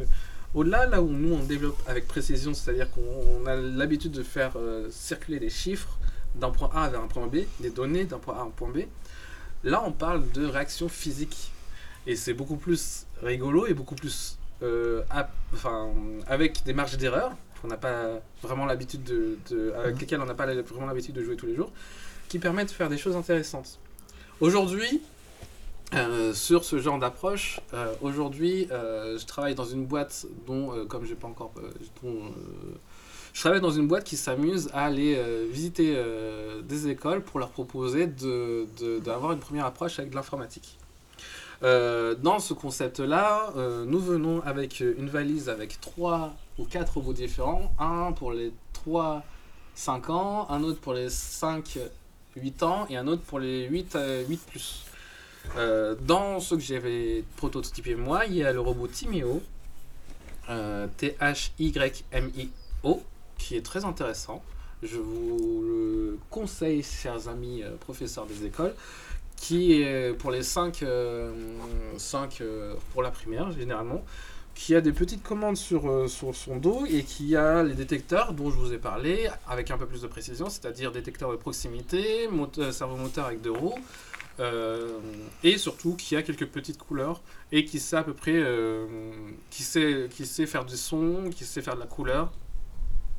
au-delà 0.55 0.87
là 0.87 1.01
où 1.01 1.09
nous 1.09 1.33
on 1.33 1.43
développe 1.43 1.77
avec 1.87 2.07
précision, 2.07 2.53
c'est-à-dire 2.53 2.89
qu'on 2.91 3.01
on 3.43 3.45
a 3.45 3.55
l'habitude 3.55 4.11
de 4.13 4.23
faire 4.23 4.53
euh, 4.55 4.87
circuler 4.89 5.39
des 5.39 5.49
chiffres 5.49 5.97
d'un 6.35 6.49
point 6.49 6.71
A 6.73 6.89
vers 6.89 7.01
un 7.01 7.07
point 7.07 7.27
B, 7.27 7.39
des 7.59 7.69
données 7.69 8.05
d'un 8.05 8.19
point 8.19 8.35
A 8.35 8.39
à 8.39 8.43
un 8.43 8.49
point 8.49 8.69
B, 8.69 8.79
Là, 9.63 9.83
on 9.85 9.91
parle 9.91 10.29
de 10.31 10.45
réaction 10.45 10.89
physique. 10.89 11.51
Et 12.05 12.15
c'est 12.15 12.33
beaucoup 12.33 12.57
plus 12.57 13.05
rigolo 13.21 13.65
et 13.65 13.73
beaucoup 13.73 13.95
plus. 13.95 14.37
euh, 14.61 15.01
enfin, 15.53 15.89
avec 16.27 16.63
des 16.63 16.73
marges 16.73 16.97
d'erreur 16.97 17.31
qu'on 17.61 17.67
n'a 17.67 17.75
pas 17.77 18.21
vraiment 18.41 18.65
l'habitude 18.65 19.03
de, 19.03 19.37
de- 19.49 19.73
avec 19.73 19.95
Mhm. 19.95 19.99
lesquelles 20.01 20.21
on 20.21 20.25
n'a 20.25 20.33
pas 20.33 20.45
vraiment 20.53 20.85
l'habitude 20.87 21.15
de 21.15 21.23
jouer 21.23 21.35
tous 21.35 21.45
les 21.47 21.55
jours, 21.55 21.71
qui 22.29 22.39
permettent 22.39 22.69
de 22.69 22.73
faire 22.73 22.87
des 22.89 22.97
choses 22.97 23.15
intéressantes. 23.17 23.77
Aujourd'hui, 24.39 25.01
euh, 25.93 26.33
sur 26.33 26.63
ce 26.63 26.79
genre 26.79 26.97
d'approche, 26.99 27.59
euh, 27.73 27.93
aujourd'hui, 28.01 28.67
euh, 28.71 29.17
je 29.17 29.25
travaille 29.25 29.55
dans 29.55 29.65
une 29.65 29.85
boîte 29.85 30.25
dont, 30.47 30.85
comme 30.87 31.05
j'ai 31.05 31.15
pas 31.15 31.27
encore, 31.27 31.51
dont, 32.01 32.33
je 33.33 33.39
travaille 33.39 33.61
dans 33.61 33.71
une 33.71 33.87
boîte 33.87 34.03
qui 34.03 34.15
s'amuse 34.15 34.69
à 34.73 34.85
aller 34.85 35.15
euh, 35.17 35.47
visiter 35.49 35.93
euh, 35.95 36.61
des 36.61 36.87
écoles 36.87 37.23
pour 37.23 37.39
leur 37.39 37.49
proposer 37.49 38.07
d'avoir 38.07 39.31
une 39.33 39.39
première 39.39 39.65
approche 39.65 39.99
avec 39.99 40.11
de 40.11 40.15
l'informatique. 40.15 40.77
Euh, 41.63 42.15
dans 42.15 42.39
ce 42.39 42.53
concept-là, 42.53 43.53
nous 43.85 43.99
venons 43.99 44.41
avec 44.43 44.81
une 44.81 45.09
valise 45.09 45.49
avec 45.49 45.79
trois 45.81 46.35
ou 46.57 46.65
quatre 46.65 46.95
robots 46.95 47.13
différents, 47.13 47.73
un 47.79 48.11
pour 48.11 48.31
les 48.31 48.51
3-5 48.85 50.11
ans, 50.11 50.47
un 50.49 50.61
autre 50.63 50.79
pour 50.79 50.93
les 50.93 51.07
5-8 51.07 52.63
ans 52.63 52.85
et 52.89 52.97
un 52.97 53.07
autre 53.07 53.21
pour 53.23 53.39
les 53.39 53.67
8 53.67 53.97
8 54.27 54.41
plus. 54.45 54.85
Dans 56.01 56.39
ce 56.39 56.55
que 56.55 56.61
j'avais 56.61 57.23
prototypé 57.37 57.95
moi, 57.95 58.25
il 58.25 58.35
y 58.35 58.43
a 58.43 58.51
le 58.51 58.59
robot 58.59 58.87
Timio, 58.87 59.41
euh, 60.49 60.87
T-H-Y-M-I-O, 60.97 62.51
qui 63.43 63.55
est 63.55 63.61
très 63.61 63.85
intéressant. 63.85 64.43
Je 64.81 64.97
vous 64.97 65.61
le 65.63 66.19
conseille, 66.29 66.83
chers 66.83 67.27
amis 67.27 67.63
euh, 67.63 67.75
professeurs 67.77 68.25
des 68.25 68.45
écoles, 68.45 68.75
qui 69.35 69.81
est 69.81 70.13
pour 70.17 70.31
les 70.31 70.43
5, 70.43 70.83
pour 72.93 73.03
la 73.03 73.11
primaire 73.11 73.51
généralement, 73.51 74.03
qui 74.55 74.75
a 74.75 74.81
des 74.81 74.91
petites 74.91 75.23
commandes 75.23 75.57
sur, 75.57 75.89
euh, 75.89 76.07
sur 76.07 76.35
son 76.35 76.57
dos 76.57 76.85
et 76.85 77.03
qui 77.03 77.35
a 77.35 77.63
les 77.63 77.73
détecteurs 77.73 78.33
dont 78.33 78.51
je 78.51 78.57
vous 78.57 78.73
ai 78.73 78.77
parlé 78.77 79.27
avec 79.47 79.71
un 79.71 79.77
peu 79.77 79.85
plus 79.85 80.01
de 80.01 80.07
précision, 80.07 80.49
c'est-à-dire 80.49 80.91
détecteur 80.91 81.31
de 81.31 81.37
proximité, 81.37 82.27
moteur, 82.27 82.73
servomoteur 82.73 83.25
avec 83.25 83.41
deux 83.41 83.51
roues, 83.51 83.79
euh, 84.39 84.99
et 85.43 85.57
surtout 85.57 85.95
qui 85.95 86.15
a 86.15 86.23
quelques 86.23 86.47
petites 86.47 86.77
couleurs 86.77 87.21
et 87.51 87.65
qui 87.65 87.79
sait 87.79 87.97
à 87.97 88.03
peu 88.03 88.13
près 88.13 88.33
euh, 88.35 88.87
qui 89.51 89.61
sait 89.61 90.09
qui 90.09 90.25
sait 90.25 90.47
faire 90.47 90.65
du 90.65 90.75
son 90.75 91.29
qui 91.29 91.45
sait 91.45 91.61
faire 91.61 91.75
de 91.75 91.81
la 91.81 91.85
couleur 91.85 92.31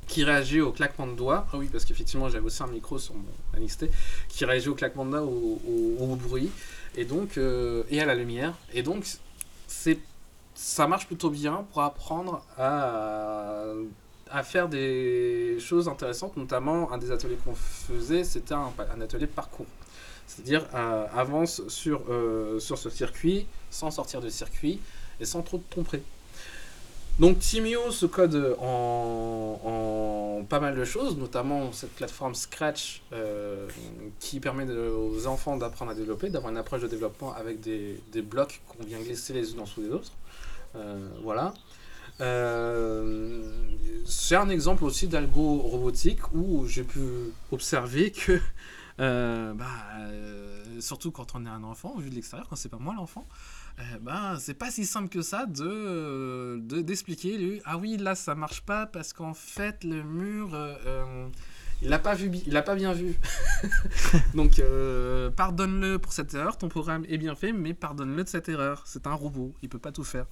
qui 0.06 0.24
réagit 0.24 0.60
au 0.60 0.72
claquement 0.72 1.06
de 1.06 1.12
doigts. 1.14 1.46
Ah 1.52 1.56
oui. 1.58 1.68
Parce 1.70 1.84
qu'effectivement 1.84 2.28
j'avais 2.28 2.44
aussi 2.46 2.62
un 2.62 2.66
micro 2.68 2.98
sur 2.98 3.14
mon 3.14 3.60
NXT 3.60 3.86
qui 4.28 4.44
réagit 4.44 4.68
au 4.68 4.74
claquement 4.74 5.04
de 5.04 5.10
doigts 5.12 5.22
au, 5.22 5.60
au- 5.66 5.96
au 6.12 6.16
bruit. 6.16 6.50
Et 6.96 7.04
donc 7.04 7.38
euh, 7.38 7.82
et 7.90 8.00
à 8.00 8.04
la 8.06 8.14
lumière. 8.14 8.54
Et 8.72 8.82
donc 8.82 9.04
c'est 9.66 9.98
ça 10.54 10.86
marche 10.86 11.06
plutôt 11.06 11.30
bien 11.30 11.66
pour 11.72 11.82
apprendre 11.82 12.44
à 12.58 13.64
à 14.30 14.42
faire 14.42 14.68
des 14.68 15.58
choses 15.60 15.88
intéressantes. 15.88 16.36
Notamment 16.36 16.92
un 16.92 16.98
des 16.98 17.10
ateliers 17.10 17.38
qu'on 17.44 17.54
faisait 17.54 18.24
c'était 18.24 18.54
un, 18.54 18.72
un 18.96 19.00
atelier 19.00 19.26
de 19.26 19.32
parcours. 19.32 19.66
C'est-à-dire 20.26 20.66
euh, 20.74 21.06
avance 21.14 21.60
sur, 21.68 22.02
euh, 22.08 22.58
sur 22.58 22.78
ce 22.78 22.88
circuit 22.88 23.46
sans 23.70 23.90
sortir 23.90 24.20
de 24.22 24.28
circuit 24.30 24.80
et 25.20 25.24
sans 25.26 25.42
trop 25.42 25.58
te 25.58 25.70
tromper. 25.70 26.02
Donc 27.20 27.38
Timio 27.38 27.92
se 27.92 28.06
code 28.06 28.56
en, 28.60 30.44
pas 30.48 30.58
mal 30.58 30.76
de 30.76 30.84
choses, 30.84 31.16
notamment 31.16 31.70
cette 31.72 31.94
plateforme 31.94 32.34
Scratch 32.34 33.02
euh, 33.12 33.68
qui 34.18 34.40
permet 34.40 34.66
aux 34.70 35.26
enfants 35.28 35.56
d'apprendre 35.56 35.92
à 35.92 35.94
développer, 35.94 36.28
d'avoir 36.28 36.50
une 36.50 36.58
approche 36.58 36.82
de 36.82 36.88
développement 36.88 37.32
avec 37.32 37.60
des, 37.60 38.00
blocs 38.22 38.60
qu'on 38.68 38.84
vient 38.84 38.98
glisser 38.98 39.32
les 39.32 39.54
uns 39.54 39.60
en 39.60 39.62
dessous 39.62 39.82
des 39.82 39.90
autres. 39.90 40.12
Euh, 40.74 41.08
voilà. 41.22 41.54
Euh, 42.20 43.42
c'est 44.04 44.36
un 44.36 44.48
exemple 44.48 44.84
aussi 44.84 45.06
d'algo 45.06 45.58
robotique 45.58 46.32
où 46.34 46.66
j'ai 46.66 46.84
pu 46.84 47.00
observer 47.52 48.10
que 48.10 48.40
bah, 48.98 49.64
surtout 50.80 51.12
quand 51.12 51.36
on 51.36 51.46
est 51.46 51.48
un 51.48 51.62
enfant, 51.62 51.96
vu 51.96 52.10
de 52.10 52.16
l'extérieur, 52.16 52.48
quand 52.48 52.56
c'est 52.56 52.68
pas 52.68 52.78
moi 52.78 52.94
l'enfant, 52.96 53.24
euh, 53.80 53.98
bah, 54.00 54.36
c'est 54.38 54.54
pas 54.54 54.70
si 54.70 54.86
simple 54.86 55.08
que 55.08 55.20
ça 55.22 55.46
de 55.46 56.58
de- 56.62 56.80
d'expliquer 56.82 57.36
lui. 57.38 57.60
Ah 57.64 57.76
oui 57.76 57.96
là 57.96 58.14
ça 58.14 58.34
marche 58.34 58.62
pas 58.62 58.86
parce 58.86 59.12
qu'en 59.12 59.34
fait 59.34 59.82
le 59.84 60.02
mur 60.02 60.54
euh, 60.54 60.74
euh, 60.86 61.28
il 61.82 61.88
l'a 61.88 61.98
pas 61.98 62.14
vu 62.14 62.30
il 62.46 62.52
l'a 62.52 62.62
pas 62.62 62.76
bien 62.76 62.92
vu. 62.92 63.14
Donc 64.34 64.58
euh, 64.60 65.30
pardonne-le 65.30 65.98
pour 65.98 66.12
cette 66.12 66.32
erreur. 66.34 66.56
Ton 66.56 66.68
programme 66.68 67.04
est 67.08 67.18
bien 67.18 67.34
fait 67.34 67.52
mais 67.52 67.74
pardonne-le 67.74 68.22
de 68.24 68.28
cette 68.28 68.48
erreur. 68.48 68.82
C'est 68.86 69.06
un 69.08 69.14
robot. 69.14 69.52
Il 69.62 69.68
peut 69.68 69.78
pas 69.80 69.92
tout 69.92 70.04
faire. 70.04 70.26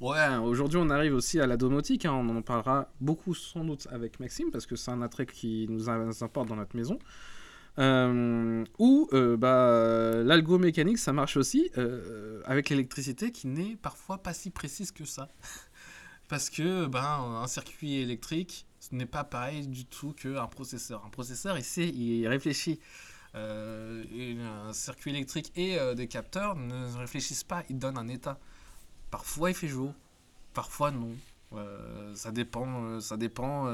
Ouais, 0.00 0.36
aujourd'hui 0.36 0.78
on 0.78 0.90
arrive 0.90 1.14
aussi 1.14 1.40
à 1.40 1.46
la 1.46 1.56
domotique, 1.56 2.04
hein, 2.04 2.12
on 2.12 2.28
en 2.36 2.42
parlera 2.42 2.90
beaucoup 3.00 3.34
sans 3.34 3.64
doute 3.64 3.88
avec 3.90 4.20
Maxime 4.20 4.50
parce 4.50 4.66
que 4.66 4.76
c'est 4.76 4.90
un 4.90 5.00
attrait 5.00 5.24
qui 5.24 5.66
nous 5.70 5.88
importe 5.88 6.48
dans 6.48 6.56
notre 6.56 6.76
maison. 6.76 6.98
Euh, 7.78 8.64
où 8.78 9.06
euh, 9.12 9.36
bah, 9.36 10.22
l'algo-mécanique 10.24 10.96
ça 10.96 11.12
marche 11.12 11.36
aussi 11.36 11.70
euh, 11.76 12.40
avec 12.46 12.70
l'électricité 12.70 13.32
qui 13.32 13.48
n'est 13.48 13.76
parfois 13.76 14.22
pas 14.22 14.32
si 14.32 14.50
précise 14.50 14.92
que 14.92 15.04
ça. 15.04 15.28
Parce 16.28 16.48
que 16.48 16.86
ben, 16.86 17.40
un 17.42 17.46
circuit 17.46 17.96
électrique 17.96 18.66
ce 18.80 18.94
n'est 18.94 19.06
pas 19.06 19.24
pareil 19.24 19.66
du 19.66 19.84
tout 19.84 20.12
qu'un 20.12 20.46
processeur. 20.46 21.04
Un 21.04 21.10
processeur 21.10 21.58
il 21.58 21.64
sait, 21.64 21.88
il 21.88 22.26
réfléchit. 22.28 22.80
Euh, 23.34 24.02
un 24.68 24.72
circuit 24.72 25.10
électrique 25.10 25.52
et 25.56 25.76
des 25.94 26.08
capteurs 26.08 26.56
ne 26.56 26.96
réfléchissent 26.96 27.44
pas, 27.44 27.62
ils 27.68 27.78
donnent 27.78 27.98
un 27.98 28.08
état. 28.08 28.38
Parfois 29.10 29.50
il 29.50 29.54
fait 29.54 29.68
jour, 29.68 29.92
parfois 30.54 30.90
non. 30.90 31.10
Ça 32.14 32.32
dépend, 32.32 33.00
ça 33.00 33.16
dépend, 33.16 33.66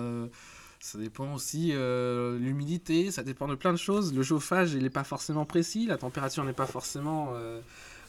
ça 0.82 0.98
dépend 0.98 1.32
aussi 1.32 1.70
euh, 1.72 2.36
l'humidité, 2.38 3.12
ça 3.12 3.22
dépend 3.22 3.46
de 3.46 3.54
plein 3.54 3.72
de 3.72 3.78
choses. 3.78 4.12
Le 4.12 4.22
chauffage 4.24 4.72
il 4.72 4.82
n'est 4.82 4.90
pas 4.90 5.04
forcément 5.04 5.44
précis, 5.44 5.86
la 5.86 5.96
température 5.96 6.44
n'est 6.44 6.52
pas 6.52 6.66
forcément 6.66 7.30
euh, 7.34 7.60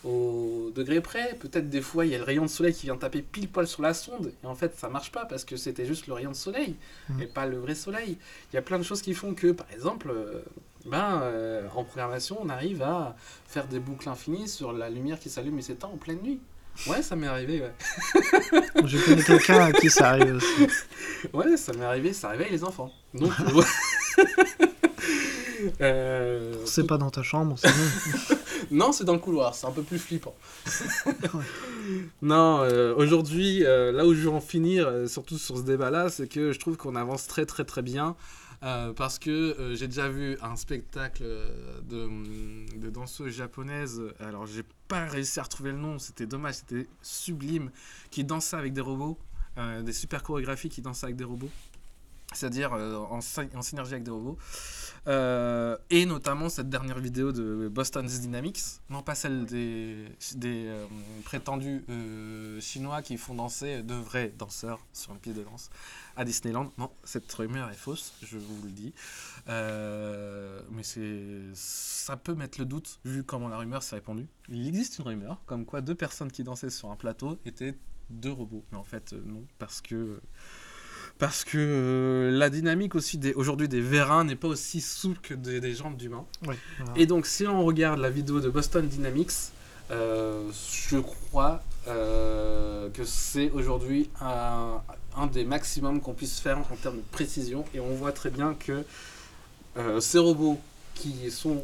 au 0.03 0.71
degré 0.75 0.99
près. 0.99 1.35
Peut-être 1.39 1.69
des 1.69 1.81
fois 1.81 2.05
il 2.05 2.11
y 2.11 2.15
a 2.15 2.17
le 2.17 2.23
rayon 2.23 2.41
de 2.43 2.47
soleil 2.49 2.73
qui 2.73 2.87
vient 2.87 2.97
taper 2.97 3.21
pile 3.21 3.47
poil 3.47 3.67
sur 3.67 3.83
la 3.83 3.93
sonde 3.93 4.33
et 4.43 4.47
en 4.47 4.55
fait 4.55 4.75
ça 4.75 4.89
marche 4.89 5.11
pas 5.11 5.25
parce 5.25 5.45
que 5.45 5.55
c'était 5.55 5.85
juste 5.85 6.07
le 6.07 6.13
rayon 6.13 6.31
de 6.31 6.35
soleil 6.35 6.75
Mhm. 7.09 7.21
et 7.21 7.27
pas 7.27 7.45
le 7.45 7.57
vrai 7.59 7.75
soleil. 7.75 8.17
Il 8.51 8.55
y 8.55 8.57
a 8.57 8.63
plein 8.63 8.79
de 8.79 8.83
choses 8.83 9.01
qui 9.03 9.13
font 9.13 9.35
que 9.35 9.51
par 9.51 9.67
exemple, 9.71 10.09
euh, 10.09 10.41
ben 10.85 11.21
euh, 11.21 11.67
en 11.75 11.83
programmation 11.83 12.37
on 12.41 12.49
arrive 12.49 12.81
à 12.81 13.15
faire 13.47 13.67
des 13.67 13.79
boucles 13.79 14.09
infinies 14.09 14.47
sur 14.49 14.73
la 14.73 14.89
lumière 14.89 15.19
qui 15.19 15.29
s'allume 15.29 15.59
et 15.59 15.61
s'éteint 15.61 15.89
en 15.89 15.97
pleine 15.97 16.21
nuit. 16.23 16.39
Ouais, 16.87 17.01
ça 17.01 17.15
m'est 17.15 17.27
arrivé, 17.27 17.61
ouais. 17.61 17.73
Je 18.85 18.97
connais 18.97 19.23
quelqu'un 19.23 19.65
à 19.65 19.71
qui 19.71 19.89
ça 19.89 20.09
arrive 20.09 20.35
aussi. 20.35 20.67
Ouais, 21.33 21.55
ça 21.55 21.71
m'est 21.73 21.85
arrivé, 21.85 22.11
ça 22.11 22.29
réveille 22.29 22.51
les 22.51 22.63
enfants. 22.63 22.91
Donc. 23.13 23.31
Euh, 25.79 26.55
C'est 26.65 26.85
pas 26.85 26.97
dans 26.97 27.09
ta 27.09 27.23
chambre, 27.23 27.55
c'est 27.57 27.69
bon. 27.69 28.35
Non, 28.71 28.91
c'est 28.91 29.05
dans 29.05 29.13
le 29.13 29.19
couloir, 29.19 29.55
c'est 29.55 29.65
un 29.65 29.71
peu 29.71 29.81
plus 29.81 29.97
flippant. 29.97 30.35
non, 32.21 32.59
euh, 32.61 32.93
aujourd'hui, 32.95 33.63
euh, 33.63 33.93
là 33.93 34.05
où 34.05 34.13
je 34.13 34.21
veux 34.21 34.29
en 34.29 34.41
finir, 34.41 34.91
surtout 35.07 35.37
sur 35.37 35.57
ce 35.57 35.63
débat-là, 35.63 36.09
c'est 36.09 36.27
que 36.27 36.51
je 36.51 36.59
trouve 36.59 36.75
qu'on 36.75 36.97
avance 36.97 37.27
très 37.27 37.45
très 37.45 37.63
très 37.63 37.81
bien. 37.81 38.15
Euh, 38.63 38.93
parce 38.93 39.19
que 39.19 39.29
euh, 39.29 39.75
j'ai 39.75 39.87
déjà 39.87 40.07
vu 40.07 40.37
un 40.41 40.55
spectacle 40.55 41.23
euh, 41.25 41.81
de, 41.81 42.79
de 42.79 42.89
danseuses 42.89 43.33
japonaises, 43.33 44.01
alors 44.21 44.45
j'ai 44.45 44.63
pas 44.87 45.05
réussi 45.05 45.39
à 45.39 45.43
retrouver 45.43 45.71
le 45.71 45.77
nom, 45.77 45.99
c'était 45.99 46.25
dommage, 46.25 46.55
c'était 46.55 46.87
sublime, 47.01 47.71
qui 48.09 48.23
dansaient 48.23 48.55
avec 48.55 48.71
des 48.73 48.81
robots, 48.81 49.17
des 49.83 49.93
super 49.93 50.23
chorégraphies 50.23 50.69
qui 50.69 50.81
dansaient 50.81 51.05
avec 51.05 51.15
des 51.15 51.23
robots, 51.23 51.49
c'est-à-dire 52.33 52.73
euh, 52.73 52.97
en, 52.97 53.21
sy- 53.21 53.49
en 53.55 53.61
synergie 53.61 53.93
avec 53.93 54.03
des 54.03 54.11
robots. 54.11 54.37
Euh, 55.05 55.77
et 55.89 56.05
notamment 56.05 56.47
cette 56.47 56.69
dernière 56.69 56.97
vidéo 56.97 57.33
de 57.33 57.67
Boston 57.67 58.05
Dynamics, 58.05 58.61
non 58.89 59.01
pas 59.01 59.15
celle 59.15 59.45
des, 59.45 60.05
des 60.35 60.67
euh, 60.67 60.85
prétendus 61.25 61.83
euh, 61.89 62.61
chinois 62.61 63.01
qui 63.01 63.17
font 63.17 63.33
danser 63.33 63.83
de 63.83 63.95
vrais 63.95 64.29
danseurs 64.29 64.79
sur 64.93 65.11
une 65.11 65.19
piste 65.19 65.35
de 65.35 65.43
danse 65.43 65.69
à 66.15 66.23
Disneyland. 66.23 66.71
Non, 66.77 66.89
cette 67.03 67.29
rumeur 67.33 67.69
est 67.69 67.75
fausse, 67.75 68.13
je 68.21 68.37
vous 68.37 68.63
le 68.63 68.71
dis. 68.71 68.93
Mais 69.45 70.83
ça 71.53 72.15
peut 72.15 72.33
mettre 72.33 72.59
le 72.59 72.65
doute 72.65 72.99
vu 73.03 73.25
comment 73.25 73.49
la 73.49 73.57
rumeur 73.57 73.83
s'est 73.83 73.95
répandue. 73.95 74.27
Il 74.47 74.65
existe 74.69 74.99
une 74.99 75.05
rumeur 75.05 75.41
comme 75.45 75.65
quoi 75.65 75.81
deux 75.81 75.95
personnes 75.95 76.31
qui 76.31 76.45
dansaient 76.45 76.69
sur 76.69 76.91
un 76.91 76.95
plateau 76.95 77.37
étaient 77.45 77.77
deux 78.09 78.31
robots. 78.31 78.63
Mais 78.71 78.77
en 78.77 78.85
fait, 78.85 79.11
non, 79.11 79.43
parce 79.59 79.81
que 79.81 80.21
parce 81.19 81.43
que 81.43 81.57
euh, 81.57 82.31
la 82.31 82.49
dynamique 82.49 82.95
aussi 82.95 83.17
des, 83.17 83.33
aujourd'hui 83.33 83.67
des 83.67 83.81
vérins 83.81 84.23
n'est 84.23 84.35
pas 84.35 84.47
aussi 84.47 84.81
souple 84.81 85.19
que 85.21 85.33
des, 85.33 85.59
des 85.59 85.73
jambes 85.73 85.95
d'humains. 85.95 86.25
Voilà. 86.41 86.59
Et 86.95 87.05
donc, 87.05 87.25
si 87.27 87.47
on 87.47 87.63
regarde 87.63 87.99
la 87.99 88.09
vidéo 88.09 88.41
de 88.41 88.49
Boston 88.49 88.87
Dynamics, 88.87 89.31
euh, 89.91 90.49
je 90.89 90.97
crois 90.97 91.61
euh, 91.87 92.89
que 92.89 93.03
c'est 93.05 93.51
aujourd'hui 93.51 94.09
un, 94.19 94.81
un 95.15 95.27
des 95.27 95.45
maximums 95.45 96.01
qu'on 96.01 96.13
puisse 96.13 96.39
faire 96.39 96.57
en 96.57 96.75
termes 96.75 96.97
de 96.97 97.05
précision. 97.11 97.65
Et 97.73 97.79
on 97.79 97.93
voit 97.95 98.11
très 98.11 98.29
bien 98.29 98.55
que 98.55 98.83
ces 99.99 100.19
robots 100.19 100.59
qui 100.93 101.31
sont 101.31 101.63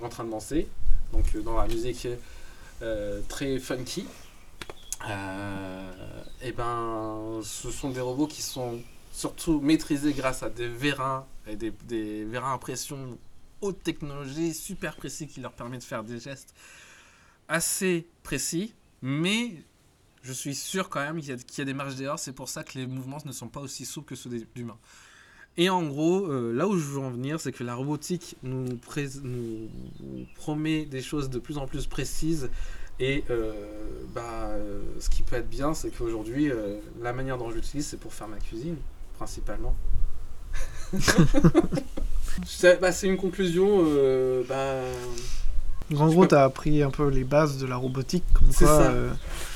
en 0.00 0.08
train 0.08 0.22
de 0.24 0.30
danser, 0.30 0.68
donc 1.12 1.24
dans 1.42 1.56
la 1.56 1.66
musique 1.66 2.06
très 3.28 3.58
funky. 3.58 4.06
Et 5.10 6.52
ben, 6.52 7.40
ce 7.42 7.70
sont 7.70 7.90
des 7.90 8.00
robots 8.00 8.26
qui 8.26 8.42
sont 8.42 8.80
surtout 9.12 9.60
maîtrisés 9.60 10.12
grâce 10.12 10.42
à 10.42 10.50
des 10.50 10.68
vérins 10.68 11.26
et 11.46 11.56
des, 11.56 12.24
vérins 12.24 12.52
impression 12.52 13.18
haute 13.60 13.82
technologie, 13.82 14.54
super 14.54 14.96
précis, 14.96 15.28
qui 15.28 15.40
leur 15.40 15.52
permet 15.52 15.78
de 15.78 15.84
faire 15.84 16.02
des 16.02 16.18
gestes 16.18 16.54
assez 17.48 18.06
précis, 18.22 18.74
mais 19.02 19.62
je 20.22 20.32
suis 20.32 20.54
sûr 20.54 20.88
quand 20.88 21.00
même 21.00 21.20
qu'il 21.20 21.30
y, 21.30 21.60
a- 21.60 21.64
des 21.64 21.74
marges 21.74 21.96
d'erreur, 21.96 22.18
c'est 22.18 22.32
pour 22.32 22.48
ça 22.48 22.64
que 22.64 22.78
les 22.78 22.86
mouvements 22.86 23.18
ne 23.24 23.32
sont 23.32 23.48
pas 23.48 23.60
aussi 23.60 23.84
souples 23.84 24.10
que 24.10 24.14
ceux 24.14 24.30
d'humains. 24.54 24.78
Et 25.58 25.68
en 25.68 25.82
gros, 25.82 26.26
euh, 26.26 26.52
là 26.52 26.66
où 26.66 26.78
je 26.78 26.84
veux 26.84 27.00
en 27.00 27.10
venir, 27.10 27.38
c'est 27.38 27.52
que 27.52 27.62
la 27.62 27.74
robotique 27.74 28.36
nous 28.42 28.78
promet 30.34 30.86
des 30.86 31.02
choses 31.02 31.28
de 31.28 31.38
plus 31.38 31.58
en 31.58 31.66
plus 31.66 31.86
précises. 31.86 32.48
Et 33.04 33.24
euh, 33.30 33.52
bah, 34.14 34.50
euh, 34.50 34.80
ce 35.00 35.10
qui 35.10 35.22
peut 35.22 35.34
être 35.34 35.50
bien, 35.50 35.74
c'est 35.74 35.90
qu'aujourd'hui, 35.90 36.50
euh, 36.52 36.76
la 37.02 37.12
manière 37.12 37.36
dont 37.36 37.50
je 37.50 37.56
l'utilise, 37.56 37.84
c'est 37.86 37.96
pour 37.98 38.12
faire 38.14 38.28
ma 38.28 38.36
cuisine, 38.38 38.76
principalement. 39.18 39.74
C'est 42.46 42.80
bah, 42.80 42.92
c'est 42.92 43.08
une 43.08 43.16
conclusion. 43.16 43.84
bah, 44.48 44.80
en 45.94 46.08
gros, 46.08 46.22
peux- 46.22 46.28
t'as 46.28 46.44
appris 46.44 46.82
un 46.82 46.90
peu 46.90 47.08
les 47.08 47.24
bases 47.24 47.58
de 47.58 47.66
la 47.66 47.76
robotique, 47.76 48.24
comme 48.32 48.48
C'est 48.52 48.64
quoi, 48.64 48.78
ça. 48.78 48.92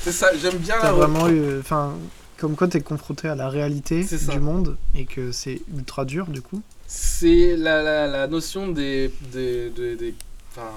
c'est 0.01 0.11
ça, 0.11 0.27
j'aime 0.37 0.57
bien 0.57 0.75
la 0.83 0.91
vraiment 0.91 1.27
eu, 1.29 1.61
comme 2.37 2.55
quoi 2.55 2.67
t'es 2.67 2.81
confronté 2.81 3.27
à 3.29 3.35
la 3.35 3.49
réalité 3.49 4.03
du 4.03 4.39
monde 4.39 4.77
et 4.93 5.05
que 5.05 5.31
c'est 5.31 5.61
ultra 5.75 6.05
dur 6.05 6.27
du 6.27 6.41
coup. 6.41 6.61
C'est 6.85 7.55
la, 7.57 7.81
la, 7.81 8.05
la 8.07 8.27
notion 8.27 8.67
des, 8.67 9.11
des, 9.33 9.69
des- 9.71 9.95
des- 9.95 10.15
enfin, 10.51 10.69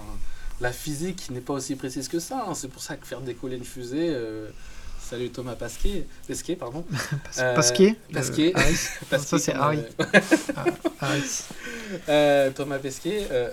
la 0.61 0.73
physique 0.73 1.31
n'est 1.31 1.41
pas 1.41 1.55
aussi 1.55 1.77
précise 1.77 2.09
que 2.09 2.19
ça. 2.19 2.45
hein. 2.49 2.55
C'est 2.55 2.69
pour 2.69 2.82
ça 2.82 2.97
que 2.97 3.07
faire 3.07 3.20
décoller 3.20 3.57
une 3.57 3.65
fusée. 3.65 4.09
euh, 4.11 4.51
salut 4.99 5.31
Thomas 5.31 5.57
Pasquet, 5.57 6.07
Pesquet, 6.27 6.57
pardon. 6.57 6.85
Euh, 7.39 7.55
Pasquier, 7.55 7.97
Pasquier. 8.12 8.55
euh. 8.57 8.73
Pasquet, 9.11 9.27
ça, 9.27 9.39
c'est 9.39 9.55
Harry. 9.55 9.85
Thomas 12.55 12.78
Pesquet, 12.82 13.28
euh, 13.31 13.51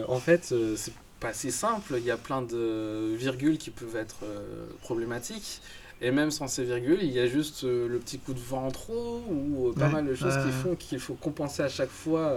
euh, 0.00 0.04
en 0.08 0.18
fait, 0.20 0.54
c'est 0.76 0.92
pas 1.20 1.32
si 1.32 1.50
simple. 1.52 1.94
Il 1.98 2.04
y 2.04 2.10
a 2.10 2.16
plein 2.16 2.42
de 2.42 3.14
virgules 3.16 3.58
qui 3.58 3.70
peuvent 3.70 3.96
être 3.96 4.18
problématiques. 4.82 5.60
Et 6.02 6.10
même 6.12 6.30
sans 6.30 6.48
ces 6.48 6.64
virgules, 6.64 7.00
il 7.02 7.10
y 7.12 7.18
a 7.20 7.26
juste 7.26 7.64
euh, 7.64 7.86
le 7.86 7.98
petit 7.98 8.18
coup 8.18 8.32
de 8.32 8.40
vent 8.40 8.66
en 8.66 8.70
trop 8.70 9.22
ou 9.28 9.68
euh, 9.68 9.74
pas 9.74 9.86
Ouais, 9.86 9.90
mal 9.90 10.06
de 10.06 10.14
choses 10.14 10.38
qui 10.38 10.50
font 10.50 10.74
qu'il 10.74 10.98
faut 10.98 11.12
compenser 11.14 11.62
à 11.62 11.68
chaque 11.68 11.90
fois 11.90 12.32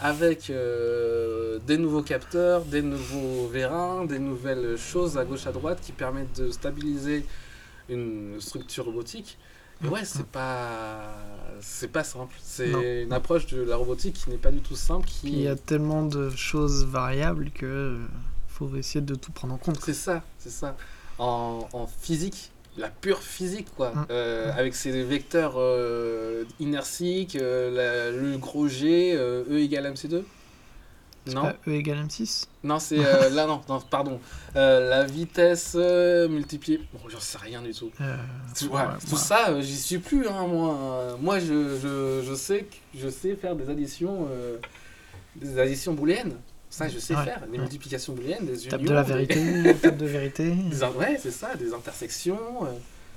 avec 0.00 0.50
euh, 0.50 1.58
des 1.66 1.76
nouveaux 1.76 2.02
capteurs, 2.02 2.64
des 2.64 2.82
nouveaux 2.82 3.48
vérins, 3.48 4.04
des 4.04 4.18
nouvelles 4.18 4.76
choses 4.78 5.18
à 5.18 5.24
gauche 5.24 5.46
à 5.46 5.52
droite 5.52 5.80
qui 5.82 5.92
permettent 5.92 6.40
de 6.40 6.50
stabiliser 6.50 7.26
une 7.88 8.40
structure 8.40 8.86
robotique. 8.86 9.38
Et 9.84 9.88
ouais, 9.88 10.04
c'est 10.04 10.26
pas 10.26 11.00
c'est 11.60 11.88
pas 11.88 12.04
simple. 12.04 12.34
C'est 12.42 13.02
une 13.02 13.12
approche 13.12 13.46
de 13.46 13.62
la 13.62 13.76
robotique 13.76 14.14
qui 14.14 14.30
n'est 14.30 14.36
pas 14.36 14.50
du 14.50 14.60
tout 14.60 14.76
simple. 14.76 15.06
Qui 15.06 15.28
Il 15.28 15.40
y 15.40 15.48
a 15.48 15.56
tellement 15.56 16.04
de 16.04 16.30
choses 16.30 16.84
variables 16.84 17.50
que 17.50 17.66
euh, 17.66 17.98
faut 18.48 18.74
essayer 18.76 19.00
de 19.00 19.14
tout 19.14 19.32
prendre 19.32 19.54
en 19.54 19.58
compte. 19.58 19.80
C'est 19.82 19.94
ça, 19.94 20.22
c'est 20.38 20.50
ça. 20.50 20.76
En, 21.18 21.68
en 21.72 21.86
physique, 21.86 22.52
la 22.76 22.88
pure 22.88 23.22
physique, 23.22 23.68
quoi. 23.76 23.90
Mm. 23.90 24.06
Euh, 24.10 24.52
avec 24.56 24.74
ses 24.74 25.02
vecteurs 25.02 25.54
euh, 25.56 26.44
inertiques, 26.60 27.36
euh, 27.36 27.70
la- 27.70 28.10
le 28.16 28.38
gros 28.38 28.68
G, 28.68 29.14
E 29.16 29.58
égale 29.58 29.86
MC2 29.92 30.22
Non, 31.34 31.42
Pas 31.42 31.56
E 31.66 31.72
égale 31.72 31.98
M6 32.06 32.46
non 32.62 32.78
c'est 32.78 32.96
là, 32.96 33.46
non, 33.46 33.60
non, 33.68 33.80
pardon. 33.80 34.20
La 34.54 35.04
vitesse 35.04 35.74
multipliée. 35.74 36.80
Bon, 36.92 37.00
j'en 37.08 37.20
sais 37.20 37.38
rien 37.38 37.62
du 37.62 37.72
tout. 37.72 37.90
Ouais, 37.98 38.06
ouais, 38.06 38.78
tout 39.08 39.12
ouais. 39.14 39.16
ça, 39.18 39.60
j'y 39.60 39.76
suis 39.76 39.98
plus, 39.98 40.26
hein, 40.28 40.46
moi. 40.46 41.16
Moi, 41.20 41.38
je, 41.40 41.78
je, 41.78 42.22
je, 42.26 42.34
sais, 42.34 42.60
que- 42.64 42.98
je 42.98 43.08
sais 43.08 43.34
faire 43.36 43.56
des 43.56 43.70
additions, 43.70 44.28
des 45.36 45.58
additions 45.58 45.94
booléennes. 45.94 46.36
Ça, 46.70 46.88
je 46.88 46.98
sais 46.98 47.14
Ouais, 47.16 47.24
faire. 47.24 47.40
Des 47.46 47.52
ouais. 47.52 47.58
multiplications 47.58 48.12
booléennes, 48.14 48.46
des 48.46 48.60
unions. 48.60 48.70
Tape 48.70 48.82
de 48.82 48.92
la 48.94 49.02
des- 49.02 49.12
vérité, 49.12 49.74
tape 49.82 49.96
de 49.96 50.06
vérité, 50.06 50.50
des 50.54 50.82
ouais, 50.84 51.18
c'est 51.20 51.32
ça, 51.32 51.54
des 51.56 51.74
intersections. 51.74 52.38
euh, 52.64 52.68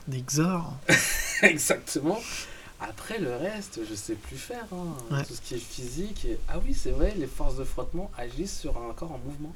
des 0.07 0.21
XOR. 0.21 0.73
Exactement. 1.43 2.19
Après, 2.81 3.19
le 3.19 3.35
reste, 3.35 3.79
je 3.89 3.95
sais 3.95 4.15
plus 4.15 4.35
faire. 4.37 4.65
hein. 4.73 4.87
Ouais. 5.15 5.23
Tout 5.23 5.35
ce 5.35 5.41
qui 5.41 5.53
est 5.55 5.57
physique. 5.57 6.25
et- 6.25 6.39
Ah 6.49 6.55
oui, 6.65 6.73
c'est 6.73 6.91
vrai, 6.91 7.13
les 7.17 7.27
forces 7.27 7.55
de 7.55 7.63
frottement 7.63 8.11
agissent 8.17 8.59
sur 8.59 8.75
un 8.77 8.91
corps 8.93 9.11
en 9.11 9.19
mouvement. 9.23 9.53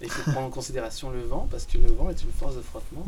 Et 0.00 0.06
il 0.06 0.10
faut 0.10 0.30
prendre 0.32 0.48
en 0.48 0.50
considération 0.60 1.10
le 1.10 1.22
vent, 1.22 1.46
parce 1.50 1.64
que 1.64 1.78
le 1.78 1.86
vent 1.92 2.10
est 2.10 2.22
une 2.24 2.32
force 2.32 2.56
de 2.56 2.60
frottement. 2.62 3.06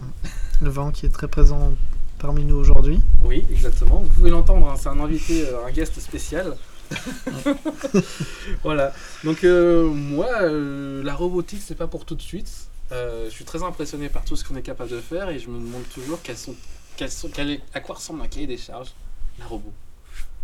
Le 0.63 0.71
vent 0.71 0.93
qui 0.93 1.07
est 1.07 1.11
très 1.11 1.29
présent 1.29 1.73
parmi 2.19 2.45
nous 2.45 2.55
aujourd'hui. 2.57 3.01
Oui, 3.25 3.45
exactement. 3.51 3.99
Vous 3.99 4.09
pouvez 4.09 4.31
l'entendre, 4.31 4.69
hein, 4.71 4.77
c'est 4.79 4.89
un 4.89 5.01
invité, 5.01 5.47
euh, 5.49 5.67
un 5.67 5.71
guest 5.73 5.99
spécial. 6.01 6.57
voilà. 8.63 8.93
Donc, 9.25 9.45
euh, 9.45 9.85
moi, 9.89 10.29
euh, 10.43 11.03
la 11.03 11.15
robotique, 11.15 11.61
c'est 11.65 11.75
pas 11.75 11.87
pour 11.87 12.05
tout 12.05 12.15
de 12.15 12.23
suite. 12.23 12.51
Euh, 12.93 13.27
je 13.27 13.31
suis 13.35 13.45
très 13.45 13.63
impressionné 13.63 14.09
par 14.09 14.25
tout 14.25 14.37
ce 14.37 14.45
qu'on 14.45 14.57
est 14.57 14.63
capable 14.63 14.91
de 14.91 15.01
faire 15.01 15.31
et 15.31 15.39
je 15.39 15.49
me 15.49 15.59
demande 15.59 15.89
toujours 15.93 16.21
quelles 16.23 16.37
sont, 16.37 16.55
quelles 16.97 17.11
sont, 17.11 17.29
quel 17.33 17.51
est- 17.51 17.61
à 17.73 17.81
quoi 17.81 17.95
ressemble 17.97 18.23
un 18.23 18.29
cahier 18.29 18.47
des 18.47 18.59
charges 18.59 18.93
d'un 19.39 19.47
robot. 19.47 19.73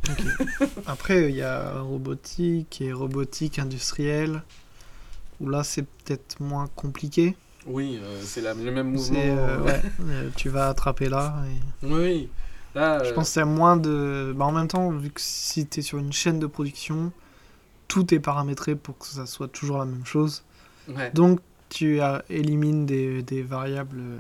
Après, 0.87 1.29
il 1.31 1.37
y 1.37 1.43
a 1.43 1.81
robotique 1.81 2.81
et 2.81 2.93
robotique 2.93 3.59
industrielle, 3.59 4.43
où 5.41 5.49
là 5.51 5.63
c'est 5.63 5.83
peut-être 5.83 6.41
moins 6.41 6.67
compliqué. 6.75 7.37
Oui, 7.67 8.01
c'est 8.25 8.41
le 8.41 8.55
même 8.71 8.91
mouvement. 8.93 9.21
Ouais, 9.65 9.83
tu 10.37 10.49
vas 10.49 10.69
attraper 10.71 11.11
là. 11.11 11.35
et- 11.83 11.87
Oui. 11.87 12.29
Là, 12.75 13.03
Je 13.05 13.11
euh, 13.11 13.15
pense 13.15 13.29
que 13.29 13.35
c'est 13.35 13.45
moins 13.45 13.77
de. 13.77 14.33
Bah, 14.37 14.45
en 14.47 14.53
même 14.53 14.69
temps, 14.69 14.91
vu 14.91 15.11
que 15.11 15.21
si 15.21 15.67
tu 15.67 15.81
es 15.81 15.83
sur 15.83 15.99
une 15.99 16.13
chaîne 16.13 16.39
de 16.39 16.47
production, 16.47 17.13
tout 17.89 18.15
est 18.15 18.21
paramétré 18.21 18.77
pour 18.77 18.99
que 18.99 19.07
ça 19.07 19.27
soit 19.27 19.49
toujours 19.49 19.79
la 19.79 19.85
même 19.87 20.07
chose. 20.07 20.45
ouais. 20.89 21.11
Donc 21.15 21.41
tu 21.69 22.01
élimines 22.29 22.87
des, 22.87 23.23
des 23.23 23.43
variables. 23.43 24.01
euh, 24.01 24.19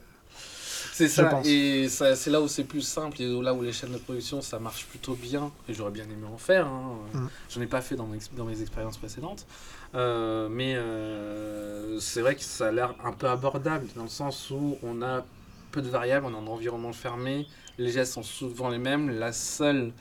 C'est 0.93 1.09
ça, 1.09 1.25
pense. 1.25 1.47
et 1.47 1.89
c'est 1.89 2.31
là 2.31 2.41
où 2.41 2.49
c'est 2.49 2.65
plus 2.65 2.83
simple, 2.83 3.21
et 3.23 3.43
là 3.43 3.55
où 3.55 3.63
les 3.63 3.73
chaînes 3.73 3.93
de 3.93 3.99
production 3.99 4.41
ça 4.43 4.59
marche 4.59 4.87
plutôt 4.87 5.15
bien, 5.15 5.51
et 5.69 5.75
j'aurais 5.75 5.91
bien 5.91 6.05
aimé 6.05 6.27
en 6.33 6.39
faire. 6.39 6.67
Hein. 6.67 6.97
Mm. 7.15 7.27
J'en 7.49 7.61
ai 7.61 7.67
pas 7.67 7.81
fait 7.81 7.97
dans 7.97 8.07
mes, 8.07 8.19
dans 8.37 8.45
mes 8.45 8.61
expériences 8.61 8.99
précédentes, 8.99 9.47
Euh, 9.95 10.49
mais 10.49 10.77
euh, 10.77 11.99
c'est 11.99 12.21
vrai 12.21 12.37
que 12.37 12.43
ça 12.45 12.69
a 12.69 12.71
l'air 12.71 12.95
un 13.05 13.13
peu 13.13 13.29
abordable 13.29 13.89
dans 13.97 14.05
le 14.05 14.09
sens 14.09 14.51
où 14.51 14.79
on 14.85 15.03
a 15.03 15.25
peu 15.71 15.83
de 15.83 15.89
variables, 15.89 16.27
on 16.27 16.33
est 16.33 16.37
en 16.37 16.47
environnement 16.47 16.93
fermé, 16.93 17.47
les 17.79 17.91
gestes 17.91 18.15
sont 18.15 18.23
souvent 18.23 18.69
les 18.69 18.79
mêmes, 18.79 19.11
la 19.19 19.33
seule 19.33 19.93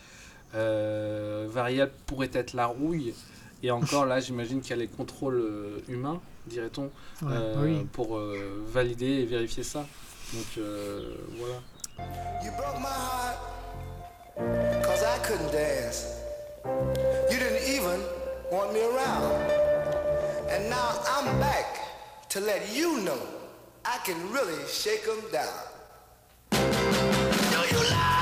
euh, 0.55 1.47
variable 1.49 1.91
pourrait 2.05 2.31
être 2.33 2.53
la 2.53 2.65
rouille, 2.65 3.13
et 3.63 3.71
encore 3.71 4.05
là 4.05 4.19
j'imagine 4.19 4.61
qu'il 4.61 4.71
y 4.71 4.73
a 4.73 4.77
les 4.77 4.87
contrôles 4.87 5.39
euh, 5.39 5.79
humains, 5.87 6.21
dirait-on, 6.47 6.85
ouais, 6.85 7.31
euh, 7.31 7.63
oui. 7.63 7.87
pour 7.91 8.17
euh, 8.17 8.63
valider 8.67 9.05
et 9.21 9.25
vérifier 9.25 9.63
ça. 9.63 9.85
Donc 10.33 10.57
euh, 10.57 11.15
voilà. 11.37 11.55
You 12.43 12.51
broke 12.57 12.79
my 12.79 12.87
heart 12.87 13.37
cause 14.83 15.03
I 15.03 15.19
couldn't 15.23 15.51
dance. 15.51 16.05
You 17.31 17.37
didn't 17.37 17.67
even 17.67 17.99
want 18.51 18.73
me 18.73 18.81
around. 18.81 19.33
And 20.49 20.69
now 20.69 21.01
I'm 21.05 21.39
back 21.39 21.77
to 22.29 22.39
let 22.39 22.73
you 22.73 23.01
know 23.01 23.39
I 23.91 23.98
can 24.06 24.32
really 24.32 24.68
shake 24.68 25.07
'em 25.07 25.20
down. 25.32 25.64
Do 26.52 27.60
you 27.74 27.82
love 27.90 28.18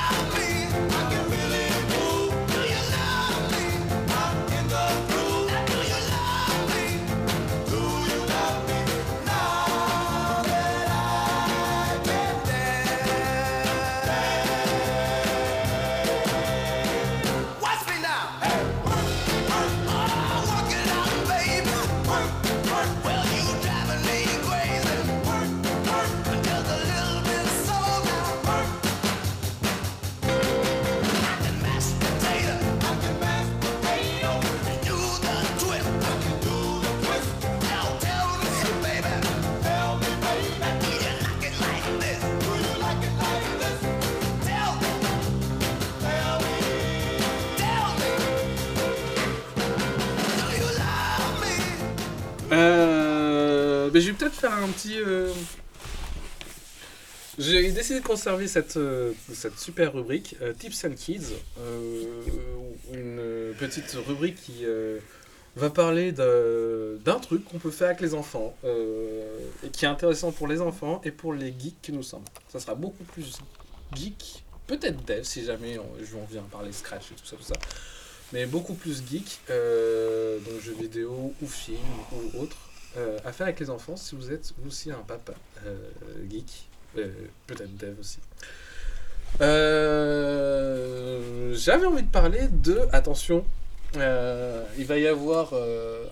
un 54.54 54.68
petit. 54.68 54.98
euh, 55.00 55.32
J'ai 57.38 57.70
décidé 57.70 58.00
de 58.00 58.04
conserver 58.04 58.48
cette, 58.48 58.76
euh, 58.76 59.12
super 59.56 59.92
rubrique, 59.94 60.36
euh, 60.42 60.52
Tips 60.52 60.84
and 60.84 60.94
Kids, 60.96 61.34
une 62.92 63.54
petite 63.58 63.96
rubrique 64.06 64.36
qui 64.42 64.64
va 65.56 65.70
parler 65.70 66.12
d'un 66.12 67.18
truc 67.20 67.44
qu'on 67.44 67.58
peut 67.58 67.70
faire 67.70 67.88
avec 67.88 68.00
les 68.00 68.14
enfants, 68.14 68.56
et 68.64 69.68
qui 69.70 69.84
est 69.84 69.88
intéressant 69.88 70.32
pour 70.32 70.48
les 70.48 70.60
enfants 70.60 71.00
et 71.04 71.10
pour 71.10 71.32
les 71.32 71.54
geeks 71.58 71.80
que 71.82 71.92
nous 71.92 72.02
sommes. 72.02 72.24
Ça 72.48 72.58
sera 72.60 72.74
beaucoup 72.74 73.04
plus 73.04 73.38
geek, 73.94 74.42
peut-être 74.66 75.04
dev 75.04 75.22
si 75.22 75.44
jamais 75.44 75.78
on, 75.78 75.88
on 76.18 76.24
vient 76.24 76.42
parler 76.50 76.72
Scratch 76.72 77.12
et 77.12 77.14
tout 77.14 77.24
ça, 77.26 77.36
tout 77.36 77.42
ça, 77.42 77.54
mais 78.32 78.46
beaucoup 78.46 78.74
plus 78.74 79.02
geek, 79.08 79.40
euh, 79.50 80.38
donc 80.40 80.60
jeux 80.62 80.76
vidéo 80.78 81.34
ou 81.40 81.46
films 81.46 81.78
ou 82.12 82.42
autres, 82.42 82.56
euh, 82.98 83.18
à 83.24 83.32
faire 83.32 83.46
avec 83.46 83.60
les 83.60 83.70
enfants 83.70 83.96
si 83.96 84.14
vous 84.14 84.30
êtes 84.32 84.52
aussi 84.66 84.90
un 84.90 85.02
papa 85.06 85.32
euh, 85.66 85.76
geek, 86.28 86.68
euh, 86.96 87.10
peut-être 87.46 87.76
dev 87.76 87.98
aussi. 87.98 88.18
Euh, 89.40 91.18
J'avais 91.54 91.86
envie 91.86 92.02
de 92.02 92.10
parler 92.10 92.48
de, 92.48 92.80
attention, 92.92 93.44
il 93.94 94.84
va 94.86 94.98
y 94.98 95.06
avoir 95.06 95.54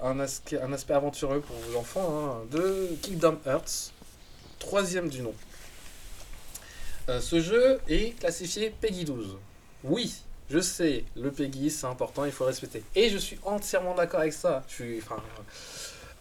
un, 0.02 0.20
aspect, 0.20 0.60
un 0.60 0.72
aspect 0.72 0.94
aventureux 0.94 1.40
pour 1.40 1.56
vos 1.56 1.78
enfants, 1.78 2.40
hein, 2.40 2.46
de 2.50 2.88
Kingdom 3.02 3.38
Hearts, 3.46 3.92
troisième 4.58 5.08
du 5.08 5.22
nom. 5.22 5.34
Ce 7.08 7.40
jeu 7.40 7.78
est 7.88 8.18
classifié 8.18 8.74
Peggy 8.80 9.04
12. 9.04 9.36
Oui, 9.84 10.14
je 10.48 10.60
sais, 10.60 11.04
le 11.16 11.30
Peggy 11.30 11.70
c'est 11.70 11.86
important, 11.86 12.24
il 12.24 12.32
faut 12.32 12.44
respecter. 12.44 12.82
Et 12.94 13.10
je 13.10 13.18
suis 13.18 13.38
entièrement 13.44 13.94
d'accord 13.94 14.20
avec 14.20 14.32
ça. 14.32 14.64
Je 14.68 14.74
suis, 14.74 15.00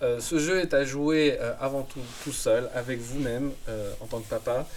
euh, 0.02 0.20
ce 0.20 0.40
jeu 0.40 0.60
est 0.60 0.74
à 0.74 0.84
jouer 0.84 1.38
euh, 1.40 1.54
avant 1.60 1.84
tout 1.84 2.02
tout 2.24 2.34
seul, 2.34 2.70
avec 2.76 3.00
vous-même, 3.00 3.52
euh, 3.70 3.92
en 4.02 4.06
tant 4.06 4.20
que 4.20 4.30
papa. 4.30 4.68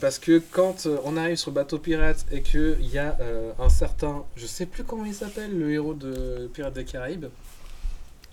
Parce 0.00 0.18
que 0.18 0.42
quand 0.50 0.86
on 1.04 1.16
arrive 1.16 1.36
sur 1.36 1.50
le 1.50 1.56
bateau 1.56 1.78
pirate 1.78 2.24
et 2.30 2.42
qu'il 2.42 2.86
y 2.86 2.98
a 2.98 3.16
un 3.58 3.68
certain, 3.68 4.24
je 4.36 4.46
sais 4.46 4.66
plus 4.66 4.82
comment 4.82 5.04
il 5.04 5.14
s'appelle, 5.14 5.56
le 5.56 5.70
héros 5.70 5.94
de 5.94 6.50
Pirates 6.52 6.72
des 6.72 6.84
Caraïbes. 6.84 7.26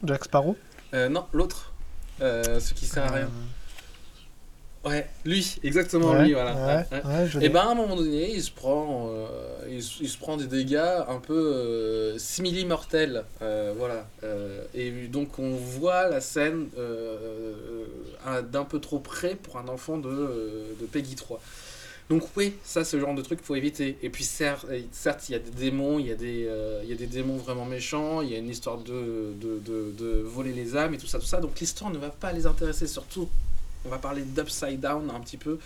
Jack 0.03 0.25
Sparrow? 0.25 0.55
Non, 0.93 1.25
l'autre. 1.33 1.73
Ce 2.19 2.73
qui 2.73 2.85
sert 2.85 3.05
à 3.05 3.11
rien. 3.11 3.29
Ouais, 4.85 5.07
lui, 5.25 5.55
exactement 5.63 6.11
Ouais, 6.11 6.23
lui, 6.25 6.33
voilà. 6.33 6.53
ouais, 6.91 7.03
Ouais, 7.03 7.27
Et 7.39 7.49
ben 7.49 7.61
à 7.61 7.69
un 7.71 7.75
moment 7.75 7.95
donné, 7.95 8.31
il 8.31 8.43
se 8.43 8.51
prend, 8.51 9.09
euh, 9.09 9.27
il, 9.67 9.81
se- 9.81 10.03
il 10.03 10.09
se 10.09 10.17
prend 10.17 10.37
des 10.37 10.45
dégâts 10.45 10.75
un 11.07 11.19
peu 11.19 11.33
euh, 11.33 12.17
simili-mortels, 12.19 13.25
euh, 13.41 13.73
voilà. 13.75 14.07
Et 14.75 15.07
donc 15.07 15.39
on 15.39 15.55
voit 15.55 16.07
la 16.07 16.21
scène 16.21 16.67
d'un 18.51 18.65
peu 18.65 18.79
trop 18.79 18.99
près 18.99 19.35
pour 19.35 19.57
un 19.57 19.67
enfant 19.67 19.97
de, 19.97 20.09
de 20.79 20.85
Peggy 20.85 21.15
3. 21.15 21.41
Donc 22.09 22.23
oui, 22.37 22.53
ça 22.63 22.83
c'est 22.85 22.97
le 22.97 23.03
genre 23.03 23.15
de 23.15 23.21
truc 23.23 23.39
qu'il 23.39 23.47
faut 23.47 23.55
éviter. 23.55 23.97
Et 24.03 24.09
puis 24.09 24.23
certes, 24.23 24.65
certes, 24.91 25.27
il 25.29 25.33
y 25.33 25.35
a 25.35 25.39
des 25.39 25.49
démons, 25.51 25.97
il 25.99 26.07
y 26.07 26.11
a 26.11 26.15
des, 26.15 26.47
il 26.83 26.89
y 26.89 26.93
a 26.93 26.95
des 26.95 27.07
démons 27.07 27.37
vraiment 27.37 27.65
méchants, 27.65 28.21
il 28.21 28.31
y 28.31 28.35
a 28.35 28.37
une 28.37 28.49
histoire 28.49 28.77
de, 28.77 29.33
de, 29.41 29.59
de, 29.59 29.91
de 29.97 30.21
voler 30.21 30.53
les 30.53 30.75
âmes 30.77 30.93
et 30.93 30.97
tout 30.97 31.07
ça, 31.07 31.19
tout 31.19 31.25
ça. 31.25 31.39
Donc 31.41 31.59
l'histoire 31.59 31.91
ne 31.91 31.97
va 31.97 32.09
pas 32.09 32.31
les 32.31 32.45
intéresser, 32.45 32.87
surtout 32.87 33.29
on 33.85 33.89
va 33.89 33.97
parler 33.97 34.23
d'Upside 34.23 34.79
Down 34.79 35.11
un 35.11 35.19
petit 35.19 35.37
peu 35.37 35.59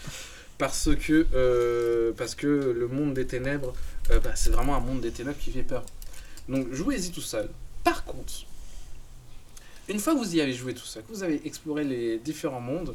parce 0.59 0.89
que, 0.93 1.25
euh, 1.33 2.13
le 2.43 2.87
monde 2.87 3.13
des 3.13 3.25
ténèbres, 3.25 3.73
euh, 4.11 4.19
bah, 4.19 4.31
c'est 4.35 4.49
vraiment 4.49 4.75
un 4.75 4.81
monde 4.81 4.99
des 4.99 5.11
ténèbres 5.11 5.39
qui 5.39 5.51
fait 5.51 5.63
peur. 5.63 5.85
Donc 6.49 6.71
jouez-y 6.73 7.11
tout 7.11 7.21
seul. 7.21 7.49
Par 7.83 8.03
contre, 8.03 8.33
une 9.87 9.99
fois 9.99 10.13
que 10.13 10.19
vous 10.19 10.35
y 10.35 10.41
avez 10.41 10.53
joué 10.53 10.73
tout 10.73 10.85
seul, 10.85 11.03
que 11.03 11.13
vous 11.13 11.23
avez 11.23 11.41
exploré 11.45 11.85
les 11.85 12.19
différents 12.19 12.59
mondes, 12.59 12.93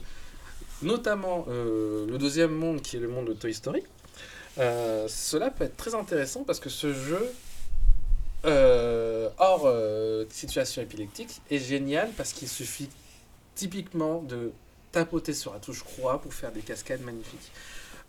notamment 0.82 1.46
euh, 1.48 2.06
le 2.06 2.18
deuxième 2.18 2.54
monde 2.54 2.82
qui 2.82 2.96
est 2.96 3.00
le 3.00 3.08
monde 3.08 3.28
de 3.28 3.32
Toy 3.32 3.54
Story, 3.54 3.82
cela 4.56 5.50
peut 5.50 5.64
être 5.64 5.76
très 5.76 5.94
intéressant 5.94 6.44
parce 6.44 6.60
que 6.60 6.68
ce 6.68 6.92
jeu, 6.92 7.30
hors 9.38 9.72
situation 10.28 10.82
épileptique, 10.82 11.40
est 11.50 11.58
génial 11.58 12.10
parce 12.16 12.32
qu'il 12.32 12.48
suffit 12.48 12.90
typiquement 13.54 14.22
de 14.22 14.52
tapoter 14.94 15.34
sur 15.34 15.52
la 15.52 15.58
touche 15.58 15.82
croix 15.82 16.20
pour 16.20 16.32
faire 16.32 16.52
des 16.52 16.60
cascades 16.60 17.02
magnifiques. 17.02 17.50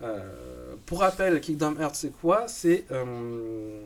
Euh, 0.01 0.19
pour 0.85 0.99
rappel, 0.99 1.39
Kingdom 1.41 1.75
Hearts, 1.79 1.95
c'est 1.95 2.11
quoi? 2.21 2.47
C'est 2.47 2.85
euh, 2.91 3.79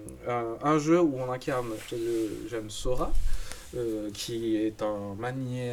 un, 0.63 0.79
jeu 0.79 0.99
où 0.99 1.15
on 1.17 1.31
incarne 1.31 1.67
le 1.91 2.47
jeune 2.49 2.69
Sora, 2.69 3.11
euh, 3.77 4.09
qui 4.13 4.57
est 4.57 4.81
un, 4.81 5.15
manier, 5.17 5.71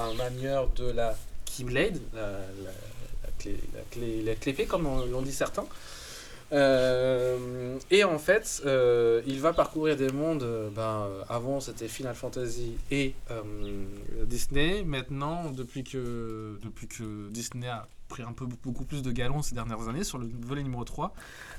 un 0.00 0.14
manieur 0.14 0.68
de 0.76 0.90
la 0.90 1.16
Keyblade, 1.46 1.98
la, 2.14 2.20
la, 2.22 2.70
la 3.24 3.30
clé, 3.38 3.56
la, 3.74 3.80
clé, 3.90 4.22
la 4.22 4.34
clé 4.34 4.66
comme 4.66 4.86
on- 4.86 5.06
l'ont 5.06 5.22
dit 5.22 5.32
certains. 5.32 5.66
Et 7.90 8.04
en 8.04 8.18
fait, 8.18 8.62
euh, 8.66 9.22
il 9.26 9.40
va 9.40 9.52
parcourir 9.52 9.96
des 9.96 10.10
mondes. 10.12 10.42
euh, 10.42 10.68
ben, 10.70 11.06
euh, 11.08 11.22
avant, 11.28 11.60
c'était 11.60 11.88
Final 11.88 12.14
Fantasy 12.14 12.76
et 12.90 13.14
Disney. 14.26 14.82
Maintenant, 14.84 15.50
depuis 15.50 15.84
que, 15.84 16.58
depuis 16.62 16.86
que 16.86 17.28
Disney 17.30 17.66
a 17.68 17.88
pris 18.08 18.22
un 18.22 18.32
peu 18.32 18.46
beaucoup 18.62 18.84
plus 18.84 19.02
de 19.02 19.10
galons 19.10 19.42
ces 19.42 19.54
dernières 19.54 19.88
années 19.88 20.04
sur 20.04 20.18
le 20.18 20.28
volet 20.42 20.62
numéro 20.62 20.84
3, 20.84 21.14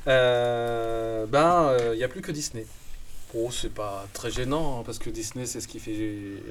euh, 0.08 1.26
ben, 1.26 1.76
il 1.94 1.98
n'y 1.98 2.04
a 2.04 2.08
plus 2.08 2.22
que 2.22 2.32
Disney. 2.32 2.66
Bon, 3.32 3.52
c'est 3.52 3.72
pas 3.72 4.08
très 4.14 4.32
gênant 4.32 4.80
hein, 4.80 4.84
parce 4.84 4.98
que 4.98 5.12
Disney, 5.12 5.46
c'est 5.46 5.62
ce 5.62 5.68
qui 5.68 5.80
fait 5.80 5.94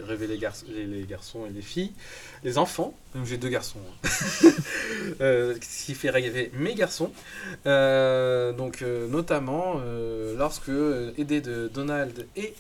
rêver 0.05 0.29
les, 0.29 0.39
garçons, 0.39 0.65
les, 0.69 0.87
les 0.87 1.03
garçons 1.07 1.45
et 1.45 1.51
les 1.51 1.61
filles, 1.63 1.91
les 2.45 2.57
enfants. 2.57 2.95
Même 3.17 3.27
J'ai 3.27 3.37
deux 3.37 3.49
garçons. 3.49 3.81
hein. 4.05 4.09
Euh, 5.21 5.55
ce 5.61 5.87
qui 5.87 5.95
fait 5.95 6.11
rêver 6.11 6.51
mes 6.55 6.75
garçons. 6.75 7.11
Euh, 7.67 8.53
donc, 8.53 8.83
euh, 8.83 9.09
notamment, 9.09 9.81
lorsque, 10.37 10.71
aidé 11.17 11.41
de 11.41 11.69
Donald 11.73 12.27
et 12.37 12.55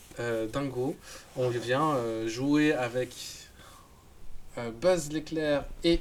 Dingo, 0.52 0.96
on 1.36 1.48
vient 1.50 1.96
jouer 2.26 2.72
avec 2.72 3.14
Buzz 4.80 5.10
l'éclair 5.12 5.64
et. 5.84 6.00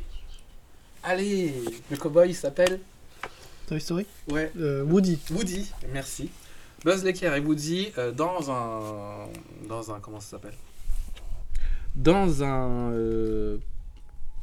Allez 1.04 1.54
Le 1.92 1.98
cowboy 1.98 2.34
s'appelle 2.34 2.80
Toy 3.68 3.80
Story? 3.80 4.06
Ouais, 4.28 4.52
Woody. 4.56 5.20
Woody, 5.32 5.72
merci. 5.94 6.30
Buzz 6.84 7.04
l'éclair 7.04 7.36
et 7.36 7.40
Woody 7.40 7.92
euh, 7.98 8.12
dans 8.12 8.52
un. 8.52 9.28
Dans 9.68 9.92
un. 9.94 10.00
Comment 10.00 10.20
ça 10.20 10.32
s'appelle? 10.32 10.54
Dans 11.96 12.44
un. 12.44 12.92
euh, 12.94 13.58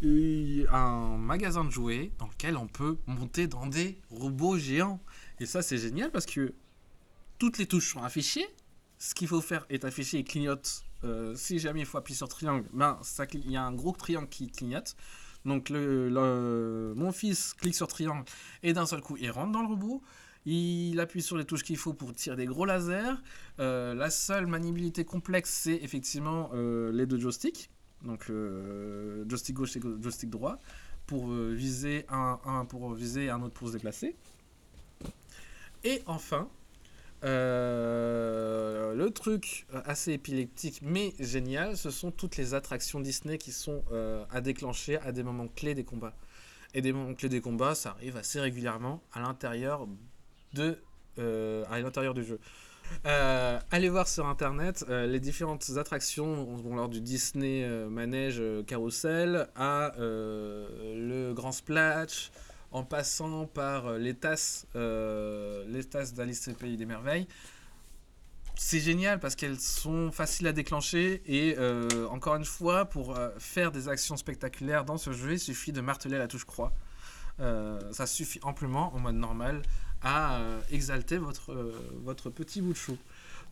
eu- 0.02 0.66
un 0.70 1.16
magasin 1.16 1.65
de 1.65 1.70
jouets 1.70 2.11
dans 2.19 2.27
lequel 2.27 2.56
on 2.56 2.66
peut 2.66 2.97
monter 3.06 3.47
dans 3.47 3.66
des 3.66 3.98
robots 4.11 4.59
géants. 4.59 5.01
Et 5.40 5.47
ça, 5.47 5.62
c'est 5.62 5.78
génial 5.78 6.11
parce 6.11 6.27
que 6.27 6.52
toutes 7.39 7.59
les 7.59 7.66
touches 7.66 7.93
sont 7.93 8.02
affichées. 8.02 8.47
Ce 8.98 9.15
qu'il 9.15 9.28
faut 9.28 9.40
faire 9.40 9.65
est 9.70 9.85
affiché 9.85 10.19
et 10.19 10.24
clignote. 10.24 10.85
Euh, 11.05 11.35
si 11.36 11.59
jamais 11.59 11.81
il 11.81 11.86
faut 11.86 11.98
appuyer 11.98 12.16
sur 12.16 12.28
triangle, 12.28 12.65
ben, 12.73 12.98
il 13.35 13.51
y 13.51 13.56
a 13.56 13.62
un 13.62 13.73
gros 13.73 13.93
triangle 13.93 14.28
qui 14.28 14.51
clignote. 14.51 14.97
Donc 15.44 15.69
le- 15.69 16.94
mon 16.97 17.12
fils 17.12 17.52
clique 17.52 17.74
sur 17.74 17.86
triangle 17.86 18.24
et 18.62 18.73
d'un 18.73 18.86
seul 18.86 19.02
coup 19.02 19.16
il 19.19 19.31
rentre 19.31 19.52
dans 19.52 19.61
le 19.61 19.69
robot. 19.69 20.02
Il 20.47 21.01
appuie 21.01 21.23
sur 21.23 21.39
les 21.39 21.45
touches 21.45 21.62
qu'il 21.62 21.79
faut 21.79 21.95
pour 21.95 22.12
tirer 22.15 22.37
des 22.37 22.47
gros 22.47 22.66
lasers. 22.66 23.15
Euh, 23.61 23.95
la 23.95 24.11
seule 24.11 24.47
maniabilité 24.47 25.05
complexe, 25.05 25.51
c'est 25.51 25.77
effectivement 25.77 26.51
euh, 26.53 26.93
les 26.93 27.07
deux 27.07 27.19
joysticks. 27.19 27.71
Donc 28.03 28.29
euh, 28.29 29.25
joystick 29.27 29.57
gauche 29.57 29.77
et 29.77 29.81
joystick 30.01 30.29
droit 30.29 30.59
pour 31.07 31.31
viser 31.33 32.05
un, 32.09 32.65
pour 32.66 32.93
viser 32.93 33.31
un 33.31 33.43
autre 33.43 33.55
pour 33.55 33.69
se 33.69 33.75
déplacer. 33.75 34.16
Et 35.85 36.03
enfin, 36.07 36.49
le 37.23 39.09
truc 39.09 39.66
assez 39.85 40.12
épileptique 40.12 40.81
mais 40.83 41.12
génial, 41.21 41.77
ce 41.77 41.91
sont 41.91 42.11
toutes 42.11 42.37
les 42.37 42.55
attractions 42.55 43.01
Disney 43.01 43.37
qui 43.37 43.53
sont 43.53 43.83
à 44.31 44.41
déclencher 44.41 44.99
à 44.99 45.12
des 45.12 45.23
moments 45.23 45.49
clés 45.49 45.75
des 45.75 45.85
combats. 45.85 46.16
Et 46.75 46.81
des 46.81 46.93
moments 46.93 47.15
clés 47.15 47.29
des 47.29 47.41
combats, 47.41 47.75
ça 47.75 47.91
arrive 47.91 48.16
assez 48.16 48.41
régulièrement 48.41 49.03
à 49.12 49.21
l'intérieur 49.21 49.87
de 50.55 50.78
euh, 51.18 51.64
à 51.70 51.78
l'intérieur 51.78 52.14
du 52.14 52.24
jeu. 52.24 52.40
Euh, 53.06 53.59
allez 53.70 53.89
voir 53.89 54.09
sur 54.09 54.26
internet 54.26 54.85
euh, 54.89 55.06
les 55.06 55.20
différentes 55.20 55.70
attractions 55.76 56.47
lors 56.74 56.89
du 56.89 57.01
Disney 57.01 57.66
Manège 57.89 58.43
Carousel 58.66 59.48
à 59.55 59.93
le 59.98 61.32
Grand 61.32 61.52
Splash 61.52 62.31
en 62.72 62.82
passant 62.82 63.47
par 63.47 63.93
les 63.93 64.14
tasses 64.14 64.66
les 64.74 65.85
tasses 65.85 66.14
d'Alice 66.14 66.48
le 66.48 66.55
Pays 66.55 66.76
des 66.76 66.86
Merveilles. 66.86 67.28
C'est 68.56 68.81
génial 68.81 69.18
parce 69.18 69.35
qu'elles 69.35 69.59
sont 69.60 70.12
faciles 70.12 70.47
à 70.47 70.52
déclencher 70.52 71.22
et 71.26 71.56
encore 72.10 72.35
une 72.35 72.44
fois 72.44 72.86
pour 72.86 73.16
faire 73.39 73.70
des 73.70 73.89
actions 73.89 74.16
spectaculaires 74.16 74.85
dans 74.85 74.98
ce 74.98 75.12
jeu 75.12 75.35
il 75.35 75.40
suffit 75.40 75.72
de 75.72 75.81
marteler 75.81 76.18
la 76.18 76.26
touche 76.26 76.44
croix. 76.44 76.72
Ça 77.39 78.06
suffit 78.06 78.40
amplement 78.43 78.93
en 78.94 78.98
mode 78.98 79.16
normal 79.16 79.62
à 80.05 80.36
euh, 80.36 80.60
exalter 80.70 81.16
votre, 81.16 81.52
euh, 81.52 81.72
votre 82.05 82.31
petit 82.31 82.60
bout 82.60 82.72
de 82.72 82.78
chou. 82.78 82.97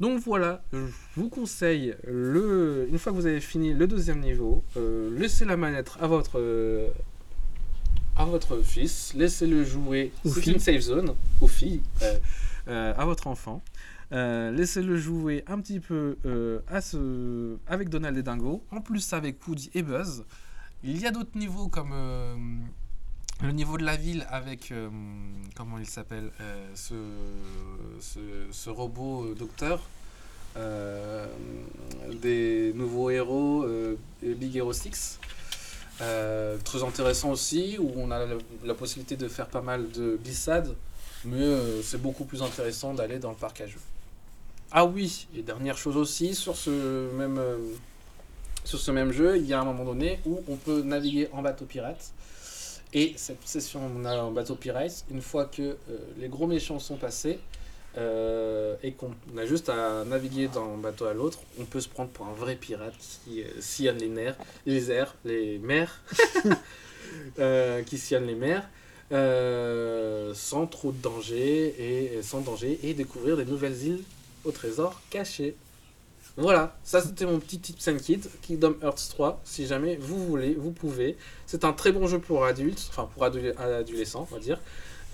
Donc 0.00 0.20
voilà, 0.20 0.62
je 0.72 0.78
vous 1.16 1.28
conseille, 1.28 1.94
le, 2.06 2.86
une 2.88 2.98
fois 2.98 3.12
que 3.12 3.16
vous 3.16 3.26
avez 3.26 3.40
fini 3.40 3.72
le 3.72 3.86
deuxième 3.86 4.20
niveau, 4.20 4.64
euh, 4.76 5.10
laissez 5.18 5.44
la 5.44 5.56
manette 5.56 5.92
à 6.00 6.06
votre, 6.06 6.38
euh, 6.38 6.88
à 8.16 8.24
votre 8.24 8.62
fils, 8.62 9.12
laissez-le 9.14 9.64
jouer, 9.64 10.12
c'est 10.24 10.46
une 10.46 10.58
safe 10.58 10.80
zone, 10.80 11.14
aux 11.40 11.48
filles, 11.48 11.82
euh, 12.68 12.94
à 12.96 13.04
votre 13.04 13.26
enfant. 13.26 13.62
Laissez-le 14.10 14.98
jouer 14.98 15.42
un 15.46 15.58
petit 15.60 15.80
peu 15.80 16.18
à 16.68 16.82
ce... 16.82 17.56
avec 17.66 17.88
Donald 17.88 18.16
et 18.18 18.22
Dingo, 18.22 18.62
en 18.70 18.82
plus 18.82 19.12
avec 19.14 19.46
Woody 19.48 19.70
et 19.72 19.82
Buzz. 19.82 20.24
Il 20.84 21.00
y 21.00 21.06
a 21.06 21.10
d'autres 21.12 21.38
niveaux 21.38 21.68
comme 21.68 21.94
le 23.42 23.50
niveau 23.52 23.76
de 23.76 23.84
la 23.84 23.96
ville 23.96 24.24
avec, 24.30 24.70
euh, 24.70 24.88
comment 25.56 25.78
il 25.78 25.86
s'appelle, 25.86 26.30
euh, 26.40 26.66
ce, 26.74 26.94
ce, 28.50 28.70
robot 28.70 29.24
euh, 29.24 29.34
docteur, 29.34 29.80
des 32.20 32.72
nouveaux 32.74 33.10
héros, 33.10 33.66
Big 34.22 34.56
Hero 34.56 34.72
6. 34.72 35.18
Euh, 36.00 36.56
très 36.64 36.82
intéressant 36.82 37.30
aussi, 37.30 37.78
où 37.78 37.92
on 37.96 38.10
a 38.10 38.26
la, 38.64 38.74
possibilité 38.74 39.16
de 39.16 39.28
faire 39.28 39.46
pas 39.46 39.62
mal 39.62 39.90
de 39.90 40.18
glissades, 40.22 40.74
mais 41.24 41.56
c'est 41.82 42.00
beaucoup 42.00 42.24
plus 42.24 42.42
intéressant 42.42 42.92
d'aller 42.92 43.18
dans 43.18 43.30
le 43.30 43.36
parc 43.36 43.62
à 43.62 43.66
jeux. 43.66 43.80
Ah 44.70 44.84
oui, 44.84 45.26
et 45.34 45.42
dernière 45.42 45.78
chose 45.78 45.96
aussi, 45.96 46.34
sur 46.34 46.56
ce 46.56 47.10
même, 47.14 47.40
sur 48.64 48.78
ce 48.78 48.90
même 48.90 49.10
jeu, 49.10 49.38
il 49.38 49.46
y 49.46 49.54
a 49.54 49.60
un 49.60 49.64
moment 49.64 49.84
donné 49.84 50.20
où 50.26 50.42
on 50.48 50.56
peut 50.56 50.82
naviguer 50.82 51.28
en 51.32 51.40
bateau 51.40 51.64
pirate. 51.64 52.12
Et 52.94 53.14
cette 53.16 53.46
session 53.46 53.80
on 53.96 54.04
a 54.04 54.16
en 54.16 54.30
bateau 54.30 54.54
pirate, 54.54 55.04
une 55.10 55.22
fois 55.22 55.46
que 55.46 55.62
euh, 55.62 55.76
les 56.18 56.28
gros 56.28 56.46
méchants 56.46 56.78
sont 56.78 56.96
passés, 56.96 57.38
euh, 57.98 58.74
et 58.82 58.92
qu'on 58.92 59.12
a 59.36 59.44
juste 59.44 59.68
à 59.68 60.04
naviguer 60.06 60.48
d'un 60.48 60.78
bateau 60.78 61.04
à 61.04 61.12
l'autre, 61.12 61.40
on 61.60 61.64
peut 61.64 61.80
se 61.80 61.90
prendre 61.90 62.08
pour 62.10 62.26
un 62.26 62.32
vrai 62.32 62.56
pirate 62.56 62.94
qui 63.24 63.42
euh, 63.42 63.46
sillonne 63.60 63.98
les 63.98 64.08
nerfs, 64.08 64.36
les 64.64 64.90
airs, 64.90 65.14
les 65.26 65.58
mers, 65.58 66.00
euh, 67.38 67.82
qui 67.82 67.98
sillonne 67.98 68.26
les 68.26 68.34
mers, 68.34 68.66
sans 70.34 70.66
trop 70.66 70.90
de 70.92 71.02
danger 71.02 71.66
et 71.78 72.14
et 72.16 72.22
sans 72.22 72.40
danger 72.40 72.80
et 72.82 72.94
découvrir 72.94 73.36
des 73.36 73.44
nouvelles 73.44 73.82
îles 73.82 74.02
au 74.44 74.52
trésor 74.52 74.98
caché. 75.10 75.54
Voilà, 76.38 76.76
ça 76.82 77.02
c'était 77.02 77.26
mon 77.26 77.38
petit 77.38 77.58
tips 77.58 77.88
and 77.88 77.96
kit, 77.98 78.20
Kingdom 78.40 78.74
Hearts 78.82 79.08
3, 79.10 79.42
si 79.44 79.66
jamais 79.66 79.96
vous 79.96 80.24
voulez, 80.26 80.54
vous 80.54 80.70
pouvez. 80.70 81.16
C'est 81.46 81.64
un 81.64 81.74
très 81.74 81.92
bon 81.92 82.06
jeu 82.06 82.18
pour 82.20 82.44
adultes, 82.44 82.88
enfin 82.90 83.08
pour 83.12 83.24
adole- 83.24 83.54
adolescents, 83.58 84.26
on 84.30 84.34
va 84.34 84.40
dire. 84.40 84.58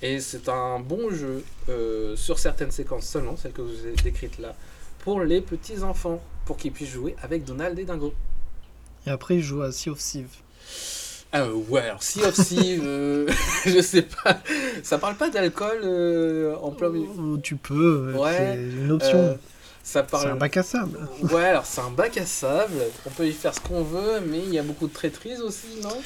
Et 0.01 0.21
c'est 0.21 0.49
un 0.49 0.79
bon 0.79 1.11
jeu 1.11 1.43
euh, 1.69 2.15
sur 2.15 2.39
certaines 2.39 2.71
séquences 2.71 3.07
seulement, 3.07 3.37
celles 3.37 3.53
que 3.53 3.63
vous 3.63 3.87
ai 3.87 3.93
décrites 4.03 4.39
là, 4.39 4.55
pour 5.01 5.21
les 5.23 5.41
petits 5.41 5.83
enfants, 5.83 6.23
pour 6.45 6.57
qu'ils 6.57 6.71
puissent 6.71 6.91
jouer 6.91 7.17
avec 7.21 7.45
Donald 7.45 7.77
et 7.81 7.85
Dingo. 7.85 8.15
Et 9.07 9.11
après, 9.11 9.37
il 9.37 9.43
joue 9.43 9.63
à 9.63 9.73
Sea 9.73 9.91
of 9.91 9.99
Thieves. 9.99 10.37
Ah 11.33 11.43
euh, 11.43 11.53
ouais, 11.69 11.83
alors 11.83 12.03
Sea 12.03 12.23
of 12.23 12.35
Thieves, 12.35 12.83
euh, 12.87 13.29
je 13.67 13.81
sais 13.81 14.03
pas, 14.03 14.41
ça 14.85 14.99
parle 14.99 15.17
pas 15.17 15.31
d'alcool 15.31 15.81
euh, 15.83 16.55
en 16.63 16.71
plein 16.71 16.91
milieu. 16.91 17.09
Ou 17.09 17.39
tu 17.39 17.57
peux, 17.57 18.15
Ouais, 18.17 18.37
c'est 18.37 18.55
une 18.55 18.93
option. 18.93 19.39
C'est 19.89 20.27
un 20.27 20.37
bac 20.37 20.55
à 20.59 20.63
sable. 20.63 21.09
Ouais, 21.23 21.45
alors 21.45 21.65
c'est 21.65 21.81
un 21.81 21.89
bac 21.91 22.19
à 22.19 22.27
sable, 22.27 22.75
on 23.07 23.11
peut 23.11 23.27
y 23.27 23.33
faire 23.33 23.55
ce 23.55 23.61
qu'on 23.61 23.83
veut, 23.83 24.21
mais 24.21 24.39
il 24.41 24.53
y 24.53 24.59
a 24.59 24.63
beaucoup 24.63 24.87
de 24.87 24.93
traîtrise 24.93 25.41
aussi, 25.41 25.81
non? 25.83 25.97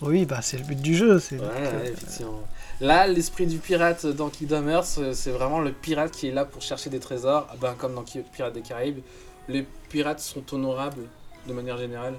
Oui, 0.00 0.26
bah 0.26 0.40
c'est 0.42 0.56
le 0.58 0.64
but 0.64 0.80
du 0.80 0.96
jeu. 0.96 1.20
C'est 1.20 1.38
Ouais, 1.38 1.46
euh, 1.48 1.80
ouais, 1.80 1.90
effectivement. 1.90 2.42
Là, 2.80 3.06
l'esprit 3.06 3.46
du 3.46 3.58
pirate 3.58 4.06
dans 4.06 4.28
Kingdom 4.28 4.66
Hearts, 4.68 4.98
euh, 4.98 5.12
c'est 5.12 5.30
vraiment 5.30 5.60
le 5.60 5.70
pirate 5.70 6.10
qui 6.10 6.28
est 6.28 6.32
là 6.32 6.44
pour 6.44 6.62
chercher 6.62 6.90
des 6.90 6.98
trésors. 6.98 7.46
Ah 7.50 7.54
Ben, 7.60 7.74
comme 7.78 7.94
dans 7.94 8.02
Pirates 8.02 8.54
des 8.54 8.60
Caraïbes, 8.60 9.00
les 9.48 9.64
pirates 9.88 10.20
sont 10.20 10.42
honorables 10.52 11.02
de 11.46 11.52
manière 11.52 11.76
générale. 11.78 12.14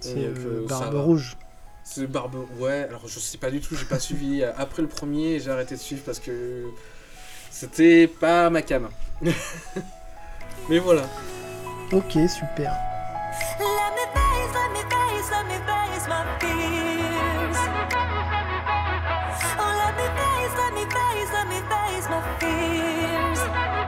c'est 0.00 0.14
euh, 0.16 0.66
Barbe. 0.68 0.94
Rouge. 0.94 1.38
C'est 1.84 2.06
Barbe. 2.06 2.36
Ouais, 2.58 2.86
alors 2.88 3.06
je 3.06 3.18
sais 3.18 3.38
pas 3.38 3.50
du 3.50 3.60
tout, 3.60 3.76
j'ai 3.76 3.86
pas 3.86 3.98
suivi. 4.08 4.42
Euh, 4.42 4.52
Après 4.58 4.82
le 4.82 4.88
premier, 4.88 5.40
j'ai 5.40 5.50
arrêté 5.50 5.74
de 5.74 5.80
suivre 5.80 6.02
parce 6.04 6.18
que 6.20 6.64
c'était 7.50 8.08
pas 8.08 8.50
ma 8.50 8.60
cam. 8.60 8.90
Mais 10.68 10.78
voilà. 10.78 11.02
Ok, 11.92 12.12
super. 12.28 12.70
Let 13.60 13.92
me 13.96 14.04
face, 14.14 14.52
let 14.56 14.70
me 14.72 14.82
face, 20.90 21.30
let 21.30 21.46
me 21.46 21.60
face 21.68 22.08
my 22.08 22.22
fears. 22.40 23.83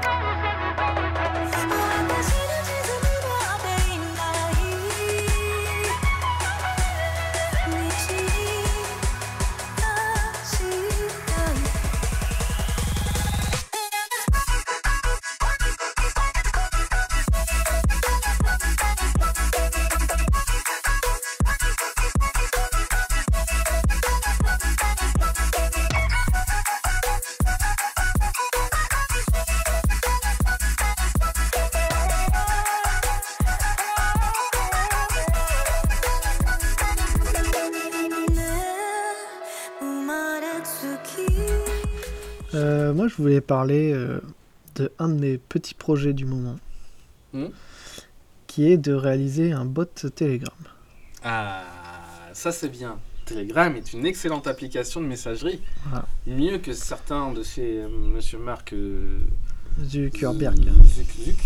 Moi, 43.07 43.13
je 43.17 43.23
voulais 43.23 43.41
parler 43.41 43.93
euh, 43.93 44.21
de 44.75 44.91
un 44.99 45.09
de 45.09 45.15
mes 45.15 45.39
petits 45.39 45.75
projets 45.75 46.13
du 46.13 46.25
moment, 46.25 46.57
Mhm. 47.33 47.51
qui 48.49 48.69
est 48.71 48.77
de 48.79 48.93
réaliser 48.93 49.53
un 49.53 49.65
bot 49.65 49.85
Telegram. 49.85 50.53
Ah, 51.23 51.63
ça 52.33 52.51
c'est 52.51 52.69
bien. 52.69 52.99
Telegram 53.25 53.75
est 53.77 53.93
une 53.93 54.07
excellente 54.07 54.47
application 54.49 55.01
de 55.01 55.07
messagerie. 55.07 55.61
Voilà. 55.85 56.07
Mieux 56.27 56.59
que 56.59 56.73
certains 56.73 57.33
de 57.33 57.43
chez 57.45 57.83
euh, 57.83 57.89
Monsieur 57.89 58.39
Marc 58.39 58.73
euh, 58.73 59.19
Zuckerberg. 59.85 60.57
Zuc, 60.85 61.07
Zuc. 61.25 61.39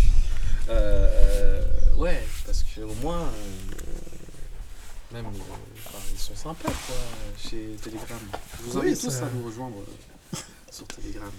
Euh, 0.69 1.61
ouais, 1.97 2.23
parce 2.45 2.63
que 2.63 2.81
au 2.81 2.93
moins, 3.03 3.21
euh, 3.21 5.13
même, 5.13 5.25
euh, 5.25 5.29
enfin, 5.77 5.97
ils 6.13 6.19
sont 6.19 6.35
sympas 6.35 6.69
quoi, 6.87 6.95
chez 7.37 7.75
Telegram. 7.83 8.19
Je 8.59 8.63
vous 8.71 8.79
Oui, 8.79 8.87
invite 8.87 9.01
tous 9.01 9.17
à 9.21 9.29
nous 9.35 9.43
rejoindre 9.45 9.75
euh, 9.77 10.37
sur 10.71 10.85
Telegram 10.87 11.29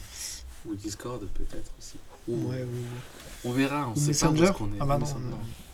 ou 0.67 0.75
Discord 0.75 1.21
peut-être 1.35 1.71
aussi. 1.79 1.97
Ou, 2.29 2.51
Ouais, 2.51 2.63
ou, 2.63 3.49
On 3.49 3.53
verra, 3.53 3.89
on 3.89 3.95
sait 3.97 4.13
pas 4.13 4.29
où 4.29 4.33
Messenger. 4.33 4.53
qu'on 4.57 4.69
est. 4.73 4.77
Ah 4.81 4.87
bah 4.87 4.99
non, 4.99 5.07
Messenger. 5.07 5.25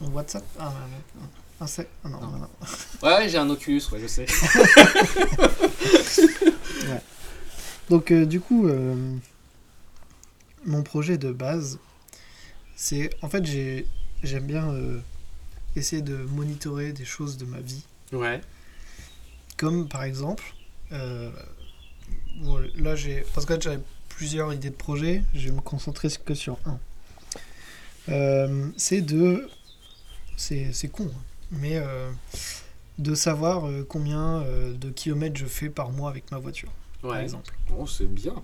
non. 0.01 0.07
Ou 0.07 0.11
WhatsApp. 0.13 0.45
Ah, 0.59 0.73
non, 1.17 1.23
non. 1.23 1.29
Ah, 1.61 1.67
c'est- 1.67 1.89
ah 2.05 2.09
non, 2.09 2.21
Non. 2.21 2.27
non, 2.31 2.39
non. 2.39 2.49
Ouais, 3.03 3.15
ouais, 3.19 3.29
j'ai 3.29 3.39
un 3.39 3.51
Oculus, 3.51 3.83
ouais, 3.93 4.01
je 4.01 4.07
sais. 4.07 4.27
Donc, 7.91 8.11
euh, 8.11 8.27
du 8.27 8.41
coup, 8.41 8.69
euh, 8.69 9.17
mon 10.65 10.83
projet 10.83 11.19
de 11.19 11.33
base, 11.33 11.79
c'est. 12.77 13.11
En 13.23 13.29
fait, 13.29 13.45
j'ai- 13.47 13.87
j'aime 14.23 14.47
bien 14.47 14.69
euh, 14.71 15.01
essayer 15.77 16.03
de 16.03 16.17
monitorer 16.17 16.93
des 16.93 17.05
choses 17.05 17.37
de 17.39 17.47
ma 17.47 17.61
vie. 17.61 17.83
Ouais. 18.13 18.41
Comme 19.57 19.89
par 19.89 20.05
exemple, 20.05 20.45
euh, 20.93 21.31
bon, 22.43 22.59
là 22.77 22.95
j'ai. 22.95 23.25
Parce 23.35 23.47
que 23.47 23.59
j'avais 23.61 23.81
plusieurs 24.19 24.53
idées 24.53 24.71
de 24.71 24.75
projets, 24.75 25.23
je 25.33 25.47
vais 25.49 25.55
me 25.55 25.61
concentrer 25.61 26.09
que 26.25 26.35
sur 26.35 26.59
un. 26.67 26.79
Euh, 28.09 28.69
c'est 28.77 29.01
de. 29.01 29.49
C'est 30.37 30.73
c'est 30.73 30.89
con, 30.89 31.09
hein, 31.15 31.21
mais 31.53 31.77
euh, 31.77 32.11
de 32.99 33.15
savoir 33.15 33.67
euh, 33.69 33.87
combien 33.89 34.43
de 34.43 34.91
kilomètres 34.91 35.37
je 35.39 35.47
fais 35.47 35.69
par 35.71 35.91
mois 35.91 36.11
avec 36.11 36.31
ma 36.33 36.39
voiture, 36.39 36.73
par 37.01 37.13
Ouais. 37.13 37.23
exemple. 37.23 37.55
Bon, 37.71 37.87
c'est 37.87 38.07
bien. 38.13 38.35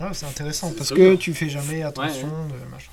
Ah, 0.00 0.14
c'est 0.14 0.24
intéressant 0.26 0.72
parce 0.72 0.88
que 0.90 1.10
bien. 1.10 1.16
tu 1.16 1.34
fais 1.34 1.50
jamais 1.50 1.82
attention 1.82 2.28
de 2.48 2.70
machin. 2.70 2.90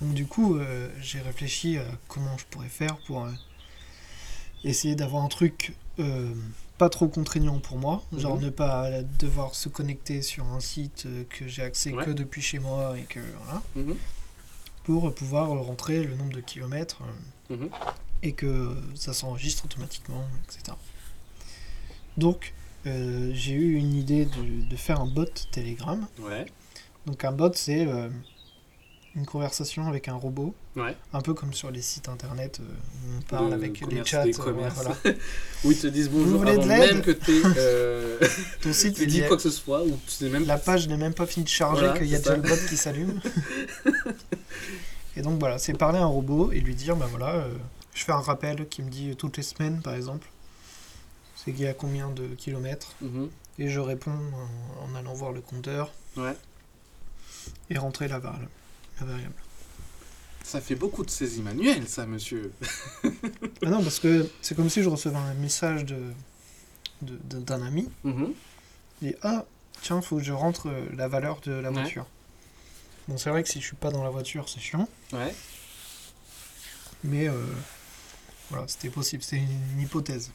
Donc 0.00 0.14
du 0.14 0.26
coup, 0.26 0.56
euh, 0.56 0.88
j'ai 1.00 1.20
réfléchi 1.20 1.78
à 1.78 1.84
comment 2.06 2.38
je 2.38 2.44
pourrais 2.50 2.68
faire 2.68 2.96
pour 3.08 3.26
essayer 4.62 4.94
d'avoir 4.94 5.24
un 5.24 5.28
truc 5.28 5.72
pas 6.78 6.88
trop 6.90 7.08
contraignant 7.08 7.58
pour 7.58 7.78
moi, 7.78 8.02
genre 8.16 8.36
Mhm. 8.36 8.42
ne 8.44 8.50
pas 8.50 8.90
devoir 9.18 9.54
se 9.54 9.68
connecter 9.68 10.20
sur 10.22 10.44
un 10.46 10.60
site 10.60 11.04
euh, 11.06 11.24
que 11.30 11.48
j'ai 11.48 11.62
accès 11.62 11.92
Ouais. 11.92 12.04
que 12.04 12.10
depuis 12.10 12.42
chez 12.42 12.58
moi 12.58 12.98
et 12.98 13.02
que 13.04 13.20
voilà, 13.44 13.62
Mhm. 13.76 13.96
pour 14.84 15.14
pouvoir 15.14 15.48
rentrer 15.48 16.04
le 16.04 16.14
nombre 16.16 16.32
de 16.34 16.40
kilomètres 16.40 17.02
euh, 17.50 17.56
Mhm. 17.56 17.70
et 18.22 18.32
que 18.32 18.76
ça 18.94 19.14
s'enregistre 19.14 19.64
automatiquement, 19.64 20.24
etc. 20.44 20.76
Donc 22.16 22.52
euh, 22.86 23.30
j'ai 23.34 23.52
eu 23.52 23.74
une 23.74 23.94
idée 23.94 24.26
de, 24.26 24.68
de 24.68 24.76
faire 24.76 25.00
un 25.00 25.06
bot 25.06 25.24
Telegram. 25.50 26.06
Ouais. 26.20 26.46
Donc 27.06 27.24
un 27.24 27.32
bot, 27.32 27.52
c'est 27.54 27.86
euh, 27.86 28.08
une 29.16 29.24
conversation 29.26 29.86
avec 29.88 30.08
un 30.08 30.14
robot, 30.14 30.54
Ouais. 30.76 30.94
un 31.14 31.22
peu 31.22 31.32
comme 31.32 31.52
sur 31.54 31.70
les 31.70 31.80
sites 31.80 32.08
internet, 32.10 32.60
euh, 32.60 32.64
où 32.64 33.18
on 33.18 33.22
parle 33.22 33.48
De 33.50 33.54
avec 33.54 33.80
les 33.90 34.04
chats. 34.04 34.24
des 34.24 34.38
euh, 34.38 34.68
voilà. 34.74 34.94
Où 35.64 35.72
ils 35.72 35.78
te 35.78 35.86
disent 35.86 36.10
bonjour 36.10 36.42
de 36.44 36.50
avant 36.50 36.66
l'aide 36.66 36.94
même 36.96 37.02
que 37.02 37.16
euh, 37.58 38.18
Ton 38.60 38.72
site, 38.74 38.98
il 39.00 39.18
est- 39.18 39.26
quoi 39.26 39.36
que 39.38 39.42
ce 39.42 39.50
soit, 39.50 39.82
ou 39.84 39.98
même 40.22 40.46
la 40.46 40.58
page 40.58 40.86
n'est 40.88 40.98
même 40.98 41.14
pas 41.14 41.26
finie 41.26 41.44
de 41.44 41.48
charger, 41.50 41.80
Voilà, 41.86 41.98
qu'il 41.98 42.08
y 42.08 42.14
a 42.14 42.18
déjà 42.18 42.36
le 42.36 42.42
bot 42.42 42.56
qui 42.68 42.76
s'allume. 42.76 43.18
et 45.16 45.22
donc 45.22 45.40
voilà, 45.40 45.58
c'est 45.58 45.72
parler 45.72 45.98
à 45.98 46.02
un 46.02 46.06
robot 46.06 46.52
et 46.52 46.60
lui 46.60 46.74
dire, 46.74 46.94
bah 46.96 47.06
voilà, 47.08 47.36
euh, 47.36 47.48
je 47.94 48.04
fais 48.04 48.12
un 48.12 48.20
rappel 48.20 48.68
qui 48.68 48.82
me 48.82 48.90
dit 48.90 49.16
toutes 49.16 49.38
les 49.38 49.42
semaines, 49.42 49.80
par 49.80 49.94
exemple, 49.94 50.28
c'est 51.36 51.52
qu'il 51.52 51.62
y 51.64 51.68
a 51.68 51.72
combien 51.74 52.10
de 52.10 52.26
kilomètres, 52.36 52.92
Mhm. 53.00 53.30
et 53.58 53.68
je 53.70 53.80
réponds 53.80 54.10
en, 54.12 54.90
en 54.92 54.94
allant 54.94 55.14
voir 55.14 55.32
le 55.32 55.40
compteur 55.40 55.90
Ouais. 56.18 56.36
et 57.70 57.78
rentrer 57.78 58.08
la, 58.08 58.18
vari- 58.18 58.36
la 59.00 59.06
variable. 59.06 59.34
Ça 60.44 60.60
fait 60.60 60.74
beaucoup 60.76 61.04
de 61.04 61.10
saisies 61.10 61.42
manuelles, 61.42 61.88
ça, 61.88 62.06
monsieur. 62.06 62.52
Ah 63.64 63.70
non, 63.70 63.82
parce 63.82 63.98
que 63.98 64.28
c'est 64.42 64.54
comme 64.54 64.70
si 64.70 64.82
je 64.82 64.88
recevais 64.88 65.16
un 65.16 65.34
message 65.34 65.84
de 65.86 66.02
d'un 67.02 67.62
ami, 67.62 67.88
Mhm. 68.04 68.32
et 69.02 69.16
ah, 69.22 69.44
tiens, 69.82 70.00
faut 70.00 70.16
que 70.16 70.22
je 70.22 70.32
rentre 70.32 70.68
euh, 70.68 70.86
la 70.96 71.08
valeur 71.08 71.40
de 71.42 71.52
la 71.52 71.70
Ouais. 71.70 71.80
voiture. 71.82 72.06
Bon, 73.08 73.18
c'est 73.18 73.28
vrai 73.30 73.42
que 73.42 73.48
si 73.50 73.60
je 73.60 73.66
suis 73.66 73.76
pas 73.76 73.90
dans 73.90 74.02
la 74.02 74.08
voiture, 74.10 74.48
c'est 74.48 74.60
chiant. 74.60 74.88
Ouais. 75.12 75.34
Mais 77.04 77.28
euh, 77.28 77.34
voilà, 78.50 78.66
c'était 78.68 78.88
possible, 78.88 79.22
c'est 79.22 79.36
une, 79.36 79.80
hypothèse. 79.80 80.30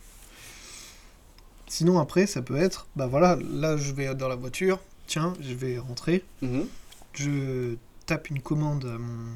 Sinon, 1.67 1.99
après, 1.99 2.27
ça 2.27 2.41
peut 2.41 2.57
être, 2.57 2.85
bah 2.95 3.07
voilà, 3.07 3.37
là 3.41 3.77
je 3.77 3.91
vais 3.93 4.13
dans 4.13 4.27
la 4.27 4.35
voiture, 4.35 4.79
tiens, 5.07 5.33
je 5.39 5.53
vais 5.53 5.79
rentrer, 5.79 6.23
Mhm. 6.41 6.67
je 7.13 7.75
tape 8.11 8.29
une 8.29 8.41
commande 8.41 8.83
à 8.85 8.97
mon, 8.97 9.33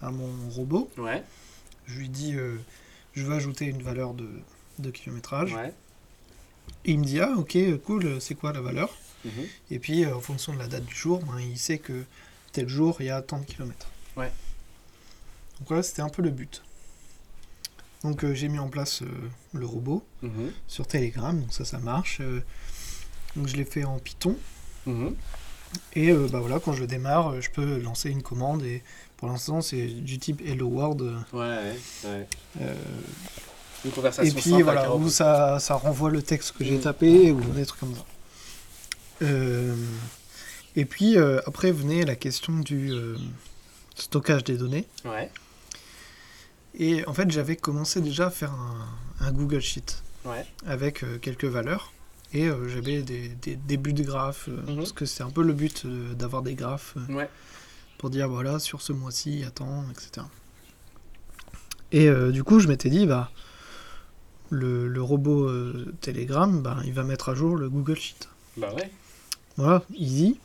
à 0.00 0.10
mon 0.12 0.48
robot, 0.50 0.88
Ouais. 0.98 1.24
je 1.86 1.98
lui 1.98 2.08
dis, 2.08 2.36
euh, 2.36 2.56
je 3.14 3.24
veux 3.24 3.34
ajouter 3.34 3.64
une 3.64 3.82
valeur 3.82 4.14
de, 4.14 4.28
de 4.78 4.90
kilométrage, 4.92 5.52
Ouais. 5.52 5.72
et 6.84 6.92
il 6.92 7.00
me 7.00 7.04
dit, 7.04 7.18
ah 7.18 7.32
ok, 7.36 7.58
cool, 7.84 8.20
c'est 8.20 8.36
quoi 8.36 8.52
la 8.52 8.60
valeur? 8.60 8.96
Mhm. 9.24 9.32
Et 9.72 9.78
puis, 9.80 10.04
euh, 10.04 10.14
en 10.14 10.20
fonction 10.20 10.52
de 10.54 10.58
la 10.60 10.68
date 10.68 10.84
du 10.84 10.94
jour, 10.94 11.24
ben, 11.24 11.40
il 11.40 11.58
sait 11.58 11.78
que 11.78 12.04
tel 12.52 12.68
jour, 12.68 12.98
il 13.00 13.06
y 13.06 13.10
a 13.10 13.20
tant 13.20 13.38
de 13.40 13.44
kilomètres. 13.44 13.88
Ouais. 14.16 14.30
Donc 15.58 15.66
voilà, 15.68 15.82
c'était 15.82 16.02
un 16.02 16.08
peu 16.08 16.22
le 16.22 16.30
but. 16.30 16.62
Donc 18.04 18.22
euh, 18.22 18.32
j'ai 18.34 18.48
mis 18.48 18.58
en 18.60 18.68
place 18.68 19.02
euh, 19.02 19.06
le 19.54 19.66
robot 19.66 20.04
Mhm. 20.22 20.52
sur 20.68 20.86
Telegram, 20.86 21.40
donc 21.40 21.52
ça, 21.52 21.64
ça 21.64 21.78
marche. 21.78 22.18
Euh, 22.20 22.44
donc 23.34 23.48
je 23.48 23.56
l'ai 23.56 23.64
fait 23.64 23.82
en 23.84 23.98
Python. 23.98 24.36
Mhm. 24.86 25.16
Et 25.94 26.10
euh, 26.10 26.28
bah 26.30 26.40
voilà, 26.40 26.58
quand 26.60 26.72
je 26.72 26.84
démarre, 26.84 27.30
euh, 27.32 27.40
je 27.40 27.50
peux 27.50 27.78
lancer 27.80 28.10
une 28.10 28.22
commande. 28.22 28.62
Et 28.62 28.82
pour 29.16 29.28
l'instant, 29.28 29.60
c'est 29.60 29.86
du 29.86 30.18
type 30.18 30.40
Hello 30.46 30.66
World. 30.68 31.02
euh, 31.02 31.16
Ouais, 31.32 31.76
ouais. 32.04 32.26
euh, 32.60 32.74
Une 33.84 33.90
conversation 33.92 34.36
et 34.38 34.40
puis 34.40 34.62
voilà, 34.62 34.94
où 34.94 35.08
ça, 35.08 35.58
ça 35.60 35.74
renvoie 35.74 36.10
le 36.10 36.22
texte 36.22 36.52
que 36.58 36.64
j'ai 36.64 36.76
Mm. 36.78 36.80
tapé 36.80 37.30
ou 37.32 37.40
des 37.40 37.66
trucs 37.66 37.80
comme 37.80 37.94
ça. 37.94 38.04
Euh, 39.22 39.74
et 40.76 40.84
puis 40.84 41.16
euh, 41.16 41.40
après 41.46 41.70
venait 41.70 42.04
la 42.04 42.16
question 42.16 42.58
du 42.58 42.92
euh, 42.92 43.16
stockage 43.94 44.42
des 44.44 44.56
données. 44.56 44.86
Ouais. 45.04 45.30
Et 46.76 47.06
en 47.06 47.14
fait, 47.14 47.30
j'avais 47.30 47.54
commencé 47.56 48.00
déjà 48.00 48.26
à 48.26 48.30
faire 48.30 48.52
un, 48.52 49.26
un 49.26 49.32
Google 49.32 49.60
Sheet 49.60 50.02
Ouais. 50.24 50.44
avec 50.66 51.04
quelques 51.20 51.44
valeurs. 51.44 51.92
Et 52.34 52.48
euh, 52.48 52.68
j'avais 52.68 53.02
des, 53.02 53.28
des 53.28 53.56
débuts 53.56 53.92
de 53.92 54.02
graphes, 54.02 54.48
euh, 54.48 54.60
Mhm. 54.66 54.76
parce 54.78 54.92
que 54.92 55.06
c'est 55.06 55.22
un 55.22 55.30
peu 55.30 55.42
le 55.42 55.52
but 55.52 55.84
euh, 55.86 56.14
d'avoir 56.14 56.42
des 56.42 56.54
graphes 56.54 56.96
Ouais. 57.08 57.28
pour 57.98 58.10
dire 58.10 58.28
voilà, 58.28 58.58
sur 58.58 58.82
ce 58.82 58.92
mois-ci, 58.92 59.44
attends, 59.46 59.84
etc. 59.90 60.26
Et 61.92 62.10
du 62.32 62.42
coup, 62.42 62.58
je 62.58 62.66
m'étais 62.66 62.90
dit, 62.90 63.06
bah, 63.06 63.30
le, 64.50 64.88
le 64.88 65.00
robot 65.02 65.48
Telegram, 66.00 66.60
bah, 66.60 66.78
il 66.84 66.92
va 66.92 67.04
mettre 67.04 67.28
à 67.28 67.36
jour 67.36 67.54
le 67.54 67.70
Google 67.70 67.96
Sheet. 67.96 68.28
Bah 68.56 68.74
ouais. 68.74 68.90
Voilà, 69.56 69.84
easy. 69.94 70.40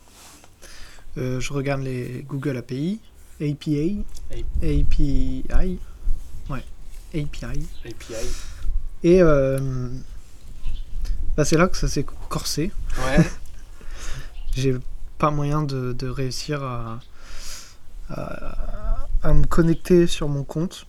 Je 1.18 1.52
regarde 1.54 1.82
les 1.82 2.24
Google 2.28 2.58
API, 2.58 3.00
APA, 3.42 4.04
API, 4.62 5.44
ouais, 6.52 6.64
API. 7.16 7.68
API. 7.84 8.28
Et 9.04 9.22
euh, 9.24 9.90
bah, 11.38 11.46
c'est 11.46 11.58
là 11.58 11.68
que 11.68 11.78
ça 11.78 11.88
s'est 11.88 12.06
corsé. 12.30 12.72
Ouais. 13.06 13.26
J'ai 14.56 14.76
pas 15.18 15.32
moyen 15.32 15.64
de, 15.64 15.94
de 15.94 16.08
réussir 16.08 16.64
à, 16.64 17.00
à, 18.10 19.08
à 19.24 19.34
me 19.34 19.46
connecter 19.46 20.08
sur 20.08 20.28
mon 20.28 20.44
compte 20.44 20.86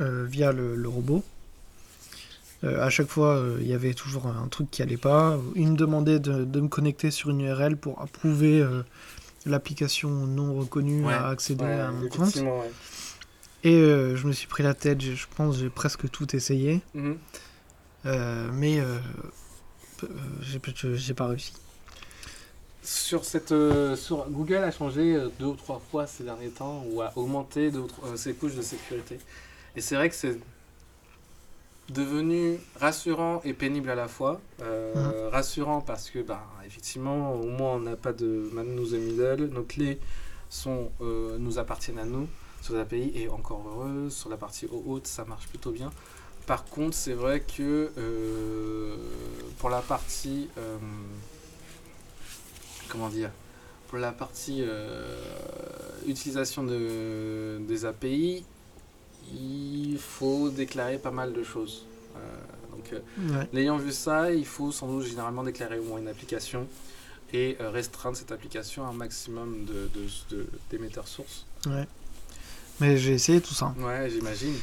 euh, 0.00 0.24
via 0.28 0.52
le, 0.52 0.76
le 0.76 0.88
robot. 0.88 1.24
Euh, 2.64 2.80
à 2.84 2.90
chaque 2.90 3.08
fois, 3.08 3.36
euh, 3.36 3.58
il 3.60 3.66
y 3.66 3.74
avait 3.74 3.94
toujours 3.94 4.26
un 4.28 4.46
truc 4.48 4.70
qui 4.70 4.82
allait 4.82 4.96
pas. 4.96 5.36
Il 5.56 5.68
me 5.72 5.76
demandait 5.76 6.20
de, 6.20 6.44
de 6.44 6.60
me 6.60 6.68
connecter 6.68 7.10
sur 7.10 7.30
une 7.30 7.40
URL 7.40 7.76
pour 7.76 8.00
approuver 8.00 8.60
euh, 8.60 8.82
l'application 9.46 10.10
non 10.10 10.54
reconnue 10.54 11.04
Ouais, 11.04 11.14
à 11.14 11.28
accéder 11.28 11.64
ouais, 11.64 11.80
à 11.80 11.90
mon 11.90 12.08
compte. 12.08 12.36
ouais. 12.36 12.70
Et 13.64 13.78
je 13.80 14.26
me 14.26 14.32
suis 14.32 14.48
pris 14.48 14.62
la 14.64 14.74
tête, 14.74 15.00
j'ai- 15.00 15.14
je 15.14 15.26
pense 15.36 15.54
que 15.56 15.62
j'ai 15.62 15.70
presque 15.70 16.10
tout 16.10 16.34
essayé. 16.34 16.80
Mhm. 16.94 17.16
Mais 18.04 18.80
euh, 18.80 18.98
euh, 20.04 20.06
j'ai 20.40 21.14
pas 21.14 21.26
réussi. 21.26 21.52
Sur 22.84 23.24
cette, 23.24 23.52
euh, 23.52 23.94
sur 23.94 24.28
Google 24.28 24.56
a 24.64 24.72
changé 24.72 25.14
euh, 25.14 25.28
deux 25.38 25.46
ou 25.46 25.54
trois 25.54 25.80
fois 25.90 26.06
ces 26.08 26.24
derniers 26.24 26.50
temps 26.50 26.84
ou 26.90 27.00
a 27.00 27.12
augmenté 27.16 27.70
deux 27.70 27.78
ou 27.80 27.86
trois- 27.86 28.08
euh, 28.08 28.16
ses 28.16 28.34
couches 28.34 28.56
de 28.56 28.62
sécurité. 28.62 29.18
Et 29.76 29.80
c'est 29.80 29.94
vrai 29.94 30.08
que 30.08 30.16
c'est 30.16 30.36
devenu 31.88 32.58
rassurant 32.80 33.40
et 33.44 33.52
pénible 33.52 33.90
à 33.90 33.94
la 33.94 34.08
fois. 34.08 34.40
Euh, 34.62 35.28
Rassurant 35.30 35.80
parce 35.80 36.10
que, 36.10 36.20
bah, 36.20 36.44
effectivement, 36.66 37.34
au 37.34 37.46
moins 37.46 37.74
on 37.74 37.80
n'a 37.80 37.96
pas 37.96 38.12
de 38.12 38.50
man 38.52 38.66
nous 38.74 38.90
middle. 38.96 39.46
Nos 39.52 39.62
clés 39.62 39.98
sont, 40.50 40.90
euh, 41.00 41.36
nous 41.38 41.58
appartiennent 41.58 41.98
à 41.98 42.04
nous 42.04 42.28
sur 42.62 42.74
les 42.74 42.80
API 42.80 43.12
et 43.14 43.28
encore 43.28 43.64
heureux. 43.68 44.10
Sur 44.10 44.28
la 44.30 44.36
partie 44.36 44.66
haute, 44.70 45.06
ça 45.06 45.24
marche 45.24 45.46
plutôt 45.48 45.70
bien. 45.70 45.90
Par 46.46 46.64
contre, 46.64 46.96
c'est 46.96 47.12
vrai 47.14 47.40
que 47.40 47.90
euh, 47.96 48.96
pour 49.58 49.70
la 49.70 49.80
partie. 49.80 50.48
euh, 50.58 50.76
comment 52.88 53.08
dire 53.08 53.30
Pour 53.88 53.98
la 53.98 54.12
partie 54.12 54.58
euh, 54.62 55.16
utilisation 56.06 56.64
de, 56.64 57.58
des 57.66 57.84
API, 57.84 58.44
il 59.32 59.98
faut 59.98 60.48
déclarer 60.50 60.98
pas 60.98 61.10
mal 61.10 61.32
de 61.32 61.42
choses. 61.42 61.86
Donc, 62.70 62.92
Ouais. 63.18 63.48
L'ayant 63.52 63.76
vu 63.78 63.92
ça, 63.92 64.32
il 64.32 64.44
faut 64.44 64.72
sans 64.72 64.88
doute 64.88 65.04
généralement 65.06 65.44
déclarer 65.44 65.78
au 65.78 65.84
moins 65.84 65.98
une 65.98 66.08
application 66.08 66.66
et 67.32 67.56
restreindre 67.60 68.16
cette 68.16 68.32
application 68.32 68.84
à 68.84 68.88
un 68.88 68.92
maximum 68.92 69.64
de, 69.64 69.88
de- 69.94 70.36
de- 70.36 70.46
d'émetteurs 70.70 71.06
sources. 71.08 71.46
Ouais. 71.66 71.86
Mais 72.80 72.98
j'ai 72.98 73.12
essayé 73.12 73.40
tout 73.40 73.54
ça. 73.54 73.74
Ouais, 73.78 74.10
j'imagine. 74.10 74.54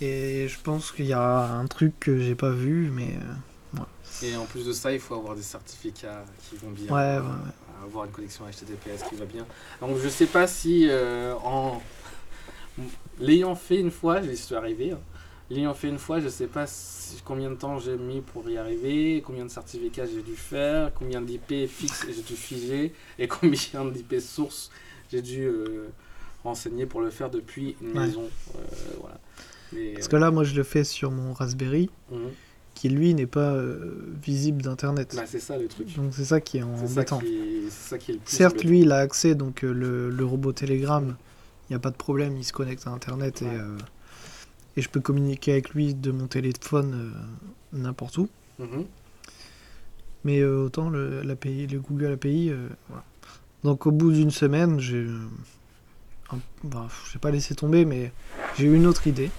Et 0.00 0.46
je 0.48 0.58
pense 0.60 0.92
qu'il 0.92 1.06
y 1.06 1.12
a 1.12 1.52
un 1.52 1.66
truc 1.66 1.98
que 2.00 2.18
j'ai 2.20 2.34
pas 2.34 2.50
vu, 2.50 2.90
mais 2.92 3.16
euh, 3.16 3.80
Et 4.20 4.36
en 4.36 4.46
plus 4.46 4.66
de 4.66 4.72
ça, 4.72 4.92
il 4.92 5.00
faut 5.00 5.14
avoir 5.14 5.36
des 5.36 5.42
certificats 5.42 6.24
qui 6.48 6.56
vont 6.56 6.70
bien. 6.70 6.94
Ouais, 6.94 7.18
euh, 7.18 7.20
ouais. 7.20 7.52
Avoir 7.84 8.04
une 8.06 8.10
connexion 8.10 8.44
HTTPS 8.46 9.02
qui 9.04 9.14
va 9.14 9.26
bien. 9.26 9.46
Donc 9.80 9.98
je 9.98 10.08
sais 10.08 10.26
pas 10.26 10.46
si 10.46 10.88
euh, 10.88 11.34
en 11.44 11.80
l'ayant 13.20 13.54
fait 13.54 13.80
une 13.80 13.90
fois, 13.90 14.22
j'y 14.22 14.36
suis 14.36 14.54
arrivé. 14.54 14.92
hein. 14.92 15.00
L'ayant 15.50 15.74
fait 15.74 15.88
une 15.88 15.98
fois, 15.98 16.20
je 16.20 16.28
sais 16.28 16.46
pas 16.46 16.66
si- 16.66 17.22
combien 17.24 17.50
de 17.50 17.54
temps 17.56 17.78
j'ai 17.78 17.96
mis 17.96 18.20
pour 18.20 18.48
y 18.50 18.58
arriver, 18.58 19.22
combien 19.24 19.44
de 19.46 19.50
certificats 19.50 20.06
j'ai 20.06 20.22
dû 20.22 20.36
faire, 20.36 20.92
combien 20.94 21.20
d'IP 21.22 21.66
fixes 21.66 22.06
j'ai 22.08 22.22
dû 22.22 22.36
figer 22.36 22.94
et 23.18 23.28
combien 23.28 23.84
d'IP 23.86 24.20
sources 24.20 24.70
j'ai 25.10 25.22
dû 25.22 25.44
euh, 25.46 25.88
renseigner 26.44 26.86
pour 26.86 27.00
le 27.00 27.10
faire 27.10 27.30
depuis 27.30 27.76
une 27.80 27.92
maison. 27.92 28.30
Voilà. 29.00 29.18
Mais, 29.72 29.92
parce 29.92 30.08
que 30.08 30.16
là, 30.16 30.30
moi, 30.30 30.44
je 30.44 30.54
le 30.54 30.62
fais 30.62 30.84
sur 30.84 31.10
mon 31.10 31.32
Raspberry, 31.32 31.90
mhm. 32.10 32.18
qui 32.74 32.88
lui 32.88 33.14
n'est 33.14 33.26
pas 33.26 33.52
euh, 33.52 34.14
visible 34.22 34.62
d'internet. 34.62 35.14
Bah, 35.16 35.22
c'est 35.26 35.40
ça 35.40 35.58
le 35.58 35.68
truc. 35.68 35.94
Donc 35.96 36.12
c'est 36.12 36.24
ça 36.24 36.40
qui 36.40 36.58
est 36.58 36.62
embêtant. 36.62 37.20
c'est 37.70 38.18
Certes, 38.24 38.64
lui, 38.64 38.80
il 38.80 38.92
a 38.92 38.98
accès, 38.98 39.34
donc 39.34 39.64
euh, 39.64 39.72
le, 39.72 40.10
le 40.10 40.24
robot 40.24 40.52
Telegram, 40.52 41.16
il 41.68 41.72
n'y 41.72 41.76
a 41.76 41.80
pas 41.80 41.90
de 41.90 41.96
problème, 41.96 42.36
il 42.36 42.44
se 42.44 42.52
connecte 42.52 42.86
à 42.86 42.90
internet 42.90 43.42
et, 43.42 43.46
euh, 43.46 43.76
et 44.76 44.82
je 44.82 44.88
peux 44.88 45.00
communiquer 45.00 45.52
avec 45.52 45.70
lui 45.70 45.94
de 45.94 46.10
mon 46.10 46.26
téléphone 46.26 47.12
n'importe 47.72 48.18
où. 48.18 48.28
Mhm. 48.58 48.84
Mais 50.24 50.42
autant 50.42 50.90
le, 50.90 51.22
Google 51.88 52.12
API, 52.12 52.52
voilà. 52.88 53.04
Donc 53.64 53.86
au 53.86 53.90
bout 53.90 54.12
d'une 54.12 54.30
semaine, 54.30 54.78
j'ai, 54.78 55.06
bah, 56.64 56.88
j'ai 57.12 57.18
pas 57.18 57.30
laissé 57.30 57.54
tomber, 57.54 57.84
mais 57.84 58.12
j'ai 58.56 58.66
eu 58.66 58.74
une 58.74 58.86
autre 58.86 59.06
idée. 59.06 59.30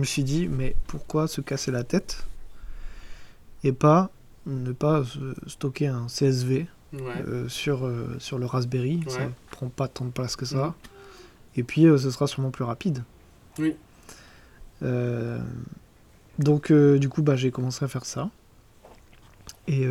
Je 0.00 0.02
me 0.02 0.06
suis 0.06 0.24
dit, 0.24 0.48
mais 0.48 0.74
pourquoi 0.86 1.28
se 1.28 1.42
casser 1.42 1.70
la 1.70 1.84
tête 1.84 2.24
et 3.64 3.72
pas 3.72 4.10
ne 4.46 4.72
pas 4.72 5.02
stocker 5.46 5.88
un 5.88 6.06
CSV 6.08 6.66
Ouais. 6.94 7.00
euh, 7.28 7.48
sur, 7.50 7.84
euh, 7.86 8.16
sur 8.18 8.38
le 8.38 8.46
Raspberry. 8.46 9.04
Ça 9.08 9.18
Ouais. 9.18 9.30
prend 9.50 9.68
pas 9.68 9.88
tant 9.88 10.06
de 10.06 10.10
place 10.10 10.36
que 10.36 10.46
ça. 10.46 10.68
Mhm. 10.68 10.72
Et 11.56 11.62
puis, 11.64 11.84
euh, 11.84 11.98
ce 11.98 12.10
sera 12.10 12.26
sûrement 12.26 12.50
plus 12.50 12.64
rapide. 12.64 13.04
Oui. 13.58 13.76
Donc, 16.38 16.72
du 16.72 17.08
coup, 17.10 17.20
bah, 17.22 17.36
j'ai 17.36 17.50
commencé 17.50 17.84
à 17.84 17.88
faire 17.88 18.06
ça. 18.06 18.30
Et 19.68 19.86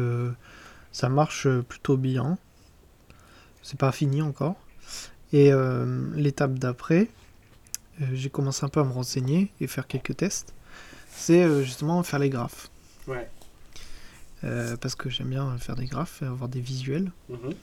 ça 0.92 1.08
marche 1.08 1.48
plutôt 1.68 1.98
bien. 1.98 2.40
C'est 3.62 3.78
pas 3.78 3.92
fini 3.92 4.24
encore. 4.24 4.56
Et 5.34 5.52
l'étape 6.16 6.56
d'après, 6.56 7.10
j'ai 8.14 8.30
commencé 8.30 8.64
un 8.66 8.70
peu 8.70 8.80
à 8.80 8.84
me 8.84 8.92
renseigner 8.92 9.52
et 9.60 9.68
faire 9.68 9.88
quelques 9.88 10.16
tests. 10.18 10.54
C'est 11.12 11.44
euh, 11.44 11.64
justement 11.64 12.02
faire 12.04 12.20
les 12.20 12.30
graphes. 12.30 12.70
Ouais. 13.08 13.30
Euh, 14.44 14.78
parce 14.78 14.96
que 14.96 15.10
j'aime 15.10 15.30
bien 15.30 15.58
faire 15.58 15.76
des 15.76 15.86
graphes 15.86 16.22
et 16.22 16.26
avoir 16.26 16.48
des 16.50 16.62
visuels. 16.62 17.12
Mhm. 17.30 17.54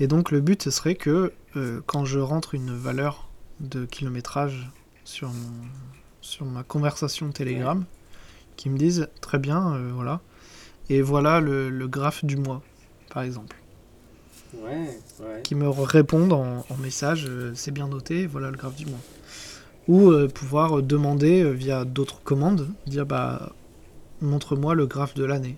Et 0.00 0.06
donc 0.06 0.30
le 0.30 0.40
but 0.40 0.62
ce 0.62 0.70
serait 0.70 0.94
que 0.96 1.32
euh, 1.56 1.80
quand 1.86 2.04
je 2.04 2.18
rentre 2.18 2.54
une 2.54 2.76
valeur 2.76 3.28
de 3.60 3.84
kilométrage 3.84 4.68
sur, 5.04 5.28
mon- 5.28 5.66
sur 6.20 6.44
ma 6.46 6.62
conversation 6.62 7.30
Telegram, 7.30 7.84
qui 8.56 8.70
me 8.70 8.78
disent 8.78 9.08
très 9.20 9.38
bien, 9.38 9.74
euh, 9.74 9.90
voilà, 9.94 10.20
et 10.88 11.02
voilà 11.02 11.40
le, 11.40 11.70
le 11.70 11.88
graphe 11.88 12.24
du 12.24 12.36
mois, 12.36 12.62
par 13.10 13.22
exemple. 13.22 13.56
Ouais, 14.54 14.98
ouais. 15.20 15.42
Qui 15.44 15.54
me 15.54 15.68
répondent 15.68 16.32
en, 16.32 16.64
en 16.68 16.76
message, 16.78 17.26
euh, 17.28 17.52
c'est 17.54 17.70
bien 17.70 17.86
noté, 17.88 18.26
voilà 18.26 18.50
le 18.50 18.56
graphe 18.56 18.76
du 18.76 18.86
mois. 18.86 18.98
Ou 19.88 20.10
euh, 20.10 20.28
pouvoir 20.28 20.82
demander 20.82 21.42
euh, 21.42 21.50
via 21.50 21.84
d'autres 21.84 22.22
commandes, 22.22 22.68
dire 22.86 23.06
bah 23.06 23.52
montre-moi 24.20 24.74
le 24.74 24.86
graphe 24.86 25.14
de 25.14 25.24
l'année 25.24 25.56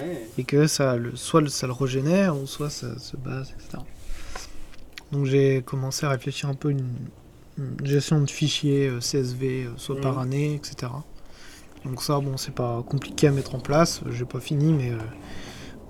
Ouais. 0.00 0.26
et 0.38 0.44
que 0.44 0.66
ça 0.66 0.96
le, 0.96 1.14
soit 1.16 1.40
le- 1.40 1.48
ça 1.48 1.66
le 1.66 1.72
régénère 1.72 2.36
ou 2.36 2.46
soit 2.46 2.70
ça 2.70 2.98
se 2.98 3.16
base, 3.16 3.52
etc. 3.58 3.82
Donc 5.12 5.24
j'ai 5.26 5.62
commencé 5.62 6.04
à 6.06 6.10
réfléchir 6.10 6.48
un 6.48 6.54
peu 6.54 6.70
une, 6.70 6.88
une 7.58 7.76
gestion 7.86 8.20
de 8.20 8.28
fichiers 8.30 8.88
euh, 8.88 9.00
CSV, 9.00 9.68
soit 9.76 10.00
par 10.00 10.14
Mhm. 10.14 10.18
année, 10.22 10.54
etc. 10.54 10.92
Donc 11.84 12.02
ça, 12.02 12.18
bon, 12.18 12.36
c'est 12.36 12.54
pas 12.54 12.82
compliqué 12.82 13.28
à 13.28 13.30
mettre 13.30 13.54
en 13.54 13.60
place. 13.60 14.00
J'ai 14.10 14.24
pas 14.24 14.40
fini, 14.40 14.72
mais 14.72 14.90
euh, 14.90 14.96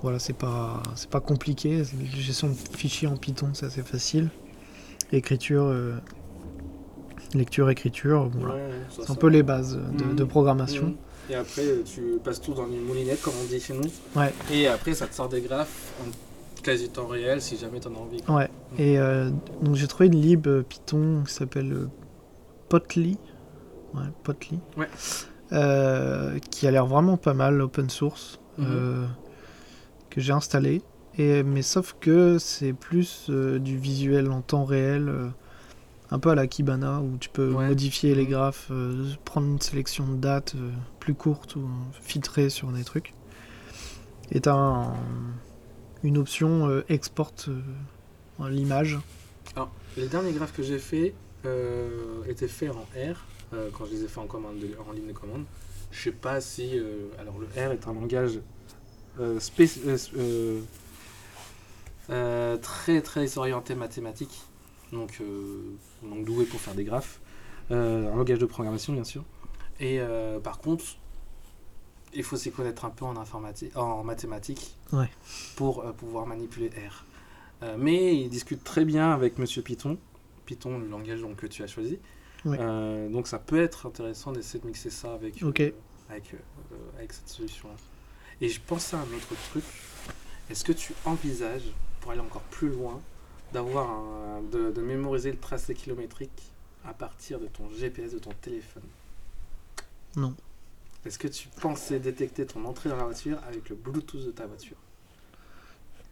voilà, 0.03 0.19
c'est 0.19 0.37
pas 0.37 0.83
c'est 0.97 1.09
pas 1.11 1.21
compliqué. 1.21 1.83
Gestion 2.15 2.51
de 2.51 2.55
fichiers 2.77 3.09
en 3.09 3.17
Python, 3.17 3.51
c'est 3.55 3.67
assez 3.67 3.83
facile. 3.83 4.29
Écriture, 5.13 5.65
euh, 5.65 5.97
lecture, 7.35 7.69
écriture, 7.71 8.31
voilà. 8.35 8.55
Ouais, 8.55 8.71
c'est 8.91 9.11
un 9.11 9.15
peu 9.15 9.29
les 9.29 9.43
bases 9.43 9.77
de, 9.77 10.05
Mhm. 10.05 10.15
de 10.17 10.25
programmation. 10.25 10.85
Mhm. 10.87 10.95
Et 11.31 11.35
après, 11.35 11.63
tu 11.85 12.19
passes 12.25 12.41
tout 12.41 12.55
dans 12.55 12.67
une 12.67 12.81
moulinette, 12.83 13.21
comme 13.21 13.35
on 13.43 13.47
dit 13.47 13.61
chez 13.61 13.75
nous. 13.75 13.91
Ouais. 14.17 14.33
Et 14.51 14.67
après, 14.67 14.95
ça 14.95 15.07
te 15.07 15.15
sort 15.15 15.29
des 15.29 15.43
graphes 15.43 15.93
en 16.01 16.11
quasi 16.63 16.89
temps 16.89 17.07
réel, 17.07 17.41
si 17.43 17.57
jamais 17.59 17.81
t'en 17.81 17.95
as 17.95 17.99
envie. 17.99 18.23
quoi. 18.23 18.35
Ouais, 18.37 18.51
et 18.79 18.99
euh, 18.99 19.31
donc 19.63 19.75
j'ai 19.77 19.87
trouvé 19.87 20.07
une 20.07 20.21
lib 20.21 20.47
euh, 20.47 20.63
Python 20.63 21.23
qui 21.27 21.33
s'appelle 21.35 21.73
euh, 21.73 21.89
Potly. 22.69 23.19
Ouais, 23.95 24.01
Potly. 24.23 24.59
Ouais. 24.77 24.89
Euh, 25.53 26.39
qui 26.51 26.67
a 26.67 26.71
l'air 26.71 26.87
vraiment 26.87 27.17
pas 27.17 27.35
mal, 27.35 27.61
open 27.63 27.89
source, 27.91 28.39
Mhm. 28.59 28.67
euh, 28.71 29.07
que 30.11 30.21
j'ai 30.21 30.33
installé. 30.33 30.83
Et, 31.17 31.43
mais 31.43 31.63
sauf 31.63 31.97
que 32.01 32.39
c'est 32.39 32.73
plus 32.73 33.27
euh, 33.31 33.59
du 33.59 33.77
visuel 33.79 34.31
en 34.31 34.41
temps 34.41 34.65
réel, 34.65 35.09
euh, 35.09 35.29
un 36.11 36.19
peu 36.19 36.31
à 36.31 36.35
la 36.35 36.47
Kibana, 36.47 37.01
où 37.01 37.17
tu 37.19 37.29
peux 37.29 37.53
Ouais. 37.53 37.69
modifier 37.69 38.15
les 38.15 38.27
graphes, 38.27 38.69
euh, 38.71 39.13
prendre 39.25 39.47
une 39.47 39.61
sélection 39.61 40.07
de 40.09 40.17
dates 40.17 40.55
euh, 40.57 40.71
plus 41.01 41.15
courte 41.15 41.57
ou 41.57 41.69
filtrer 42.01 42.49
sur 42.51 42.69
des 42.73 42.85
trucs. 42.85 43.13
Et 44.31 44.41
t'as 44.41 44.55
un- 44.55 44.95
une 46.03 46.19
option 46.19 46.69
euh, 46.69 46.85
export 46.89 47.33
euh, 47.49 48.49
l'image. 48.49 48.99
Les 49.97 50.07
derniers 50.07 50.33
graphes 50.33 50.53
que 50.53 50.63
j'ai 50.63 50.79
faits 50.79 51.13
euh, 51.45 52.23
étaient 52.29 52.47
faits 52.49 52.71
en 52.71 52.83
R, 52.97 53.17
euh, 53.53 53.69
quand 53.77 53.85
je 53.87 53.91
les 53.93 54.05
ai 54.05 54.09
faits 54.09 54.19
en, 54.19 54.27
commande 54.27 54.59
de- 54.61 54.77
en 54.89 54.93
ligne 54.93 55.09
de 55.09 55.13
commande. 55.13 55.45
Je 55.91 56.03
sais 56.05 56.13
pas 56.13 56.41
si. 56.41 56.79
euh, 56.79 57.09
alors, 57.19 57.37
le 57.39 57.47
R 57.47 57.73
est 57.73 57.87
un 57.89 57.95
langage 57.95 58.39
euh, 59.19 59.39
spéc- 59.41 59.81
euh, 59.87 59.97
euh, 60.17 60.61
euh, 62.11 62.57
très 62.59 63.01
très 63.03 63.39
orienté 63.39 63.75
mathématique, 63.75 64.41
donc, 64.93 65.19
euh, 65.21 65.61
donc 66.03 66.25
doué 66.25 66.45
pour 66.45 66.61
faire 66.61 66.75
des 66.75 66.85
graphes. 66.85 67.21
Euh, 67.71 68.13
un 68.13 68.17
langage 68.17 68.39
de 68.39 68.47
programmation, 68.47 68.93
bien 68.93 69.05
sûr. 69.05 69.25
Et 69.81 70.01
euh, 70.01 70.41
par 70.41 70.59
contre, 70.59 70.85
il 72.15 72.23
faut 72.23 72.37
s'y 72.37 72.51
connaître 72.51 72.85
un 72.85 72.91
peu 72.91 73.05
en, 73.05 73.17
informatique, 73.17 73.77
en 73.77 74.03
mathématiques 74.03 74.75
Ouais. 74.93 75.11
pour 75.57 75.85
pouvoir 75.95 76.27
manipuler 76.27 76.71
R. 76.71 77.05
Mais 77.77 78.17
il 78.17 78.29
discute 78.29 78.63
très 78.65 78.85
bien 78.85 79.11
avec 79.11 79.39
Monsieur 79.39 79.63
Python. 79.63 79.99
Python, 80.47 80.79
le 80.79 80.87
langage 80.89 81.21
donc, 81.21 81.37
que 81.37 81.47
tu 81.47 81.63
as 81.63 81.67
choisi. 81.67 81.99
Euh, 82.47 83.09
donc 83.09 83.27
ça 83.27 83.39
peut 83.39 83.61
être 83.61 83.87
intéressant 83.87 84.33
d'essayer 84.33 84.61
de 84.61 84.67
mixer 84.67 84.91
ça 84.91 85.13
avec, 85.13 85.43
euh, 85.43 85.49
avec, 86.09 86.35
euh, 86.35 86.39
avec 86.97 87.13
cette 87.13 87.29
solution-là. 87.29 87.75
Et 88.41 88.49
je 88.49 88.61
pensais 88.65 88.97
à 88.97 89.01
un 89.01 89.03
autre 89.03 89.35
truc. 89.51 89.65
Est-ce 90.49 90.65
que 90.65 90.73
tu 90.73 90.95
envisages, 91.05 91.71
pour 92.01 92.13
aller 92.13 92.21
encore 92.21 92.43
plus 92.43 92.69
loin, 92.71 93.01
d'avoir 93.53 93.89
un- 93.91 94.43
de, 94.53 94.71
de 94.71 94.81
mémoriser 94.81 95.31
le 95.33 95.39
tracé 95.39 95.75
kilométrique 95.75 96.43
à 96.85 96.93
partir 96.95 97.39
de 97.41 97.47
ton 97.47 97.69
GPS 97.71 98.13
de 98.13 98.19
ton 98.19 98.31
téléphone 98.41 98.83
Non. 100.17 100.35
Est-ce 101.05 101.19
que 101.19 101.29
tu 101.29 101.49
pensais 101.61 101.99
détecter 102.01 102.45
ton 102.47 102.65
entrée 102.65 102.89
dans 102.89 102.97
la 102.97 103.05
voiture 103.05 103.39
avec 103.47 103.69
le 103.69 103.77
Bluetooth 103.77 104.25
de 104.27 104.31
ta 104.31 104.47
voiture? 104.47 104.77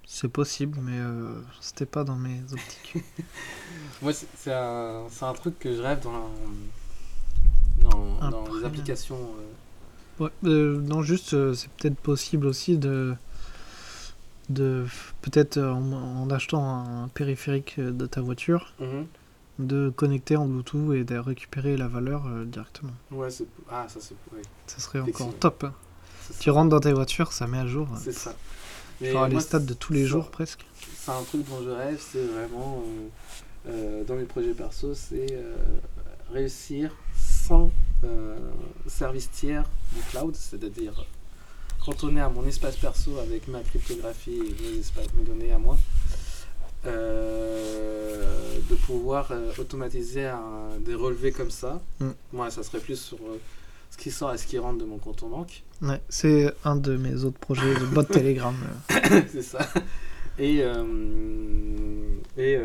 C'est 0.07 0.29
possible, 0.29 0.79
mais 0.83 0.99
euh, 1.01 1.41
c'était 1.61 1.87
pas 1.87 2.05
dans 2.05 2.15
mes 2.17 2.41
optiques. 2.53 3.03
Moi, 4.03 4.13
c'est 4.13 4.53
un, 4.53 5.07
c'est 5.11 5.25
un 5.25 5.33
truc 5.33 5.59
que 5.59 5.75
je 5.75 5.83
rêve 5.83 6.01
dans, 6.01 6.31
dans, 8.31 8.55
les 8.55 8.65
applications. 8.65 9.17
euh, 9.19 10.25
Ouais, 10.25 10.31
euh, 10.45 10.81
non, 10.81 11.03
juste, 11.03 11.35
euh, 11.35 11.53
c'est 11.55 11.69
peut-être 11.73 11.97
possible 11.99 12.47
aussi 12.47 12.79
de. 12.79 13.15
De 14.49 14.87
peut-être 15.23 15.57
euh, 15.57 15.73
en, 15.73 15.93
en 15.93 16.31
achetant 16.31 16.65
un 17.05 17.09
périphérique 17.09 17.77
euh, 17.79 17.91
de 17.91 18.07
ta 18.07 18.21
voiture, 18.21 18.73
mhm. 18.81 19.07
de 19.59 19.91
connecter 19.91 20.37
en 20.37 20.47
Bluetooth 20.47 20.95
et 20.95 21.05
de 21.05 21.17
récupérer 21.19 21.77
la 21.77 21.89
valeur 21.89 22.27
euh, 22.27 22.45
directement. 22.45 22.93
Ouais, 23.11 23.31
c'est. 23.31 23.47
Ah, 23.71 23.87
ça 23.89 23.99
c'est. 24.01 24.15
ouais, 24.35 24.43
Ça 24.67 24.79
serait 24.79 25.01
encore 25.01 25.35
top. 25.39 25.65
hein. 25.65 25.73
Tu 26.41 26.51
rentres 26.51 26.71
dans 26.71 26.81
ta 26.81 26.93
voiture, 26.93 27.33
ça 27.33 27.47
met 27.47 27.59
à 27.59 27.67
jour. 27.67 27.89
C'est 28.01 28.13
ça. 28.13 28.35
Tu 28.99 29.13
auras 29.13 29.29
les 29.29 29.41
stats 29.41 29.59
de 29.61 29.75
tous 29.75 29.93
les 29.93 30.03
ça- 30.03 30.09
jours 30.09 30.31
presque. 30.31 30.65
C'est 30.97 31.11
un 31.13 31.23
truc 31.23 31.49
dont 31.49 31.63
je 31.65 31.71
rêve, 31.71 32.01
c'est 32.01 32.25
vraiment. 32.25 32.83
euh, 32.87 33.09
euh, 33.69 34.05
dans 34.05 34.15
mes 34.15 34.25
projets 34.25 34.55
perso, 34.55 34.95
c'est 34.95 35.27
réussir 36.33 36.95
sans 37.17 37.71
service 38.87 39.31
tiers 39.31 39.65
du 39.93 40.01
cloud, 40.11 40.35
c'est-à-dire 40.37 41.05
cantonné 41.87 42.21
à 42.21 42.29
mon 42.29 42.45
espace 42.47 42.77
perso 42.77 43.17
avec 43.19 43.47
ma 43.49 43.63
cryptographie 43.63 44.33
et 44.39 44.63
mes, 44.63 44.79
espaces, 44.81 45.07
mes 45.17 45.23
données 45.23 45.53
à 45.53 45.59
moi, 45.59 45.79
euh, 46.85 48.59
de 48.69 48.75
pouvoir 48.75 49.31
euh, 49.31 49.53
automatiser 49.59 50.27
un- 50.27 50.79
des 50.81 50.95
relevés 50.95 51.33
comme 51.33 51.51
ça. 51.51 51.81
Mm. 52.01 52.11
Moi, 52.33 52.51
ça 52.51 52.63
serait 52.63 52.81
plus 52.81 52.99
sur 53.01 53.19
euh, 53.19 53.39
ce 53.91 53.97
qui 53.97 54.11
sort 54.11 54.35
et 54.35 54.39
ce 54.39 54.47
qui 54.47 54.59
rentre 54.59 54.79
de 54.79 54.85
mon 54.85 54.99
compte 54.99 55.23
en 55.23 55.29
banque. 55.29 55.63
Ouais, 55.83 56.03
c'est 56.09 56.53
un 56.65 56.77
de 56.77 56.97
mes 56.97 57.25
autres 57.25 57.39
projets 57.39 57.75
de 57.75 57.87
bot 57.87 58.03
Telegram. 58.03 58.55
c'est 59.31 59.43
ça. 59.43 59.61
Et, 60.39 60.63
et, 62.37 62.59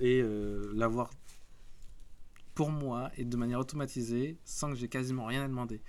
et 0.00 0.24
l'avoir 0.74 1.10
pour 2.54 2.70
moi 2.70 3.10
et 3.18 3.24
de 3.24 3.36
manière 3.36 3.58
automatisée 3.60 4.38
sans 4.44 4.70
que 4.70 4.76
j'ai 4.76 4.88
quasiment 4.88 5.26
rien 5.26 5.44
à 5.44 5.48
demander. 5.48 5.80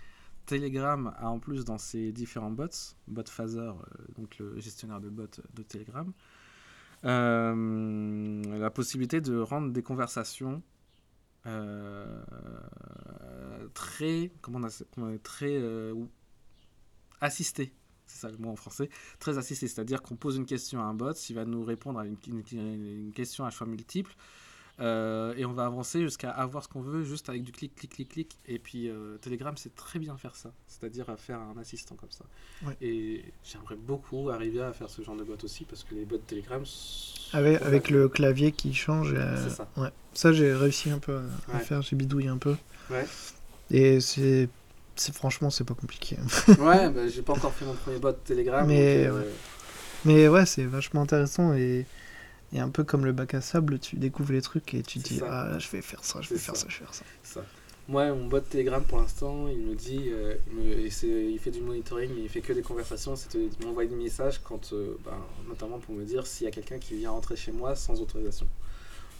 Telegram 0.48 1.14
a 1.18 1.30
en 1.30 1.38
plus 1.40 1.64
dans 1.65 1.78
ses 1.78 2.11
différents 2.11 2.49
bots, 2.49 2.65
bot 3.07 3.24
phaser, 3.30 3.60
euh, 3.60 3.74
donc 4.18 4.40
le 4.40 4.60
gestionnaire 4.60 4.99
de 4.99 5.10
bots 5.10 5.28
de 5.53 5.61
Telegram, 5.64 6.11
euh, 7.06 8.41
la 8.57 8.69
possibilité 8.72 9.22
de 9.22 9.38
rendre 9.38 9.72
des 9.72 9.84
conversations 9.84 10.64
euh, 11.45 12.24
très, 13.76 14.32
comment 14.41 14.60
on 14.98 15.18
très 15.19 15.61
assistées. 17.22 17.74
C'est 18.06 18.19
ça 18.22 18.30
le 18.32 18.38
mot 18.38 18.49
en 18.49 18.56
français. 18.56 18.90
Très 19.19 19.38
assisté, 19.38 19.68
c'est-à-dire 19.68 20.02
qu'on 20.02 20.15
pose 20.15 20.38
une 20.38 20.45
question 20.45 20.80
à 20.82 20.86
un 20.86 20.94
bot, 20.94 21.11
il 21.30 21.36
va 21.36 21.45
nous 21.45 21.64
répondre 21.64 21.99
à 21.99 22.06
une, 22.06 22.15
une- 22.28 23.06
une 23.06 23.11
question 23.11 23.44
à 23.45 23.49
choix 23.49 23.68
multiple, 23.68 24.15
euh, 24.80 25.34
et 25.38 25.45
on 25.45 25.54
va 25.54 25.66
avancer 25.66 26.02
jusqu'à 26.02 26.30
avoir 26.30 26.64
ce 26.64 26.70
qu'on 26.70 26.82
veut 26.82 27.04
juste 27.04 27.30
avec 27.30 27.44
du 27.44 27.52
clic, 27.52 27.74
clic, 27.76 27.91
clic, 27.94 28.10
clic. 28.10 28.38
Et 28.48 28.60
puis 28.60 28.90
euh, 28.90 29.18
Telegram 29.18 29.56
sait 29.58 29.72
très 29.76 29.98
bien 29.99 30.16
faire 30.18 30.36
ça, 30.36 30.52
c'est-à-dire 30.68 31.10
à 31.10 31.18
faire 31.18 31.40
un 31.40 31.58
assistant 31.60 31.95
comme 31.95 32.12
ça. 32.12 32.26
Ouais. 32.66 32.76
Et 32.82 33.26
j'aimerais 33.44 33.76
beaucoup 33.76 34.30
arriver 34.30 34.62
à 34.62 34.74
faire 34.74 34.90
ce 34.90 35.02
genre 35.02 35.16
de 35.16 35.24
bot 35.24 35.38
aussi, 35.44 35.66
parce 35.66 35.84
que 35.84 35.95
les 35.95 36.06
bots 36.06 36.18
Telegram... 36.20 36.64
Avec, 37.34 37.90
le 37.90 38.08
clavier 38.08 38.52
qui 38.52 38.74
change. 38.74 39.14
euh, 39.14 39.36
C'est 39.44 39.56
ça. 39.56 39.68
Ouais. 39.78 39.90
Ça, 40.14 40.32
j'ai 40.32 40.54
réussi 40.54 40.90
un 40.91 40.99
peu 40.99 41.18
à, 41.52 41.56
Ouais. 41.58 41.60
faire, 41.64 41.82
j'ai 41.82 41.95
bidouillé 41.95 42.30
un 42.30 42.38
peu. 42.38 42.56
Ouais. 42.90 43.06
Et 43.70 43.99
c'est. 43.99 44.48
c'est- 44.95 45.14
Franchement, 45.14 45.49
c'est 45.49 45.66
pas 45.66 45.74
compliqué. 45.74 46.16
ouais, 46.60 46.90
bah, 46.90 47.08
j'ai 47.08 47.22
pas 47.24 47.34
encore 47.34 47.54
fait 47.54 47.66
mon 47.66 47.74
premier 47.74 47.99
bot 47.99 48.14
Telegram. 48.14 48.66
Mais, 48.66 49.08
donc, 49.08 49.16
euh, 49.18 49.32
Mais 50.06 50.28
ouais, 50.30 50.45
c'est 50.45 50.64
vachement 50.64 51.02
intéressant 51.02 51.54
et, 51.54 51.86
et 52.53 52.60
un 52.60 52.69
peu 52.69 52.84
comme 52.84 53.06
le 53.06 53.11
bac 53.14 53.34
à 53.34 53.41
sable, 53.41 53.80
tu 53.80 53.95
découvres 53.98 54.32
les 54.34 54.41
trucs 54.41 54.74
et 54.74 54.82
tu 54.84 54.99
dis 54.99 55.18
ça. 55.18 55.26
ah 55.53 55.60
je 55.60 55.68
vais 55.69 55.82
faire 55.82 56.03
ça, 56.03 56.22
je 56.22 56.30
vais 56.30 56.38
faire 56.40 56.56
ça. 56.56 56.61
ça, 56.64 56.68
je 56.69 56.80
vais 56.80 56.86
faire 56.86 56.94
ça. 56.94 57.03
Ça. 57.24 57.41
Moi, 57.90 58.14
mon 58.14 58.28
bot 58.28 58.41
Telegram 58.41 58.84
pour 58.84 58.99
l'instant, 58.99 59.48
il 59.48 59.60
me 59.60 59.74
dit, 59.74 60.10
euh, 60.10 60.36
il, 60.52 60.56
me- 60.57 61.30
il 61.32 61.40
fait 61.40 61.52
du 61.52 61.61
monitoring, 61.61 62.11
mais 62.14 62.24
il 62.24 62.30
fait 62.30 62.41
que 62.41 62.52
des 62.52 62.61
conversations. 62.61 63.15
C'est 63.15 63.38
m'envoie 63.65 63.86
des 63.86 63.95
messages 63.95 64.41
quand, 64.44 64.74
euh, 64.74 64.98
ben, 65.06 65.18
notamment 65.48 65.80
pour 65.80 65.95
me 65.95 66.03
dire 66.03 66.28
s'il 66.28 66.44
y 66.45 66.48
a 66.48 66.52
quelqu'un 66.52 66.80
qui 66.80 66.95
vient 66.95 67.11
rentrer 67.11 67.38
chez 67.38 67.53
moi 67.53 67.76
sans 67.76 68.02
autorisation. 68.02 68.45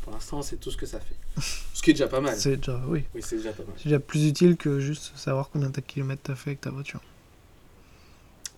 Pour 0.04 0.12
l'instant, 0.14 0.42
c'est 0.42 0.58
tout 0.58 0.70
ce 0.72 0.76
que 0.78 0.86
ça 0.86 1.00
fait. 1.00 1.16
Ce 1.74 1.82
qui 1.82 1.92
est 1.92 1.94
déjà 1.94 2.08
pas 2.08 2.20
mal. 2.22 2.36
C'est 2.38 2.58
déjà 2.58 2.82
oui, 2.88 3.04
Oui, 3.16 3.22
c'est 3.24 3.38
déjà 3.38 3.52
pas 3.54 3.64
mal. 3.64 3.74
c'est 3.78 3.86
déjà 3.86 4.00
plus 4.00 4.26
utile 4.28 4.58
que 4.58 4.80
juste 4.82 5.12
savoir 5.18 5.50
combien 5.50 5.70
de 5.70 5.80
kilomètres 5.80 6.24
t'as 6.24 6.36
fait 6.36 6.50
avec 6.52 6.62
ta 6.62 6.70
voiture. 6.72 7.02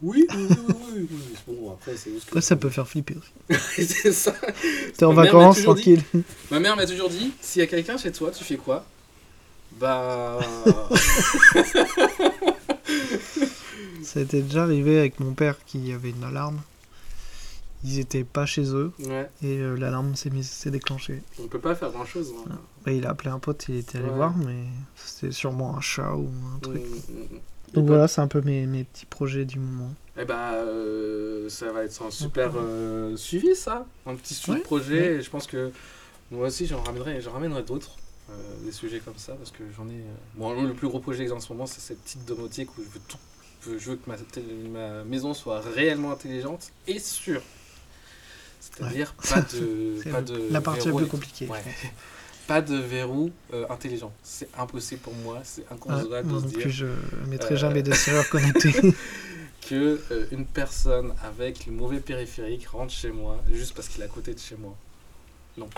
Oui, 0.02 0.26
oui, 0.34 0.48
oui, 0.50 0.76
oui, 0.96 1.08
oui. 1.12 1.36
Bon, 1.48 1.72
après, 1.74 1.96
c'est 1.98 2.12
juste 2.12 2.26
que- 2.26 2.30
Après 2.32 2.42
ça 2.42 2.56
peut 2.56 2.70
faire 2.70 2.88
flipper 2.88 3.16
aussi. 3.18 3.60
c'est 3.86 4.14
ça. 4.14 4.34
T'es 4.98 5.04
en 5.06 5.14
Ma 5.14 5.24
mère 5.24 5.34
m'a 5.34 5.40
vacances 5.40 5.58
toujours 5.58 5.76
dit- 5.76 5.96
tranquille. 5.98 6.24
Ma 6.52 6.60
mère 6.60 6.76
m'a 6.78 6.86
toujours 6.86 7.10
dit, 7.10 7.32
s'il 7.42 7.60
y 7.62 7.64
a 7.64 7.68
quelqu'un 7.68 7.98
chez 7.98 8.12
toi, 8.12 8.32
tu 8.32 8.44
fais 8.44 8.58
quoi? 8.58 8.86
Bah... 9.80 10.40
Ça 14.04 14.22
été 14.22 14.42
déjà 14.42 14.64
arrivé 14.64 14.98
avec 15.00 15.20
mon 15.20 15.34
père 15.34 15.56
qui 15.66 15.92
avait 15.94 16.10
une 16.10 16.24
alarme. 16.24 16.60
Ils 17.84 18.00
étaient 18.00 18.24
pas 18.26 18.46
chez 18.46 18.64
eux 18.74 18.92
ouais, 19.00 19.30
et 19.42 19.58
euh, 19.60 19.76
l'alarme 19.78 20.14
s'est 20.16 20.30
mise, 20.30 20.50
s'est 20.50 20.72
déclenchée. 20.72 21.22
on 21.42 21.48
peut 21.48 21.60
pas 21.60 21.76
faire 21.76 21.92
grand-chose. 21.92 22.34
hein. 22.50 22.58
Bah, 22.86 22.92
il 22.92 23.06
a 23.06 23.12
appelé 23.12 23.30
un 23.30 23.40
pote, 23.40 23.66
il 23.70 23.78
était 23.78 24.00
allé 24.00 24.08
Ouais. 24.10 24.16
voir, 24.16 24.36
mais 24.36 24.64
c'était 24.98 25.32
sûrement 25.32 25.78
un 25.78 25.82
chat 25.82 26.14
ou 26.14 26.30
un 26.56 26.60
truc. 26.60 26.82
Mm, 26.82 27.14
mm, 27.14 27.20
mm. 27.36 27.40
Donc 27.74 27.86
voilà, 27.88 28.08
c'est 28.08 28.22
un 28.22 28.28
peu 28.28 28.42
mes, 28.42 28.66
mes 28.66 28.84
petits 28.84 29.06
projets 29.06 29.46
du 29.46 29.60
moment. 29.60 29.94
Eh 30.18 30.26
bah, 30.26 30.54
euh, 30.54 31.48
ça 31.50 31.72
va 31.72 31.84
être 31.84 32.02
un 32.04 32.12
super 32.12 32.52
euh, 32.58 33.16
suivi, 33.16 33.56
ça. 33.56 33.86
Un 34.06 34.16
petit 34.16 34.34
suivi 34.34 34.58
Ouais, 34.58 34.60
de 34.60 34.64
projet. 34.66 35.16
Et 35.16 35.22
je 35.22 35.30
pense 35.30 35.48
que 35.48 35.72
moi 36.32 36.48
aussi, 36.48 36.66
j'en 36.66 36.82
ramènerai, 36.84 37.22
j'en 37.22 37.32
ramènerai 37.32 37.64
d'autres. 37.64 37.96
euh, 38.30 38.34
des 38.66 38.72
sujets 38.72 39.00
comme 39.00 39.18
ça, 39.18 39.34
parce 39.34 39.52
que 39.52 39.64
j'en 39.76 39.88
ai. 39.88 39.94
euh, 39.94 40.14
Bon, 40.36 40.62
le 40.62 40.74
plus 40.74 40.88
gros 40.88 41.00
projet 41.00 41.24
que 41.24 41.30
j'ai 41.30 41.36
en 41.36 41.40
ce 41.40 41.52
moment, 41.54 41.66
c'est 41.66 41.80
cette 41.82 42.00
petite 42.02 42.26
domotique 42.26 42.70
où 42.78 42.84
je 42.84 42.90
veux 42.90 43.02
tout. 43.08 43.18
Je 43.62 43.70
veux, 43.72 43.78
je 43.80 43.90
veux 43.92 43.96
que 43.98 44.10
ma, 44.72 45.04
maison 45.04 45.34
soit 45.34 45.62
réellement 45.62 46.12
intelligente 46.12 46.72
et 46.88 47.00
sûre. 47.00 47.42
C'est-à-dire 48.60 49.14
pas 49.14 49.42
de. 49.42 49.96
C'est 50.04 50.10
pas 50.12 50.20
le- 50.22 50.26
de 50.26 50.48
la 50.54 50.62
partie 50.62 50.88
la 50.88 50.94
plus 50.96 51.08
compliquée. 51.08 51.48
Ouais. 51.48 51.64
Pas 52.50 52.62
de 52.64 52.78
verrou 52.78 53.30
euh, 53.54 53.68
intelligent. 53.70 54.12
C'est 54.24 54.50
impossible 54.58 55.02
pour 55.02 55.14
moi, 55.14 55.40
c'est 55.44 55.64
Ah, 55.70 55.76
inconcevable 55.76 56.28
moi 56.28 56.40
de 56.40 56.46
non 56.46 56.52
se 56.52 56.56
plus, 56.56 56.72
je 56.72 56.88
mettrai 57.28 57.54
euh, 57.54 57.58
jamais 57.58 57.84
de 57.84 57.94
serrure 57.94 58.28
connectée. 58.28 58.74
que 59.70 60.02
euh, 60.10 60.26
une 60.32 60.48
personne 60.48 61.14
avec 61.24 61.68
le 61.68 61.74
mauvais 61.74 62.00
périphérique 62.00 62.66
rentre 62.66 62.92
chez 62.92 63.12
moi 63.12 63.38
juste 63.52 63.76
parce 63.76 63.88
qu'il 63.88 64.02
est 64.02 64.06
à 64.06 64.08
côté 64.08 64.34
de 64.34 64.40
chez 64.40 64.56
moi. 64.56 64.76
Non. 65.60 65.70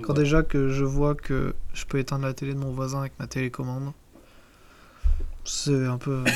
Quand 0.00 0.12
déjà 0.12 0.44
que 0.44 0.68
je 0.68 0.84
vois 0.84 1.16
que 1.16 1.56
je 1.72 1.84
peux 1.86 1.98
éteindre 1.98 2.24
la 2.24 2.34
télé 2.34 2.54
de 2.54 2.58
mon 2.60 2.70
voisin 2.70 3.00
avec 3.00 3.18
ma 3.18 3.26
télécommande, 3.26 3.90
c'est 5.44 5.86
un 5.86 5.98
peu. 5.98 6.22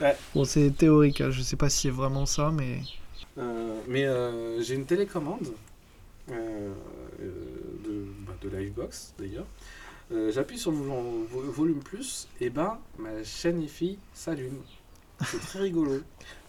Ouais. 0.00 0.16
Bon, 0.32 0.44
c'est 0.44 0.70
théorique, 0.70 1.20
hein, 1.22 1.32
je 1.32 1.42
sais 1.42 1.56
pas 1.56 1.68
si 1.68 1.80
c'est 1.80 1.90
vraiment 1.90 2.24
ça, 2.24 2.52
mais. 2.52 2.78
Mais 3.88 4.06
j'ai 4.60 4.74
une 4.74 4.86
télécommande 4.86 5.48
euh, 6.30 6.72
de, 7.84 8.04
bah, 8.26 8.34
de 8.42 8.48
Livebox 8.48 9.14
d'ailleurs. 9.18 9.46
Euh, 10.12 10.30
J'appuie 10.32 10.58
sur 10.58 10.70
le 10.72 10.76
vo- 10.78 11.26
vo- 11.30 11.50
volume 11.50 11.78
plus 11.80 12.28
et 12.40 12.50
ben 12.50 12.78
ma 12.98 13.22
chaîne 13.24 13.62
IFI 13.62 13.98
s'allume. 14.12 14.58
C'est 15.24 15.40
très 15.40 15.60
rigolo. 15.60 16.00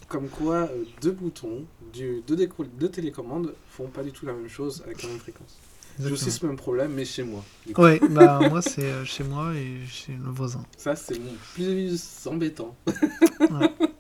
Comme 0.10 0.28
quoi 0.28 0.56
euh, 0.70 0.84
deux 1.02 1.12
boutons, 1.12 1.64
du, 1.94 2.22
deux, 2.28 2.36
déco- 2.36 2.66
deux 2.80 2.90
télécommandes 2.90 3.54
font 3.70 3.88
pas 3.88 4.04
du 4.04 4.12
tout 4.12 4.26
la 4.26 4.34
même 4.34 4.50
chose 4.50 4.82
avec 4.86 5.02
la 5.04 5.10
même 5.10 5.20
fréquence. 5.20 5.58
J'ai 6.00 6.12
aussi 6.12 6.32
ce 6.32 6.44
même 6.46 6.56
problème 6.56 6.92
mais 6.94 7.06
chez 7.06 7.22
moi. 7.24 7.44
Ouais, 7.78 8.00
bah 8.10 8.40
moi 8.50 8.64
c'est 8.64 8.84
euh, 8.84 9.06
chez 9.06 9.24
moi 9.24 9.54
et 9.54 9.86
chez 9.88 10.14
le 10.14 10.30
voisin. 10.32 10.64
Ça 10.76 10.96
c'est 10.96 11.20
mon 11.20 11.32
plus 11.54 12.26
embêtant. 12.26 12.76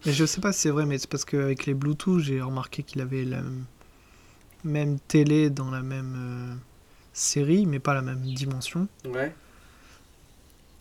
Mais 0.05 0.11
je 0.11 0.25
sais 0.25 0.41
pas 0.41 0.51
si 0.51 0.61
c'est 0.61 0.69
vrai, 0.69 0.85
mais 0.85 0.97
c'est 0.97 1.09
parce 1.09 1.23
qu'avec 1.23 1.65
les 1.65 1.73
Bluetooth, 1.73 2.19
j'ai 2.19 2.41
remarqué 2.41 2.83
qu'il 2.83 2.99
avait 3.01 3.23
la 3.23 3.41
même, 3.41 3.63
même 4.63 4.99
télé 4.99 5.49
dans 5.49 5.69
la 5.71 5.81
même 5.81 6.15
euh, 6.17 6.55
série, 7.13 7.65
mais 7.65 7.79
pas 7.79 7.93
la 7.93 8.01
même 8.01 8.21
dimension. 8.21 8.87
Ouais. 9.05 9.33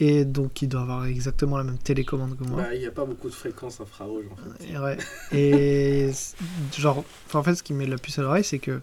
Et 0.00 0.24
donc 0.24 0.62
il 0.62 0.68
doit 0.68 0.80
avoir 0.82 1.04
exactement 1.06 1.56
la 1.58 1.64
même 1.64 1.78
télécommande 1.78 2.36
que 2.36 2.42
moi. 2.44 2.62
Bah, 2.62 2.74
il 2.74 2.80
n'y 2.80 2.86
a 2.86 2.90
pas 2.90 3.04
beaucoup 3.04 3.28
de 3.28 3.34
fréquences 3.34 3.80
infrarouges 3.80 4.24
en 4.32 4.36
fait. 4.36 4.64
Et, 4.72 4.78
ouais. 4.78 4.98
Et 5.32 6.10
genre, 6.76 7.04
en 7.34 7.42
fait, 7.42 7.54
ce 7.54 7.62
qui 7.62 7.72
met 7.72 7.86
la 7.86 7.98
puce 7.98 8.18
à 8.18 8.22
l'oreille, 8.22 8.42
c'est 8.44 8.58
que, 8.58 8.80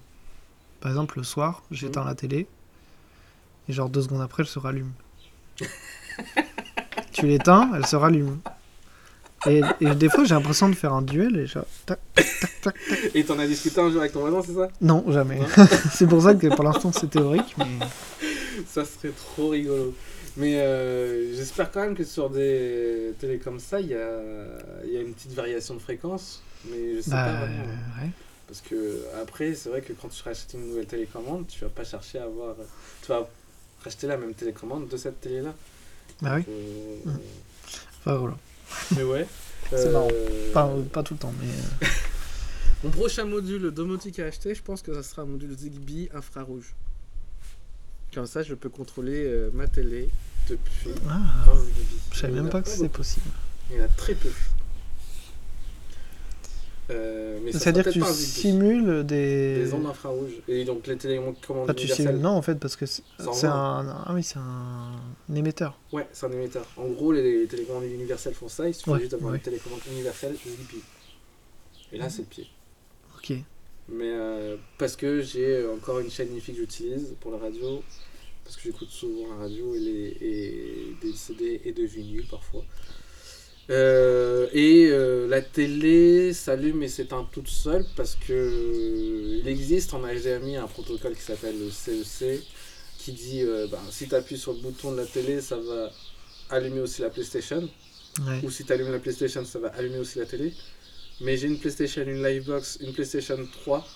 par 0.79 0.91
exemple, 0.91 1.17
le 1.17 1.23
soir, 1.23 1.63
j'éteins 1.71 2.01
Mhm. 2.01 2.07
la 2.07 2.15
télé, 2.15 2.47
et 3.67 3.73
genre 3.73 3.89
deux 3.89 4.01
secondes 4.03 4.21
après, 4.21 4.43
elle 4.43 4.47
se 4.49 4.59
rallume. 4.59 4.91
tu 7.11 7.27
l'éteins, 7.27 7.71
elle 7.75 7.85
se 7.85 7.95
rallume. 7.95 8.39
Et, 9.47 9.61
et 9.81 9.95
des 9.95 10.09
fois, 10.09 10.23
j'ai 10.25 10.35
l'impression 10.35 10.67
de 10.69 10.75
faire 10.75 10.93
un 10.93 11.01
duel, 11.01 11.37
et 11.37 11.47
genre, 11.47 11.65
tac, 11.85 11.99
tac, 12.15 12.61
tac. 12.61 12.75
Et 13.15 13.23
t'en 13.23 13.39
as 13.39 13.47
discuté 13.47 13.79
un 13.79 13.89
jour 13.89 14.01
avec 14.01 14.11
ton 14.11 14.19
voisin, 14.21 14.41
c'est 14.45 14.53
ça? 14.53 14.67
Non, 14.81 15.03
jamais. 15.09 15.39
C'est 15.93 16.07
pour 16.07 16.21
ça 16.21 16.35
que 16.35 16.47
pour 16.47 16.63
l'instant, 16.65 16.91
c'est 16.91 17.09
théorique, 17.09 17.55
mais 17.57 17.65
Ça 18.67 18.83
serait 18.83 19.11
trop 19.11 19.49
rigolo. 19.49 19.93
Mais 20.35 20.59
euh, 20.59 21.33
j'espère 21.35 21.71
quand 21.71 21.81
même 21.81 21.95
que 21.95 22.03
sur 22.03 22.29
des 22.29 23.13
télés 23.19 23.39
comme 23.39 23.59
ça, 23.59 23.79
il 23.79 23.87
y 23.87 23.93
a, 23.95 24.19
y 24.85 24.97
a 24.97 25.01
une 25.01 25.13
petite 25.13 25.33
variation 25.33 25.73
de 25.75 25.79
fréquence. 25.79 26.41
Mais 26.69 26.95
je 26.97 27.01
sais 27.01 27.11
bah, 27.11 27.25
pas 27.25 27.45
vraiment. 27.45 27.63
ouais. 28.01 28.09
Parce 28.47 28.61
que 28.61 29.01
après, 29.21 29.53
c'est 29.53 29.69
vrai 29.69 29.81
que 29.81 29.93
quand 29.93 30.09
tu 30.09 30.21
rachètes 30.23 30.53
une 30.53 30.67
nouvelle 30.67 30.85
télécommande, 30.85 31.45
tu 31.47 31.61
vas 31.61 31.69
pas 31.69 31.83
chercher 31.83 32.19
à 32.19 32.23
avoir. 32.23 32.55
Tu 33.01 33.07
vas 33.09 33.27
racheter 33.83 34.07
la 34.07 34.17
même 34.17 34.33
télécommande 34.33 34.87
de 34.89 34.97
cette 34.97 35.21
télé-là. 35.21 35.53
Bah 36.21 36.33
oui. 36.35 36.43
Euh, 36.49 36.95
Mm. 37.05 37.19
Enfin, 38.01 38.15
voilà. 38.17 38.35
Mais 38.95 39.03
ouais. 39.03 39.27
C'est 39.71 39.91
marrant. 39.91 40.07
Euh, 40.11 40.51
Pas, 40.51 40.71
pas 40.91 41.03
tout 41.03 41.13
le 41.13 41.19
temps, 41.19 41.33
mais 41.39 41.47
euh, 41.47 41.89
Mon 42.83 42.89
prochain 42.89 43.25
module 43.25 43.71
domotique 43.71 44.19
à 44.19 44.25
acheter, 44.25 44.55
je 44.55 44.63
pense 44.63 44.81
que 44.81 44.93
ça 44.93 45.03
sera 45.03 45.23
un 45.23 45.25
module 45.25 45.55
Zigbee 45.55 46.09
infrarouge. 46.13 46.73
Comme 48.13 48.25
ça, 48.25 48.41
je 48.41 48.55
peux 48.55 48.69
contrôler 48.69 49.25
euh, 49.25 49.51
ma 49.53 49.67
télé 49.67 50.09
depuis 50.49 50.89
ah, 51.07 51.19
je 52.11 52.19
savais 52.19 52.33
même 52.33 52.49
pas 52.49 52.61
que 52.61 52.69
c'était 52.69 52.89
possible. 52.89 53.29
Il 53.69 53.77
y 53.77 53.81
en 53.81 53.85
a 53.85 53.87
très 53.89 54.15
peu. 54.15 54.29
Euh, 56.91 57.37
C'est-à-dire 57.51 57.83
que 57.85 57.89
tu 57.91 58.01
simules 58.03 59.03
des. 59.05 59.63
Des 59.65 59.73
ondes 59.73 59.85
infrarouges. 59.85 60.31
Et 60.47 60.65
donc 60.65 60.87
les 60.87 60.97
télécommandes 60.97 61.35
Ah, 61.67 61.73
tu 61.73 61.83
universelles. 61.83 62.07
simules 62.07 62.21
Non, 62.21 62.31
en 62.31 62.41
fait, 62.41 62.55
parce 62.55 62.75
que 62.75 62.85
c'est 62.85 63.03
un, 63.45 64.03
ah 64.05 64.11
oui, 64.13 64.23
c'est 64.23 64.37
un, 64.39 64.91
un 65.29 65.35
émetteur. 65.35 65.79
Ouais, 65.91 66.07
c'est 66.11 66.25
un 66.25 66.31
émetteur. 66.31 66.65
En 66.77 66.87
gros, 66.87 67.11
les, 67.11 67.45
télécommandes 67.47 67.83
universelles 67.85 68.33
font 68.33 68.49
ça. 68.49 68.67
Il 68.67 68.73
suffit 68.73 68.89
Ouais, 68.89 68.99
juste 68.99 69.11
d'avoir 69.11 69.31
ouais. 69.31 69.37
une 69.37 69.43
télécommande 69.43 69.81
universelle 69.91 70.35
Zigbee. 70.35 70.83
Et 71.91 71.97
là, 71.97 72.09
c'est 72.09 72.21
le 72.23 72.27
pied. 72.27 72.47
Ok. 73.17 73.33
Mais 73.91 74.05
euh, 74.13 74.55
parce 74.77 74.95
que 74.95 75.21
j'ai 75.21 75.45
euh, 75.57 75.73
encore 75.73 75.99
une 75.99 76.11
chaîne 76.11 76.35
IFI 76.35 76.51
que 76.53 76.57
j'utilise 76.59 77.15
pour 77.19 77.31
la 77.31 77.37
radio. 77.39 77.83
Parce 78.43 78.55
que 78.57 78.63
j'écoute 78.63 78.89
souvent 78.89 79.29
la 79.29 79.35
radio 79.43 79.75
et, 79.75 79.79
les, 79.79 80.17
et 80.21 80.95
des 81.01 81.13
CD 81.13 81.61
et 81.65 81.71
de 81.71 81.83
vinyle 81.83 82.25
parfois. 82.29 82.63
Euh, 83.69 84.47
et 84.51 84.87
euh, 84.89 85.27
la 85.27 85.41
télé 85.41 86.33
s'allume 86.33 86.81
et 86.81 86.87
s'éteint 86.87 87.27
toute 87.31 87.47
seule 87.49 87.85
parce 87.95 88.15
que 88.15 88.33
euh, 88.33 89.39
il 89.41 89.47
existe 89.47 89.93
en 89.93 89.99
HDMI 90.01 90.55
un 90.55 90.65
protocole 90.67 91.15
qui 91.15 91.21
s'appelle 91.21 91.55
le 91.59 91.69
CEC 91.69 92.41
qui 92.97 93.11
dit 93.11 93.43
euh, 93.43 93.67
ben, 93.67 93.77
si 93.91 94.07
tu 94.07 94.15
appuies 94.15 94.39
sur 94.39 94.53
le 94.53 94.59
bouton 94.59 94.91
de 94.93 94.97
la 94.97 95.05
télé 95.05 95.39
ça 95.39 95.57
va 95.57 95.91
allumer 96.49 96.79
aussi 96.81 97.01
la 97.01 97.09
PlayStation 97.11 97.69
Ouais. 98.27 98.39
ou 98.43 98.49
si 98.49 98.65
tu 98.65 98.73
allumes 98.73 98.91
la 98.91 98.99
PlayStation, 98.99 99.45
ça 99.45 99.59
va 99.59 99.67
allumer 99.69 99.99
aussi 99.99 100.17
la 100.19 100.25
télé. 100.25 100.51
Mais 101.21 101.37
j'ai 101.37 101.47
une 101.47 101.57
PlayStation, 101.59 102.01
une 102.01 102.21
Livebox, 102.25 102.79
une 102.81 102.91
PlayStation 102.91 103.37
3. 103.61 103.87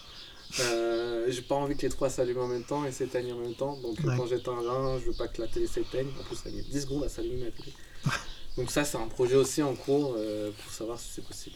Euh, 0.61 1.25
j'ai 1.29 1.41
pas 1.41 1.55
envie 1.55 1.75
que 1.75 1.81
les 1.81 1.89
trois 1.89 2.09
s'allument 2.09 2.43
en 2.43 2.47
même 2.47 2.63
temps 2.63 2.85
et 2.85 2.91
s'éteignent 2.91 3.33
en 3.33 3.39
même 3.39 3.55
temps. 3.55 3.75
Donc 3.81 3.97
Ouais. 3.99 4.15
quand 4.15 4.27
j'éteins 4.27 4.61
l'un, 4.61 4.99
je 4.99 5.05
veux 5.07 5.13
pas 5.13 5.27
que 5.27 5.41
la 5.41 5.47
télé 5.47 5.65
s'éteigne. 5.67 6.07
En 6.21 6.23
plus, 6.23 6.35
ça 6.37 6.49
met 6.51 6.61
10 6.61 6.81
secondes 6.81 7.03
à 7.03 7.09
s'allumer 7.09 7.45
la 7.45 7.51
télé. 7.51 7.73
Donc 8.57 8.69
ça, 8.71 8.83
c'est 8.85 8.97
un 8.97 9.07
projet 9.07 9.35
aussi 9.35 9.61
en 9.63 9.73
cours 9.75 10.15
euh, 10.17 10.51
pour 10.63 10.71
savoir 10.71 10.99
si 10.99 11.09
c'est 11.13 11.25
possible. 11.25 11.55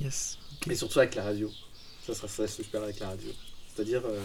Yes. 0.00 0.38
ok. 0.62 0.68
Et 0.72 0.74
surtout 0.76 0.98
avec 1.00 1.14
la 1.14 1.24
radio. 1.24 1.50
Ça 2.06 2.14
sera 2.14 2.28
ça 2.28 2.48
super 2.48 2.82
avec 2.82 2.98
la 3.00 3.08
radio. 3.08 3.30
C'est-à-dire 3.74 4.02
euh, 4.06 4.20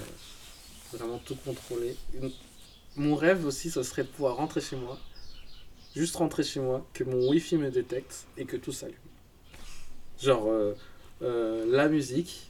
vraiment 0.93 1.19
tout 1.19 1.35
contrôler. 1.35 1.95
Une- 2.13 2.31
Mon 2.95 3.15
rêve 3.15 3.45
aussi, 3.45 3.69
ce 3.71 3.83
serait 3.83 4.03
de 4.03 4.07
pouvoir 4.07 4.37
rentrer 4.37 4.61
chez 4.61 4.75
moi. 4.77 4.97
Juste 5.95 6.15
rentrer 6.15 6.43
chez 6.43 6.59
moi, 6.59 6.87
que 6.93 7.03
mon 7.03 7.27
Wi-Fi 7.29 7.57
me 7.57 7.69
détecte 7.69 8.25
et 8.37 8.45
que 8.45 8.55
tout 8.57 8.71
s'allume. 8.71 8.95
Genre 10.21 10.47
euh, 11.21 11.65
la 11.67 11.87
musique, 11.87 12.49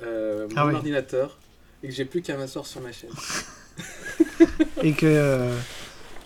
mon 0.00 0.46
Ah 0.56 0.66
oui. 0.66 0.74
ordinateur, 0.74 1.38
et 1.82 1.88
que 1.88 1.92
j'ai 1.94 2.04
plus 2.06 2.22
qu'à 2.22 2.36
m'asseoir 2.36 2.66
sur 2.66 2.80
ma 2.80 2.92
chaise. 2.92 3.10
Et 4.82 4.92
que 4.94 5.50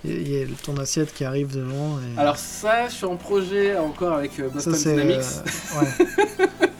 euh, 0.06 0.08
y, 0.08 0.30
y 0.30 0.42
a 0.42 0.46
ton 0.64 0.76
assiette 0.76 1.12
qui 1.14 1.24
arrive 1.24 1.54
devant. 1.54 1.98
Et... 1.98 2.18
Alors 2.20 2.36
ça, 2.36 2.88
je 2.88 2.94
suis 2.94 3.04
en 3.06 3.16
projet 3.16 3.76
encore 3.76 4.14
avec 4.14 4.38
euh, 4.38 4.48
ça 4.48 4.54
Boston 4.54 4.74
c'est. 4.74 4.90
Dynamics. 4.92 5.24
euh, 5.76 5.80
ouais. 5.80 5.88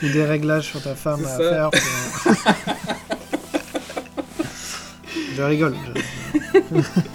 ou 0.03 0.09
des 0.13 0.25
réglages 0.25 0.67
sur 0.69 0.83
ta 0.83 0.95
femme 0.95 1.25
à 1.25 1.29
ça. 1.29 1.39
faire. 1.39 1.71
pour- 1.71 2.55
je 5.37 5.43
rigole. 5.43 5.75
je- 6.35 6.41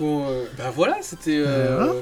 qu'on. 0.00 0.26
Bah 0.58 0.70
voilà, 0.74 0.96
c'était. 1.02 1.42
euh, 1.46 1.92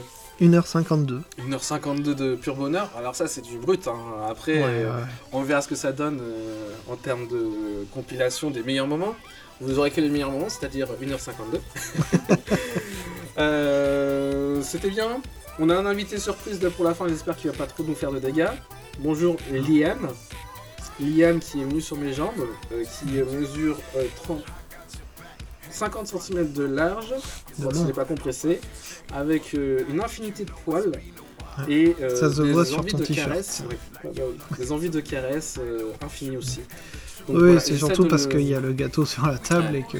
1h52. 0.41 1.21
1h52 1.51 2.15
de 2.15 2.35
pur 2.37 2.55
bonheur. 2.55 2.89
Alors 2.97 3.17
ça 3.17 3.27
c'est 3.27 3.41
du 3.43 3.59
brut. 3.59 3.89
hein. 3.89 3.97
Après 4.31 4.55
Ouais, 4.55 4.65
euh, 4.65 4.87
ouais. 4.97 5.03
on 5.33 5.43
verra 5.43 5.63
ce 5.63 5.69
que 5.69 5.75
ça 5.75 5.91
donne 5.93 6.21
euh, 6.23 6.71
en 6.89 6.95
termes 6.97 7.27
de 7.27 7.85
compilation 7.93 8.51
des 8.51 8.63
meilleurs 8.63 8.87
moments. 8.87 9.15
Vous 9.61 9.81
aurez 9.81 9.91
que 9.91 10.01
les 10.01 10.09
meilleurs 10.09 10.31
moments, 10.31 10.49
c'est-à-dire 10.49 10.87
1h52. 11.03 11.59
Euh, 13.39 14.61
C'était 14.63 14.91
bien. 14.91 15.21
On 15.61 15.71
a 15.71 15.77
un 15.77 15.87
invité 15.87 16.19
surprise 16.19 16.61
là 16.63 16.71
pour 16.71 16.85
la 16.85 16.95
fin, 16.95 17.09
j'espère 17.09 17.37
qu'il 17.37 17.51
va 17.51 17.57
pas 17.57 17.67
trop 17.67 17.83
nous 17.85 17.95
faire 17.95 18.11
de 18.13 18.19
dégâts. 18.19 18.49
Bonjour 19.01 19.37
Liam. 19.53 20.09
Liam 21.01 21.39
qui 21.39 21.61
est 21.61 21.65
venu 21.65 21.81
sur 21.81 21.97
mes 21.97 22.13
jambes, 22.13 22.47
qui 22.71 23.07
mesure 23.13 23.77
euh, 23.97 24.05
30... 24.25 24.43
50 25.71 26.07
cm 26.07 26.53
de 26.53 26.65
large, 26.65 27.15
bon, 27.59 27.71
ce 27.73 27.81
n'est 27.81 27.93
pas 27.93 28.05
compressé, 28.05 28.61
avec 29.15 29.55
euh, 29.55 29.81
une 29.89 30.01
infinité 30.01 30.45
de 30.45 30.51
poils 30.65 30.93
et 31.67 31.97
euh, 32.01 32.15
Ça 32.15 32.31
se 32.31 32.43
des 32.43 32.53
voit 32.53 32.65
sur 32.65 32.79
envies 32.79 32.93
ton 32.93 32.99
de 32.99 33.05
ouais, 33.05 33.17
bah, 33.27 34.11
bah, 34.15 34.23
oui. 34.29 34.57
des 34.59 34.73
envies 34.73 34.91
de 34.91 35.01
caresses 35.01 35.59
euh, 35.59 35.93
infinies 36.03 36.37
aussi. 36.37 36.61
Donc, 37.27 37.37
oui, 37.37 37.43
voilà, 37.43 37.61
c'est 37.61 37.77
surtout 37.77 38.07
parce 38.07 38.27
qu'il 38.27 38.43
y 38.43 38.55
a 38.55 38.61
le 38.61 38.73
gâteau 38.73 39.05
sur 39.05 39.27
la 39.27 39.39
table 39.39 39.75
et 39.75 39.83
que. 39.83 39.99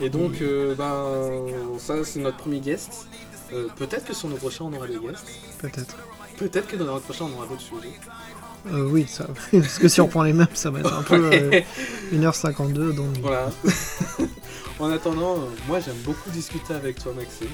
Et 0.00 0.10
donc, 0.10 0.42
euh, 0.42 0.74
ben, 0.74 1.78
ça 1.78 2.04
c'est 2.04 2.20
notre 2.20 2.36
premier 2.38 2.60
guest. 2.60 3.06
Peut-être 3.76 4.04
que 4.04 4.14
sur 4.14 4.28
nos 4.28 4.36
prochains 4.36 4.64
on 4.64 4.72
aura 4.72 4.88
des 4.88 4.98
guests. 4.98 5.26
Peut-être. 5.58 5.96
Peut-être 6.36 6.66
que 6.66 6.76
dans 6.76 6.86
notre 6.86 7.04
prochain 7.04 7.26
on 7.32 7.36
aura 7.36 7.46
d'autres 7.46 7.60
sujets. 7.60 7.94
Euh, 8.72 8.88
oui, 8.90 9.06
ça. 9.08 9.26
parce 9.52 9.78
que 9.78 9.88
si 9.88 10.00
on 10.00 10.08
prend 10.08 10.22
les 10.22 10.32
mêmes, 10.32 10.46
ça 10.54 10.70
va 10.70 10.80
être 10.80 10.92
un 10.94 11.02
peu 11.02 11.30
euh, 11.32 11.50
Ouais. 11.50 11.66
1h52. 12.14 12.94
Donc, 12.94 13.18
Voilà. 13.20 13.50
en 14.80 14.90
attendant, 14.90 15.34
euh, 15.36 15.46
moi 15.68 15.80
j'aime 15.80 15.96
beaucoup 16.04 16.30
discuter 16.30 16.74
avec 16.74 17.02
toi 17.02 17.12
Maxime. 17.16 17.48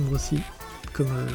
moi 0.00 0.16
aussi. 0.16 0.40
Comme. 0.92 1.06
euh, 1.08 1.26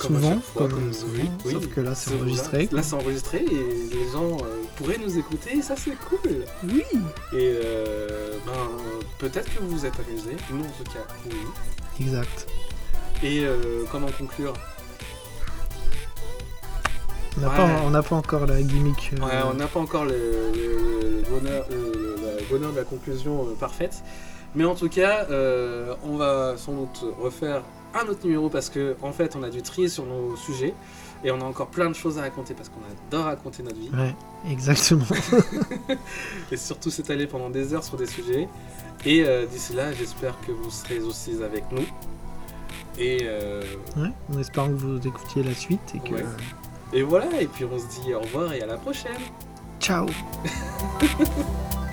Comme 0.00 0.16
souvent. 0.20 0.40
fois, 0.40 0.68
comme, 0.68 0.88
euh, 0.88 0.92
souvent, 0.92 1.12
oui, 1.14 1.30
oui. 1.46 1.52
Sauf 1.52 1.66
que 1.68 1.80
là, 1.80 1.94
c'est 1.94 2.14
enregistré. 2.14 2.62
Là, 2.64 2.68
là, 2.72 2.82
c'est 2.82 2.94
enregistré 2.94 3.38
et 3.50 3.94
les 3.94 4.12
gens 4.12 4.36
euh, 4.42 4.62
pourraient 4.76 4.98
nous 4.98 5.18
écouter 5.18 5.56
et 5.58 5.62
ça 5.62 5.74
c'est 5.76 5.96
cool. 6.08 6.44
Oui. 6.64 6.82
Et 7.32 7.54
euh, 7.64 8.32
ben, 8.46 8.52
peut-être 9.18 9.52
que 9.54 9.60
vous 9.62 9.70
vous 9.78 9.86
êtes 9.86 9.94
amusés. 10.06 10.36
Nous 10.52 10.60
en 10.60 10.68
tout 10.68 10.84
cas, 10.92 11.06
oui. 11.26 11.36
Exact. 12.00 12.46
Et 13.24 13.40
euh, 13.44 13.84
comment 13.90 14.06
conclure? 14.18 14.52
On 17.38 17.90
n'a 17.90 18.00
Ouais. 18.00 18.02
pas, 18.08 18.16
encore 18.16 18.46
la 18.46 18.60
gimmick. 18.62 19.12
euh, 19.14 19.24
Ouais, 19.24 19.32
on 19.50 19.54
n'a 19.54 19.66
pas 19.66 19.80
encore 19.80 20.04
le, 20.04 20.10
le- 20.54 21.22
le 21.22 21.22
bonheur, 21.30 21.64
le- 21.70 22.36
le 22.40 22.48
bonheur 22.50 22.72
de 22.72 22.76
la 22.78 22.84
conclusion 22.84 23.46
euh, 23.46 23.54
parfaite. 23.58 24.02
Mais 24.54 24.64
en 24.64 24.74
tout 24.74 24.88
cas, 24.88 25.26
euh, 25.30 25.94
on 26.04 26.16
va 26.16 26.54
sans 26.56 26.72
doute 26.72 27.04
refaire 27.20 27.62
un 27.94 28.06
autre 28.08 28.20
numéro 28.24 28.48
parce 28.48 28.70
que 28.70 28.96
en 29.02 29.12
fait, 29.12 29.36
on 29.36 29.42
a 29.42 29.50
dû 29.50 29.62
trier 29.62 29.88
sur 29.88 30.04
nos 30.06 30.36
sujets 30.36 30.74
et 31.24 31.30
on 31.30 31.40
a 31.40 31.44
encore 31.44 31.68
plein 31.68 31.88
de 31.90 31.94
choses 31.94 32.18
à 32.18 32.22
raconter 32.22 32.54
parce 32.54 32.68
qu'on 32.70 32.80
adore 33.08 33.26
raconter 33.26 33.62
notre 33.62 33.76
vie 33.76 33.90
Ouais, 33.92 34.14
exactement. 34.50 35.04
et 36.52 36.56
surtout 36.56 36.90
s'étaler 36.90 37.26
pendant 37.26 37.50
des 37.50 37.74
heures 37.74 37.84
sur 37.84 37.96
des 37.96 38.06
sujets. 38.06 38.48
Et 39.04 39.24
euh, 39.26 39.46
d'ici 39.46 39.74
là, 39.74 39.92
j'espère 39.92 40.34
que 40.46 40.52
vous 40.52 40.70
serez 40.70 41.00
aussi 41.00 41.42
avec 41.42 41.64
nous. 41.70 41.84
Et, 42.98 43.18
euh, 43.22 43.62
ouais, 43.96 44.10
en 44.34 44.38
espérant 44.40 44.68
que 44.68 44.72
vous 44.72 44.98
écoutiez 45.06 45.42
la 45.44 45.54
suite 45.54 45.80
et 45.94 46.00
que. 46.00 46.14
Ouais. 46.14 46.24
Et 46.92 47.02
voilà, 47.02 47.40
et 47.40 47.46
puis 47.46 47.64
on 47.64 47.78
se 47.78 48.00
dit 48.00 48.14
au 48.14 48.20
revoir 48.20 48.52
et 48.52 48.62
à 48.62 48.66
la 48.66 48.76
prochaine. 48.76 49.12
Ciao 49.80 50.06